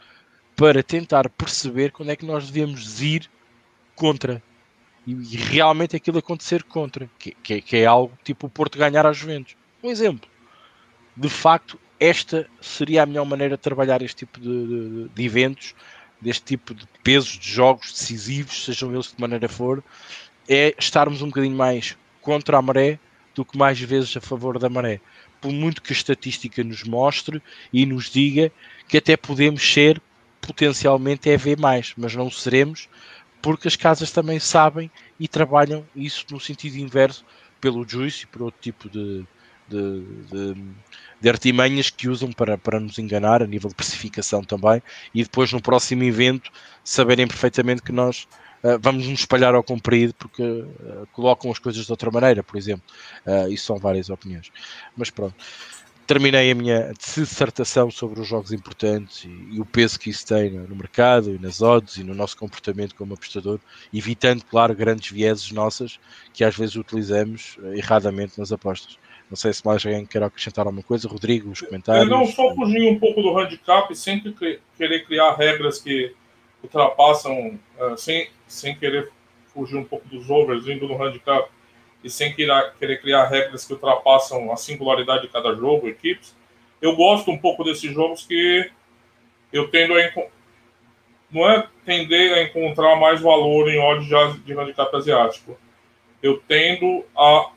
para 0.56 0.84
tentar 0.84 1.30
perceber 1.30 1.91
quando 1.91 2.10
é 2.10 2.16
que 2.16 2.26
nós 2.26 2.52
devemos 2.52 3.02
ir 3.02 3.30
contra 3.96 4.44
e, 5.06 5.14
realmente 5.38 5.95
aquilo 5.95 6.18
acontecer 6.18 6.64
contra, 6.64 7.10
que, 7.20 7.32
que, 7.43 7.62
que 7.62 7.78
é 7.78 7.86
algo 7.86 8.18
tipo 8.24 8.47
o 8.47 8.49
Porto 8.49 8.78
ganhar 8.78 9.06
às 9.06 9.18
Juventus. 9.18 9.56
Um 9.84 9.89
exemplo. 9.89 10.30
De 11.16 11.30
facto, 11.30 11.80
esta 11.99 12.49
seria 12.62 13.04
a 13.04 13.06
melhor 13.06 13.26
maneira 13.26 13.56
de 13.56 13.62
trabalhar 13.62 14.01
este 14.01 14.18
tipo 14.18 14.39
de, 14.39 14.68
de, 14.68 15.10
de 15.10 15.24
eventos, 15.24 15.76
deste 16.20 16.43
tipo 16.43 16.74
de 16.74 16.88
pesos 17.04 17.38
de 17.38 17.49
jogos 17.49 17.91
decisivos, 17.91 18.64
sejam 18.64 18.91
eles 18.91 19.08
de 19.08 19.20
maneira 19.20 19.49
for, 19.49 19.84
é 20.47 20.74
estarmos 20.80 21.22
um 21.22 21.28
bocadinho 21.28 21.56
mais 21.56 21.97
contra 22.22 22.58
a 22.58 22.62
maré 22.62 22.97
do 23.36 23.43
que 23.43 23.58
mais 23.58 23.80
vezes 23.80 24.16
a 24.16 24.22
favor 24.22 24.58
da 24.58 24.70
maré. 24.70 25.01
Por 25.41 25.51
muito 25.51 25.82
que 25.82 25.91
a 25.91 25.95
estatística 25.95 26.64
nos 26.64 26.84
mostre 26.84 27.41
e 27.72 27.86
nos 27.86 28.10
diga 28.10 28.51
que 28.88 28.97
até 28.97 29.18
podemos 29.18 29.62
ser 29.62 30.01
potencialmente 30.39 31.30
EV 31.30 31.58
mais, 31.58 31.93
mas 31.97 32.16
não 32.16 32.30
seremos 32.30 32.88
porque 33.44 33.68
as 33.68 33.76
casas 33.76 34.10
também 34.10 34.39
sabem 34.39 34.89
e 35.20 35.28
trabalham 35.28 35.86
isso 35.94 36.26
no 36.32 36.39
sentido 36.39 36.78
inverso 36.78 37.26
pelo 37.60 37.88
juice 37.88 38.24
e 38.24 38.28
por 38.28 38.44
outro 38.44 38.62
tipo 38.62 38.89
de, 38.89 39.26
de, 39.68 40.02
de, 40.32 40.56
de, 41.20 41.30
artimanhas 41.30 41.89
que 41.89 42.08
usam 42.08 42.32
para, 42.32 42.58
para 42.58 42.80
nos 42.80 42.98
enganar 42.98 43.44
a 43.44 43.46
nível 43.46 43.70
de 43.70 43.76
precificação 43.76 44.41
também 44.41 44.82
e 45.14 45.24
depois 45.24 45.52
no 45.52 45.62
próximo 45.62 46.04
evento 46.04 46.50
saberem 46.86 47.28
perfeitamente 47.28 47.82
que 47.82 47.91
nós 47.91 48.30
uh, 48.64 48.80
vamos 48.80 49.08
nos 49.08 49.20
espalhar 49.20 49.54
ao 49.54 49.64
comprido 49.64 50.14
porque 50.14 50.41
uh, 50.41 51.06
colocam 51.12 51.52
as 51.52 51.60
coisas 51.60 51.86
de 51.86 51.91
outra 51.91 52.10
maneira, 52.10 52.41
por 52.41 52.58
exemplo. 52.58 52.86
Uh, 53.26 53.52
isso 53.52 53.66
são 53.66 53.78
várias 53.78 54.10
opiniões. 54.10 54.52
Mas 54.96 55.10
pronto 55.10 55.36
terminei 56.06 56.51
a 56.51 56.56
minha 56.56 56.93
dissertação 56.97 57.89
sobre 57.89 58.20
os 58.20 58.28
jogos 58.28 58.51
importantes 58.51 59.24
e, 59.24 59.56
e, 59.56 59.62
o 59.62 59.66
peso 59.66 59.99
que 59.99 60.10
isso 60.10 60.26
tem 60.26 60.51
no, 60.51 60.76
mercado 60.76 61.34
e 61.34 61.39
nas 61.39 61.62
odds 61.62 61.97
e 61.97 62.04
no 62.04 62.14
nosso 62.14 62.38
comportamento 62.38 62.95
como 62.95 63.14
apostador, 63.14 63.60
evitando, 63.93 64.43
claro, 64.45 64.76
grandes 64.76 65.12
vieses 65.12 65.51
nossas 65.51 65.99
que 66.34 66.43
às 66.43 66.56
vezes 66.56 66.76
utilizamos 66.76 67.58
uh, 67.58 67.74
erradamente 67.74 68.38
nas 68.38 68.51
apostas. 68.51 68.97
Não 69.30 69.38
sei 69.38 69.54
se 69.54 69.66
mais 69.66 69.86
alguém 69.86 70.06
quer 70.06 70.22
acrescentar 70.22 70.66
alguma 70.66 70.84
coisa. 70.84 71.08
Rodrigo, 71.08 71.49
os 71.49 71.62
comentários. 71.62 72.06
Eu 72.06 72.18
não, 72.18 72.28
só 72.28 72.54
fugir 72.54 72.88
um 72.88 72.99
pouco 72.99 73.22
do 73.22 73.38
handicap 73.38 73.95
sem 73.95 74.20
que, 74.20 74.60
querer 74.78 75.06
criar 75.06 75.36
regras 75.36 75.80
que 75.80 76.14
ultrapassam, 76.62 77.60
uh, 77.80 77.97
sem, 77.97 78.30
sem 78.47 78.76
querer 78.76 79.10
fugir 79.54 79.78
um 79.78 79.84
pouco 79.84 80.08
dos 80.08 80.30
overs, 80.30 80.68
indo 80.68 80.88
no 80.88 81.01
handicap 81.01 81.49
e 82.04 82.10
sem 82.10 82.34
querer 82.34 83.01
criar 83.01 83.28
regras 83.28 83.66
que 83.66 83.74
ultrapassam 83.74 84.51
a 84.51 84.56
singularidade 84.58 85.24
de 85.24 85.30
cada 85.30 85.56
jogo, 85.56 85.88
equipes. 85.88 86.36
Eu 86.82 86.95
gosto 86.95 87.32
um 87.32 87.38
pouco 87.38 87.64
desses 87.64 87.91
jogos 87.93 88.26
que 88.26 88.70
eu 89.51 89.70
tendo 89.70 89.93
a 89.95 90.12
não 91.32 91.49
é 91.49 91.68
tender 91.84 92.34
a 92.34 92.43
encontrar 92.43 92.95
mais 92.95 93.22
valor 93.22 93.68
em 93.68 93.80
odds 93.80 94.45
de 94.45 94.54
handicap 94.54 94.95
asiático. 94.95 95.58
Eu 96.22 96.41
tendo 96.47 97.04
a 97.18 97.49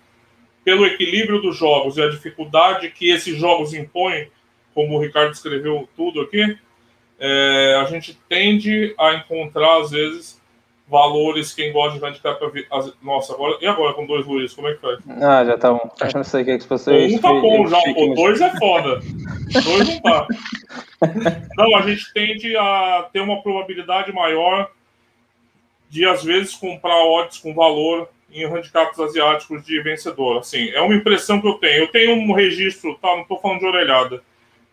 pelo 0.64 0.84
equilíbrio 0.84 1.40
dos 1.40 1.56
jogos 1.56 1.96
e 1.96 2.02
a 2.02 2.08
dificuldade 2.08 2.90
que 2.90 3.08
esses 3.08 3.38
jogos 3.38 3.72
impõem, 3.72 4.28
como 4.74 4.96
o 4.96 5.00
Ricardo 5.00 5.32
escreveu 5.32 5.88
tudo 5.94 6.20
aqui, 6.20 6.58
é, 7.20 7.78
a 7.80 7.84
gente 7.84 8.18
tende 8.28 8.92
a 8.98 9.14
encontrar 9.14 9.80
às 9.80 9.92
vezes 9.92 10.42
valores, 10.88 11.52
quem 11.52 11.72
gosta 11.72 11.98
de 11.98 12.04
handicap. 12.04 12.40
Nossa, 13.02 13.34
agora. 13.34 13.58
E 13.60 13.66
agora 13.66 13.94
com 13.94 14.06
dois 14.06 14.24
Luiz? 14.24 14.52
Como 14.54 14.68
é 14.68 14.74
que 14.74 14.80
faz? 14.80 14.98
Ah, 15.20 15.44
já 15.44 15.58
tá 15.58 15.72
bom. 15.72 15.90
Eu 16.00 16.10
não 16.14 16.24
sei 16.24 16.42
o 16.42 16.44
que 16.44 16.50
é 16.52 16.58
que 16.58 16.66
passou. 16.66 16.94
Um 16.94 17.18
tá 17.18 17.32
bom 17.32 17.66
já, 17.66 17.80
pô. 17.94 18.14
Dois 18.14 18.40
é 18.40 18.50
foda. 18.56 19.00
dois 19.64 19.88
não 19.88 20.00
tá. 20.00 20.26
Não, 21.56 21.76
a 21.76 21.82
gente 21.82 22.12
tende 22.12 22.56
a 22.56 23.08
ter 23.12 23.20
uma 23.20 23.42
probabilidade 23.42 24.12
maior 24.12 24.70
de, 25.90 26.04
às 26.06 26.22
vezes, 26.22 26.54
comprar 26.54 27.04
odds 27.04 27.38
com 27.38 27.54
valor 27.54 28.08
em 28.32 28.46
handicaps 28.46 28.98
asiáticos 29.00 29.64
de 29.64 29.80
vencedor. 29.82 30.38
Assim, 30.38 30.68
é 30.70 30.80
uma 30.80 30.94
impressão 30.94 31.40
que 31.40 31.48
eu 31.48 31.54
tenho. 31.54 31.84
Eu 31.84 31.88
tenho 31.88 32.14
um 32.16 32.32
registro, 32.32 32.96
tá? 32.96 33.16
Não 33.16 33.24
tô 33.24 33.38
falando 33.38 33.60
de 33.60 33.66
orelhada. 33.66 34.22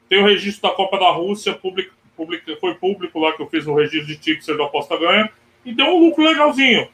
Tenho 0.07 0.23
o 0.23 0.27
registro 0.27 0.69
da 0.69 0.75
Copa 0.75 0.99
da 0.99 1.09
Rússia, 1.09 1.53
public, 1.53 1.89
public, 2.15 2.55
foi 2.59 2.75
público 2.75 3.19
lá 3.19 3.31
que 3.31 3.41
eu 3.41 3.47
fiz 3.47 3.65
no 3.65 3.73
registro 3.73 4.05
de 4.05 4.17
tipster 4.17 4.55
da 4.55 4.65
aposta 4.65 4.95
ganha 4.97 5.29
e 5.65 5.73
deu 5.73 5.85
um 5.85 5.99
lucro 5.99 6.23
legalzinho. 6.23 6.89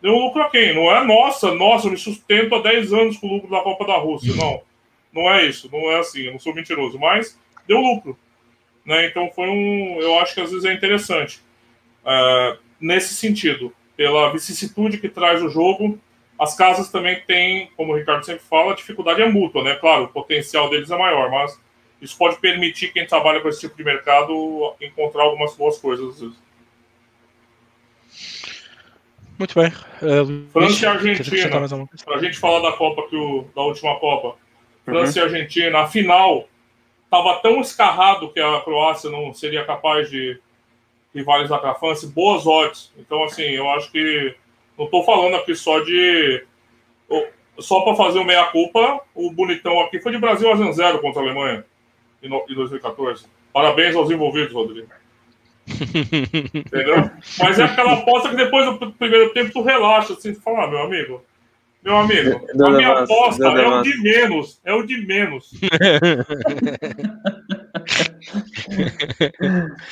Deu 0.00 0.12
um 0.12 0.24
lucro 0.26 0.42
a 0.42 0.50
quem? 0.50 0.74
Não 0.74 0.90
é 0.90 1.04
nossa, 1.04 1.54
nossa, 1.54 1.86
eu 1.86 1.92
me 1.92 1.96
sustento 1.96 2.54
há 2.54 2.60
10 2.60 2.92
anos 2.92 3.16
com 3.16 3.26
o 3.26 3.34
lucro 3.34 3.50
da 3.50 3.60
Copa 3.60 3.86
da 3.86 3.96
Rússia. 3.96 4.34
Não, 4.34 4.62
não 5.12 5.30
é 5.30 5.46
isso, 5.46 5.68
não 5.72 5.90
é 5.90 5.98
assim, 5.98 6.22
eu 6.22 6.32
não 6.32 6.38
sou 6.38 6.54
mentiroso, 6.54 6.98
mas 6.98 7.38
deu 7.66 7.80
lucro. 7.80 8.18
Né? 8.84 9.06
Então 9.06 9.30
foi 9.34 9.48
um. 9.48 10.00
Eu 10.00 10.18
acho 10.20 10.34
que 10.34 10.40
às 10.40 10.50
vezes 10.50 10.64
é 10.64 10.72
interessante. 10.72 11.40
Uh, 12.04 12.56
nesse 12.80 13.14
sentido, 13.14 13.72
pela 13.96 14.30
vicissitude 14.30 14.98
que 14.98 15.08
traz 15.08 15.42
o 15.42 15.48
jogo, 15.48 15.98
as 16.38 16.54
casas 16.54 16.90
também 16.90 17.20
têm, 17.26 17.70
como 17.76 17.92
o 17.92 17.96
Ricardo 17.96 18.24
sempre 18.24 18.44
fala, 18.44 18.72
a 18.72 18.76
dificuldade 18.76 19.22
é 19.22 19.28
mútua, 19.28 19.64
né? 19.64 19.74
Claro, 19.74 20.04
o 20.04 20.08
potencial 20.08 20.68
deles 20.68 20.90
é 20.90 20.96
maior, 20.96 21.30
mas 21.30 21.58
isso 22.00 22.16
pode 22.16 22.36
permitir 22.38 22.92
quem 22.92 23.06
trabalha 23.06 23.40
com 23.40 23.48
esse 23.48 23.60
tipo 23.60 23.76
de 23.76 23.82
mercado 23.82 24.74
encontrar 24.80 25.22
algumas 25.22 25.56
boas 25.56 25.78
coisas 25.78 26.08
às 26.10 26.20
vezes. 26.20 26.45
Muito 29.38 29.54
bem. 29.58 29.68
Uh, 29.68 30.48
França 30.50 30.84
e 30.84 30.88
Argentina. 30.88 31.48
Para 32.04 32.16
a 32.16 32.22
gente 32.22 32.38
falar 32.38 32.70
da 32.70 32.76
Copa, 32.76 33.06
que 33.08 33.16
o, 33.16 33.46
da 33.54 33.62
última 33.62 33.98
Copa. 33.98 34.36
França 34.84 35.20
uhum. 35.20 35.26
e 35.26 35.28
Argentina. 35.28 35.80
A 35.80 35.88
final 35.88 36.48
estava 37.04 37.40
tão 37.40 37.60
escarrado 37.60 38.32
que 38.32 38.40
a 38.40 38.60
Croácia 38.60 39.10
não 39.10 39.34
seria 39.34 39.64
capaz 39.64 40.08
de 40.10 40.38
rivalizar 41.14 41.60
com 41.60 41.66
a 41.66 41.74
França. 41.74 42.06
Boas 42.06 42.46
odds. 42.46 42.92
Então, 42.98 43.24
assim, 43.24 43.42
eu 43.42 43.68
acho 43.70 43.90
que. 43.90 44.34
Não 44.78 44.84
estou 44.84 45.04
falando 45.04 45.36
aqui 45.36 45.54
só 45.54 45.80
de. 45.80 46.44
Só 47.58 47.80
para 47.80 47.94
fazer 47.94 48.18
o 48.18 48.24
meia-culpa, 48.24 49.00
o 49.14 49.30
bonitão 49.30 49.80
aqui 49.80 49.98
foi 49.98 50.12
de 50.12 50.18
Brasil 50.18 50.50
a 50.50 50.72
0 50.72 50.98
contra 51.00 51.22
a 51.22 51.24
Alemanha 51.24 51.64
em 52.22 52.54
2014. 52.54 53.24
Parabéns 53.52 53.96
aos 53.96 54.10
envolvidos, 54.10 54.52
Rodrigo. 54.52 54.88
Entendeu? 56.54 57.10
Mas 57.38 57.58
é 57.58 57.64
aquela 57.64 57.94
aposta 57.94 58.30
que 58.30 58.36
depois 58.36 58.78
do 58.78 58.92
primeiro 58.92 59.32
tempo 59.32 59.52
tu 59.52 59.62
relaxa, 59.62 60.12
assim, 60.12 60.34
tu 60.34 60.40
fala, 60.40 60.64
ah, 60.64 60.68
meu 60.68 60.78
amigo, 60.80 61.22
meu 61.84 61.96
amigo, 61.96 62.46
a 62.64 62.70
minha 62.70 62.92
aposta 63.00 63.46
é 63.46 63.68
o 63.68 63.82
de 63.82 64.02
menos, 64.02 64.60
é 64.64 64.72
o 64.72 64.82
de 64.82 65.06
menos. 65.06 65.50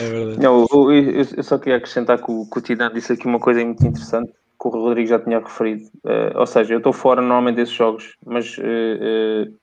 É 0.00 0.08
verdade. 0.08 0.40
Não, 0.40 0.66
eu, 0.72 1.24
eu, 1.36 1.42
só 1.42 1.58
queria 1.58 1.76
acrescentar 1.76 2.18
que 2.18 2.30
o, 2.30 2.46
que 2.46 2.58
o 2.58 2.90
disse 2.90 3.12
aqui 3.12 3.26
uma 3.26 3.38
coisa 3.38 3.64
muito 3.64 3.86
interessante 3.86 4.32
que 4.60 4.66
o 4.66 4.70
Rodrigo 4.70 5.08
já 5.08 5.20
tinha 5.20 5.38
referido. 5.38 5.84
Uh, 6.04 6.36
ou 6.36 6.46
seja, 6.46 6.74
eu 6.74 6.78
estou 6.78 6.92
fora 6.92 7.20
normalmente 7.20 7.56
desses 7.56 7.74
jogos, 7.74 8.16
mas 8.26 8.58
uh, 8.58 8.62
uh, 8.62 9.54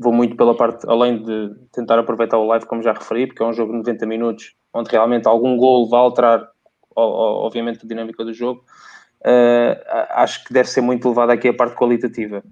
vou 0.00 0.12
muito 0.12 0.36
pela 0.36 0.56
parte, 0.56 0.84
além 0.88 1.22
de 1.22 1.54
tentar 1.72 1.98
aproveitar 1.98 2.38
o 2.38 2.46
live, 2.46 2.66
como 2.66 2.82
já 2.82 2.92
referi, 2.92 3.26
porque 3.26 3.42
é 3.42 3.46
um 3.46 3.52
jogo 3.52 3.72
de 3.72 3.78
90 3.78 4.06
minutos, 4.06 4.54
onde 4.72 4.90
realmente 4.90 5.26
algum 5.26 5.56
gol 5.56 5.88
vai 5.88 6.00
alterar, 6.00 6.48
obviamente, 6.96 7.84
a 7.84 7.88
dinâmica 7.88 8.24
do 8.24 8.32
jogo. 8.32 8.64
Uh, 9.20 9.78
acho 10.10 10.44
que 10.44 10.52
deve 10.52 10.68
ser 10.68 10.80
muito 10.80 11.08
levada 11.08 11.32
aqui 11.32 11.48
a 11.48 11.54
parte 11.54 11.76
qualitativa. 11.76 12.42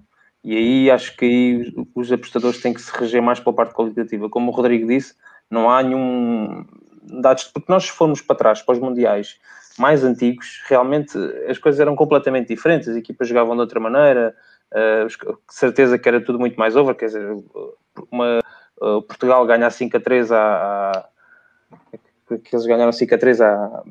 E 0.43 0.55
aí 0.55 0.91
acho 0.91 1.15
que 1.17 1.25
aí 1.25 1.73
os 1.93 2.11
apostadores 2.11 2.61
têm 2.61 2.73
que 2.73 2.81
se 2.81 2.91
reger 2.97 3.21
mais 3.21 3.39
pela 3.39 3.55
parte 3.55 3.73
qualitativa. 3.73 4.29
Como 4.29 4.51
o 4.51 4.55
Rodrigo 4.55 4.87
disse, 4.87 5.13
não 5.49 5.69
há 5.69 5.83
nenhum 5.83 6.65
dados, 7.21 7.43
porque 7.45 7.71
nós 7.71 7.87
formos 7.87 8.21
para 8.21 8.35
trás, 8.35 8.61
para 8.61 8.73
os 8.73 8.79
mundiais 8.79 9.39
mais 9.77 10.03
antigos, 10.03 10.61
realmente 10.67 11.17
as 11.47 11.57
coisas 11.57 11.79
eram 11.79 11.95
completamente 11.95 12.49
diferentes, 12.49 12.89
as 12.89 12.95
equipas 12.95 13.27
jogavam 13.27 13.55
de 13.55 13.61
outra 13.61 13.79
maneira, 13.79 14.35
uh, 14.73 15.37
certeza 15.49 15.97
que 15.97 16.07
era 16.07 16.23
tudo 16.23 16.39
muito 16.39 16.57
mais 16.57 16.75
over, 16.75 16.95
quer 16.95 17.07
dizer, 17.07 17.27
uma, 18.11 18.39
uh, 18.81 19.01
Portugal 19.01 19.45
ganhar 19.45 19.69
5 19.69 19.97
a 19.97 19.99
3 19.99 20.31
a, 20.31 21.09
que 22.27 22.55
eles 22.55 22.65
ganharam 22.65 22.91
5 22.91 23.15
a 23.15 23.17
3 23.17 23.41
à, 23.41 23.83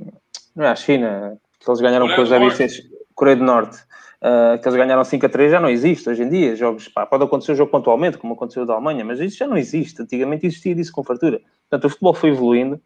não 0.55 0.65
é 0.65 0.69
à 0.69 0.77
China, 0.77 1.39
que 1.59 1.71
eles 1.71 1.81
ganharam 1.81 2.09
com 2.09 2.23
os 2.23 2.33
ABC, 2.33 2.89
Coreia 3.15 3.37
do 3.37 3.45
Norte, 3.45 3.77
uh, 4.23 4.59
que 4.61 4.67
eles 4.67 4.77
ganharam 4.77 5.05
5 5.05 5.27
a 5.27 5.29
3 5.29 5.51
já 5.53 5.61
não 5.61 5.69
existe 5.69 6.09
hoje 6.09 6.23
em 6.23 6.29
dia. 6.29 6.57
Jogos, 6.57 6.89
pá, 6.89 7.07
pode 7.07 7.25
acontecer 7.25 7.53
um 7.53 7.57
jogo 7.57 7.71
pontualmente, 7.71 8.19
como 8.19 8.35
aconteceu 8.35 8.65
da 8.65 8.75
Alemanha, 8.75 9.05
mas 9.05 9.21
isso 9.21 9.37
já 9.37 9.47
não 9.47 9.57
existe. 9.57 10.03
Antigamente 10.03 10.47
existia 10.47 10.75
disso 10.75 10.93
com 10.93 11.05
fartura. 11.05 11.41
Portanto, 11.69 11.85
o 11.85 11.91
futebol 11.91 12.15
foi 12.15 12.31
evoluindo 12.31 12.81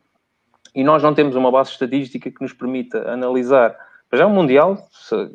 e 0.75 0.83
nós 0.83 1.03
não 1.03 1.15
temos 1.15 1.37
uma 1.37 1.51
base 1.51 1.71
estatística 1.71 2.31
que 2.31 2.43
nos 2.43 2.53
permita 2.53 3.11
analisar. 3.11 3.77
Já 4.13 4.27
o 4.27 4.31
Mundial 4.31 4.79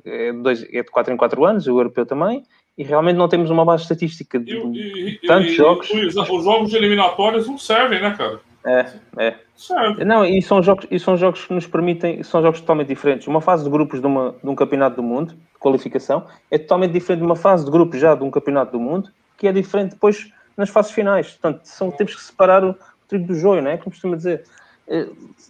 é 0.06 0.32
de, 0.32 0.42
dois, 0.42 0.64
é 0.64 0.82
de 0.84 0.90
4 0.90 1.14
em 1.14 1.18
4 1.18 1.46
anos, 1.46 1.68
o 1.68 1.72
Europeu 1.72 2.06
também, 2.06 2.44
e 2.78 2.84
realmente 2.84 3.18
não 3.18 3.28
temos 3.28 3.50
uma 3.50 3.66
base 3.66 3.84
estatística 3.84 4.40
de 4.40 4.54
E, 4.54 5.10
e- 5.16 5.28
tantos 5.28 5.52
e- 5.52 5.56
jogos. 5.56 5.90
Luiz, 5.92 6.16
os 6.16 6.44
jogos 6.44 6.70
de 6.70 6.78
eliminatórias 6.78 7.48
não 7.48 7.58
servem, 7.58 8.02
né, 8.02 8.16
cara? 8.18 8.40
É, 8.66 8.86
é. 9.18 9.36
Serve. 9.56 10.06
Não, 10.06 10.24
e 10.26 10.42
são 10.42 10.62
jogos, 10.64 10.86
e 10.90 10.98
são 11.00 11.18
jogos 11.18 11.46
que 11.46 11.54
nos 11.54 11.68
permitem, 11.68 12.24
são 12.24 12.42
jogos 12.42 12.62
totalmente 12.62 12.88
diferentes. 12.88 13.28
Uma 13.28 13.42
fase 13.42 13.64
de 13.66 13.70
grupos 13.70 14.00
de, 14.00 14.08
uma, 14.08 14.34
de 14.42 14.50
um 14.50 14.56
campeonato 14.56 14.96
do 14.98 15.04
mundo, 15.04 15.34
de 15.34 15.60
qualificação, 15.60 16.26
é 16.50 16.58
totalmente 16.58 16.92
diferente 16.94 17.20
de 17.20 17.26
uma 17.26 17.36
fase 17.36 17.66
de 17.66 17.72
grupos 17.72 18.00
já 18.00 18.16
de 18.16 18.24
um 18.24 18.32
campeonato 18.32 18.72
do 18.74 18.80
mundo, 18.80 19.10
que 19.38 19.48
é 19.48 19.52
diferente 19.52 19.92
depois 19.92 20.30
nas 20.56 20.70
fases 20.70 20.92
finais. 20.92 21.32
Portanto, 21.32 21.62
são, 21.66 21.92
temos 21.92 22.16
que 22.16 22.22
separar 22.22 22.64
o 22.64 22.76
trigo 23.08 23.28
do 23.28 23.34
joio, 23.34 23.62
não 23.62 23.72
é? 23.72 23.78
Como 23.78 23.92
costuma 23.92 24.16
dizer. 24.16 24.44
Eh, 24.90 25.08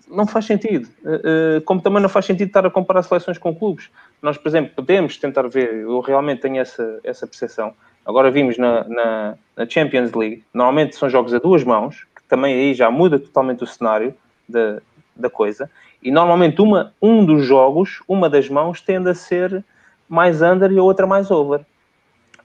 Não 0.08 0.28
faz 0.28 0.46
sentido. 0.46 0.90
Eh, 1.06 1.22
eh, 1.24 1.62
Como 1.62 1.82
também 1.82 2.02
não 2.02 2.10
faz 2.10 2.26
sentido 2.26 2.48
estar 2.48 2.66
a 2.66 2.70
comparar 2.70 3.04
seleções 3.04 3.38
com 3.38 3.56
clubes. 3.56 3.90
Nós, 4.22 4.38
por 4.38 4.50
exemplo, 4.50 4.72
podemos 4.76 5.18
tentar 5.18 5.48
ver, 5.48 5.74
eu 5.74 6.00
realmente 6.02 6.42
tenho 6.42 6.60
essa, 6.60 7.00
essa 7.04 7.26
percepção. 7.26 7.74
Agora 8.06 8.30
vimos 8.30 8.58
na, 8.58 8.84
na, 8.86 9.36
na 9.56 9.70
Champions 9.70 10.12
League, 10.14 10.44
normalmente 10.54 10.96
são 10.96 11.10
jogos 11.10 11.34
a 11.34 11.38
duas 11.40 11.64
mãos, 11.64 12.08
que 12.16 12.24
também 12.28 12.54
aí 12.54 12.74
já 12.74 12.90
muda 12.90 13.20
totalmente 13.20 13.64
o 13.64 13.68
cenário 13.68 14.16
da, 14.48 14.82
da 15.16 15.30
coisa. 15.30 15.70
E 16.02 16.12
normalmente 16.12 16.62
uma, 16.62 16.94
um 17.02 17.24
dos 17.24 17.46
jogos, 17.46 18.02
uma 18.08 18.30
das 18.30 18.50
mãos, 18.50 18.82
tende 18.82 19.10
a 19.10 19.14
ser 19.14 19.64
mais 20.08 20.42
under 20.42 20.72
e 20.72 20.80
a 20.80 20.84
outra 20.84 21.06
mais 21.06 21.30
over. 21.30 21.62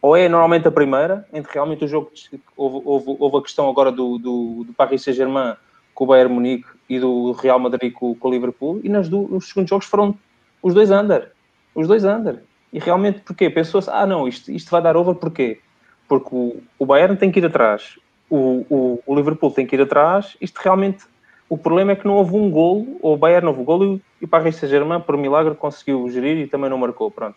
Ou 0.03 0.15
é 0.15 0.29
normalmente 0.29 0.69
a 0.69 0.71
primeira, 0.71 1.27
entre 1.33 1.55
realmente 1.55 1.85
o 1.87 1.89
jogo. 1.89 2.11
Houve, 2.57 2.83
houve, 2.85 3.17
houve 3.19 3.37
a 3.39 3.43
questão 3.43 3.71
agora 3.71 3.91
do, 3.91 4.19
do, 4.19 4.65
do 4.65 4.73
Paris 4.75 5.03
Saint-Germain 5.03 5.55
com 5.95 6.05
o 6.05 6.07
Bayern 6.09 6.35
Munique 6.35 6.67
e 6.89 6.99
do 6.99 7.33
Real 7.33 7.59
Madrid 7.59 7.93
com, 7.93 8.15
com 8.15 8.29
o 8.29 8.31
Liverpool, 8.31 8.81
e 8.83 8.89
nas 8.89 9.09
do, 9.09 9.35
os 9.35 9.49
segundos 9.49 9.71
jogos 9.71 9.87
foram 9.87 10.17
os 10.63 10.75
dois 10.75 10.91
under. 10.91 11.31
Os 11.75 11.89
dois 11.89 12.05
under. 12.05 12.43
E 12.73 12.79
realmente, 12.79 13.21
porquê? 13.21 13.49
Pensou-se, 13.49 13.89
ah, 13.91 14.07
não, 14.07 14.27
isto, 14.27 14.51
isto 14.51 14.71
vai 14.71 14.83
dar 14.83 14.97
over, 14.97 15.15
porquê? 15.15 15.61
Porque 16.09 16.29
o, 16.33 16.57
o 16.79 16.87
Bayern 16.87 17.17
tem 17.17 17.31
que 17.31 17.39
ir 17.39 17.47
atrás, 17.47 17.99
o, 18.29 18.67
o, 18.69 19.03
o 19.07 19.15
Liverpool 19.15 19.51
tem 19.51 19.67
que 19.67 19.77
ir 19.77 19.81
atrás, 19.81 20.37
isto 20.41 20.59
realmente. 20.59 21.05
O 21.49 21.59
problema 21.59 21.93
é 21.93 21.97
que 21.97 22.07
não 22.07 22.15
houve 22.15 22.35
um 22.35 22.51
golo, 22.51 22.97
ou 23.01 23.15
o 23.15 23.17
Bayern 23.17 23.45
não 23.45 23.51
houve 23.53 23.63
um 23.63 23.65
golo, 23.65 23.85
e, 23.85 24.03
e 24.23 24.25
o 24.25 24.29
Paris 24.29 24.57
Saint-Germain, 24.57 25.01
por 25.01 25.17
milagre, 25.17 25.55
conseguiu 25.55 26.09
gerir 26.09 26.39
e 26.39 26.47
também 26.47 26.71
não 26.71 26.79
marcou. 26.79 27.11
Pronto. 27.11 27.37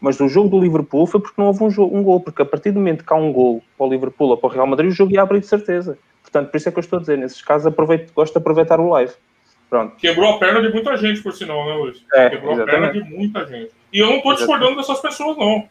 Mas 0.00 0.16
do 0.16 0.28
jogo 0.28 0.48
do 0.48 0.60
Liverpool 0.60 1.06
foi 1.06 1.20
porque 1.20 1.40
não 1.40 1.48
houve 1.48 1.64
um, 1.64 1.98
um 1.98 2.02
gol, 2.02 2.20
porque 2.20 2.40
a 2.40 2.46
partir 2.46 2.70
do 2.70 2.78
momento 2.78 3.04
que 3.04 3.12
há 3.12 3.16
um 3.16 3.32
gol 3.32 3.62
para 3.76 3.86
o 3.86 3.90
Liverpool 3.90 4.28
ou 4.28 4.36
para 4.36 4.48
o 4.48 4.52
Real 4.52 4.66
Madrid, 4.66 4.90
o 4.90 4.94
jogo 4.94 5.12
ia 5.12 5.22
abrir 5.22 5.40
de 5.40 5.46
certeza. 5.46 5.98
Portanto, 6.30 6.50
por 6.50 6.56
isso 6.58 6.68
é 6.68 6.72
que 6.72 6.78
eu 6.78 6.82
estou 6.82 6.98
a 6.98 7.00
dizer, 7.00 7.16
nesses 7.18 7.40
casos, 7.40 7.66
aproveito, 7.66 8.12
gosto 8.12 8.34
de 8.34 8.38
aproveitar 8.38 8.78
o 8.78 8.88
live. 8.90 9.12
Pronto. 9.70 9.96
Quebrou 9.96 10.34
a 10.34 10.38
perna 10.38 10.60
de 10.62 10.68
muita 10.72 10.96
gente, 10.96 11.22
por 11.22 11.32
sinal, 11.32 11.66
né, 11.66 11.74
Luiz? 11.74 12.04
É, 12.14 12.30
Quebrou 12.30 12.52
a 12.52 12.56
perna 12.64 12.72
exatamente. 12.88 13.04
de 13.10 13.16
muita 13.16 13.46
gente. 13.46 13.70
E 13.92 13.98
eu 13.98 14.06
não 14.06 14.16
estou 14.18 14.34
discordando 14.34 14.76
dessas 14.76 15.00
pessoas, 15.00 15.36
não. 15.38 15.68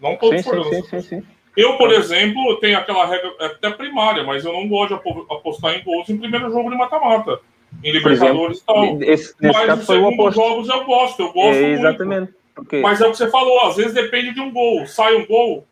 Não 0.00 0.12
estou 0.14 0.34
discordando. 0.34 0.74
sim, 0.74 0.82
sim, 0.82 1.00
sim, 1.00 1.20
sim. 1.20 1.22
Eu, 1.56 1.76
por 1.76 1.92
exemplo, 1.92 2.56
tenho 2.60 2.78
aquela 2.78 3.04
regra 3.06 3.30
é 3.40 3.46
até 3.46 3.70
primária, 3.70 4.24
mas 4.24 4.44
eu 4.44 4.52
não 4.52 4.66
gosto 4.68 4.88
de 4.88 4.94
apo- 4.94 5.26
apostar 5.30 5.74
em 5.74 5.82
gols 5.82 6.08
em 6.08 6.16
primeiro 6.16 6.50
jogo 6.50 6.70
de 6.70 6.76
mata-mata. 6.76 7.40
Em 7.84 7.92
Libertadores 7.92 8.58
e 8.58 8.64
tal. 8.64 9.02
esse, 9.02 9.34
Mas 9.40 9.78
os 9.80 9.86
segundos 9.86 10.34
jogos 10.34 10.68
eu 10.68 10.84
gosto, 10.84 11.20
eu 11.22 11.32
gosto 11.32 11.56
É, 11.56 11.60
muito. 11.68 11.78
exatamente. 11.80 12.32
Porque, 12.54 12.80
Mas 12.80 13.00
é 13.00 13.06
o 13.06 13.10
que 13.10 13.16
você 13.18 13.30
falou, 13.30 13.60
às 13.66 13.76
vezes 13.76 13.92
depende 13.94 14.32
de 14.34 14.40
um 14.40 14.50
gol. 14.50 14.86
Sai 14.86 15.14
um 15.14 15.26
gol, 15.26 15.66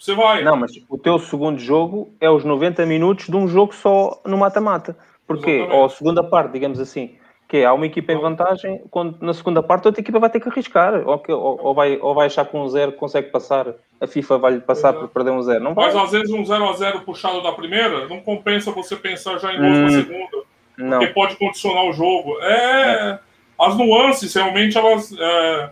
você 0.00 0.14
vai. 0.14 0.42
Não, 0.42 0.56
mas 0.56 0.72
o 0.88 0.96
teu 0.98 1.18
segundo 1.18 1.58
jogo 1.60 2.12
é 2.20 2.30
os 2.30 2.44
90 2.44 2.84
minutos 2.86 3.26
de 3.26 3.36
um 3.36 3.46
jogo 3.46 3.74
só 3.74 4.20
no 4.24 4.36
mata-mata. 4.38 4.96
Porque, 5.26 5.50
Exatamente. 5.50 5.78
ou 5.78 5.84
a 5.84 5.88
segunda 5.90 6.24
parte, 6.24 6.52
digamos 6.52 6.80
assim, 6.80 7.14
que 7.48 7.58
é, 7.58 7.64
há 7.66 7.72
uma 7.72 7.86
equipa 7.86 8.12
em 8.12 8.18
vantagem, 8.20 8.80
quando 8.90 9.16
na 9.20 9.34
segunda 9.34 9.62
parte 9.62 9.84
a 9.86 9.88
outra 9.88 10.00
equipa 10.00 10.18
vai 10.18 10.30
ter 10.30 10.40
que 10.40 10.48
arriscar. 10.48 11.06
Ou, 11.06 11.18
que- 11.18 11.32
ou- 11.32 11.60
ou 11.62 11.74
vai, 11.74 11.98
ou 12.00 12.14
vai 12.14 12.26
achar 12.26 12.44
que 12.44 12.56
um 12.56 12.68
zero 12.68 12.92
consegue 12.92 13.28
passar, 13.30 13.66
a 14.00 14.06
FIFA 14.06 14.38
vai-lhe 14.38 14.60
passar 14.60 14.90
Exato. 14.90 15.00
por 15.06 15.08
perder 15.12 15.30
um 15.32 15.42
zero. 15.42 15.62
Não 15.62 15.74
vai. 15.74 15.86
Mas 15.86 15.96
às 15.96 16.10
vezes 16.12 16.30
um 16.30 16.42
0x0 16.44 17.02
puxado 17.04 17.42
da 17.42 17.52
primeira, 17.52 18.08
não 18.08 18.20
compensa 18.20 18.70
você 18.72 18.96
pensar 18.96 19.38
já 19.38 19.52
em 19.52 19.58
gols 19.58 19.76
Hum, 19.78 19.82
na 19.82 19.90
segunda. 19.90 20.42
Não. 20.78 20.98
Porque 21.00 21.12
pode 21.12 21.36
condicionar 21.36 21.84
o 21.84 21.92
jogo. 21.92 22.38
É. 22.42 23.18
As 23.60 23.76
nuances, 23.76 24.32
realmente, 24.34 24.78
elas. 24.78 25.12
É, 25.12 25.70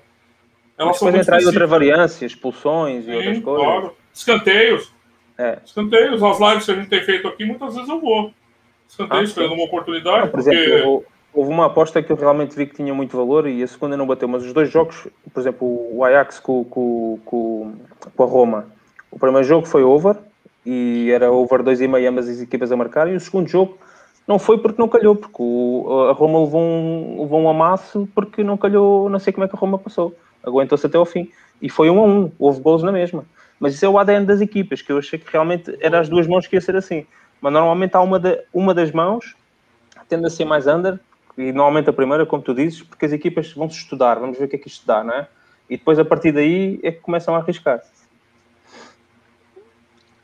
elas 0.76 0.90
Mas 0.90 0.98
são 0.98 1.06
depois 1.08 1.26
entrar 1.26 1.40
em 1.40 1.46
outra 1.46 1.66
variância, 1.66 2.26
expulsões 2.26 3.08
e 3.08 3.10
outras 3.12 3.36
Sim, 3.36 3.42
coisas. 3.42 3.64
claro. 3.66 3.96
Escanteios. 4.18 4.92
É. 5.38 5.58
Escanteios. 5.64 6.22
As 6.22 6.40
lives 6.40 6.64
que 6.64 6.70
a 6.72 6.74
gente 6.74 6.88
tem 6.88 7.00
feito 7.02 7.28
aqui, 7.28 7.44
muitas 7.44 7.74
vezes 7.74 7.88
eu 7.88 8.00
vou. 8.00 8.32
Escanteios, 8.88 9.20
Ah, 9.20 9.24
esperando 9.24 9.54
uma 9.54 9.64
oportunidade. 9.64 10.30
Por 10.30 10.42
porque... 10.42 10.50
exemplo, 10.56 10.88
hou- 10.90 11.04
houve 11.32 11.50
uma 11.50 11.66
aposta 11.66 12.02
que 12.02 12.10
eu 12.10 12.16
realmente 12.16 12.56
vi 12.56 12.66
que 12.66 12.74
tinha 12.76 12.92
muito 12.92 13.16
valor 13.16 13.46
e 13.46 13.62
a 13.62 13.66
segunda 13.66 13.96
não 13.96 14.06
bateu, 14.06 14.26
mas 14.26 14.44
os 14.44 14.52
dois 14.52 14.70
jogos, 14.70 15.06
por 15.32 15.40
exemplo, 15.40 15.66
o 15.96 16.02
Ajax 16.04 16.40
com, 16.40 16.64
com, 16.64 17.18
com, 17.24 17.72
com 18.16 18.22
a 18.22 18.26
Roma, 18.26 18.66
o 19.10 19.18
primeiro 19.18 19.46
jogo 19.46 19.66
foi 19.66 19.84
over 19.84 20.16
e 20.66 21.10
era 21.12 21.30
over 21.30 21.62
2,5 21.62 22.08
ambas 22.08 22.28
as 22.28 22.40
equipas 22.40 22.72
a 22.72 22.76
marcar, 22.76 23.08
e 23.08 23.14
o 23.14 23.20
segundo 23.20 23.46
jogo 23.48 23.78
não 24.26 24.38
foi 24.38 24.58
porque 24.58 24.80
não 24.80 24.88
calhou, 24.88 25.14
porque 25.14 25.36
o, 25.38 26.08
a 26.10 26.12
Roma 26.12 26.40
levou 26.40 26.60
um, 26.60 27.20
levou 27.22 27.40
um 27.40 27.48
amasso 27.48 28.08
porque 28.14 28.42
não 28.42 28.56
calhou, 28.56 29.08
não 29.08 29.18
sei 29.18 29.32
como 29.32 29.44
é 29.44 29.48
que 29.48 29.54
a 29.54 29.58
Roma 29.58 29.78
passou, 29.78 30.14
aguentou-se 30.42 30.86
até 30.86 30.96
ao 30.98 31.06
fim, 31.06 31.30
e 31.62 31.68
foi 31.70 31.88
um 31.88 32.00
a 32.00 32.04
um, 32.04 32.32
houve 32.38 32.60
gols 32.60 32.82
na 32.82 32.90
mesma. 32.90 33.24
Mas 33.60 33.74
isso 33.74 33.84
é 33.84 33.88
o 33.88 33.98
ADN 33.98 34.24
das 34.26 34.40
equipas, 34.40 34.82
que 34.82 34.92
eu 34.92 34.98
achei 34.98 35.18
que 35.18 35.30
realmente 35.30 35.76
era 35.80 35.98
as 36.00 36.08
duas 36.08 36.26
mãos 36.26 36.46
que 36.46 36.56
ia 36.56 36.60
ser 36.60 36.76
assim. 36.76 37.06
Mas 37.40 37.52
normalmente 37.52 37.94
há 37.94 38.00
uma, 38.00 38.18
da- 38.18 38.38
uma 38.52 38.72
das 38.72 38.92
mãos 38.92 39.34
tende 40.08 40.26
a 40.26 40.30
ser 40.30 40.44
mais 40.44 40.66
under, 40.66 40.98
e 41.36 41.52
normalmente 41.52 41.90
a 41.90 41.92
primeira, 41.92 42.24
como 42.26 42.42
tu 42.42 42.54
dizes, 42.54 42.82
porque 42.82 43.04
as 43.04 43.12
equipas 43.12 43.52
vão 43.52 43.68
se 43.68 43.78
estudar, 43.78 44.18
vamos 44.18 44.38
ver 44.38 44.44
o 44.44 44.48
que 44.48 44.56
é 44.56 44.58
que 44.58 44.68
isto 44.68 44.86
dá, 44.86 45.04
não 45.04 45.14
é? 45.14 45.28
E 45.68 45.76
depois 45.76 45.98
a 45.98 46.04
partir 46.04 46.32
daí 46.32 46.80
é 46.82 46.90
que 46.92 47.00
começam 47.00 47.34
a 47.34 47.38
arriscar. 47.38 47.80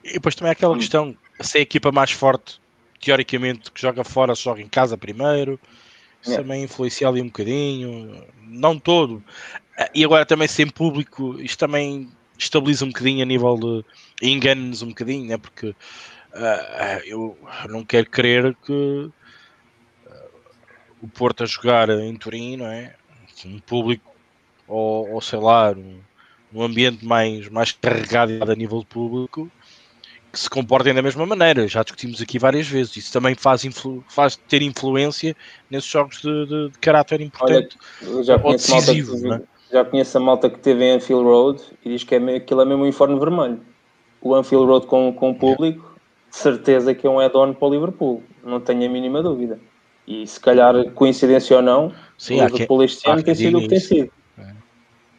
E 0.02 0.14
depois 0.14 0.34
também 0.34 0.50
há 0.50 0.52
aquela 0.52 0.76
questão, 0.76 1.16
se 1.40 1.58
é 1.58 1.60
a 1.60 1.62
equipa 1.62 1.90
mais 1.92 2.10
forte, 2.10 2.60
teoricamente, 3.00 3.70
que 3.70 3.80
joga 3.80 4.04
fora, 4.04 4.34
se 4.34 4.42
joga 4.42 4.60
em 4.60 4.68
casa 4.68 4.96
primeiro, 4.96 5.58
isso 6.22 6.30
Yeah. 6.30 6.42
também 6.42 6.64
influencia 6.64 7.06
ali 7.06 7.20
um 7.20 7.26
bocadinho, 7.26 8.24
não 8.42 8.78
todo. 8.78 9.22
E 9.94 10.04
agora 10.04 10.24
também 10.24 10.48
sem 10.48 10.66
público, 10.68 11.38
isto 11.40 11.58
também 11.58 12.10
estabiliza 12.38 12.84
um 12.84 12.88
bocadinho 12.88 13.22
a 13.22 13.26
nível 13.26 13.56
de 13.56 13.84
engana-nos 14.26 14.82
um 14.82 14.88
bocadinho, 14.88 15.26
né? 15.28 15.38
porque 15.38 15.74
ah, 16.32 17.00
eu 17.04 17.36
não 17.68 17.84
quero 17.84 18.10
crer 18.10 18.54
que 18.64 19.10
ah, 20.06 20.26
o 21.02 21.08
Porto 21.08 21.42
a 21.42 21.46
jogar 21.46 21.88
em 21.90 22.16
Turim, 22.16 22.56
não 22.56 22.66
é? 22.66 22.94
Um 23.44 23.58
público, 23.60 24.04
ou, 24.66 25.10
ou 25.12 25.20
sei 25.20 25.38
lá, 25.38 25.72
um, 25.72 26.00
um 26.52 26.62
ambiente 26.62 27.04
mais, 27.04 27.48
mais 27.48 27.72
carregado 27.72 28.50
a 28.50 28.54
nível 28.54 28.80
de 28.80 28.86
público, 28.86 29.50
que 30.32 30.38
se 30.38 30.48
comportem 30.48 30.94
da 30.94 31.02
mesma 31.02 31.26
maneira. 31.26 31.68
Já 31.68 31.82
discutimos 31.82 32.20
aqui 32.20 32.38
várias 32.38 32.66
vezes. 32.66 32.96
Isso 32.96 33.12
também 33.12 33.34
faz, 33.34 33.64
influ- 33.64 34.04
faz 34.08 34.36
ter 34.36 34.62
influência 34.62 35.36
nesses 35.70 35.90
jogos 35.90 36.20
de, 36.20 36.46
de- 36.46 36.70
de 36.70 36.78
caráter 36.78 37.20
Olha, 37.20 37.26
importante. 37.26 37.76
já 38.24 38.38
Ou 38.38 38.42
conheço, 38.42 38.70
malta 38.70 38.92
que, 39.74 39.78
é? 39.78 39.84
já 39.84 39.84
conheço 39.84 40.18
a 40.18 40.20
malta 40.20 40.48
que 40.48 40.58
teve 40.58 40.84
em 40.84 40.92
Anfield 40.92 41.24
Road 41.24 41.62
e 41.84 41.90
diz 41.90 42.04
que 42.04 42.14
é, 42.14 42.18
me- 42.18 42.36
aquilo 42.36 42.60
é 42.60 42.64
mesmo 42.64 42.80
um 42.80 42.84
uniforme 42.84 43.18
vermelho. 43.18 43.60
O 44.20 44.34
Anfield 44.34 44.66
Road 44.66 44.86
com, 44.86 45.12
com 45.12 45.30
o 45.30 45.34
público, 45.34 45.98
de 46.30 46.36
certeza 46.36 46.94
que 46.94 47.06
é 47.06 47.10
um 47.10 47.20
add-on 47.20 47.52
para 47.52 47.68
o 47.68 47.70
Liverpool, 47.70 48.22
não 48.42 48.60
tenho 48.60 48.86
a 48.86 48.88
mínima 48.88 49.22
dúvida. 49.22 49.58
E 50.06 50.26
se 50.26 50.38
calhar, 50.40 50.90
coincidência 50.92 51.56
ou 51.56 51.62
não, 51.62 51.92
Sim, 52.18 52.40
o 52.40 52.44
Liverpool 52.44 52.82
este 52.82 53.08
há 53.08 53.12
ano 53.14 53.22
tem 53.22 53.34
sido 53.34 53.58
o 53.58 53.62
que 53.62 53.68
tem 53.68 53.80
sido. 53.80 54.10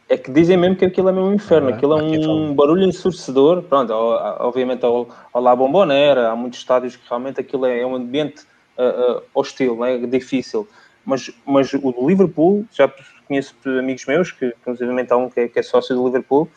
É 0.08 0.16
que 0.16 0.30
dizem 0.30 0.56
mesmo 0.56 0.76
que 0.76 0.84
aquilo 0.84 1.08
é 1.08 1.12
mesmo 1.12 1.28
um 1.28 1.34
inferno, 1.34 1.68
É, 1.68 1.72
aquilo 1.72 1.98
é 1.98 2.02
um 2.28 2.54
barulho 2.54 2.84
ensurdecedor. 2.84 3.62
Pronto, 3.62 3.92
obviamente 3.92 4.84
ao, 4.84 5.08
ao 5.32 5.42
La 5.42 5.56
Bombonera, 5.56 6.30
há 6.30 6.36
muitos 6.36 6.60
estádios 6.60 6.94
que 6.94 7.08
realmente 7.08 7.40
aquilo 7.40 7.66
é, 7.66 7.80
é 7.80 7.86
um 7.86 7.96
ambiente 7.96 8.44
ah, 8.78 8.82
ah, 8.84 9.22
hostil, 9.34 9.84
é 9.84 9.98
difícil. 9.98 10.68
Mas, 11.04 11.32
mas 11.44 11.72
o 11.74 12.06
Liverpool, 12.06 12.64
já 12.72 12.86
conheço 13.26 13.54
amigos 13.78 14.04
meus, 14.06 14.32
que 14.32 14.46
inclusive 14.46 15.06
há 15.10 15.16
um 15.16 15.28
que 15.30 15.40
é, 15.40 15.48
que 15.48 15.58
é 15.58 15.62
sócio 15.62 15.94
do 15.94 16.04
Liverpool, 16.06 16.48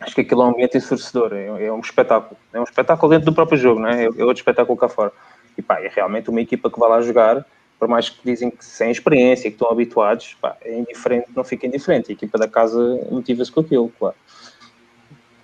acho 0.00 0.14
que 0.14 0.20
aquilo 0.20 0.42
é 0.42 0.44
um 0.46 0.48
ambiente 0.50 0.76
ensurdecedor, 0.76 1.32
é, 1.34 1.66
é 1.66 1.72
um 1.72 1.80
espetáculo. 1.80 2.36
É 2.52 2.60
um 2.60 2.64
espetáculo 2.64 3.10
dentro 3.10 3.26
do 3.26 3.34
próprio 3.34 3.58
jogo, 3.58 3.80
não 3.80 3.88
é? 3.88 4.04
É, 4.04 4.06
é 4.06 4.24
outro 4.24 4.34
espetáculo 4.40 4.76
cá 4.78 4.88
fora. 4.88 5.12
E 5.56 5.62
pá, 5.62 5.80
é 5.80 5.88
realmente 5.88 6.30
uma 6.30 6.40
equipa 6.40 6.70
que 6.70 6.78
vai 6.78 6.88
lá 6.88 7.00
jogar, 7.00 7.44
por 7.78 7.88
mais 7.88 8.08
que 8.08 8.18
dizem 8.24 8.50
que 8.50 8.64
sem 8.64 8.90
experiência, 8.90 9.50
que 9.50 9.54
estão 9.56 9.70
habituados, 9.70 10.36
pá, 10.40 10.56
é 10.62 10.78
indiferente, 10.78 11.26
não 11.34 11.42
fica 11.44 11.66
indiferente. 11.66 12.10
A 12.10 12.12
equipa 12.14 12.38
da 12.38 12.46
casa 12.48 12.78
motiva-se 13.10 13.50
com 13.50 13.60
aquilo, 13.60 13.92
claro. 13.98 14.14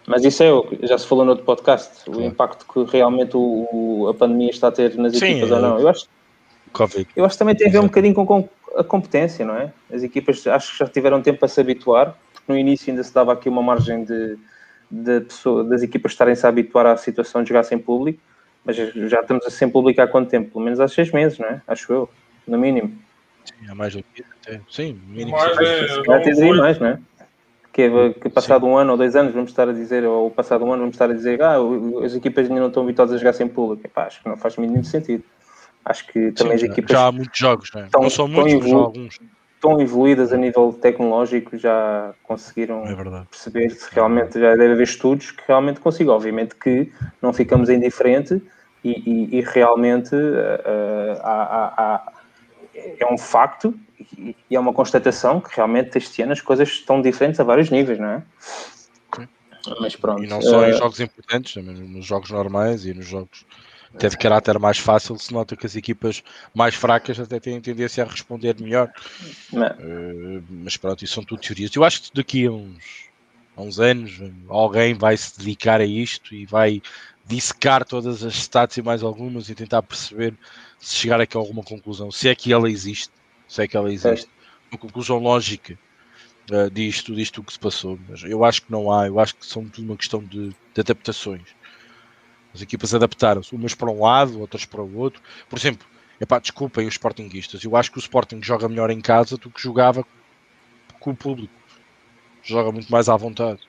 Mas 0.07 0.23
isso 0.25 0.43
é 0.43 0.53
o 0.53 0.63
que 0.65 0.87
já 0.87 0.99
se 0.99 1.07
falou 1.07 1.25
no 1.25 1.31
outro 1.31 1.47
podcast, 1.47 2.09
o 2.09 2.13
Claro. 2.13 2.27
impacto 2.27 2.67
que 2.71 2.85
realmente 2.93 3.37
o, 3.37 3.69
o- 3.73 4.09
a 4.09 4.15
pandemia 4.15 4.51
está 4.51 4.69
a 4.69 4.73
ter 4.73 4.95
nas 4.97 5.17
Sim, 5.17 5.27
equipas 5.31 5.51
é. 5.51 5.55
ou 5.55 5.61
não. 5.61 5.81
Eu 5.81 5.89
acho, 5.89 6.07
Covid. 6.73 7.09
eu 7.17 7.25
acho 7.25 7.35
que 7.35 7.39
também 7.39 7.57
tem 7.57 7.69
a 7.69 7.71
ver 7.71 7.79
um 7.79 7.85
bocadinho 7.87 8.15
com, 8.15 8.27
com 8.27 8.49
a 8.77 8.85
competência, 8.85 9.45
não 9.45 9.57
é? 9.57 9.73
As 9.93 10.03
equipas 10.03 10.47
acho 10.47 10.73
que 10.73 10.79
já 10.79 10.87
tiveram 10.87 11.23
tempo 11.23 11.45
a 11.45 11.49
se 11.49 11.61
habituar, 11.61 12.17
porque 12.33 12.53
no 12.53 12.59
início 12.59 12.91
ainda 12.91 13.03
se 13.03 13.13
dava 13.13 13.33
aqui 13.33 13.49
uma 13.49 13.63
margem 13.63 14.05
de, 14.05 14.39
de 14.91 15.21
pessoa, 15.23 15.65
das 15.65 15.83
equipas 15.83 16.13
estarem-se 16.13 16.45
a 16.45 16.49
habituar 16.49 16.87
à 16.87 16.97
situação 16.97 17.43
de 17.43 17.49
jogar 17.49 17.63
sem 17.65 17.79
público, 17.79 18.21
mas 18.65 18.77
já 18.77 19.21
estamos 19.21 19.45
a 19.47 19.51
sem 19.51 19.69
público 19.69 20.01
há 20.01 20.07
quanto 20.07 20.31
tempo? 20.31 20.53
Pelo 20.53 20.65
menos 20.65 20.81
há 20.81 20.89
seis 20.89 21.13
meses, 21.13 21.39
não 21.39 21.47
é? 21.49 21.63
Acho 21.67 21.93
eu, 21.93 22.09
no 22.47 22.59
mínimo. 22.59 22.99
Sim, 23.45 23.69
há 23.71 23.75
mais 23.75 23.95
do 23.95 24.03
que 24.03 24.23
isso 24.23 24.31
até. 24.43 24.61
Sim, 24.69 25.01
mínimo 25.07 25.37
é, 25.37 25.55
Já 25.87 26.23
foi- 26.35 26.57
mais, 26.57 26.79
não 26.79 26.89
é? 26.89 26.99
que, 27.75 28.15
que 28.21 28.29
passado 28.29 28.65
Sim. 28.65 28.71
um 28.71 28.77
ano 28.77 28.93
ou 28.93 28.97
dois 28.97 29.17
anos 29.17 29.35
vamos 29.35 29.51
estar 29.51 29.69
a 29.69 29.73
dizer, 29.73 30.05
ou 30.05 30.31
passado 30.31 30.65
um 30.65 30.73
ano 30.73 30.83
vamos 30.83 30.95
estar 30.95 31.11
a 31.11 31.13
dizer, 31.13 31.43
ah, 31.43 31.57
as 32.05 32.15
equipas 32.15 32.49
ainda 32.49 32.61
não 32.61 32.69
estão 32.69 32.85
habituadas 32.85 33.13
a 33.13 33.19
jogar 33.19 33.33
sem 33.33 33.49
público. 33.49 33.85
Epá, 33.85 34.07
acho 34.07 34.23
que 34.23 34.29
não 34.29 34.37
faz 34.37 34.57
mínimo 34.57 34.85
sentido. 34.85 35.25
Acho 35.85 36.07
que 36.07 36.33
também 36.33 36.59
Sim, 36.59 36.67
as 36.67 36.71
equipas. 36.73 36.91
Já 36.91 37.07
há 37.07 37.13
muitos 37.13 37.39
jogos, 37.39 37.71
né? 37.75 37.89
não 37.93 38.09
são 38.09 38.27
muitos, 38.27 38.55
mas 38.55 38.71
já 38.71 38.77
alguns. 38.77 39.21
Estão 39.55 39.81
evoluídas 39.81 40.33
a 40.33 40.37
nível 40.37 40.73
tecnológico, 40.75 41.57
já 41.57 42.13
conseguiram 42.23 42.85
é 42.85 43.25
perceber 43.31 43.71
se 43.71 43.95
realmente 43.95 44.39
já 44.39 44.51
deve 44.51 44.73
haver 44.73 44.83
estudos 44.83 45.31
que 45.31 45.43
realmente 45.49 45.81
consigam. 45.81 46.15
Obviamente 46.15 46.55
que 46.55 46.93
não 47.23 47.33
ficamos 47.33 47.71
indiferente 47.71 48.43
e, 48.83 48.91
e, 48.91 49.39
e 49.39 49.41
realmente 49.41 50.15
uh, 50.15 51.19
há, 51.23 51.43
há, 51.43 51.95
há, 51.95 52.13
é 52.75 53.11
um 53.11 53.17
facto 53.17 53.75
e, 54.19 54.37
é 54.51 54.61
uma 54.61 54.75
constatação 54.75 55.41
que 55.41 55.57
realmente 55.57 55.97
este 55.97 56.21
ano 56.21 56.33
as 56.33 56.43
coisas 56.43 56.69
estão 56.69 57.01
diferentes 57.01 57.41
a 57.41 57.45
vários 57.45 57.71
níveis, 57.71 57.99
não 57.99 58.09
é? 58.09 58.23
Mas 59.81 59.97
pronto. 59.97 60.23
E 60.23 60.27
não 60.27 60.43
só 60.43 60.67
em 60.67 60.73
uh... 60.73 60.77
jogos 60.77 61.01
importantes, 61.01 61.57
nos 61.65 62.05
jogos 62.05 62.31
normais 62.31 62.85
e 62.85 62.93
nos 62.93 63.07
jogos 63.07 63.47
até 63.95 64.09
de 64.09 64.19
caráter 64.19 64.59
mais 64.59 64.79
fácil, 64.79 65.17
se 65.19 65.33
nota 65.33 65.57
que 65.57 65.67
as 65.67 65.77
equipas 65.77 66.23
mais 66.53 66.75
fracas 66.75 67.19
até 67.21 67.39
têm 67.39 67.61
tendência 67.61 68.05
a 68.05 68.07
responder 68.09 68.61
melhor. 68.61 68.91
Uh, 69.53 70.43
mas 70.51 70.77
pronto, 70.77 71.05
isso 71.05 71.15
são 71.15 71.25
tudo 71.25 71.41
teorias. 71.41 71.75
Eu 71.75 71.85
acho 71.85 72.03
que 72.03 72.11
daqui 72.15 72.47
a 72.47 72.51
uns, 72.51 73.09
a 73.57 73.63
uns 73.63 73.79
anos 73.79 74.21
alguém 74.49 74.95
vai 74.95 75.17
se 75.17 75.39
dedicar 75.39 75.81
a 75.81 75.85
isto 75.85 76.35
e 76.35 76.45
vai 76.45 76.83
dissecar 77.25 77.85
todas 77.85 78.23
as 78.23 78.35
stats 78.35 78.77
e 78.77 78.83
mais 78.83 79.03
algumas 79.03 79.49
e 79.49 79.55
tentar 79.55 79.83
perceber 79.83 80.35
se 80.79 80.97
chegar 80.97 81.21
aqui 81.21 81.37
a 81.37 81.41
alguma 81.41 81.63
conclusão, 81.63 82.11
se 82.11 82.29
é 82.29 82.35
que 82.35 82.53
ela 82.53 82.71
existe, 82.71 83.13
se 83.49 83.63
é 83.63 83.69
que 83.69 83.77
ela 83.77 83.91
existe, 83.91 84.29
uma 84.71 84.79
conclusão 84.79 85.19
lógica 85.19 85.79
uh, 86.51 86.69
disto, 86.71 87.15
disto 87.15 87.43
que 87.43 87.53
se 87.53 87.59
passou. 87.59 87.99
Mas 88.09 88.23
eu 88.25 88.45
acho 88.45 88.63
que 88.63 88.73
não 88.73 88.93
há, 88.93 89.07
eu 89.07 89.19
acho 89.21 89.37
que 89.37 89.47
são 89.47 89.67
tudo 89.67 89.85
uma 89.87 89.97
questão 89.97 90.23
de, 90.23 90.49
de 90.49 90.81
adaptações. 90.81 91.55
As 92.55 92.63
equipas 92.63 92.95
adaptaram-se, 92.95 93.55
umas 93.55 93.75
para 93.75 93.91
um 93.91 94.03
lado, 94.03 94.41
outras 94.41 94.65
para 94.65 94.81
o 94.81 94.97
outro. 94.97 95.21
Por 95.49 95.59
exemplo, 95.59 95.87
epá, 96.21 96.39
desculpem 96.39 96.87
os 96.87 96.95
Sportingistas, 96.95 97.65
eu 97.65 97.77
acho 97.77 97.91
que 97.91 97.99
o 97.99 98.01
Sporting 98.01 98.41
joga 98.43 98.69
melhor 98.69 98.91
em 98.91 99.01
casa 99.01 99.37
do 99.37 99.51
que 99.51 99.61
jogava 99.61 100.05
com 101.01 101.11
o 101.11 101.17
público. 101.17 101.53
Joga 102.43 102.71
muito 102.71 102.91
mais 102.91 103.09
à 103.09 103.17
vontade. 103.17 103.61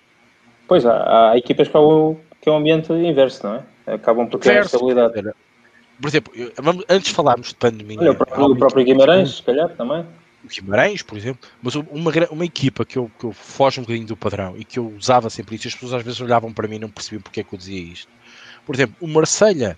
Pois 0.68 0.86
há, 0.86 1.32
há 1.32 1.38
equipas 1.38 1.68
que 1.68 1.76
é 1.76 1.80
o, 1.80 2.18
que 2.42 2.50
é 2.50 2.52
o 2.52 2.56
ambiente 2.56 2.92
inverso, 2.94 3.48
não 3.48 3.56
é? 3.56 3.94
Acabam 3.94 4.28
por 4.28 4.40
ter 4.40 4.64
estabilidade. 4.64 5.34
Por 6.00 6.08
exemplo, 6.08 6.34
vamos, 6.62 6.84
antes 6.90 7.10
de 7.10 7.16
falarmos 7.16 7.50
de 7.50 7.56
pandemia. 7.56 8.00
Olha, 8.00 8.12
o 8.12 8.16
próprio, 8.16 8.46
o 8.46 8.56
próprio 8.58 8.86
Guimarães, 8.86 9.38
se 9.38 9.44
calhar, 9.44 9.70
também. 9.76 10.06
Guimarães, 10.48 11.02
por 11.02 11.18
exemplo, 11.18 11.48
mas 11.62 11.76
uma, 11.76 12.12
uma 12.30 12.46
equipa 12.46 12.86
que 12.86 12.98
eu, 12.98 13.10
que 13.18 13.26
eu 13.26 13.32
foge 13.32 13.80
um 13.80 13.84
bocadinho 13.84 14.08
do 14.08 14.18
padrão 14.18 14.56
e 14.58 14.64
que 14.64 14.78
eu 14.78 14.88
usava 14.88 15.30
sempre 15.30 15.56
isso, 15.56 15.68
as 15.68 15.74
pessoas 15.74 15.94
às 15.94 16.04
vezes 16.04 16.22
olhavam 16.22 16.54
para 16.54 16.68
mim 16.68 16.76
e 16.76 16.80
não 16.80 16.90
percebiam 16.90 17.22
porque 17.22 17.40
é 17.40 17.44
que 17.44 17.54
eu 17.54 17.58
dizia 17.58 17.82
isto. 17.82 18.12
Por 18.66 18.76
exemplo, 18.76 18.96
o 19.00 19.08
Marselha 19.08 19.78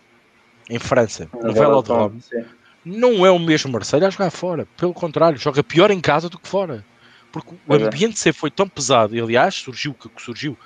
em 0.70 0.80
França, 0.80 1.30
no 1.34 1.54
Velodrome, 1.54 2.22
não 2.84 3.26
é 3.26 3.32
o 3.32 3.40
mesmo 3.40 3.72
Marselha 3.72 4.08
a 4.08 4.10
jogar 4.10 4.32
fora. 4.32 4.68
Pelo 4.78 4.94
contrário, 4.94 5.38
joga 5.38 5.64
pior 5.64 5.92
em 5.92 6.00
casa 6.00 6.30
do 6.30 6.40
que 6.40 6.48
fora. 6.48 6.86
Porque 7.32 7.54
o 7.68 7.76
é. 7.76 7.84
ambiente 7.84 8.18
sempre 8.18 8.40
foi 8.40 8.52
tão 8.52 8.68
pesado, 8.68 9.16
e 9.16 9.20
aliás, 9.20 9.56
surgiu 9.56 9.92
o 9.92 10.10
que 10.10 10.22
surgiu 10.22 10.58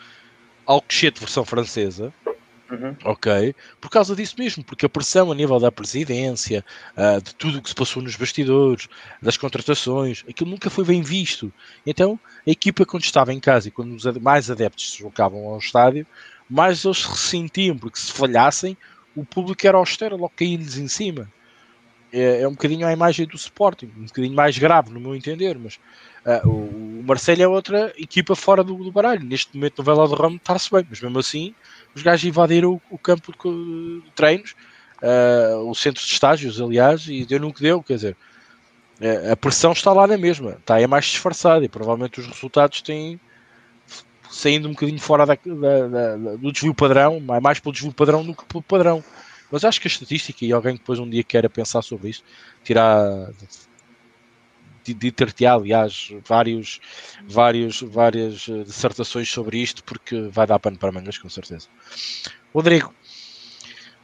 Alcochete 0.65 1.19
versão 1.19 1.43
francesa, 1.43 2.14
Uhum. 2.72 2.95
Ok, 3.03 3.53
por 3.81 3.89
causa 3.89 4.15
disso 4.15 4.35
mesmo, 4.38 4.64
porque 4.64 4.85
a 4.85 4.89
pressão 4.89 5.30
a 5.30 5.35
nível 5.35 5.60
da 5.60 5.69
presidência, 5.69 6.64
uh, 6.95 7.22
de 7.22 7.35
tudo 7.35 7.57
o 7.57 7.61
que 7.61 7.68
se 7.68 7.76
passou 7.76 8.02
nos 8.02 8.15
bastidores, 8.15 8.88
das 9.22 9.35
contratações, 9.35 10.23
aquilo 10.27 10.49
nunca 10.49 10.69
foi 10.69 10.85
bem 10.85 11.02
visto. 11.02 11.52
Então, 11.85 12.18
a 12.48 12.49
equipa, 12.49 12.85
quando 12.85 13.03
estava 13.03 13.34
em 13.34 13.41
casa 13.41 13.68
e 13.68 13.72
quando 13.72 13.93
os 13.93 14.06
mais 14.22 14.49
adeptos 14.49 14.89
se 14.89 14.98
deslocavam 14.98 15.45
ao 15.49 15.57
estádio, 15.57 16.07
mais 16.51 16.83
eles 16.83 16.97
se 16.97 17.07
ressentiam, 17.07 17.77
porque 17.77 17.97
se 17.97 18.11
falhassem, 18.11 18.77
o 19.15 19.23
público 19.23 19.65
era 19.65 19.77
austero, 19.77 20.17
logo 20.17 20.33
caía-lhes 20.35 20.77
em 20.77 20.87
cima. 20.89 21.31
É, 22.11 22.41
é, 22.41 22.47
um 22.47 22.51
bocadinho 22.51 22.85
a 22.85 22.91
imagem 22.91 23.25
do 23.25 23.37
Sporting, 23.37 23.89
um 23.97 24.03
bocadinho 24.03 24.35
mais 24.35 24.57
grave, 24.57 24.91
no 24.91 24.99
meu 24.99 25.15
entender, 25.15 25.57
mas 25.57 25.79
uh, 26.25 26.45
o, 26.45 26.99
o 26.99 27.03
Marcelo 27.07 27.41
é 27.41 27.47
outra 27.47 27.93
equipa 27.97 28.35
fora 28.35 28.65
do, 28.65 28.75
do 28.75 28.91
baralho. 28.91 29.23
Neste 29.23 29.55
momento, 29.55 29.77
no 29.77 29.83
Vela 29.85 30.05
Ramo, 30.13 30.35
está-se 30.35 30.69
bem, 30.69 30.85
mas 30.89 30.99
mesmo 30.99 31.17
assim 31.17 31.55
os 31.95 32.03
gajos 32.03 32.25
invadiram 32.25 32.73
o, 32.73 32.81
o 32.89 32.97
campo 32.97 33.31
de, 33.31 34.01
de 34.01 34.11
treinos, 34.11 34.53
uh, 35.01 35.69
o 35.69 35.73
centro 35.73 36.03
de 36.03 36.11
estágios, 36.11 36.59
aliás, 36.59 37.07
e 37.07 37.25
deu 37.25 37.39
no 37.39 37.53
que 37.53 37.61
deu, 37.61 37.81
quer 37.81 37.95
dizer, 37.95 38.17
uh, 38.99 39.31
a 39.31 39.37
pressão 39.37 39.71
está 39.71 39.93
lá 39.93 40.05
na 40.05 40.17
mesma, 40.17 40.51
está 40.51 40.75
aí 40.75 40.87
mais 40.87 41.05
disfarçada 41.05 41.63
e 41.63 41.69
provavelmente 41.69 42.19
os 42.19 42.27
resultados 42.27 42.81
têm 42.81 43.21
saindo 44.31 44.67
um 44.67 44.71
bocadinho 44.71 44.99
fora 44.99 45.25
da, 45.25 45.35
da, 45.35 45.87
da, 45.87 46.35
do 46.35 46.51
desvio 46.51 46.73
padrão, 46.73 47.19
mais 47.19 47.59
pelo 47.59 47.73
desvio 47.73 47.93
padrão 47.93 48.23
do 48.23 48.33
que 48.33 48.45
pelo 48.45 48.63
padrão. 48.63 49.03
Mas 49.51 49.65
acho 49.65 49.81
que 49.81 49.87
a 49.87 49.91
estatística, 49.91 50.45
e 50.45 50.53
alguém 50.53 50.75
que 50.75 50.79
depois 50.79 50.97
um 50.97 51.09
dia 51.09 51.23
queira 51.23 51.49
pensar 51.49 51.81
sobre 51.81 52.09
isso, 52.09 52.23
tirar 52.63 53.29
de, 54.83 54.93
de 54.93 55.11
ter-te, 55.11 55.45
aliás, 55.45 56.11
vários, 56.25 56.79
vários, 57.27 57.81
várias 57.81 58.47
dissertações 58.65 59.29
sobre 59.29 59.57
isto, 59.57 59.83
porque 59.83 60.21
vai 60.29 60.47
dar 60.47 60.57
pano 60.57 60.77
para 60.77 60.91
mangas, 60.91 61.17
com 61.17 61.29
certeza. 61.29 61.67
Rodrigo, 62.53 62.93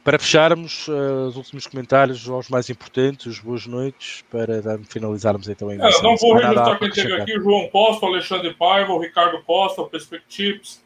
para 0.04 0.18
fecharmos 0.18 0.88
uh, 0.88 1.26
os 1.28 1.36
últimos 1.36 1.66
comentários, 1.66 2.26
os 2.26 2.48
mais 2.48 2.70
importantes, 2.70 3.38
boas 3.38 3.66
noites, 3.66 4.24
para 4.30 4.62
dar, 4.62 4.78
finalizarmos 4.88 5.48
então 5.48 5.68
a 5.68 5.74
emissão. 5.74 6.00
É, 6.00 6.02
não 6.02 6.16
vou 6.16 6.34
registrar 6.34 6.78
quem 6.78 6.90
teve 6.90 7.12
aqui, 7.14 7.34
João 7.34 7.68
Costa, 7.68 8.06
Alexandre 8.06 8.54
Paiva, 8.54 8.98
Ricardo 8.98 9.42
Costa, 9.42 9.82
Perspectives, 9.84 10.82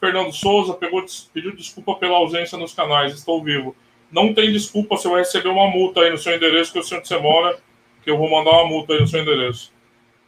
Fernando 0.00 0.32
Souza, 0.32 0.74
pegou, 0.74 1.04
pediu 1.32 1.54
desculpa 1.54 1.94
pela 1.96 2.16
ausência 2.16 2.58
nos 2.58 2.74
canais, 2.74 3.14
estou 3.14 3.42
vivo. 3.42 3.76
Não 4.10 4.34
tem 4.34 4.52
desculpa, 4.52 4.96
você 4.96 5.08
vai 5.08 5.20
receber 5.20 5.48
uma 5.48 5.68
multa 5.68 6.00
aí 6.00 6.10
no 6.10 6.18
seu 6.18 6.34
endereço, 6.34 6.72
que 6.72 6.78
é 6.78 6.80
o 6.80 6.84
centro 6.84 7.06
você 7.06 7.18
mora, 7.18 7.58
que 8.02 8.10
eu 8.10 8.18
vou 8.18 8.30
mandar 8.30 8.50
uma 8.50 8.66
multa 8.66 8.92
aí 8.92 9.00
no 9.00 9.06
seu 9.06 9.20
endereço. 9.20 9.72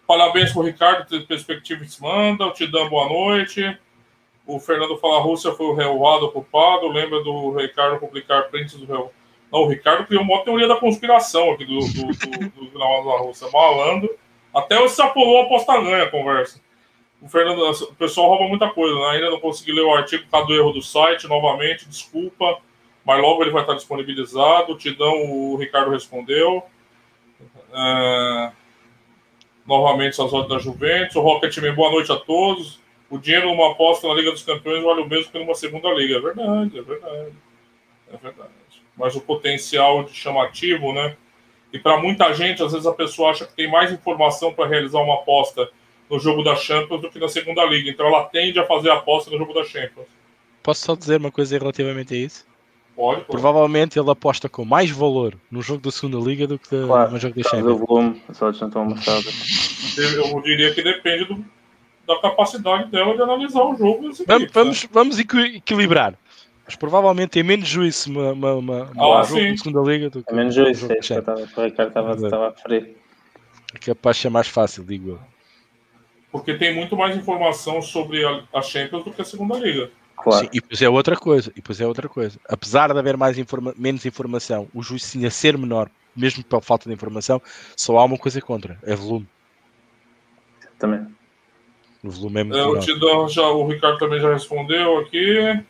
Parabéns 0.06 0.52
para 0.52 0.60
o 0.60 0.64
Ricardo, 0.64 1.06
se 1.08 2.02
manda, 2.02 2.46
o 2.46 2.52
Tidão, 2.52 2.88
boa 2.88 3.08
noite. 3.08 3.76
O 4.46 4.60
Fernando 4.60 4.96
Fala 4.98 5.20
Rússia 5.20 5.52
foi 5.52 5.66
o 5.66 5.74
relvado 5.74 6.30
culpado. 6.30 6.88
Lembra 6.88 7.22
do 7.22 7.50
Ricardo 7.56 7.98
publicar 7.98 8.42
prints 8.44 8.74
do 8.74 8.86
réu? 8.86 9.12
Não, 9.52 9.60
o 9.60 9.68
Ricardo 9.68 10.06
criou 10.06 10.22
uma 10.22 10.44
teoria 10.44 10.68
da 10.68 10.76
conspiração 10.76 11.52
aqui 11.52 11.64
do, 11.64 11.78
do, 11.78 12.06
do, 12.48 12.70
do, 12.70 12.78
da 12.78 13.18
Rússia, 13.18 13.48
malando. 13.52 14.08
Até 14.54 14.80
o 14.80 14.86
extrapolou 14.86 15.42
a 15.42 15.80
ganha 15.82 16.04
a 16.04 16.10
conversa. 16.10 16.60
O 17.20 17.28
Fernando, 17.28 17.60
o 17.60 17.94
pessoal 17.94 18.28
rouba 18.28 18.48
muita 18.48 18.70
coisa, 18.70 18.94
né? 18.94 19.06
Ainda 19.10 19.30
não 19.30 19.40
consegui 19.40 19.72
ler 19.72 19.82
o 19.82 19.94
artigo 19.94 20.24
por 20.24 20.30
causa 20.30 20.46
do 20.46 20.54
erro 20.54 20.72
do 20.72 20.82
site, 20.82 21.26
novamente, 21.26 21.88
desculpa. 21.88 22.58
Mas 23.04 23.20
logo 23.20 23.42
ele 23.42 23.50
vai 23.50 23.62
estar 23.62 23.74
disponibilizado. 23.74 24.76
Tidão, 24.76 25.12
o 25.30 25.56
Ricardo 25.56 25.90
respondeu. 25.90 26.62
Uh, 27.70 28.52
novamente, 29.66 30.20
as 30.20 30.32
ordens 30.32 30.48
da 30.48 30.58
Juventus. 30.58 31.16
O 31.16 31.20
Rocketman, 31.20 31.74
boa 31.74 31.90
noite 31.90 32.12
a 32.12 32.16
todos. 32.16 32.80
O 33.08 33.18
dinheiro 33.18 33.48
numa 33.48 33.72
aposta 33.72 34.08
na 34.08 34.14
Liga 34.14 34.32
dos 34.32 34.42
Campeões 34.42 34.82
vale 34.82 35.00
o 35.00 35.08
mesmo 35.08 35.30
que 35.30 35.38
numa 35.38 35.54
segunda 35.54 35.92
liga. 35.92 36.16
É 36.16 36.20
verdade, 36.20 36.78
é 36.78 36.82
verdade. 36.82 37.32
É 38.12 38.16
verdade. 38.16 38.50
Mas 38.96 39.14
o 39.14 39.20
potencial 39.20 40.04
de 40.04 40.14
chamativo, 40.14 40.92
né? 40.92 41.16
E 41.72 41.78
para 41.78 41.98
muita 41.98 42.32
gente, 42.32 42.62
às 42.62 42.72
vezes 42.72 42.86
a 42.86 42.92
pessoa 42.92 43.30
acha 43.30 43.44
que 43.44 43.54
tem 43.54 43.70
mais 43.70 43.92
informação 43.92 44.52
para 44.52 44.68
realizar 44.68 45.00
uma 45.00 45.14
aposta 45.14 45.68
no 46.08 46.18
jogo 46.18 46.42
da 46.42 46.54
Champions 46.54 47.00
do 47.00 47.10
que 47.10 47.18
na 47.18 47.28
segunda 47.28 47.64
liga. 47.64 47.90
Então 47.90 48.06
ela 48.06 48.24
tende 48.24 48.58
a 48.58 48.66
fazer 48.66 48.90
a 48.90 48.94
aposta 48.94 49.30
no 49.30 49.38
jogo 49.38 49.52
da 49.52 49.64
Champions. 49.64 50.06
Posso 50.62 50.84
só 50.84 50.94
dizer 50.96 51.20
uma 51.20 51.30
coisa 51.30 51.58
relativamente 51.58 52.14
a 52.14 52.16
isso? 52.16 52.46
Pode, 52.94 53.20
pode. 53.20 53.30
Provavelmente 53.30 53.98
ele 53.98 54.10
aposta 54.10 54.48
com 54.48 54.64
mais 54.64 54.90
valor 54.90 55.34
no 55.50 55.60
jogo 55.60 55.82
da 55.82 55.90
segunda 55.90 56.18
liga 56.18 56.46
do 56.46 56.58
que 56.58 56.68
claro, 56.86 57.12
no 57.12 57.18
jogo 57.18 57.34
da 57.34 57.42
Champions. 57.42 57.80
O 57.80 57.86
volume, 57.86 58.22
só 58.32 58.46
não 58.46 58.52
estão 58.52 58.88
Eu 59.98 60.42
diria 60.42 60.74
que 60.74 60.82
depende 60.82 61.26
do, 61.26 61.44
da 62.06 62.20
capacidade 62.20 62.90
dela 62.90 63.14
de 63.14 63.22
analisar 63.22 63.64
o 63.64 63.76
jogo. 63.76 64.10
Vamos, 64.26 64.50
vamos, 64.52 64.88
vamos 64.90 65.18
equilibrar. 65.18 66.14
Mas 66.64 66.74
provavelmente 66.74 67.30
tem 67.30 67.42
menos 67.42 67.68
juízo 67.68 68.10
uma, 68.10 68.32
uma, 68.32 68.54
uma, 68.54 68.90
ah, 68.96 69.22
um 69.22 69.24
jogo 69.24 69.40
da 69.40 69.56
segunda 69.56 69.90
liga 69.92 70.10
do 70.10 70.22
que. 70.22 70.32
É 70.32 70.34
menos 70.34 70.54
juízo, 70.54 70.88
é, 70.90 70.96
o 70.96 71.64
Ricardo 71.64 71.88
estava 71.88 72.46
a 72.46 72.50
referir. 72.50 72.96
É 73.74 73.78
capaz 73.78 74.16
de 74.16 74.22
ser 74.22 74.30
mais 74.30 74.48
fácil, 74.48 74.84
digo 74.84 75.10
eu. 75.10 75.20
Porque 76.32 76.54
tem 76.54 76.74
muito 76.74 76.96
mais 76.96 77.16
informação 77.16 77.80
sobre 77.80 78.24
a, 78.24 78.42
a 78.52 78.62
Champions 78.62 79.04
do 79.04 79.12
que 79.12 79.22
a 79.22 79.24
segunda 79.24 79.56
liga. 79.58 79.90
Claro. 80.16 80.44
Sim, 80.44 80.50
e 80.52 80.60
depois 80.60 80.82
é 80.82 80.88
outra 80.88 81.16
coisa, 81.16 81.50
e 81.50 81.54
depois 81.56 81.80
é 81.80 81.86
outra 81.86 82.08
coisa. 82.08 82.38
Apesar 82.48 82.92
de 82.92 82.98
haver 82.98 83.16
mais 83.16 83.38
informa 83.38 83.72
menos 83.76 84.04
informação, 84.04 84.68
o 84.74 84.82
juízo 84.82 85.12
tinha 85.12 85.30
ser 85.30 85.56
menor, 85.56 85.88
mesmo 86.16 86.42
pela 86.42 86.60
falta 86.60 86.88
de 86.88 86.94
informação, 86.94 87.40
só 87.76 87.96
há 87.98 88.04
uma 88.04 88.18
coisa 88.18 88.40
contra, 88.40 88.76
é 88.82 88.96
volume. 88.96 89.28
Também. 90.78 91.06
O 92.06 92.10
volume 92.10 92.40
é 92.40 92.44
muito 92.44 92.58
é, 92.58 92.66
o, 92.66 92.78
Tidão 92.78 93.28
já, 93.28 93.48
o 93.48 93.66
Ricardo 93.66 93.98
também 93.98 94.20
já 94.20 94.32
respondeu 94.32 94.98
aqui. 94.98 95.60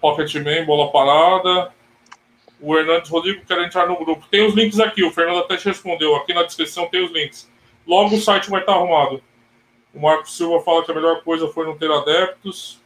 Pocketman, 0.00 0.64
bola 0.64 0.90
parada. 0.90 1.72
O 2.60 2.76
Hernandes 2.76 3.10
Rodrigo 3.10 3.44
quer 3.46 3.62
entrar 3.62 3.86
no 3.86 3.96
grupo. 3.96 4.26
Tem 4.30 4.46
os 4.46 4.54
links 4.54 4.80
aqui, 4.80 5.02
o 5.02 5.10
Fernando 5.10 5.40
até 5.40 5.56
te 5.56 5.66
respondeu. 5.66 6.16
Aqui 6.16 6.32
na 6.32 6.42
descrição 6.42 6.86
tem 6.86 7.04
os 7.04 7.10
links. 7.10 7.50
Logo 7.86 8.14
o 8.14 8.20
site 8.20 8.50
vai 8.50 8.60
estar 8.60 8.72
arrumado. 8.72 9.22
O 9.94 10.00
Marco 10.00 10.28
Silva 10.28 10.62
fala 10.62 10.84
que 10.84 10.90
a 10.90 10.94
melhor 10.94 11.22
coisa 11.22 11.48
foi 11.48 11.66
não 11.66 11.76
ter 11.76 11.90
adeptos. 11.90 12.80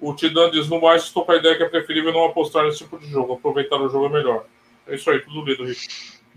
O 0.00 0.14
Tidan 0.14 0.50
diz: 0.50 0.68
no 0.68 0.80
mais, 0.80 1.04
estou 1.04 1.24
com 1.24 1.32
a 1.32 1.36
ideia 1.36 1.56
que 1.56 1.62
é 1.62 1.68
preferível 1.68 2.12
não 2.12 2.24
apostar 2.24 2.64
nesse 2.64 2.78
tipo 2.78 2.98
de 2.98 3.08
jogo, 3.08 3.34
aproveitar 3.34 3.80
o 3.80 3.88
jogo 3.88 4.06
é 4.06 4.08
melhor. 4.08 4.44
É 4.86 4.94
isso 4.94 5.08
aí, 5.10 5.20
tudo 5.20 5.44
lido, 5.44 5.64
Rick. 5.64 5.86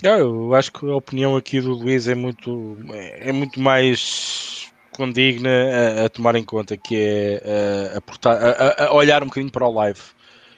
É, 0.04 0.22
eu 0.22 0.54
acho 0.54 0.72
que 0.72 0.90
a 0.90 0.96
opinião 0.96 1.36
aqui 1.36 1.60
do 1.62 1.74
Luís 1.74 2.08
é 2.08 2.16
muito, 2.16 2.78
é, 2.92 3.30
é 3.30 3.32
muito 3.32 3.60
mais 3.60 4.65
condigna 4.96 5.50
a, 5.50 6.06
a, 6.06 6.10
tomar 6.10 6.36
em 6.36 6.44
conta, 6.44 6.78
que 6.78 6.96
é 6.96 7.92
a, 7.94 7.98
a, 7.98 8.02
portar, 8.02 8.38
a, 8.80 8.94
olhar 8.94 9.24
um 9.24 9.28
bocadinho 9.28 9.52
para 9.52 9.68
o 9.68 9.74
live. 9.74 10.02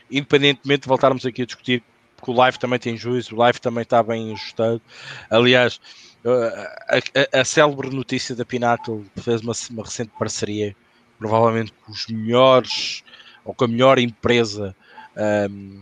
Independentemente 0.10 0.82
de 0.84 0.88
voltarmos 0.88 1.26
aqui 1.26 1.42
a 1.42 1.46
discutir 1.46 1.84
que 2.24 2.32
o 2.32 2.34
live 2.34 2.58
também 2.58 2.80
tem 2.80 2.98
juízo, 2.98 3.36
o 3.36 3.38
live 3.38 3.60
também 3.60 3.84
está 3.84 4.02
bem 4.02 4.34
ajustado. 4.34 4.82
Aliás, 5.30 5.80
a, 6.26 7.38
a, 7.38 7.42
a 7.42 7.46
célebre 7.46 7.90
notícia 7.90 8.36
da 8.36 8.46
Pinnacle 8.46 9.06
fez 9.18 9.42
uma, 9.42 9.54
uma, 9.72 9.84
recente 9.84 10.12
parceria, 10.18 10.76
provavelmente 11.20 11.74
com 11.86 11.92
os 11.92 12.08
melhores 12.08 13.04
ou 13.46 13.54
com 13.54 13.66
a 13.66 13.68
melhor 13.68 14.00
empresa 14.00 14.76
um, 15.50 15.82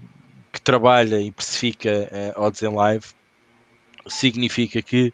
que 0.52 0.62
trabalha 0.62 1.20
e 1.20 1.32
precifica 1.32 2.10
uh, 2.36 2.42
odds 2.42 2.62
em 2.62 2.74
live. 2.74 3.06
Significa 4.08 4.82
que, 4.82 5.14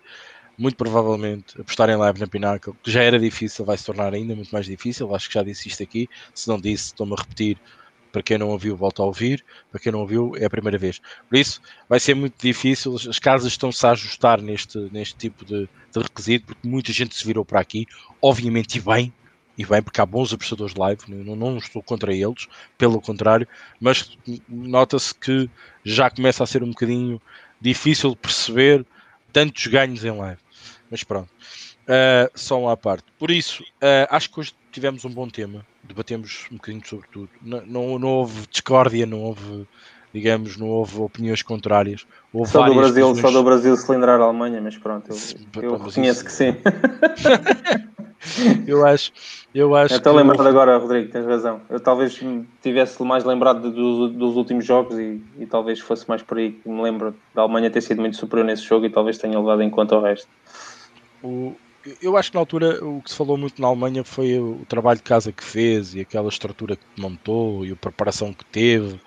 muito 0.61 0.75
provavelmente, 0.75 1.59
apostar 1.59 1.89
em 1.89 1.95
live 1.95 2.19
na 2.19 2.27
Pinnacle, 2.27 2.73
que 2.83 2.91
já 2.91 3.01
era 3.01 3.19
difícil, 3.19 3.65
vai 3.65 3.75
se 3.77 3.83
tornar 3.83 4.13
ainda 4.13 4.35
muito 4.35 4.51
mais 4.51 4.67
difícil. 4.67 5.13
Acho 5.15 5.27
que 5.27 5.33
já 5.33 5.41
disse 5.41 5.67
isto 5.67 5.81
aqui. 5.81 6.07
Se 6.35 6.47
não 6.47 6.61
disse, 6.61 6.85
estou-me 6.85 7.13
a 7.13 7.15
repetir 7.15 7.57
para 8.11 8.21
quem 8.21 8.37
não 8.37 8.49
ouviu, 8.49 8.77
volta 8.77 9.01
a 9.01 9.05
ouvir. 9.05 9.43
Para 9.71 9.79
quem 9.79 9.91
não 9.91 10.01
ouviu, 10.01 10.33
é 10.37 10.45
a 10.45 10.49
primeira 10.49 10.77
vez. 10.77 11.01
Por 11.27 11.35
isso, 11.35 11.59
vai 11.89 11.99
ser 11.99 12.13
muito 12.13 12.35
difícil. 12.39 12.95
As 12.95 13.17
casas 13.17 13.53
estão-se 13.53 13.83
a 13.87 13.91
ajustar 13.91 14.39
neste, 14.39 14.77
neste 14.91 15.15
tipo 15.15 15.43
de, 15.43 15.67
de, 15.91 15.99
requisito, 15.99 16.45
porque 16.45 16.67
muita 16.67 16.93
gente 16.93 17.15
se 17.15 17.25
virou 17.25 17.43
para 17.43 17.59
aqui, 17.59 17.87
obviamente, 18.21 18.77
e 18.77 18.81
bem, 18.81 19.11
e 19.57 19.65
bem, 19.65 19.81
porque 19.81 19.99
há 19.99 20.05
bons 20.05 20.31
apostadores 20.31 20.75
live, 20.75 21.01
não, 21.07 21.35
não 21.35 21.57
estou 21.57 21.81
contra 21.81 22.13
eles, 22.13 22.47
pelo 22.77 23.01
contrário, 23.01 23.47
mas 23.79 24.15
nota-se 24.47 25.15
que 25.15 25.49
já 25.83 26.07
começa 26.09 26.43
a 26.43 26.47
ser 26.47 26.61
um 26.61 26.69
bocadinho 26.69 27.19
difícil 27.59 28.15
perceber 28.15 28.85
tantos 29.31 29.67
ganhos 29.67 30.03
em 30.03 30.11
live. 30.11 30.39
Mas 30.91 31.05
pronto, 31.05 31.29
uh, 31.87 32.29
só 32.35 32.59
uma 32.59 32.75
parte. 32.75 33.05
Por 33.17 33.31
isso, 33.31 33.63
uh, 33.63 34.07
acho 34.09 34.29
que 34.29 34.41
hoje 34.41 34.53
tivemos 34.73 35.05
um 35.05 35.09
bom 35.09 35.29
tema, 35.29 35.65
debatemos 35.83 36.47
um 36.51 36.55
bocadinho 36.55 36.85
sobre 36.85 37.07
tudo. 37.09 37.29
Não, 37.41 37.61
não, 37.65 37.99
não 37.99 38.09
houve 38.09 38.45
discórdia, 38.51 39.05
não 39.05 39.21
houve, 39.21 39.65
digamos, 40.13 40.57
não 40.57 40.67
houve 40.67 40.99
opiniões 40.99 41.41
contrárias. 41.41 42.05
Houve 42.33 42.51
só, 42.51 42.65
do 42.65 42.75
Brasil, 42.75 43.07
questões... 43.07 43.33
só 43.33 43.39
do 43.39 43.43
Brasil 43.43 43.77
cilindrar 43.77 44.19
a 44.19 44.25
Alemanha, 44.25 44.59
mas 44.61 44.77
pronto, 44.77 45.09
eu, 45.55 45.63
eu 45.63 45.77
reconheço 45.77 46.25
que 46.25 46.31
sim. 46.33 46.57
eu 48.67 48.85
acho, 48.85 49.13
eu 49.55 49.73
acho. 49.73 49.95
Estou 49.95 50.13
lembrado 50.13 50.45
agora, 50.45 50.77
Rodrigo, 50.77 51.09
tens 51.09 51.25
razão. 51.25 51.61
Eu 51.69 51.79
talvez 51.79 52.19
tivesse 52.61 53.01
mais 53.01 53.23
lembrado 53.23 53.71
dos, 53.71 54.11
dos 54.11 54.35
últimos 54.35 54.65
jogos 54.65 54.99
e, 54.99 55.21
e, 55.39 55.45
talvez 55.45 55.79
fosse 55.79 56.07
mais 56.07 56.21
por 56.21 56.37
aí 56.37 56.51
que 56.51 56.67
me 56.67 56.81
lembro 56.81 57.15
da 57.33 57.43
Alemanha 57.43 57.71
ter 57.71 57.81
sido 57.81 58.01
muito 58.01 58.17
superior 58.17 58.45
nesse 58.45 58.63
jogo 58.63 58.85
e 58.85 58.89
talvez 58.89 59.17
tenha 59.17 59.39
levado 59.39 59.61
em 59.61 59.69
conta 59.69 59.95
o 59.95 60.01
resto. 60.01 60.27
O, 61.23 61.55
eu 62.01 62.15
acho 62.15 62.31
que 62.31 62.35
na 62.35 62.41
altura 62.41 62.83
o 62.83 63.01
que 63.01 63.09
se 63.09 63.15
falou 63.15 63.37
muito 63.37 63.61
na 63.61 63.67
Alemanha 63.67 64.03
foi 64.03 64.37
o, 64.39 64.65
trabalho 64.67 64.97
de 64.97 65.03
casa 65.03 65.31
que 65.31 65.43
fez 65.43 65.95
e 65.95 66.01
aquela 66.01 66.29
estrutura 66.29 66.75
que 66.75 67.01
montou 67.01 67.65
e 67.65 67.71
a 67.71 67.75
preparação 67.75 68.33
que 68.33 68.45
teve. 68.45 68.99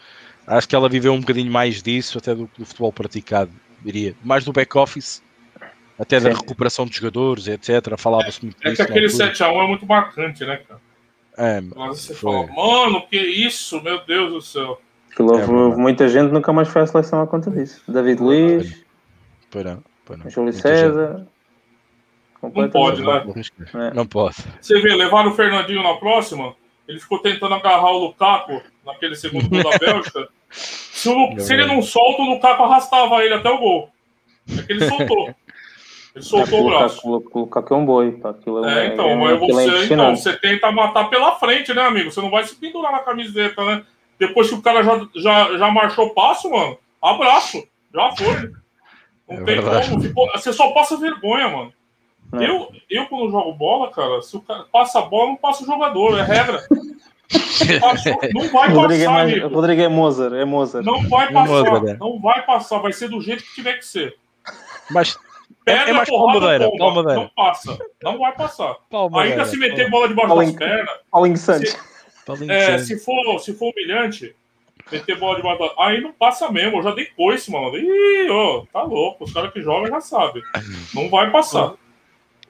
Acho 0.46 0.68
que 0.68 0.76
ela 0.76 0.88
viveu 0.88 1.12
um 1.12 1.20
bocadinho 1.20 1.50
mais 1.50 1.82
disso, 1.82 2.18
até 2.18 2.34
do, 2.34 2.50
do 2.58 2.66
futebol 2.66 2.92
praticado, 2.92 3.50
diria. 3.82 4.14
Mais 4.22 4.44
do 4.44 4.52
back-office, 4.52 5.22
até 5.98 6.18
Sim. 6.18 6.28
da 6.28 6.34
recuperação 6.34 6.84
de 6.86 6.96
jogadores, 6.96 7.46
etc. 7.46 7.96
Falava-se 7.96 8.44
muito 8.44 8.56
é, 8.62 8.70
disso. 8.70 8.82
É 8.82 8.86
que 8.86 8.92
aquele 8.92 9.06
7x1 9.06 9.64
é 9.64 9.66
muito 9.66 9.86
marcante, 9.86 10.44
né, 10.44 10.56
cara? 10.68 10.80
É, 11.36 11.60
Mas 11.60 12.00
você 12.00 12.14
fala, 12.14 12.46
mano, 12.46 13.06
que 13.08 13.16
isso, 13.16 13.82
meu 13.82 14.04
Deus 14.04 14.32
do 14.32 14.40
céu. 14.40 14.80
Que 15.16 15.22
houve, 15.22 15.42
é 15.42 15.46
muita 15.46 16.08
gente 16.08 16.30
nunca 16.32 16.52
mais 16.52 16.68
foi 16.68 16.82
à 16.82 16.86
seleção 16.86 17.22
a 17.22 17.26
conta 17.26 17.50
disso. 17.50 17.82
David 17.88 18.20
Luiz, 18.20 18.84
Júlio 20.28 20.52
César. 20.52 21.18
Gente. 21.18 21.33
Não 22.52 22.70
pode, 22.70 23.02
né? 23.02 23.24
É. 23.74 23.94
Não 23.94 24.06
pode. 24.06 24.36
Você 24.60 24.80
vê, 24.80 24.94
levaram 24.94 25.30
o 25.30 25.34
Fernandinho 25.34 25.82
na 25.82 25.94
próxima, 25.94 26.54
ele 26.86 27.00
ficou 27.00 27.18
tentando 27.18 27.54
agarrar 27.54 27.90
o 27.90 27.98
Lukaku 27.98 28.62
naquele 28.84 29.16
segundo 29.16 29.48
gol 29.48 29.62
da 29.62 29.76
Bélgica. 29.78 30.28
Se, 30.50 31.08
o, 31.08 31.38
se, 31.40 31.52
ele 31.52 31.66
não 31.66 31.82
solta, 31.82 32.22
o 32.22 32.26
Lukaku 32.26 32.62
arrastava 32.62 33.24
ele 33.24 33.34
até 33.34 33.50
o 33.50 33.58
gol. 33.58 33.90
É 34.50 34.62
que 34.62 34.72
ele 34.72 34.88
soltou. 34.88 35.34
Ele 36.14 36.24
soltou 36.24 36.58
é, 36.58 36.62
o 36.62 36.64
braço. 36.66 37.08
O 37.08 37.40
Lukaku 37.40 37.74
é 37.74 37.76
um 37.76 37.86
boi. 37.86 38.20
Aquilo 38.22 38.64
é, 38.64 38.86
então, 38.86 39.08
é, 39.08 39.16
mas 39.16 39.40
você, 39.40 39.70
é 39.70 39.84
então, 39.84 40.16
você 40.16 40.32
tenta 40.34 40.70
matar 40.70 41.10
pela 41.10 41.32
frente, 41.36 41.74
né, 41.74 41.82
amigo? 41.82 42.10
Você 42.10 42.20
não 42.20 42.30
vai 42.30 42.44
se 42.44 42.54
pendurar 42.54 42.92
na 42.92 43.00
camiseta, 43.00 43.64
né? 43.64 43.84
Depois 44.18 44.48
que 44.48 44.54
o 44.54 44.62
cara 44.62 44.82
já, 44.82 45.08
já, 45.16 45.58
já 45.58 45.70
marchou 45.70 46.14
passo, 46.14 46.48
mano, 46.50 46.78
abraço. 47.02 47.66
Já 47.92 48.12
foi. 48.12 48.52
Não 49.28 49.42
é 49.42 49.44
tem 49.44 49.44
verdade. 49.44 49.90
como. 49.90 50.02
Ficou, 50.02 50.30
você 50.32 50.52
só 50.52 50.70
passa 50.72 50.96
vergonha, 50.96 51.48
mano. 51.48 51.72
É. 52.40 52.48
Eu, 52.48 52.72
eu, 52.90 53.06
quando 53.06 53.30
jogo 53.30 53.52
bola, 53.52 53.90
cara, 53.90 54.22
se 54.22 54.36
o 54.36 54.40
cara 54.40 54.64
passa 54.72 54.98
a 54.98 55.02
bola, 55.02 55.28
não 55.28 55.36
passa 55.36 55.62
o 55.62 55.66
jogador, 55.66 56.18
é 56.18 56.22
regra. 56.22 56.62
não 58.34 58.48
vai 58.48 58.68
Rodrigo 58.70 59.04
passar, 59.04 59.30
é, 59.30 59.38
Rodrigo 59.46 59.82
é 59.82 59.88
Mozart, 59.88 60.34
é 60.34 60.44
Mozart. 60.44 60.84
Não 60.84 61.08
vai 61.08 61.32
passar, 61.32 61.48
Mozart, 61.48 61.88
é. 61.88 61.96
não 61.96 62.20
vai 62.20 62.44
passar, 62.44 62.78
vai 62.78 62.92
ser 62.92 63.08
do 63.08 63.20
jeito 63.20 63.42
que 63.42 63.54
tiver 63.54 63.74
que 63.74 63.86
ser. 63.86 64.16
Mas 64.90 65.16
Pega 65.64 65.90
é 65.90 65.92
mais 65.94 66.08
palmadeira, 66.08 66.70
palmadeira. 66.76 67.20
Não 67.20 67.28
passa, 67.28 67.78
não 68.02 68.18
vai 68.18 68.32
passar. 68.32 68.76
Palmadeira, 68.90 69.42
Ainda 69.42 69.50
se 69.50 69.56
meter 69.56 69.88
bola 69.88 70.08
debaixo 70.08 70.34
das 70.36 70.52
pernas. 70.52 70.94
Paulinho 71.10 71.36
Santos. 71.38 71.70
Se, 71.70 72.50
é, 72.50 72.78
se, 72.78 72.98
for, 72.98 73.38
se 73.38 73.54
for 73.54 73.72
humilhante, 73.72 74.36
meter 74.92 75.18
bola 75.18 75.36
debaixo 75.36 75.60
das 75.60 75.72
Aí 75.78 76.00
não 76.02 76.12
passa 76.12 76.50
mesmo, 76.50 76.78
eu 76.78 76.82
já 76.82 76.90
dei 76.94 77.06
coice, 77.06 77.50
mano. 77.50 77.76
Ih, 77.78 78.28
ó, 78.30 78.64
tá 78.70 78.82
louco, 78.82 79.24
os 79.24 79.32
caras 79.32 79.52
que 79.52 79.62
jogam 79.62 79.88
já 79.88 80.00
sabem. 80.02 80.42
Não 80.94 81.08
vai 81.08 81.30
passar. 81.30 81.74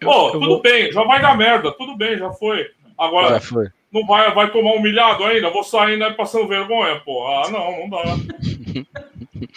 Pô, 0.04 0.30
tudo 0.30 0.46
vou... 0.46 0.60
bem, 0.60 0.92
já 0.92 1.02
vai 1.04 1.20
dar 1.20 1.36
merda, 1.36 1.72
tudo 1.72 1.96
bem, 1.96 2.16
já 2.16 2.30
foi. 2.30 2.70
Agora, 2.96 3.34
já 3.34 3.40
foi. 3.40 3.68
não 3.92 4.06
vai, 4.06 4.32
vai 4.32 4.50
tomar 4.50 4.74
humilhado 4.74 5.24
ainda? 5.24 5.50
Vou 5.50 5.64
sair 5.64 5.96
né, 5.96 6.10
passando 6.10 6.48
vergonha, 6.48 7.00
pô. 7.00 7.26
Ah, 7.26 7.50
não, 7.50 7.80
não 7.80 7.90
dá. 7.90 8.02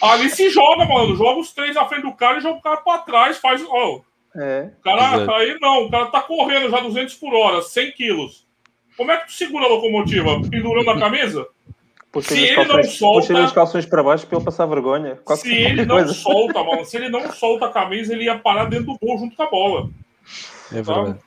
Ali 0.00 0.30
se 0.30 0.50
joga, 0.50 0.84
mano. 0.84 1.16
Joga 1.16 1.40
os 1.40 1.52
três 1.52 1.74
na 1.74 1.84
frente 1.86 2.02
do 2.02 2.12
cara 2.12 2.38
e 2.38 2.40
joga 2.40 2.58
o 2.58 2.62
cara 2.62 2.76
pra 2.78 2.98
trás, 2.98 3.38
faz. 3.38 3.64
Ó, 3.68 4.00
é. 4.36 4.70
O 4.78 4.82
cara 4.82 5.16
Exato. 5.16 5.30
aí 5.32 5.58
não, 5.60 5.84
o 5.84 5.90
cara 5.90 6.06
tá 6.06 6.20
correndo 6.20 6.70
já 6.70 6.80
200 6.80 7.14
por 7.14 7.34
hora, 7.34 7.62
100 7.62 7.92
quilos. 7.92 8.46
Como 8.96 9.10
é 9.10 9.16
que 9.18 9.26
tu 9.26 9.32
segura 9.32 9.66
a 9.66 9.68
locomotiva? 9.68 10.40
Pendurando 10.50 10.90
a 10.90 10.98
camisa? 10.98 11.46
Puxa 12.10 12.34
se 12.34 12.42
ele 12.42 12.54
calções, 12.54 12.86
não 12.86 12.92
solta. 12.92 13.20
Puxa 13.20 13.44
os 13.44 13.52
calções 13.52 13.86
para 13.86 14.02
baixo 14.02 14.26
para 14.26 14.36
ele 14.36 14.44
passar 14.44 14.66
vergonha. 14.66 15.18
se 15.36 15.52
ele 15.52 15.84
não 15.84 15.96
coisa. 15.96 16.14
solta, 16.14 16.64
mano, 16.64 16.84
se 16.84 16.96
ele 16.96 17.08
não 17.08 17.30
solta 17.32 17.66
a 17.66 17.72
camisa, 17.72 18.12
ele 18.12 18.24
ia 18.24 18.38
parar 18.38 18.64
dentro 18.64 18.86
do 18.86 18.98
gol 18.98 19.18
junto 19.18 19.36
com 19.36 19.42
a 19.42 19.50
bola. 19.50 19.90
É 20.72 20.82
verdade. 20.82 21.18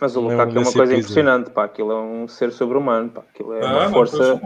Mas 0.00 0.16
o 0.16 0.20
Lukaku 0.20 0.58
é 0.58 0.60
uma 0.60 0.72
coisa 0.72 0.94
impressionante, 0.94 1.50
pá. 1.50 1.64
Aquilo 1.64 1.92
é 1.92 2.00
um 2.00 2.28
ser 2.28 2.52
sobre-humano, 2.52 3.10
pá. 3.10 3.22
Aquilo 3.22 3.54
é 3.54 3.64
uma 3.64 3.90
força. 3.90 4.40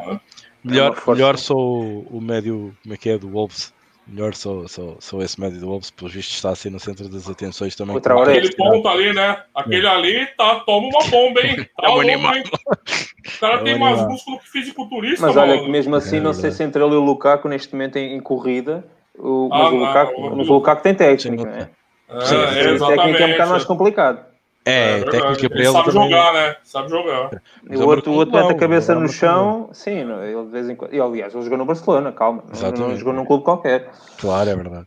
Melhor, 0.62 0.96
é 0.96 1.10
melhor 1.10 1.38
sou 1.38 2.06
o 2.10 2.20
médio, 2.20 2.76
como 2.82 2.94
é 2.94 2.96
que 2.96 3.10
é, 3.10 3.18
do 3.18 3.28
Wolves. 3.28 3.72
Melhor 4.06 4.34
sou, 4.34 4.66
sou, 4.68 4.96
sou 5.00 5.22
esse 5.22 5.38
médio 5.38 5.60
do 5.60 5.66
Wolves, 5.66 5.90
pelo 5.90 6.08
visto 6.08 6.30
está 6.30 6.50
assim 6.50 6.70
no 6.70 6.80
centro 6.80 7.08
das 7.08 7.28
atenções 7.28 7.76
também. 7.76 7.94
Outra 7.94 8.16
hora 8.16 8.30
Aquele 8.30 8.54
ponto 8.56 8.88
ali, 8.88 9.12
né? 9.12 9.42
Aquele 9.54 9.86
é. 9.86 9.90
ali, 9.90 10.26
tá, 10.36 10.60
toma 10.60 10.88
uma 10.88 11.10
bomba, 11.10 11.40
hein? 11.42 11.68
Tá 11.78 11.88
é 11.88 11.90
um 11.90 12.00
animal. 12.00 12.34
Hein? 12.34 12.44
O 12.44 13.40
cara 13.40 13.54
é 13.56 13.64
tem 13.64 13.78
mais 13.78 14.00
músculo 14.06 14.38
que 14.38 14.48
fisiculturista, 14.48 15.26
Mas 15.26 15.36
olha, 15.36 15.60
que 15.60 15.68
mesmo 15.68 15.94
assim, 15.94 16.16
é 16.16 16.20
não 16.20 16.32
sei 16.32 16.50
se 16.50 16.64
entre 16.64 16.82
ele 16.82 16.94
e 16.94 16.96
o 16.96 17.04
Lukaku, 17.04 17.48
neste 17.48 17.72
momento 17.72 17.96
em, 17.96 18.16
em 18.16 18.20
corrida, 18.20 18.82
o, 19.18 19.50
ah, 19.52 19.64
mas, 19.64 19.72
o 19.72 19.76
Lukaku, 19.76 20.20
não, 20.20 20.36
mas 20.36 20.48
o 20.48 20.52
Lukaku 20.54 20.82
tem 20.82 20.94
técnica, 20.94 21.44
não 21.44 21.52
é? 21.52 21.70
Ah, 22.08 22.20
Sim, 22.24 22.36
é, 22.36 22.70
exatamente. 22.70 23.22
é 23.22 23.26
um 23.26 23.30
bocado 23.32 23.50
mais 23.50 23.64
complicado. 23.64 24.24
É, 24.64 25.00
é 25.00 25.04
técnica 25.04 25.48
para 25.48 25.58
ele. 25.58 25.72
Sabe 25.72 25.92
também. 25.92 26.10
jogar, 26.10 26.32
né? 26.34 26.56
Sabe 26.62 26.90
jogar. 26.90 27.42
E 27.70 27.76
o 27.76 27.86
outro, 27.86 28.12
o 28.12 28.14
outro 28.16 28.34
mete 28.34 28.52
a 28.52 28.54
cabeça 28.54 28.94
no 28.94 29.08
chão, 29.08 29.70
sim, 29.72 30.00
ele 30.00 30.44
de 30.44 30.50
vez 30.50 30.68
em 30.68 30.76
quando. 30.76 30.94
E 30.94 31.00
aliás, 31.00 31.34
ele 31.34 31.42
jogou 31.42 31.58
no 31.58 31.64
Barcelona, 31.64 32.12
calma. 32.12 32.44
Exatamente. 32.52 32.80
Não 32.80 32.96
jogou 32.96 33.12
num 33.14 33.24
clube 33.24 33.44
qualquer. 33.44 33.90
Claro, 34.18 34.50
é 34.50 34.56
verdade. 34.56 34.86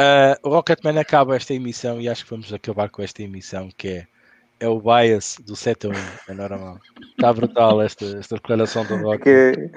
Uh, 0.00 0.34
o 0.42 0.48
Rocketman 0.48 0.98
acaba 0.98 1.36
esta 1.36 1.54
emissão 1.54 2.00
e 2.00 2.08
acho 2.08 2.24
que 2.24 2.30
vamos 2.30 2.52
acabar 2.52 2.88
com 2.88 3.00
esta 3.02 3.22
emissão 3.22 3.68
que 3.76 3.88
é 3.88 4.06
é 4.64 4.68
o 4.68 4.80
bias 4.80 5.36
do 5.44 5.54
7 5.54 5.86
a 5.86 5.90
1, 5.90 5.92
é 6.28 6.34
normal. 6.34 6.80
Está 7.10 7.32
brutal 7.32 7.82
esta, 7.82 8.04
esta 8.18 8.36
declaração 8.36 8.84
do 8.86 8.96
Rock. 8.96 9.22
Que 9.22 9.70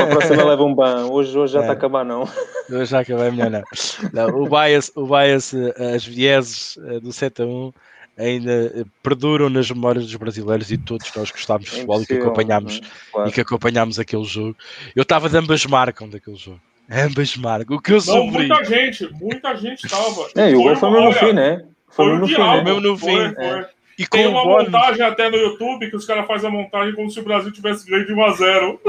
a 0.00 0.06
próxima 0.06 0.44
leva 0.44 0.62
um 0.62 0.74
ban, 0.74 1.06
hoje, 1.06 1.36
hoje 1.36 1.54
já 1.54 1.60
está 1.60 1.72
é. 1.72 1.74
a 1.74 1.78
acabar, 1.78 2.04
não. 2.04 2.28
Hoje 2.70 2.90
já 2.90 3.00
acabei, 3.00 3.30
melhor 3.30 3.50
não. 3.50 3.62
não. 4.12 4.42
o 4.42 4.48
bias, 4.48 4.92
o 4.94 5.06
bias 5.06 5.54
as 5.94 6.04
vieses 6.04 6.78
eh, 6.86 7.00
do 7.00 7.12
7 7.12 7.42
a 7.42 7.46
1 7.46 7.72
ainda 8.18 8.52
eh, 8.52 8.84
perduram 9.02 9.48
nas 9.48 9.70
memórias 9.70 10.04
dos 10.04 10.14
brasileiros 10.16 10.70
e 10.70 10.76
todos 10.76 11.10
nós 11.16 11.30
gostámos 11.30 11.64
de 11.64 11.70
futebol 11.70 12.02
e 12.02 12.06
que 12.06 12.14
acompanhámos, 12.14 12.80
claro. 13.10 13.28
e 13.28 13.32
que 13.32 13.40
acompanhámos 13.40 13.98
aquele 13.98 14.24
jogo. 14.24 14.54
Eu 14.94 15.02
estava 15.02 15.30
de 15.30 15.38
ambas 15.38 15.64
marcam 15.64 16.08
daquele 16.08 16.36
jogo. 16.36 16.60
Ambas 16.90 17.36
marcam. 17.36 17.76
O 17.76 17.80
que 17.80 17.92
eu 17.92 17.98
Não, 18.06 18.26
muita 18.26 18.64
gente, 18.64 19.08
muita 19.14 19.56
gente 19.56 19.86
estava. 19.86 20.28
É, 20.36 20.50
e 20.50 20.54
o 20.54 20.62
gol 20.62 20.76
foi 20.76 20.90
mesmo 20.90 21.06
no 21.06 21.12
fim, 21.14 21.32
né? 21.32 21.64
Foi, 21.88 22.06
foi 22.06 22.18
no 22.18 22.28
fim, 22.28 22.38
né? 22.38 22.62
Mesmo 22.62 22.80
no 22.80 22.98
fim. 22.98 23.06
Foi, 23.06 23.34
foi. 23.34 23.79
E 23.98 24.06
com 24.06 24.16
Tem 24.16 24.26
uma 24.26 24.44
montagem 24.44 25.02
até 25.02 25.28
no 25.28 25.36
YouTube 25.36 25.90
que 25.90 25.96
os 25.96 26.06
caras 26.06 26.26
fazem 26.26 26.48
a 26.48 26.52
montagem 26.52 26.94
como 26.94 27.10
se 27.10 27.20
o 27.20 27.22
Brasil 27.22 27.52
tivesse 27.52 27.88
ganho 27.88 28.06
de 28.06 28.12
1 28.14 28.24
a 28.24 28.30
0 28.32 28.80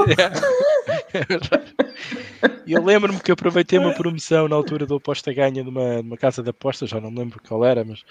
É 1.12 1.24
verdade. 1.24 1.74
E 2.66 2.72
eu 2.72 2.82
lembro-me 2.84 3.20
que 3.20 3.30
aproveitei 3.30 3.78
uma 3.78 3.92
promoção 3.92 4.48
na 4.48 4.54
altura 4.56 4.86
do 4.86 4.96
aposta 4.96 5.32
ganha 5.32 5.62
numa, 5.64 6.00
numa 6.02 6.16
casa 6.16 6.42
de 6.42 6.50
apostas, 6.50 6.90
já 6.90 7.00
não 7.00 7.10
me 7.10 7.18
lembro 7.18 7.40
qual 7.46 7.64
era, 7.64 7.84
mas 7.84 8.02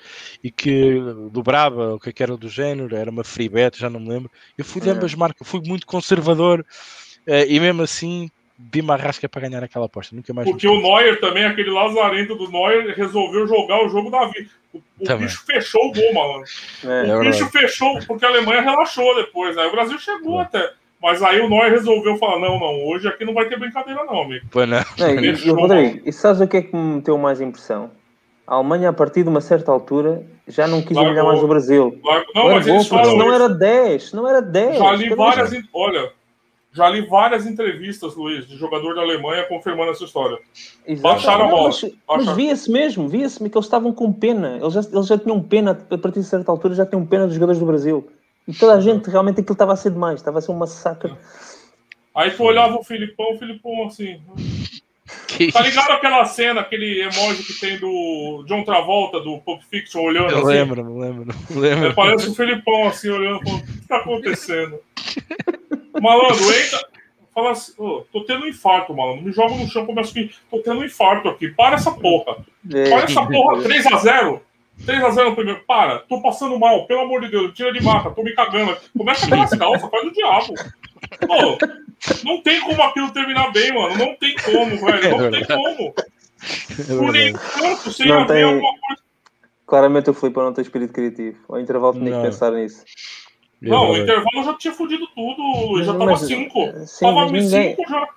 e 0.44 0.52
que 0.52 1.00
dobrava 1.32 1.96
o 1.96 2.00
que 2.00 2.10
é 2.10 2.14
que 2.14 2.22
era 2.24 2.36
do 2.38 2.50
género, 2.50 2.96
era 2.96 3.10
uma 3.10 3.24
free 3.24 3.50
bet, 3.50 3.78
já 3.80 3.90
não 3.90 4.00
me 4.00 4.10
lembro. 4.10 4.32
Eu 4.58 4.66
fui 4.66 4.82
de 4.82 4.90
É. 4.90 4.92
ambas 4.92 5.14
marcas, 5.16 5.48
fui 5.48 5.62
muito 5.66 5.86
conservador 5.88 6.66
eh, 7.26 7.46
e 7.48 7.60
mesmo 7.60 7.82
assim 7.82 8.30
vi-me 8.72 8.92
a 8.92 8.96
rasca 8.96 9.28
para 9.30 9.42
ganhar 9.42 9.64
aquela 9.64 9.86
aposta. 9.86 10.16
Nunca 10.16 10.34
mais. 10.34 10.50
Porque 10.50 10.68
o. 10.68 10.82
Neuer 10.82 11.20
também, 11.20 11.46
aquele 11.46 11.72
lazarento 11.72 12.36
do 12.36 12.50
Neuer, 12.50 12.94
resolveu 12.96 13.48
jogar 13.48 13.84
o 13.86 13.90
jogo 13.90 14.10
da 14.10 14.26
vida. 14.26 14.50
O, 14.74 14.80
o 15.00 15.18
bicho 15.18 15.44
fechou 15.46 15.88
o 15.88 15.92
gol, 15.92 16.14
mano. 16.14 16.44
É. 16.86 17.08
É 17.12 17.16
O 17.16 17.20
bicho 17.20 17.40
verdade. 17.46 17.52
fechou, 17.52 18.00
porque 18.08 18.26
a 18.26 18.30
Alemanha 18.30 18.62
relaxou 18.62 19.16
depois, 19.16 19.56
né? 19.56 19.66
O 19.66 19.72
Brasil 19.72 19.98
chegou 20.00 20.40
até. 20.40 20.72
Mas 21.02 21.24
aí 21.24 21.42
o 21.42 21.50
Neuer 21.50 21.72
resolveu 21.72 22.16
falar: 22.18 22.40
não, 22.40 22.60
não, 22.60 22.86
hoje 22.86 23.08
aqui 23.08 23.26
não 23.26 23.34
vai 23.34 23.50
ter 23.50 23.58
brincadeira, 23.58 24.04
não, 24.06 24.22
amigo. 24.22 24.46
Pois 24.52 24.70
não. 24.70 24.84
Não, 24.98 25.10
e, 25.20 25.30
e. 25.34 25.50
Rodrigo, 25.50 26.02
e 26.06 26.14
sabes 26.14 26.42
o 26.42 26.48
que 26.48 26.58
é 26.58 26.62
que 26.62 26.76
me 26.76 26.96
meteu 26.96 27.18
mais 27.18 27.42
impressão? 27.42 27.90
A 28.46 28.56
Alemanha, 28.56 28.90
a 28.90 28.94
partir 28.94 29.24
de 29.24 29.30
uma 29.30 29.40
certa 29.40 29.72
altura, 29.72 30.24
já 30.48 30.68
não 30.68 30.82
quis 30.82 30.98
humilhar 30.98 31.24
mais 31.26 31.42
o 31.42 31.48
Brasil. 31.48 32.00
Não, 32.36 32.50
mas 32.50 32.68
eles 32.68 32.88
falam. 32.88 33.18
não 33.18 33.28
isso. 33.28 33.36
era 33.36 33.50
10, 33.50 34.14
não 34.14 34.28
era 34.28 34.42
10. 34.42 34.78
Já 34.78 34.92
li 34.94 35.16
várias. 35.16 35.52
Olha, 35.74 36.12
já 36.74 36.90
li 36.90 37.02
várias 37.08 37.46
entrevistas, 37.46 38.16
Luiz, 38.16 38.48
de 38.48 38.56
jogador 38.58 38.96
da 38.96 39.02
Alemanha 39.02 39.44
confirmando 39.48 39.92
essa 39.92 40.04
história. 40.06 40.40
Exato. 40.88 41.02
Baixaram 41.02 41.46
a 41.46 41.50
bola. 41.50 41.70
Mas, 41.70 41.92
mas 42.08 42.36
via-se 42.36 42.72
mesmo, 42.72 43.08
via-se 43.10 43.38
que 43.40 43.58
eles 43.58 43.66
estavam 43.66 43.94
com 43.94 44.12
pena. 44.14 44.58
Eles 44.62 44.74
já, 44.74 44.82
eles 44.82 45.08
já 45.08 45.18
tinham 45.18 45.42
pena, 45.42 45.72
a 45.90 45.98
partir 45.98 46.20
de 46.22 46.26
certa 46.26 46.52
altura, 46.52 46.74
já 46.76 46.86
tinham 46.86 47.06
pena 47.06 47.26
dos 47.26 47.34
jogadores 47.36 47.60
do 47.60 47.66
Brasil. 47.66 48.10
E 48.48 48.54
toda 48.54 48.74
a 48.74 48.80
gente, 48.82 49.10
realmente, 49.10 49.42
aquilo 49.42 49.54
estava 49.54 49.74
a 49.74 49.76
ser 49.76 49.92
demais, 49.92 50.20
estava 50.20 50.40
a 50.40 50.42
ser 50.42 50.52
um 50.52 50.56
massacre. 50.58 51.14
Aí 52.16 52.32
tu 52.32 52.44
olhava 52.44 52.76
o 52.76 52.84
Filipão, 52.84 53.34
o 53.36 53.38
Filipão 53.38 53.86
assim. 53.88 54.20
Que 55.28 55.52
Tá 55.52 55.60
isso? 55.60 55.70
ligado 55.70 55.92
aquela 55.92 56.24
cena, 56.26 56.62
aquele 56.62 57.02
emoji 57.02 57.44
que 57.44 57.60
tem 57.60 57.78
do 57.78 58.44
John 58.48 58.64
Travolta, 58.64 59.20
do 59.20 59.40
Pulp 59.40 59.62
Fiction, 59.70 60.02
olhando 60.02 60.30
Eu 60.32 60.38
assim? 60.40 60.48
lembro, 60.48 60.98
lembro, 61.00 61.26
me 61.50 61.58
É, 61.68 61.76
lembro. 61.76 61.94
parece 61.96 62.30
o 62.30 62.34
Felipão 62.36 62.88
assim, 62.88 63.10
olhando, 63.10 63.42
falando, 63.44 63.62
o 63.62 63.66
que 63.68 63.88
tá 63.88 63.98
acontecendo? 63.98 64.80
Malandro, 66.00 66.44
entra. 66.54 66.80
Fala 67.34 67.52
assim, 67.52 67.74
ô, 67.78 68.04
tô 68.12 68.26
tendo 68.26 68.44
um 68.46 68.48
infarto, 68.48 68.94
malandro. 68.94 69.24
Me 69.24 69.32
joga 69.32 69.56
no 69.56 69.68
chão, 69.70 69.86
começa 69.86 70.12
aqui. 70.12 70.32
Tô 70.50 70.60
tendo 70.60 70.82
um 70.82 70.86
infarto 70.86 71.30
aqui. 71.30 71.48
Para 71.50 71.76
essa 71.76 71.92
porra. 71.92 72.38
É, 72.74 72.90
Para 72.90 73.04
essa 73.06 73.26
porra. 73.26 73.58
3x0. 73.64 74.42
3x0 74.86 75.26
no 75.30 75.36
primeiro. 75.36 75.64
Para. 75.66 76.00
Tô 76.00 76.22
passando 76.22 76.60
mal. 76.60 76.86
Pelo 76.88 77.02
amor 77.02 77.22
de 77.22 77.30
Deus. 77.30 77.54
Tira 77.54 77.72
de 77.72 77.82
marca. 77.82 78.12
Tô 78.12 78.22
me 78.24 78.34
cagando. 78.34 78.76
Começa 78.98 79.28
pelas 79.30 79.50
calças. 79.52 79.90
Faz 79.90 80.08
o 80.08 80.12
diabo. 80.12 80.54
Pô, 81.26 81.58
não 82.26 82.42
tem 82.42 82.60
como 82.62 82.82
aquilo 82.84 83.12
terminar 83.12 83.52
bem, 83.54 83.74
mano. 83.74 83.96
Não 83.98 84.16
tem 84.16 84.36
como, 84.36 84.78
velho. 84.86 85.18
Não 85.18 85.32
tem 85.32 85.46
como. 85.46 85.94
É 86.80 86.98
Por 86.98 87.16
enquanto, 87.16 87.92
sem 87.92 88.08
Não 88.08 88.26
tem- 88.26 88.44
alguma 88.44 88.72
coisa. 88.80 89.02
Claramente 89.68 90.10
o 90.10 90.14
Filipe 90.14 90.38
não 90.40 90.52
tem 90.54 90.64
espírito 90.64 90.92
criativo. 90.94 91.38
Ao 91.48 91.60
intervalo 91.60 91.94
tinha 91.94 92.10
Não. 92.12 92.22
que 92.22 92.28
pensar 92.28 92.52
nisso. 92.52 92.84
É 93.64 93.70
Não, 93.70 93.92
o 93.92 93.98
intervalo 93.98 94.44
já 94.44 94.54
tinha 94.56 94.74
fudido 94.74 95.08
tudo. 95.16 95.84
Já 95.84 95.94
tava 95.94 96.06
Mas- 96.12 96.22
5. 96.22 96.72
Sim, 96.88 97.06
Tava 97.06 97.16
mas 97.22 97.32
ninguém, 97.32 97.76
5 97.76 97.90
já. 97.90 98.08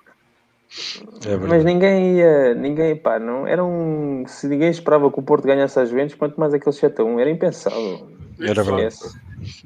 É 1.27 1.37
mas 1.37 1.63
ninguém 1.63 2.17
ia. 2.17 2.53
Ninguém, 2.55 2.95
pá, 2.95 3.19
não, 3.19 3.45
era 3.47 3.63
um, 3.63 4.23
se 4.27 4.47
ninguém 4.47 4.69
esperava 4.69 5.09
que 5.11 5.19
o 5.19 5.23
Porto 5.23 5.45
ganhasse 5.45 5.79
às 5.79 5.89
Juventus, 5.89 6.15
quanto 6.15 6.39
mais 6.39 6.53
aquele 6.53 6.75
7-1. 6.75 7.19
Era 7.19 7.29
impensável. 7.29 8.09
Era 8.41 8.63
verdade. 8.63 8.87
Esquece. 8.87 9.17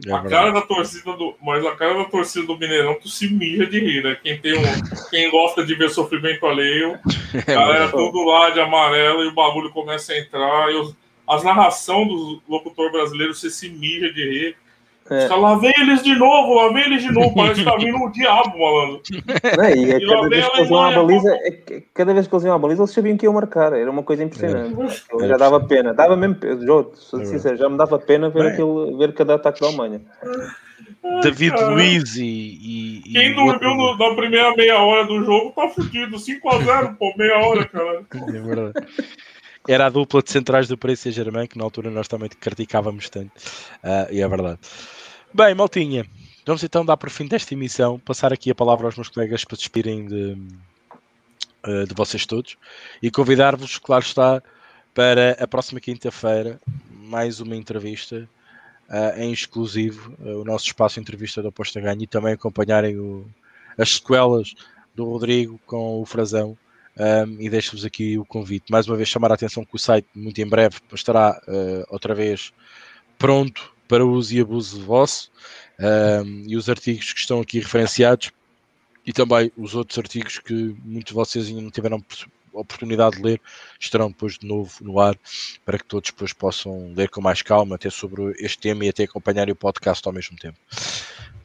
É 0.05 0.11
A 0.11 0.19
verdade. 0.21 0.29
cara 0.29 0.51
da 0.51 0.61
torcida 0.61 1.13
do. 1.13 1.33
Mas 1.41 1.65
a 1.65 1.75
cara 1.75 1.93
da 1.97 2.05
torcida 2.05 2.45
do 2.45 2.57
Mineirão, 2.57 2.95
tu 3.01 3.07
se 3.07 3.33
mija 3.33 3.65
de 3.65 3.79
rir, 3.79 4.03
né? 4.03 4.17
Quem 4.21 4.37
tem 4.37 4.53
um. 4.59 4.61
Quem 5.09 5.31
gosta 5.31 5.65
de 5.65 5.73
ver 5.75 5.89
sofrimento 5.89 6.45
alheio, 6.45 6.99
É 7.33 7.53
galera 7.53 7.85
verdade. 7.87 7.91
tudo 7.93 8.25
lá 8.25 8.49
de 8.49 8.59
amarelo 8.59 9.23
e 9.23 9.27
o 9.27 9.33
bagulho 9.33 9.71
começa 9.71 10.11
a 10.13 10.19
entrar. 10.19 10.69
E 10.71 10.75
os- 10.75 10.93
as 11.27 11.43
narração 11.43 12.05
do 12.07 12.41
locutor 12.49 12.91
brasileiro, 12.91 13.33
você 13.33 13.49
se 13.49 13.69
mija 13.69 14.11
de 14.11 14.23
rir. 14.29 14.55
É. 15.09 15.27
Lá 15.27 15.55
vem 15.57 15.73
eles 15.79 16.03
de 16.03 16.15
novo, 16.15 16.53
lá 16.55 16.71
vem 16.71 16.83
eles 16.85 17.01
de 17.03 17.11
novo. 17.11 17.33
Parece 17.33 17.61
que 17.61 17.65
tá 17.65 17.75
vindo 17.77 17.97
o 17.97 18.09
diabo, 18.13 18.59
malandro. 18.59 19.01
Não, 19.57 19.69
e 19.69 19.91
é 19.91 19.97
E 19.99 20.05
lá 20.05 20.15
cada 20.15 20.29
vez 20.29 20.47
que 20.49 20.57
eles 20.57 20.69
iam 20.69 20.77
à 20.79 20.85
Alemanha, 20.85 21.03
baliza, 21.21 21.35
é 21.41 21.81
cada 21.93 22.13
vez 22.13 22.27
que 22.27 22.35
eles 22.35 22.45
iam 22.45 22.55
à 22.55 22.59
baliza, 22.59 22.81
eles 22.83 22.91
sabiam 22.91 23.17
que 23.17 23.25
iam 23.25 23.33
marcar. 23.33 23.73
Era 23.73 23.89
uma 23.89 24.03
coisa 24.03 24.23
impressionante. 24.23 24.75
Era 25.13 25.27
Já 25.27 25.37
dava 25.37 25.59
pena. 25.65 25.93
Dava 25.93 26.15
mesmo 26.15 26.35
pena. 26.35 26.59
Sou 26.95 27.21
É 27.21 27.25
sincero, 27.25 27.57
já 27.57 27.67
me 27.69 27.77
dava 27.77 27.97
pena 27.97 28.29
ver, 28.29 28.43
Bem. 28.43 28.51
aquele, 28.53 28.97
ver 28.97 29.13
cada 29.13 29.35
ataque 29.35 29.61
da 29.61 29.67
Alemanha. 29.67 30.01
David 31.23 31.51
Cara. 31.55 31.69
Luiz 31.69 32.15
e. 32.17 32.23
e- 33.05 33.13
Quem 33.13 33.33
dormiu 33.33 33.75
no- 33.75 33.97
na 33.97 34.15
primeira 34.15 34.53
meia 34.55 34.79
hora 34.79 35.05
do 35.05 35.23
jogo 35.23 35.51
tá 35.55 35.67
fudido. 35.69 36.17
5x0, 36.17 36.95
pô, 36.97 37.13
meia 37.17 37.37
hora, 37.39 37.65
cara. 37.65 38.03
É 38.27 38.39
verdade. 38.41 38.73
Era 39.67 39.85
a 39.85 39.89
dupla 39.89 40.21
de 40.23 40.31
centrais 40.31 40.67
do 40.67 40.77
Paris 40.77 40.99
Saint-Germain, 40.99 41.45
que 41.45 41.57
na 41.57 41.63
altura 41.63 41.91
nós 41.91 42.07
também 42.07 42.29
criticávamos 42.29 43.09
tanto. 43.09 43.31
Ah, 43.83 44.07
e 44.09 44.19
é 44.21 44.27
verdade. 44.27 44.59
Bem, 45.33 45.53
Maltinha, 45.53 46.05
vamos 46.45 46.63
então 46.63 46.83
dar 46.83 46.97
por 46.97 47.09
fim 47.09 47.27
desta 47.27 47.53
emissão, 47.53 47.99
passar 47.99 48.33
aqui 48.33 48.49
a 48.49 48.55
palavra 48.55 48.87
aos 48.87 48.95
meus 48.95 49.09
colegas 49.09 49.45
para 49.45 49.55
se 49.55 49.61
despirem 49.61 50.05
de, 50.07 50.37
ah, 51.63 51.85
de 51.87 51.93
vocês 51.93 52.25
todos 52.25 52.57
e 53.01 53.11
convidar-vos, 53.11 53.77
claro 53.77 54.03
está, 54.03 54.41
para 54.93 55.31
a 55.39 55.47
próxima 55.47 55.79
quinta-feira, 55.79 56.59
mais 56.89 57.39
uma 57.39 57.55
entrevista 57.55 58.27
ah, 58.89 59.13
em 59.17 59.31
exclusivo, 59.31 60.15
ah, 60.19 60.37
o 60.39 60.43
nosso 60.43 60.65
espaço 60.65 60.95
de 60.95 61.01
entrevista 61.01 61.41
do 61.41 61.49
Aposta 61.49 61.79
Ganho 61.79 62.01
e 62.03 62.07
também 62.07 62.33
acompanharem 62.33 62.97
o- 62.99 63.27
as 63.77 63.93
sequelas 63.95 64.53
do 64.95 65.05
Rodrigo 65.05 65.59
com 65.65 66.01
o 66.01 66.05
Frazão. 66.05 66.57
Um, 66.97 67.39
e 67.39 67.49
deixo-vos 67.49 67.85
aqui 67.85 68.17
o 68.17 68.25
convite. 68.25 68.69
Mais 68.69 68.85
uma 68.85 68.97
vez, 68.97 69.07
chamar 69.07 69.31
a 69.31 69.35
atenção 69.35 69.63
que 69.63 69.73
o 69.73 69.79
site, 69.79 70.05
muito 70.13 70.41
em 70.41 70.45
breve, 70.45 70.79
estará 70.93 71.39
uh, 71.47 71.85
outra 71.87 72.13
vez 72.13 72.51
pronto 73.17 73.73
para 73.89 74.05
uso 74.05 74.33
e 74.33 74.39
abuso 74.39 74.81
vosso. 74.85 75.29
Um, 75.77 76.43
e 76.47 76.55
os 76.55 76.69
artigos 76.69 77.11
que 77.13 77.19
estão 77.19 77.41
aqui 77.41 77.59
referenciados 77.59 78.31
e 79.05 79.13
também 79.13 79.51
os 79.57 79.75
outros 79.75 79.97
artigos 79.97 80.37
que 80.37 80.75
muitos 80.83 81.11
de 81.11 81.13
vocês 81.13 81.47
ainda 81.47 81.61
não 81.61 81.71
tiveram 81.71 82.03
oportunidade 82.53 83.15
de 83.15 83.23
ler 83.23 83.41
estarão 83.79 84.09
depois 84.09 84.37
de 84.37 84.45
novo 84.45 84.71
no 84.81 84.99
ar 84.99 85.17
para 85.65 85.77
que 85.77 85.85
todos 85.85 86.11
depois 86.11 86.33
possam 86.33 86.93
ler 86.95 87.09
com 87.09 87.21
mais 87.21 87.41
calma 87.41 87.75
até 87.75 87.89
sobre 87.89 88.33
este 88.39 88.59
tema 88.59 88.85
e 88.85 88.89
até 88.89 89.03
acompanharem 89.03 89.53
o 89.53 89.55
podcast 89.55 90.05
ao 90.05 90.13
mesmo 90.13 90.37
tempo. 90.37 90.57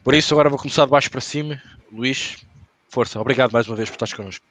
Por 0.03 0.13
isso, 0.13 0.33
agora 0.33 0.49
vou 0.49 0.59
começar 0.59 0.85
de 0.85 0.91
baixo 0.91 1.09
para 1.09 1.21
cima. 1.21 1.61
Luís, 1.91 2.45
força. 2.89 3.19
Obrigado 3.19 3.51
mais 3.51 3.67
uma 3.67 3.75
vez 3.75 3.89
por 3.89 3.95
estares 3.95 4.13
connosco. 4.13 4.45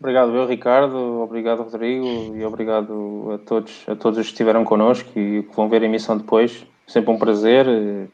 Obrigado, 0.00 0.34
eu, 0.34 0.46
Ricardo. 0.46 1.22
Obrigado, 1.22 1.62
Rodrigo. 1.62 2.36
E 2.36 2.44
obrigado 2.44 3.32
a 3.32 3.38
todos, 3.38 3.72
a 3.86 3.94
todos 3.94 4.18
os 4.18 4.26
que 4.26 4.32
estiveram 4.32 4.64
connosco 4.64 5.08
e 5.16 5.44
que 5.44 5.56
vão 5.56 5.68
ver 5.68 5.82
a 5.82 5.86
emissão 5.86 6.18
depois. 6.18 6.66
Sempre 6.86 7.10
um 7.12 7.18
prazer. 7.18 7.66
eh, 7.68 8.06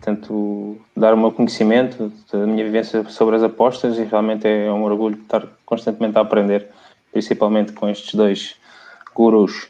Tanto 0.00 0.78
dar 0.94 1.14
o 1.14 1.16
meu 1.16 1.32
conhecimento 1.32 2.12
da 2.30 2.46
minha 2.46 2.62
vivência 2.64 3.02
sobre 3.08 3.34
as 3.36 3.42
apostas 3.42 3.98
e 3.98 4.04
realmente 4.04 4.46
é 4.46 4.70
um 4.70 4.84
orgulho 4.84 5.16
estar 5.22 5.42
constantemente 5.64 6.18
a 6.18 6.20
aprender, 6.20 6.68
principalmente 7.10 7.72
com 7.72 7.88
estes 7.88 8.14
dois 8.14 8.56
gurus. 9.14 9.68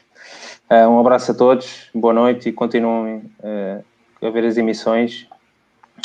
Eh, 0.69 0.85
Um 0.85 0.99
abraço 0.99 1.31
a 1.31 1.33
todos, 1.33 1.89
boa 1.95 2.13
noite 2.13 2.49
e 2.49 2.51
continuem 2.51 3.23
eh, 3.41 3.81
a 4.21 4.29
ver 4.29 4.43
as 4.45 4.57
emissões. 4.57 5.27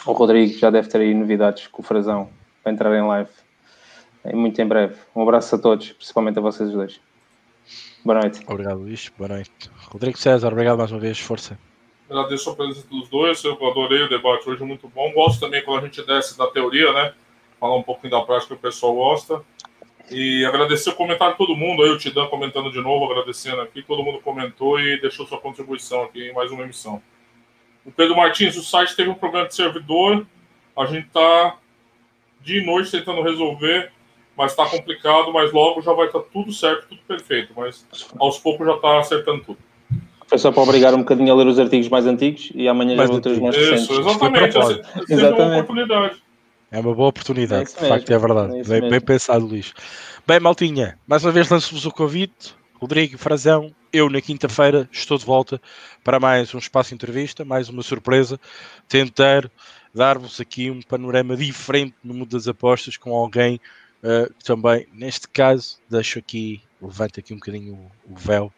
O 0.07 0.13
Rodrigo 0.13 0.57
já 0.57 0.71
deve 0.71 0.89
ter 0.89 1.01
aí 1.01 1.13
novidades 1.15 1.67
com 1.67 1.83
o 1.83 1.85
Frazão 1.85 2.31
para 2.63 2.73
entrar 2.73 2.97
em 2.97 3.03
live 3.07 3.29
muito 4.35 4.61
em 4.63 4.67
breve. 4.67 4.95
Um 5.17 5.23
abraço 5.23 5.57
a 5.57 5.59
todos, 5.59 5.91
principalmente 5.93 6.39
a 6.39 6.43
vocês 6.43 6.71
dois. 6.71 7.01
Boa 8.05 8.21
noite. 8.21 8.41
Obrigado, 8.47 8.79
Luís. 8.79 9.11
Boa 9.19 9.29
noite. 9.29 9.51
Rodrigo 9.91 10.17
César, 10.17 10.53
obrigado 10.53 10.79
mais 10.79 10.93
uma 10.93 11.01
vez. 11.01 11.19
Força. 11.19 11.59
Agradeço 12.13 12.51
a 12.51 12.55
presença 12.55 12.87
dos 12.89 13.09
dois, 13.09 13.43
eu 13.43 13.55
adorei 13.67 14.03
o 14.03 14.09
debate 14.09 14.47
hoje, 14.49 14.63
muito 14.63 14.87
bom. 14.87 15.11
Gosto 15.15 15.41
também 15.41 15.65
quando 15.65 15.79
a 15.79 15.87
gente 15.87 16.03
desce 16.03 16.37
da 16.37 16.47
teoria, 16.47 16.93
né? 16.93 17.15
Falar 17.59 17.75
um 17.75 17.83
pouquinho 17.83 18.11
da 18.11 18.21
prática 18.21 18.49
que 18.49 18.61
o 18.61 18.63
pessoal 18.63 18.95
gosta. 18.95 19.43
E 20.11 20.45
agradecer 20.45 20.91
o 20.91 20.95
comentário 20.95 21.33
de 21.33 21.39
todo 21.39 21.57
mundo, 21.57 21.83
aí 21.83 21.89
o 21.89 21.97
Tidan 21.97 22.27
comentando 22.27 22.71
de 22.71 22.83
novo, 22.83 23.11
agradecendo 23.11 23.63
aqui, 23.63 23.83
todo 23.83 24.03
mundo 24.03 24.21
comentou 24.21 24.79
e 24.79 25.01
deixou 25.01 25.27
sua 25.27 25.41
contribuição 25.41 26.03
aqui 26.03 26.29
em 26.29 26.35
mais 26.35 26.51
uma 26.51 26.65
emissão. 26.65 27.03
O 27.83 27.91
Pedro 27.91 28.15
Martins, 28.15 28.59
o 28.59 28.63
site 28.63 28.95
teve 28.95 29.09
um 29.09 29.15
problema 29.15 29.49
de 29.49 29.55
servidor, 29.55 30.27
a 30.77 30.85
gente 30.85 31.07
está 31.07 31.57
de 32.43 32.61
noite 32.61 32.91
tentando 32.91 33.23
resolver, 33.23 33.91
mas 34.37 34.51
está 34.51 34.67
complicado, 34.67 35.33
mas 35.33 35.51
logo 35.51 35.81
já 35.81 35.95
vai 35.95 36.09
estar 36.09 36.21
tudo 36.21 36.53
certo, 36.53 36.89
tudo 36.89 37.01
perfeito, 37.09 37.55
mas 37.57 37.87
aos 38.19 38.39
poucos 38.39 38.67
já 38.67 38.75
está 38.75 38.99
acertando 38.99 39.43
tudo. 39.45 39.72
Foi 40.33 40.39
só 40.39 40.51
para 40.51 40.63
obrigar 40.63 40.95
um 40.95 41.01
bocadinho 41.01 41.31
a 41.31 41.37
ler 41.37 41.47
os 41.47 41.59
artigos 41.59 41.91
mais 41.91 42.07
antigos 42.07 42.51
e 42.55 42.67
amanhã 42.67 42.97
já 42.97 43.05
vou 43.05 43.21
ter 43.21 43.33
os 43.33 43.39
mais 43.39 43.55
Isso, 43.55 43.71
recentes. 43.71 43.99
exatamente. 43.99 44.57
essa 44.57 44.67
seja 44.67 44.83
uma 44.97 45.05
Exatamente. 45.11 45.61
oportunidade. 45.61 46.23
É 46.71 46.81
uma 46.81 46.95
boa 46.95 47.09
oportunidade, 47.11 47.61
É 47.61 47.65
isso 47.65 47.79
de 47.79 47.87
facto, 47.87 48.11
é 48.11 48.19
verdade. 48.19 48.57
é 48.57 48.61
isso 48.63 48.71
bem, 48.71 48.89
bem 48.89 49.01
pensado, 49.03 49.45
Luís. 49.45 49.75
Bem, 50.27 50.41
Maltinha, 50.41 50.99
mais 51.07 51.23
uma 51.23 51.33
vez 51.33 51.51
lanço-vos 51.51 51.85
o 51.85 51.91
convite. 51.91 52.55
Rodrigo, 52.81 53.19
Frazão, 53.19 53.75
eu 53.93 54.09
na 54.09 54.23
quinta-feira 54.23 54.89
estou 54.91 55.19
de 55.19 55.27
volta 55.27 55.61
para 56.03 56.19
mais 56.19 56.55
um 56.55 56.59
espaço 56.59 56.89
de 56.89 56.95
entrevista, 56.95 57.45
mais 57.45 57.69
uma 57.69 57.83
surpresa, 57.83 58.41
tentar 58.89 59.51
dar-vos 59.95 60.41
aqui 60.41 60.71
um 60.71 60.81
panorama 60.81 61.37
diferente 61.37 61.95
no 62.03 62.15
mundo 62.15 62.31
das 62.31 62.49
apostas 62.49 62.97
com 62.97 63.15
alguém 63.15 63.61
uh, 64.03 64.33
também, 64.43 64.87
neste 64.95 65.29
caso, 65.29 65.77
deixo 65.91 66.19
aqui, 66.19 66.63
levanto 66.81 67.21
aqui 67.21 67.35
um 67.35 67.37
bocadinho 67.37 67.75
o, 67.75 68.15
o 68.15 68.17
véu, 68.17 68.51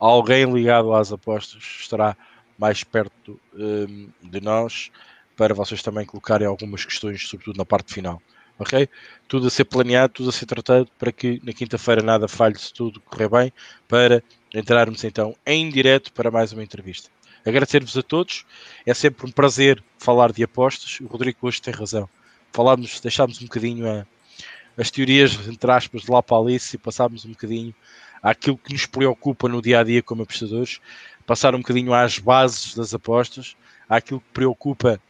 alguém 0.00 0.50
ligado 0.50 0.94
às 0.94 1.12
apostas 1.12 1.62
estará 1.78 2.16
mais 2.58 2.82
perto 2.82 3.38
um, 3.54 4.08
de 4.22 4.40
nós 4.40 4.90
para 5.36 5.54
vocês 5.54 5.82
também 5.82 6.04
colocarem 6.04 6.46
algumas 6.46 6.84
questões, 6.84 7.28
sobretudo 7.28 7.56
na 7.56 7.64
parte 7.64 7.92
final. 7.92 8.20
Ok? 8.58 8.88
Tudo 9.26 9.46
a 9.46 9.50
ser 9.50 9.64
planeado, 9.64 10.12
tudo 10.12 10.28
a 10.28 10.32
ser 10.32 10.44
tratado 10.44 10.88
para 10.98 11.10
que 11.10 11.40
na 11.42 11.52
quinta-feira 11.52 12.02
nada 12.02 12.28
falhe 12.28 12.58
se 12.58 12.72
tudo 12.72 13.00
correr 13.00 13.28
bem, 13.28 13.52
para 13.88 14.22
entrarmos 14.52 15.02
então 15.04 15.34
em 15.46 15.70
direto 15.70 16.12
para 16.12 16.30
mais 16.30 16.52
uma 16.52 16.62
entrevista. 16.62 17.08
Agradecer-vos 17.46 17.96
a 17.96 18.02
todos, 18.02 18.44
é 18.84 18.92
sempre 18.92 19.26
um 19.26 19.30
prazer 19.30 19.82
falar 19.98 20.30
de 20.30 20.42
apostas. 20.42 21.00
O 21.00 21.06
Rodrigo 21.06 21.38
hoje 21.40 21.62
tem 21.62 21.72
razão. 21.72 22.06
Falámos, 22.52 23.00
deixámos 23.00 23.40
um 23.40 23.44
bocadinho 23.44 23.88
a, 23.88 24.06
as 24.76 24.90
teorias, 24.90 25.48
entre 25.48 25.70
aspas, 25.70 26.02
de 26.02 26.10
lá 26.10 26.22
para 26.22 26.36
Alice 26.36 26.76
e 26.76 26.78
passámos 26.78 27.24
um 27.24 27.30
bocadinho 27.30 27.74
àquilo 28.22 28.58
que 28.58 28.72
nos 28.72 28.86
preocupa 28.86 29.48
no 29.48 29.62
dia 29.62 29.80
a 29.80 29.84
dia 29.84 30.02
como 30.02 30.22
apostadores, 30.22 30.80
passar 31.26 31.54
um 31.54 31.58
bocadinho 31.58 31.92
às 31.94 32.18
bases 32.18 32.74
das 32.74 32.92
apostas, 32.94 33.56
àquilo 33.88 34.20
que 34.20 34.32
preocupa 34.32 35.00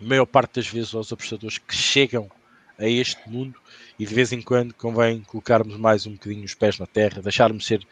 a 0.00 0.04
maior 0.04 0.26
parte 0.26 0.56
das 0.56 0.66
vezes 0.66 0.94
aos 0.94 1.12
apostadores 1.12 1.58
que 1.58 1.74
chegam 1.74 2.30
a 2.78 2.86
este 2.86 3.28
mundo 3.28 3.58
e 3.98 4.06
de 4.06 4.14
vez 4.14 4.32
em 4.32 4.40
quando 4.40 4.74
convém 4.74 5.20
colocarmos 5.22 5.76
mais 5.76 6.06
um 6.06 6.12
bocadinho 6.12 6.44
os 6.44 6.54
pés 6.54 6.78
na 6.78 6.86
terra, 6.86 7.22
deixarmos 7.22 7.66
ser 7.66 7.86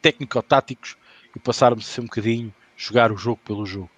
técnico-táticos 0.00 0.96
e 1.34 1.38
passarmos 1.38 1.88
a 1.88 1.92
ser 1.92 2.00
um 2.02 2.04
bocadinho 2.04 2.54
jogar 2.76 3.10
o 3.10 3.16
jogo 3.16 3.40
pelo 3.44 3.66
jogo. 3.66 3.90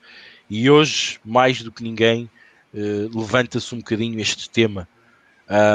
E 0.49 0.70
hoje, 0.70 1.20
mais 1.25 1.62
do 1.62 1.70
que 1.70 1.83
ninguém, 1.83 2.31
uh, 2.73 3.19
levanta-se 3.19 3.75
um 3.75 3.79
bocadinho 3.79 4.19
este 4.19 4.49
tema. 4.49 4.89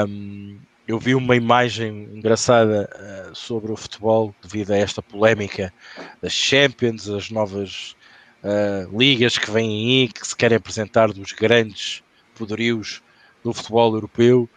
Um, 0.08 0.58
eu 0.86 0.98
vi 0.98 1.14
uma 1.14 1.34
imagem 1.34 2.10
engraçada 2.12 2.88
uh, 2.94 3.34
sobre 3.34 3.72
o 3.72 3.76
futebol 3.76 4.34
devido 4.42 4.72
a 4.72 4.76
esta 4.76 5.00
polémica 5.00 5.72
das 6.20 6.32
Champions, 6.32 7.08
as 7.08 7.30
novas 7.30 7.96
uh, 8.42 8.96
ligas 8.96 9.38
que 9.38 9.50
vêm 9.50 10.02
aí, 10.02 10.08
que 10.08 10.26
se 10.26 10.36
querem 10.36 10.56
apresentar 10.56 11.10
dos 11.10 11.32
grandes 11.32 12.02
poderios 12.34 13.02
do 13.42 13.52
futebol 13.54 13.94
europeu 13.94 14.48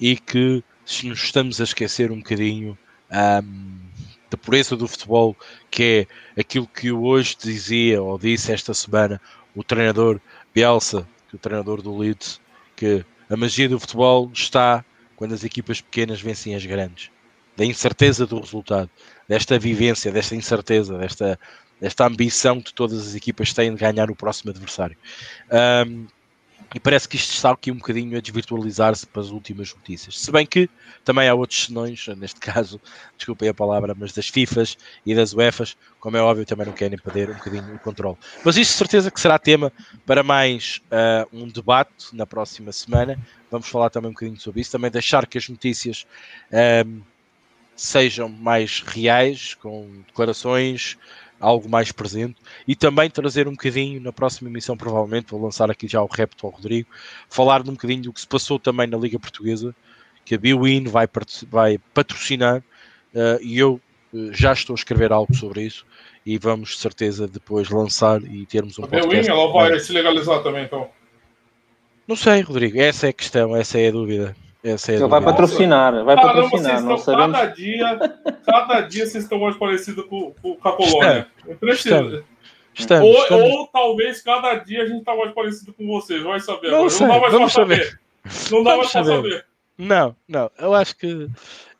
e 0.00 0.16
que 0.16 0.62
nos 1.04 1.22
estamos 1.22 1.60
a 1.60 1.64
esquecer 1.64 2.10
um 2.10 2.18
bocadinho 2.18 2.76
um, 3.10 3.78
da 4.28 4.36
pureza 4.36 4.76
do 4.76 4.88
futebol, 4.88 5.36
que 5.70 6.06
é 6.36 6.40
aquilo 6.40 6.66
que 6.66 6.90
hoje 6.90 7.36
dizia 7.40 8.02
ou 8.02 8.18
disse 8.18 8.52
esta 8.52 8.74
semana 8.74 9.20
o 9.54 9.62
treinador 9.62 10.20
Bielsa, 10.52 11.06
o 11.32 11.38
treinador 11.38 11.80
do 11.80 11.96
Leeds, 11.96 12.40
que 12.74 13.04
a 13.30 13.36
magia 13.36 13.68
do 13.68 13.78
futebol 13.78 14.30
está 14.32 14.84
quando 15.16 15.32
as 15.32 15.42
equipas 15.42 15.80
pequenas 15.80 16.20
vencem 16.20 16.54
as 16.54 16.64
grandes. 16.64 17.10
Da 17.56 17.64
incerteza 17.64 18.26
do 18.26 18.38
resultado, 18.38 18.90
desta 19.26 19.58
vivência, 19.58 20.12
desta 20.12 20.36
incerteza, 20.36 20.98
desta, 20.98 21.38
desta 21.80 22.06
ambição 22.06 22.60
que 22.60 22.72
todas 22.72 23.08
as 23.08 23.14
equipas 23.14 23.52
têm 23.52 23.74
de 23.74 23.80
ganhar 23.80 24.10
o 24.10 24.14
próximo 24.14 24.50
adversário. 24.50 24.96
Um, 25.88 26.06
e 26.74 26.80
parece 26.80 27.08
que 27.08 27.16
isto 27.16 27.32
está 27.32 27.52
aqui 27.52 27.70
um 27.70 27.76
bocadinho 27.76 28.18
a 28.18 28.20
desvirtualizar-se 28.20 29.06
para 29.06 29.22
as 29.22 29.30
últimas 29.30 29.74
notícias. 29.74 30.18
Se 30.18 30.32
bem 30.32 30.44
que 30.44 30.68
também 31.04 31.28
há 31.28 31.34
outros 31.34 31.66
senões, 31.66 32.06
neste 32.18 32.40
caso, 32.40 32.80
desculpem 33.16 33.48
a 33.48 33.54
palavra, 33.54 33.94
mas 33.96 34.12
das 34.12 34.28
FIFAs 34.28 34.76
e 35.04 35.14
das 35.14 35.32
UEFAs, 35.32 35.76
como 36.00 36.16
é 36.16 36.20
óbvio, 36.20 36.44
também 36.44 36.66
não 36.66 36.72
querem 36.72 36.98
perder 36.98 37.30
um 37.30 37.34
bocadinho 37.34 37.74
o 37.74 37.78
controle. 37.78 38.16
Mas 38.44 38.56
isto 38.56 38.74
certeza 38.74 39.10
que 39.10 39.20
será 39.20 39.38
tema 39.38 39.72
para 40.04 40.22
mais 40.22 40.80
uh, 40.86 41.28
um 41.32 41.48
debate 41.48 42.14
na 42.14 42.26
próxima 42.26 42.72
semana. 42.72 43.18
Vamos 43.50 43.68
falar 43.68 43.90
também 43.90 44.10
um 44.10 44.14
bocadinho 44.14 44.38
sobre 44.38 44.60
isso, 44.60 44.72
também 44.72 44.90
deixar 44.90 45.26
que 45.26 45.38
as 45.38 45.48
notícias 45.48 46.04
um, 46.84 47.00
sejam 47.76 48.28
mais 48.28 48.80
reais, 48.80 49.54
com 49.54 50.02
declarações, 50.06 50.96
algo 51.40 51.68
mais 51.68 51.92
presente 51.92 52.36
e 52.66 52.74
também 52.74 53.10
trazer 53.10 53.46
um 53.48 53.52
bocadinho 53.52 54.00
na 54.00 54.12
próxima 54.12 54.48
emissão, 54.48 54.76
provavelmente, 54.76 55.30
vou 55.30 55.42
lançar 55.42 55.70
aqui 55.70 55.86
já 55.86 56.02
o 56.02 56.06
repto 56.06 56.46
ao 56.46 56.52
Rodrigo, 56.52 56.88
falar 57.28 57.60
um 57.62 57.72
bocadinho 57.72 58.02
do 58.02 58.12
que 58.12 58.20
se 58.20 58.26
passou 58.26 58.58
também 58.58 58.86
na 58.86 58.96
Liga 58.96 59.18
Portuguesa, 59.18 59.74
que 60.24 60.34
a 60.34 60.38
Biwin 60.38 60.84
vai, 60.84 61.08
vai 61.48 61.78
patrocinar 61.94 62.58
uh, 62.58 63.42
e 63.42 63.58
eu 63.58 63.80
uh, 64.12 64.32
já 64.32 64.52
estou 64.52 64.74
a 64.74 64.78
escrever 64.78 65.12
algo 65.12 65.34
sobre 65.34 65.62
isso 65.62 65.86
e 66.24 66.38
vamos 66.38 66.70
de 66.70 66.78
certeza 66.78 67.28
depois 67.28 67.70
lançar 67.70 68.22
e 68.22 68.44
termos 68.46 68.78
um 68.78 68.84
a 68.84 68.88
podcast. 68.88 69.30
A 69.30 69.34
ela 69.34 69.52
vai 69.52 69.78
se 69.78 69.92
legalizar 69.92 70.42
também, 70.42 70.64
então? 70.64 70.90
Não 72.08 72.16
sei, 72.16 72.40
Rodrigo, 72.40 72.80
essa 72.80 73.06
é 73.06 73.10
a 73.10 73.12
questão, 73.12 73.56
essa 73.56 73.78
é 73.78 73.88
a 73.88 73.92
dúvida. 73.92 74.36
Essa 74.66 74.92
é 74.92 74.94
Ele 74.96 75.06
vai 75.06 75.20
patrocinar, 75.22 76.04
vai 76.04 76.16
Caramba, 76.16 76.42
patrocinar. 76.42 76.82
Não 76.82 76.98
sabemos... 76.98 77.38
Cada 77.38 77.46
dia, 77.54 77.98
cada 78.44 78.80
dia 78.80 79.06
vocês 79.06 79.22
estão 79.22 79.38
mais 79.38 79.56
parecidos 79.56 80.04
com, 80.06 80.32
com 80.42 80.58
a 80.68 80.72
colônia. 80.72 81.28
Estamos. 81.62 82.24
Estamos, 82.74 83.08
ou, 83.08 83.22
estamos. 83.22 83.44
ou, 83.44 83.66
talvez 83.68 84.20
cada 84.20 84.54
dia 84.56 84.82
a 84.82 84.86
gente 84.86 84.98
está 84.98 85.14
mais 85.14 85.32
parecido 85.32 85.72
com 85.72 85.86
vocês, 85.86 86.22
vai 86.22 86.40
saber. 86.40 86.70
Não, 86.70 86.90
sei, 86.90 87.06
não 87.06 87.14
dá 87.14 87.20
mais 87.20 87.32
vamos 87.32 87.52
saber. 87.52 87.84
saber. 87.84 88.00
Não 88.50 88.64
dá 88.64 88.70
vamos 88.72 88.92
mais 88.92 89.06
saber. 89.06 89.16
saber. 89.16 89.46
Não, 89.78 90.16
não, 90.28 90.50
eu 90.58 90.74
acho 90.74 90.96
que 90.96 91.28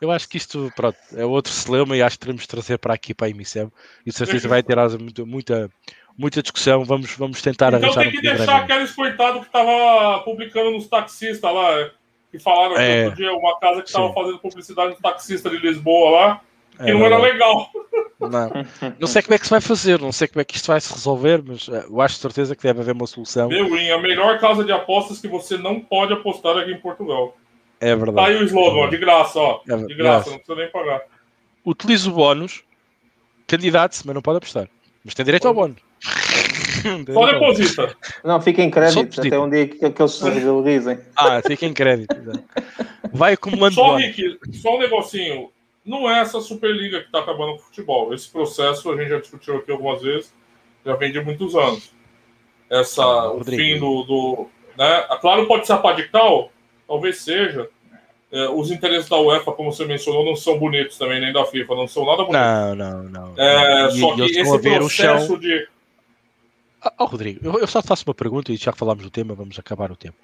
eu 0.01 0.11
acho 0.11 0.29
que 0.29 0.37
isto 0.37 0.73
pronto, 0.77 0.97
é 1.15 1.25
outro 1.25 1.53
celema 1.53 1.97
e 1.97 2.03
acho 2.03 2.17
que 2.17 2.21
teremos 2.21 2.43
de 2.43 2.49
trazer 2.49 2.79
para 2.79 2.95
aqui 2.95 3.13
para 3.13 3.27
a 3.27 3.31
emissão 3.31 3.71
e 4.07 4.13
certeza 4.13 4.49
vai 4.49 4.63
ter 4.63 4.77
muita, 4.99 5.25
muita, 5.27 5.71
muita 6.17 6.43
discussão. 6.43 6.85
Vamos, 6.85 7.15
vamos 7.17 7.43
tentar 7.43 7.75
então 7.75 7.91
arranjar. 7.91 8.03
Então 8.03 8.13
tem 8.13 8.21
que 8.21 8.29
um 8.29 8.37
deixar 8.37 8.63
aquele 8.63 8.89
coitado 8.89 9.41
que 9.41 9.47
estava 9.47 10.21
publicando 10.21 10.71
nos 10.71 10.87
taxistas 10.87 11.53
lá 11.53 11.91
que 12.37 12.43
falaram 12.43 12.77
é, 12.77 13.05
outro 13.05 13.17
dia 13.17 13.33
uma 13.33 13.59
casa 13.59 13.83
que 13.83 13.89
estava 13.89 14.13
fazendo 14.13 14.39
publicidade 14.39 14.91
no 14.91 14.97
taxista 14.97 15.51
de 15.51 15.59
Lisboa 15.59 16.11
lá, 16.11 16.41
que 16.77 16.91
é, 16.91 16.95
não 16.95 17.05
era 17.05 17.19
legal. 17.19 17.71
Não. 18.21 18.51
não 18.99 19.07
sei 19.07 19.23
como 19.23 19.35
é 19.35 19.39
que 19.39 19.45
se 19.45 19.51
vai 19.51 19.61
fazer, 19.61 20.01
não 20.01 20.13
sei 20.13 20.29
como 20.29 20.41
é 20.41 20.45
que 20.45 20.57
isto 20.57 20.67
vai 20.67 20.81
se 20.81 20.93
resolver, 20.93 21.43
mas 21.47 21.69
eh, 21.69 21.85
eu 21.89 22.01
acho 22.01 22.17
de 22.17 22.21
certeza 22.21 22.57
que 22.57 22.63
deve 22.63 22.81
haver 22.81 22.95
uma 22.95 23.07
solução. 23.07 23.49
Meu 23.49 23.71
Win, 23.71 23.91
a 23.91 23.99
melhor 23.99 24.39
casa 24.39 24.65
de 24.65 24.73
apostas 24.73 25.21
que 25.21 25.29
você 25.29 25.57
não 25.57 25.81
pode 25.81 26.13
apostar 26.13 26.57
aqui 26.57 26.73
em 26.73 26.81
Portugal. 26.81 27.37
É 27.81 27.95
verdade. 27.95 28.17
Tá 28.17 28.27
aí 28.27 28.43
o 28.43 28.45
slogan, 28.45 28.89
de 28.89 28.97
graça, 28.97 29.39
ó. 29.39 29.61
É 29.69 29.77
de 29.77 29.95
graça, 29.95 30.31
não 30.31 30.39
precisa 30.39 30.59
nem 30.59 30.71
pagar. 30.71 31.03
Utilize 31.65 32.09
o 32.09 32.13
bónus, 32.13 32.63
candidate-se, 33.47 34.07
mas 34.07 34.15
não 34.15 34.23
pode 34.23 34.39
apostar. 34.39 34.69
Mas 35.05 35.15
tem 35.15 35.25
direito 35.25 35.47
ao 35.47 35.55
bónus. 35.55 35.86
Só 37.13 37.27
deposita. 37.27 37.97
Não, 38.25 38.41
fica 38.41 38.63
em 38.63 38.71
crédito 38.71 39.21
até 39.21 39.39
um 39.39 39.49
dia 39.49 39.67
que, 39.69 39.91
que 39.91 40.03
eles 40.03 40.13
se 40.13 40.29
realizem. 40.29 40.99
Ah, 41.17 41.41
fica 41.47 41.67
em 41.67 41.73
crédito. 41.73 42.15
Vai 43.13 43.35
acumulando. 43.35 43.75
Só, 43.75 43.97
Rick, 43.97 44.39
só 44.53 44.77
um 44.77 44.79
negocinho. 44.79 45.51
Não 45.85 46.11
é 46.11 46.21
essa 46.21 46.41
Superliga 46.41 47.01
que 47.01 47.07
está 47.07 47.21
acabando 47.21 47.53
com 47.53 47.59
o 47.59 47.65
futebol. 47.65 48.13
Esse 48.13 48.29
processo 48.29 48.91
a 48.91 48.97
gente 48.97 49.11
já 49.11 49.21
discutiu 49.21 49.57
aqui 49.57 49.71
algumas 49.71 50.03
vezes, 50.03 50.35
já 50.85 50.97
vem 50.97 51.13
de 51.13 51.21
muitos 51.21 51.55
anos. 51.55 51.93
Essa, 52.69 53.03
ah, 53.03 53.33
o 53.33 53.45
fim 53.45 53.79
do. 53.79 54.03
do 54.03 54.49
né? 54.77 55.07
Claro, 55.21 55.47
pode 55.47 55.67
ser 55.67 55.75
a 55.75 55.79
Padical, 55.79 56.51
talvez 56.87 57.19
seja. 57.19 57.69
É, 58.33 58.49
os 58.49 58.73
interesses 58.73 59.09
da 59.09 59.19
UEFA, 59.21 59.53
como 59.53 59.73
você 59.73 59.85
mencionou, 59.85 60.25
não 60.25 60.35
são 60.35 60.59
bonitos 60.59 60.99
também, 60.99 61.21
nem 61.21 61.33
da 61.33 61.45
FIFA, 61.45 61.77
não 61.77 61.87
são 61.87 62.05
nada 62.05 62.25
bonitos. 62.25 62.33
Não, 62.33 62.75
não, 62.75 63.03
não. 63.05 63.35
É, 63.37 63.87
e, 63.87 64.01
só 64.01 64.15
que 64.17 64.23
esse 64.23 64.59
processo 64.59 65.39
de 65.39 65.69
Oh, 66.99 67.05
Rodrigo, 67.05 67.59
eu 67.59 67.67
só 67.67 67.83
faço 67.83 68.05
uma 68.07 68.15
pergunta 68.15 68.53
e 68.53 68.57
já 68.57 68.73
que 68.73 68.79
falámos 68.79 69.03
do 69.03 69.11
tema, 69.11 69.35
vamos 69.35 69.59
acabar 69.59 69.91
o 69.91 69.97
tempo. 69.97 70.17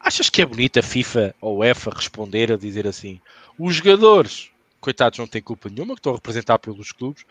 Achas 0.00 0.30
que 0.30 0.40
é 0.40 0.46
bonita 0.46 0.80
a 0.80 0.82
FIFA 0.82 1.34
ou 1.40 1.58
UEFA 1.58 1.90
responder 1.90 2.52
a 2.52 2.56
dizer 2.56 2.86
assim: 2.86 3.20
os 3.58 3.74
jogadores, 3.74 4.50
coitados, 4.80 5.18
não 5.18 5.26
têm 5.26 5.42
culpa 5.42 5.68
nenhuma, 5.68 5.94
que 5.94 6.00
estão 6.00 6.12
a 6.12 6.16
representar 6.16 6.58
pelos 6.58 6.92
clubes, 6.92 7.24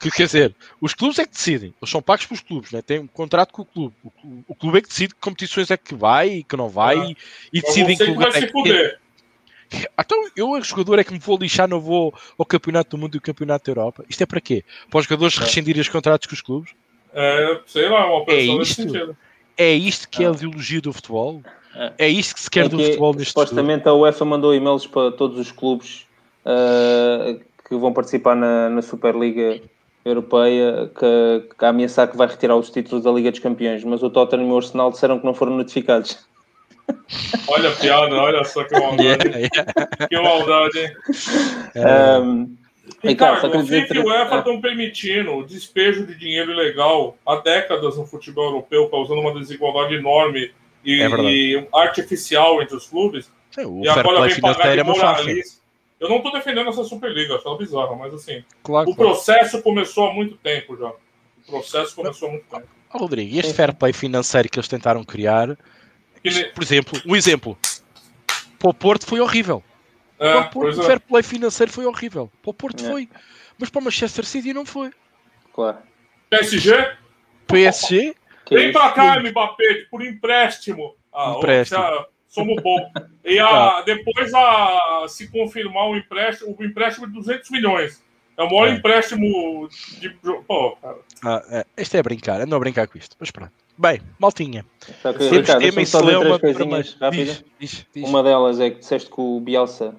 que 0.00 0.10
quer 0.10 0.26
dizer, 0.26 0.54
os 0.80 0.94
clubes 0.94 1.18
é 1.18 1.24
que 1.24 1.32
decidem, 1.32 1.72
eles 1.80 1.90
são 1.90 2.02
pagos 2.02 2.26
pelos 2.26 2.42
clubes, 2.42 2.72
né? 2.72 2.82
têm 2.82 2.98
um 2.98 3.06
contrato 3.06 3.52
com 3.52 3.62
o 3.62 3.64
clube. 3.64 3.94
O, 4.02 4.44
o 4.48 4.54
clube 4.54 4.78
é 4.78 4.80
que 4.82 4.88
decide 4.88 5.14
que 5.14 5.20
competições 5.20 5.70
é 5.70 5.76
que 5.76 5.94
vai 5.94 6.28
e 6.28 6.44
que 6.44 6.56
não 6.56 6.68
vai 6.68 6.98
ah, 6.98 7.14
e, 7.52 7.60
decidem 7.60 7.96
que 7.96 8.04
lugar 8.04 8.34
é 8.34 8.46
que. 8.46 8.98
Então, 10.00 10.26
eu, 10.34 10.62
jogador, 10.62 10.98
é 10.98 11.04
que 11.04 11.12
me 11.12 11.18
vou 11.18 11.36
lixar, 11.36 11.68
não 11.68 11.78
vou 11.78 12.14
ao 12.38 12.46
Campeonato 12.46 12.96
do 12.96 12.98
Mundo 12.98 13.16
e 13.16 13.18
ao 13.18 13.22
Campeonato 13.22 13.66
da 13.66 13.78
Europa. 13.78 14.02
Isto 14.08 14.22
é 14.22 14.26
para 14.26 14.40
quê? 14.40 14.64
Para 14.88 15.00
os 15.00 15.04
jogadores 15.04 15.36
é. 15.36 15.40
rescindirem 15.40 15.82
os 15.82 15.90
contratos 15.90 16.26
com 16.26 16.32
os 16.32 16.40
clubes? 16.40 16.72
É, 17.12 17.60
sei 17.66 17.88
lá, 17.88 18.06
uma 18.06 18.24
pressão 18.24 18.54
é 18.54 18.58
nesse 18.58 18.74
sentido. 18.74 19.16
É 19.56 19.72
isto 19.72 20.08
que 20.08 20.24
é 20.24 20.28
a 20.28 20.32
ideologia 20.32 20.80
do 20.80 20.92
futebol? 20.92 21.42
É, 21.74 21.92
é 21.98 22.08
isto 22.08 22.34
que 22.34 22.40
se 22.40 22.50
quer 22.50 22.66
é 22.66 22.68
do 22.68 22.78
futebol 22.78 23.14
neste 23.14 23.32
Supostamente 23.32 23.88
a 23.88 23.94
UEFA 23.94 24.24
mandou 24.24 24.54
e-mails 24.54 24.86
para 24.86 25.12
todos 25.12 25.38
os 25.38 25.50
clubes 25.50 26.06
uh, 26.44 27.40
que 27.68 27.76
vão 27.76 27.92
participar 27.92 28.34
na, 28.34 28.68
na 28.68 28.82
Superliga 28.82 29.60
Europeia 30.04 30.90
que, 30.98 31.54
que 31.56 31.64
a 31.64 31.68
ameaçar 31.68 32.08
que 32.08 32.16
vai 32.16 32.26
retirar 32.26 32.56
os 32.56 32.70
títulos 32.70 33.04
da 33.04 33.10
Liga 33.10 33.30
dos 33.30 33.40
Campeões, 33.40 33.84
mas 33.84 34.02
o 34.02 34.10
Tottenham 34.10 34.48
e 34.48 34.50
o 34.52 34.56
Arsenal 34.56 34.90
disseram 34.90 35.18
que 35.18 35.26
não 35.26 35.34
foram 35.34 35.56
notificados. 35.56 36.26
Olha 37.48 37.70
a 37.70 37.72
piada, 37.72 38.14
olha 38.14 38.44
só 38.44 38.64
que 38.64 38.78
maldade. 38.78 39.28
Yeah, 39.28 39.38
yeah. 39.38 40.06
Que 40.08 40.20
maldade, 40.20 40.78
hein? 40.78 40.90
Um, 41.76 42.56
Ricardo, 43.02 43.46
Ricardo 43.46 43.58
a 43.58 43.64
FIFA 43.64 43.94
e 43.94 43.98
o 43.98 44.06
UEFA 44.06 44.38
estão 44.38 44.54
é. 44.54 44.60
permitindo 44.60 45.34
o 45.34 45.46
despejo 45.46 46.06
de 46.06 46.14
dinheiro 46.14 46.52
ilegal 46.52 47.16
há 47.26 47.36
décadas 47.36 47.96
no 47.96 48.06
futebol 48.06 48.46
europeu, 48.46 48.88
causando 48.88 49.20
uma 49.20 49.32
desigualdade 49.34 49.94
enorme 49.94 50.52
e, 50.84 51.00
é 51.00 51.08
e 51.08 51.68
artificial 51.72 52.62
entre 52.62 52.76
os 52.76 52.86
clubes. 52.86 53.30
Sim, 53.50 53.64
o 53.66 53.84
e 53.84 53.88
agora 53.88 54.28
vem 54.28 54.40
pagar 54.40 54.74
de 54.74 54.80
é 54.80 54.82
moralista. 54.82 55.58
Eu 56.00 56.08
não 56.08 56.18
estou 56.18 56.32
defendendo 56.32 56.68
essa 56.68 56.84
Superliga, 56.84 57.34
acho 57.34 57.48
ela 57.48 57.58
bizarra, 57.58 57.94
mas 57.96 58.14
assim, 58.14 58.44
claro, 58.62 58.88
o 58.88 58.94
claro. 58.94 59.12
processo 59.12 59.60
começou 59.62 60.08
há 60.08 60.14
muito 60.14 60.36
tempo 60.36 60.76
já. 60.76 60.88
O 60.88 61.50
processo 61.50 61.94
começou 61.94 62.28
há 62.28 62.32
muito 62.32 62.44
tempo. 62.44 62.66
Oh, 62.94 62.98
Rodrigo, 62.98 63.34
e 63.34 63.38
este 63.38 63.52
fair 63.52 63.74
play 63.74 63.92
financeiro 63.92 64.48
que 64.48 64.58
eles 64.58 64.68
tentaram 64.68 65.02
criar, 65.02 65.58
por 66.54 66.62
exemplo, 66.62 67.00
um 67.04 67.16
exemplo, 67.16 67.58
para 68.58 68.70
o 68.70 68.74
Porto 68.74 69.06
foi 69.06 69.20
horrível. 69.20 69.62
É, 70.18 70.32
para 70.32 70.40
o 70.40 70.50
Porto, 70.50 70.80
o 70.80 70.82
fair 70.82 71.00
play 71.00 71.22
financeiro 71.22 71.72
foi 71.72 71.86
horrível. 71.86 72.30
Para 72.42 72.50
o 72.50 72.54
Porto 72.54 72.84
é. 72.84 72.88
foi. 72.88 73.08
Mas 73.58 73.70
para 73.70 73.80
o 73.80 73.84
Manchester 73.84 74.24
City 74.24 74.52
não 74.52 74.64
foi. 74.64 74.90
Claro. 75.52 75.78
PSG? 76.30 76.72
PSG? 77.46 78.14
Vem 78.50 78.72
para 78.72 78.92
cá, 78.92 79.20
Mbappé, 79.20 79.86
por 79.90 80.04
empréstimo. 80.04 80.96
Ah, 81.12 81.34
empréstimo. 81.36 81.80
Ó, 81.80 82.04
somos 82.28 82.62
bons. 82.62 82.90
E 83.24 83.38
a, 83.38 83.46
ah. 83.48 83.82
depois, 83.82 84.32
a, 84.34 85.06
se 85.08 85.28
confirmar 85.30 85.88
o 85.88 85.96
empréstimo, 85.96 86.56
o 86.58 86.64
empréstimo 86.64 87.06
de 87.06 87.12
200 87.14 87.50
milhões. 87.50 88.02
É 88.36 88.42
o 88.42 88.46
maior 88.46 88.68
é. 88.68 88.70
empréstimo 88.70 89.68
de. 90.00 90.10
Pô, 90.46 90.76
cara. 90.76 90.98
Ah, 91.24 91.42
é, 91.50 91.66
este 91.76 91.96
é 91.96 92.02
brincar, 92.02 92.40
ando 92.40 92.54
a 92.54 92.58
brincar 92.58 92.86
com 92.86 92.96
isto, 92.96 93.16
mas 93.18 93.32
pronto. 93.32 93.52
Bem, 93.76 94.00
maltinha. 94.18 94.64
Só 95.02 95.12
que, 95.12 95.18
Temos 95.18 95.36
Ricardo, 95.38 95.60
tema 95.60 95.82
em 95.82 95.86
para 95.86 97.10
diz, 97.10 97.44
diz, 97.58 97.86
diz. 97.92 98.08
Uma 98.08 98.22
delas 98.22 98.60
é 98.60 98.70
que 98.70 98.78
disseste 98.78 99.10
que 99.10 99.20
o 99.20 99.40
Bielsa, 99.40 99.94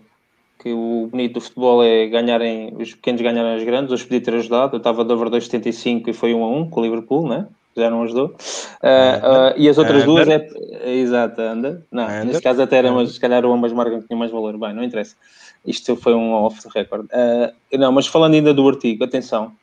que 0.59 0.73
o 0.73 1.07
bonito 1.09 1.35
do 1.35 1.41
futebol 1.41 1.83
é 1.83 2.07
ganharem, 2.07 2.75
os 2.77 2.93
pequenos 2.93 3.21
ganharem 3.21 3.57
os 3.57 3.63
grandes, 3.63 3.91
hoje 3.91 4.03
podia 4.03 4.21
ter 4.21 4.33
ajudado. 4.35 4.75
Eu 4.75 4.77
estava 4.77 5.05
de 5.05 5.13
over 5.13 5.29
2,75 5.29 6.09
e 6.09 6.13
foi 6.13 6.33
1 6.33 6.43
a 6.43 6.47
1 6.49 6.69
com 6.69 6.81
o 6.81 6.83
Liverpool, 6.83 7.27
né? 7.27 7.47
já 7.75 7.89
não 7.89 8.03
ajudou. 8.03 8.27
Uh, 8.27 8.31
uh, 8.31 9.53
e 9.57 9.69
as 9.69 9.77
outras 9.77 10.03
duas 10.03 10.27
é. 10.27 10.47
Exato, 10.85 11.41
anda. 11.41 11.85
Não, 11.91 12.03
Under. 12.03 12.25
neste 12.25 12.41
caso 12.41 12.61
até 12.61 12.77
era, 12.77 12.91
mas 12.91 13.13
se 13.13 13.19
calhar 13.19 13.43
ambas 13.45 13.71
marcas 13.71 14.05
tinham 14.05 14.19
mais 14.19 14.31
valor. 14.31 14.57
Bem, 14.57 14.73
não 14.73 14.83
interessa. 14.83 15.15
Isto 15.65 15.95
foi 15.95 16.13
um 16.13 16.33
off 16.33 16.61
the 16.61 16.69
record. 16.73 17.05
Uh, 17.05 17.77
não, 17.77 17.91
mas 17.91 18.07
falando 18.07 18.33
ainda 18.33 18.53
do 18.53 18.67
artigo, 18.67 19.03
atenção. 19.03 19.53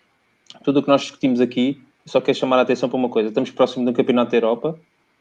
Tudo 0.65 0.81
o 0.81 0.83
que 0.83 0.89
nós 0.89 1.03
discutimos 1.03 1.41
aqui, 1.41 1.81
só 2.05 2.21
quero 2.21 2.37
chamar 2.37 2.59
a 2.59 2.63
atenção 2.63 2.89
para 2.89 2.97
uma 2.97 3.09
coisa. 3.09 3.29
Estamos 3.29 3.51
próximo 3.51 3.85
de 3.85 3.91
um 3.91 3.95
campeonato 3.95 4.31
da 4.31 4.37
Europa 4.37 4.79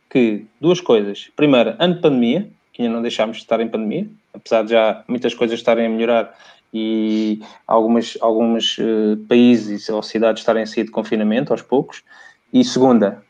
que, 0.10 0.46
duas 0.60 0.80
coisas. 0.80 1.30
Primeiro, 1.36 1.76
ano 1.80 1.96
de 1.96 2.02
pandemia, 2.02 2.50
que 2.72 2.82
ainda 2.82 2.94
não 2.94 3.02
deixámos 3.02 3.38
de 3.38 3.44
estar 3.44 3.60
em 3.60 3.68
pandemia, 3.68 4.08
apesar 4.36 4.64
de 4.64 4.72
já 4.72 5.04
muitas 5.08 5.34
coisas 5.34 5.58
estarem 5.58 5.86
a 5.86 5.90
melhorar 5.90 6.36
e 6.74 7.42
algumas, 7.66 8.18
alguns 8.20 8.78
uh, 8.78 9.18
países 9.30 9.88
ou 9.88 10.04
cidades 10.04 10.42
estarem 10.42 10.64
a 10.64 10.66
sair 10.66 10.84
de 10.84 10.92
confinamento 10.92 11.54
aos 11.54 11.62
poucos. 11.62 12.04
E 12.52 12.64
segunda, 12.64 13.24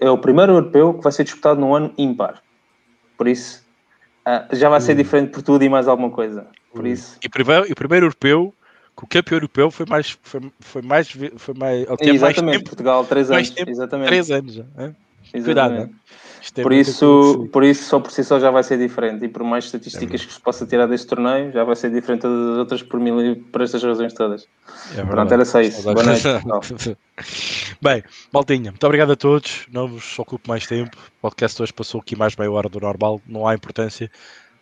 é 0.00 0.08
o 0.08 0.16
primeiro 0.16 0.52
europeu 0.52 0.94
que 0.94 1.02
vai 1.02 1.12
ser 1.12 1.24
disputado 1.24 1.60
num 1.60 1.74
ano 1.74 1.92
ímpar. 1.98 2.40
Por 3.16 3.26
isso, 3.26 3.64
uh, 4.26 4.54
já 4.54 4.68
vai 4.68 4.80
ser 4.80 4.92
hum. 4.92 4.96
diferente 4.96 5.30
por 5.32 5.42
tudo 5.42 5.64
e 5.64 5.68
mais 5.68 5.88
alguma 5.88 6.10
coisa. 6.10 6.46
Por 6.72 6.84
hum. 6.84 6.88
isso... 6.88 7.18
E, 7.22 7.28
primeiro, 7.28 7.68
e 7.68 7.72
o 7.72 7.76
primeiro 7.76 8.06
europeu, 8.06 8.54
que 8.96 9.04
o 9.04 9.06
campeão 9.08 9.36
europeu 9.38 9.70
foi 9.70 9.86
mais. 9.86 10.16
Foi, 10.22 10.40
foi 10.60 10.82
mais, 10.82 11.08
foi 11.36 11.54
mais 11.54 11.80
Exatamente, 11.80 12.20
mais 12.20 12.36
tempo, 12.36 12.64
Portugal, 12.64 13.04
três 13.04 13.30
anos. 13.30 13.50
Tempo, 13.50 13.70
exatamente. 13.70 14.06
Três 14.08 14.30
anos. 14.30 14.62
Cuidado, 15.32 15.74
né? 15.74 15.90
É 16.56 16.62
por, 16.62 16.72
isso, 16.72 17.48
por 17.52 17.64
isso, 17.64 17.84
só 17.84 18.00
por 18.00 18.10
si 18.10 18.24
só 18.24 18.38
já 18.38 18.50
vai 18.50 18.62
ser 18.62 18.78
diferente. 18.78 19.24
E 19.24 19.28
por 19.28 19.42
mais 19.42 19.64
estatísticas 19.66 20.22
é 20.22 20.26
que 20.26 20.32
se 20.32 20.40
possa 20.40 20.66
tirar 20.66 20.86
deste 20.86 21.06
torneio, 21.06 21.52
já 21.52 21.64
vai 21.64 21.76
ser 21.76 21.90
diferente 21.90 22.22
das 22.22 22.58
outras 22.58 22.82
por, 22.82 23.00
mil, 23.00 23.36
por 23.52 23.62
estas 23.62 23.82
razões 23.82 24.12
todas. 24.12 24.46
É 24.96 25.02
Pronto, 25.04 25.32
era 25.32 25.44
só 25.44 25.60
isso. 25.60 25.82
Boa 25.82 26.02
noite. 26.02 26.24
Bem, 27.80 28.02
Maltinha, 28.32 28.70
muito 28.70 28.84
obrigado 28.84 29.12
a 29.12 29.16
todos. 29.16 29.66
Não 29.72 29.88
vos 29.88 30.18
ocupo 30.18 30.48
mais 30.48 30.66
tempo. 30.66 30.96
O 31.18 31.22
podcast 31.22 31.62
hoje 31.62 31.72
passou 31.72 32.00
aqui 32.00 32.16
mais 32.16 32.36
meia 32.36 32.50
hora 32.50 32.68
do 32.68 32.80
normal, 32.80 33.20
não 33.26 33.46
há 33.46 33.54
importância. 33.54 34.10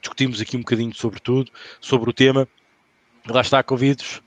Discutimos 0.00 0.40
aqui 0.40 0.56
um 0.56 0.60
bocadinho 0.60 0.94
sobre 0.94 1.20
tudo, 1.20 1.50
sobre 1.80 2.10
o 2.10 2.12
tema. 2.12 2.46
Lá 3.28 3.40
está, 3.40 3.62
convidos 3.62 4.22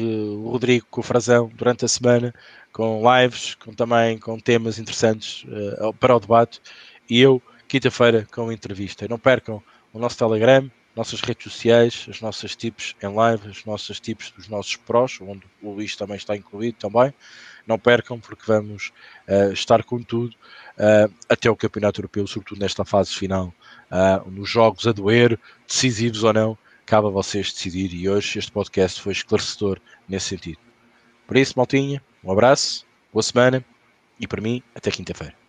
o 0.00 0.50
Rodrigo 0.50 0.86
com 0.90 1.00
o 1.00 1.04
Frazão 1.04 1.50
durante 1.54 1.84
a 1.84 1.88
semana, 1.88 2.34
com 2.72 3.02
lives, 3.02 3.54
com, 3.54 3.72
também 3.72 4.18
com 4.18 4.38
temas 4.38 4.78
interessantes 4.78 5.44
uh, 5.44 5.92
para 5.94 6.16
o 6.16 6.20
debate 6.20 6.60
e 7.08 7.20
eu, 7.20 7.40
quinta-feira, 7.68 8.26
com 8.32 8.50
entrevista. 8.50 9.06
Não 9.08 9.18
percam 9.18 9.62
o 9.92 9.98
nosso 9.98 10.18
Telegram, 10.18 10.70
nossas 10.96 11.20
redes 11.20 11.52
sociais, 11.52 12.06
as 12.08 12.20
nossas 12.22 12.56
tips 12.56 12.96
em 13.02 13.14
live, 13.14 13.48
as 13.48 13.64
nossas 13.66 14.00
tips 14.00 14.30
dos 14.30 14.48
nossos 14.48 14.76
prós, 14.76 15.18
onde 15.20 15.42
o 15.62 15.72
Luís 15.72 15.94
também 15.94 16.16
está 16.16 16.34
incluído 16.34 16.78
também. 16.78 17.12
Não 17.66 17.78
percam, 17.78 18.18
porque 18.18 18.44
vamos 18.46 18.92
uh, 19.28 19.52
estar 19.52 19.84
com 19.84 20.02
tudo 20.02 20.34
uh, 20.78 21.12
até 21.28 21.50
o 21.50 21.56
Campeonato 21.56 22.00
Europeu, 22.00 22.26
sobretudo 22.26 22.60
nesta 22.60 22.84
fase 22.84 23.12
final, 23.12 23.52
uh, 23.90 24.30
nos 24.30 24.48
jogos 24.48 24.86
a 24.86 24.92
doer, 24.92 25.38
decisivos 25.66 26.24
ou 26.24 26.32
não, 26.32 26.58
cabe 26.86 27.08
a 27.08 27.10
vocês 27.10 27.52
decidir. 27.52 27.92
E 27.92 28.08
hoje 28.08 28.38
este 28.38 28.50
podcast 28.50 29.00
foi 29.00 29.12
esclarecedor 29.12 29.78
nesse 30.08 30.28
sentido. 30.28 30.58
Por 31.26 31.36
isso, 31.36 31.54
maltinha, 31.56 32.00
um 32.24 32.32
abraço, 32.32 32.86
boa 33.12 33.22
semana 33.22 33.64
e 34.18 34.26
para 34.26 34.40
mim, 34.40 34.62
até 34.74 34.90
quinta-feira. 34.90 35.45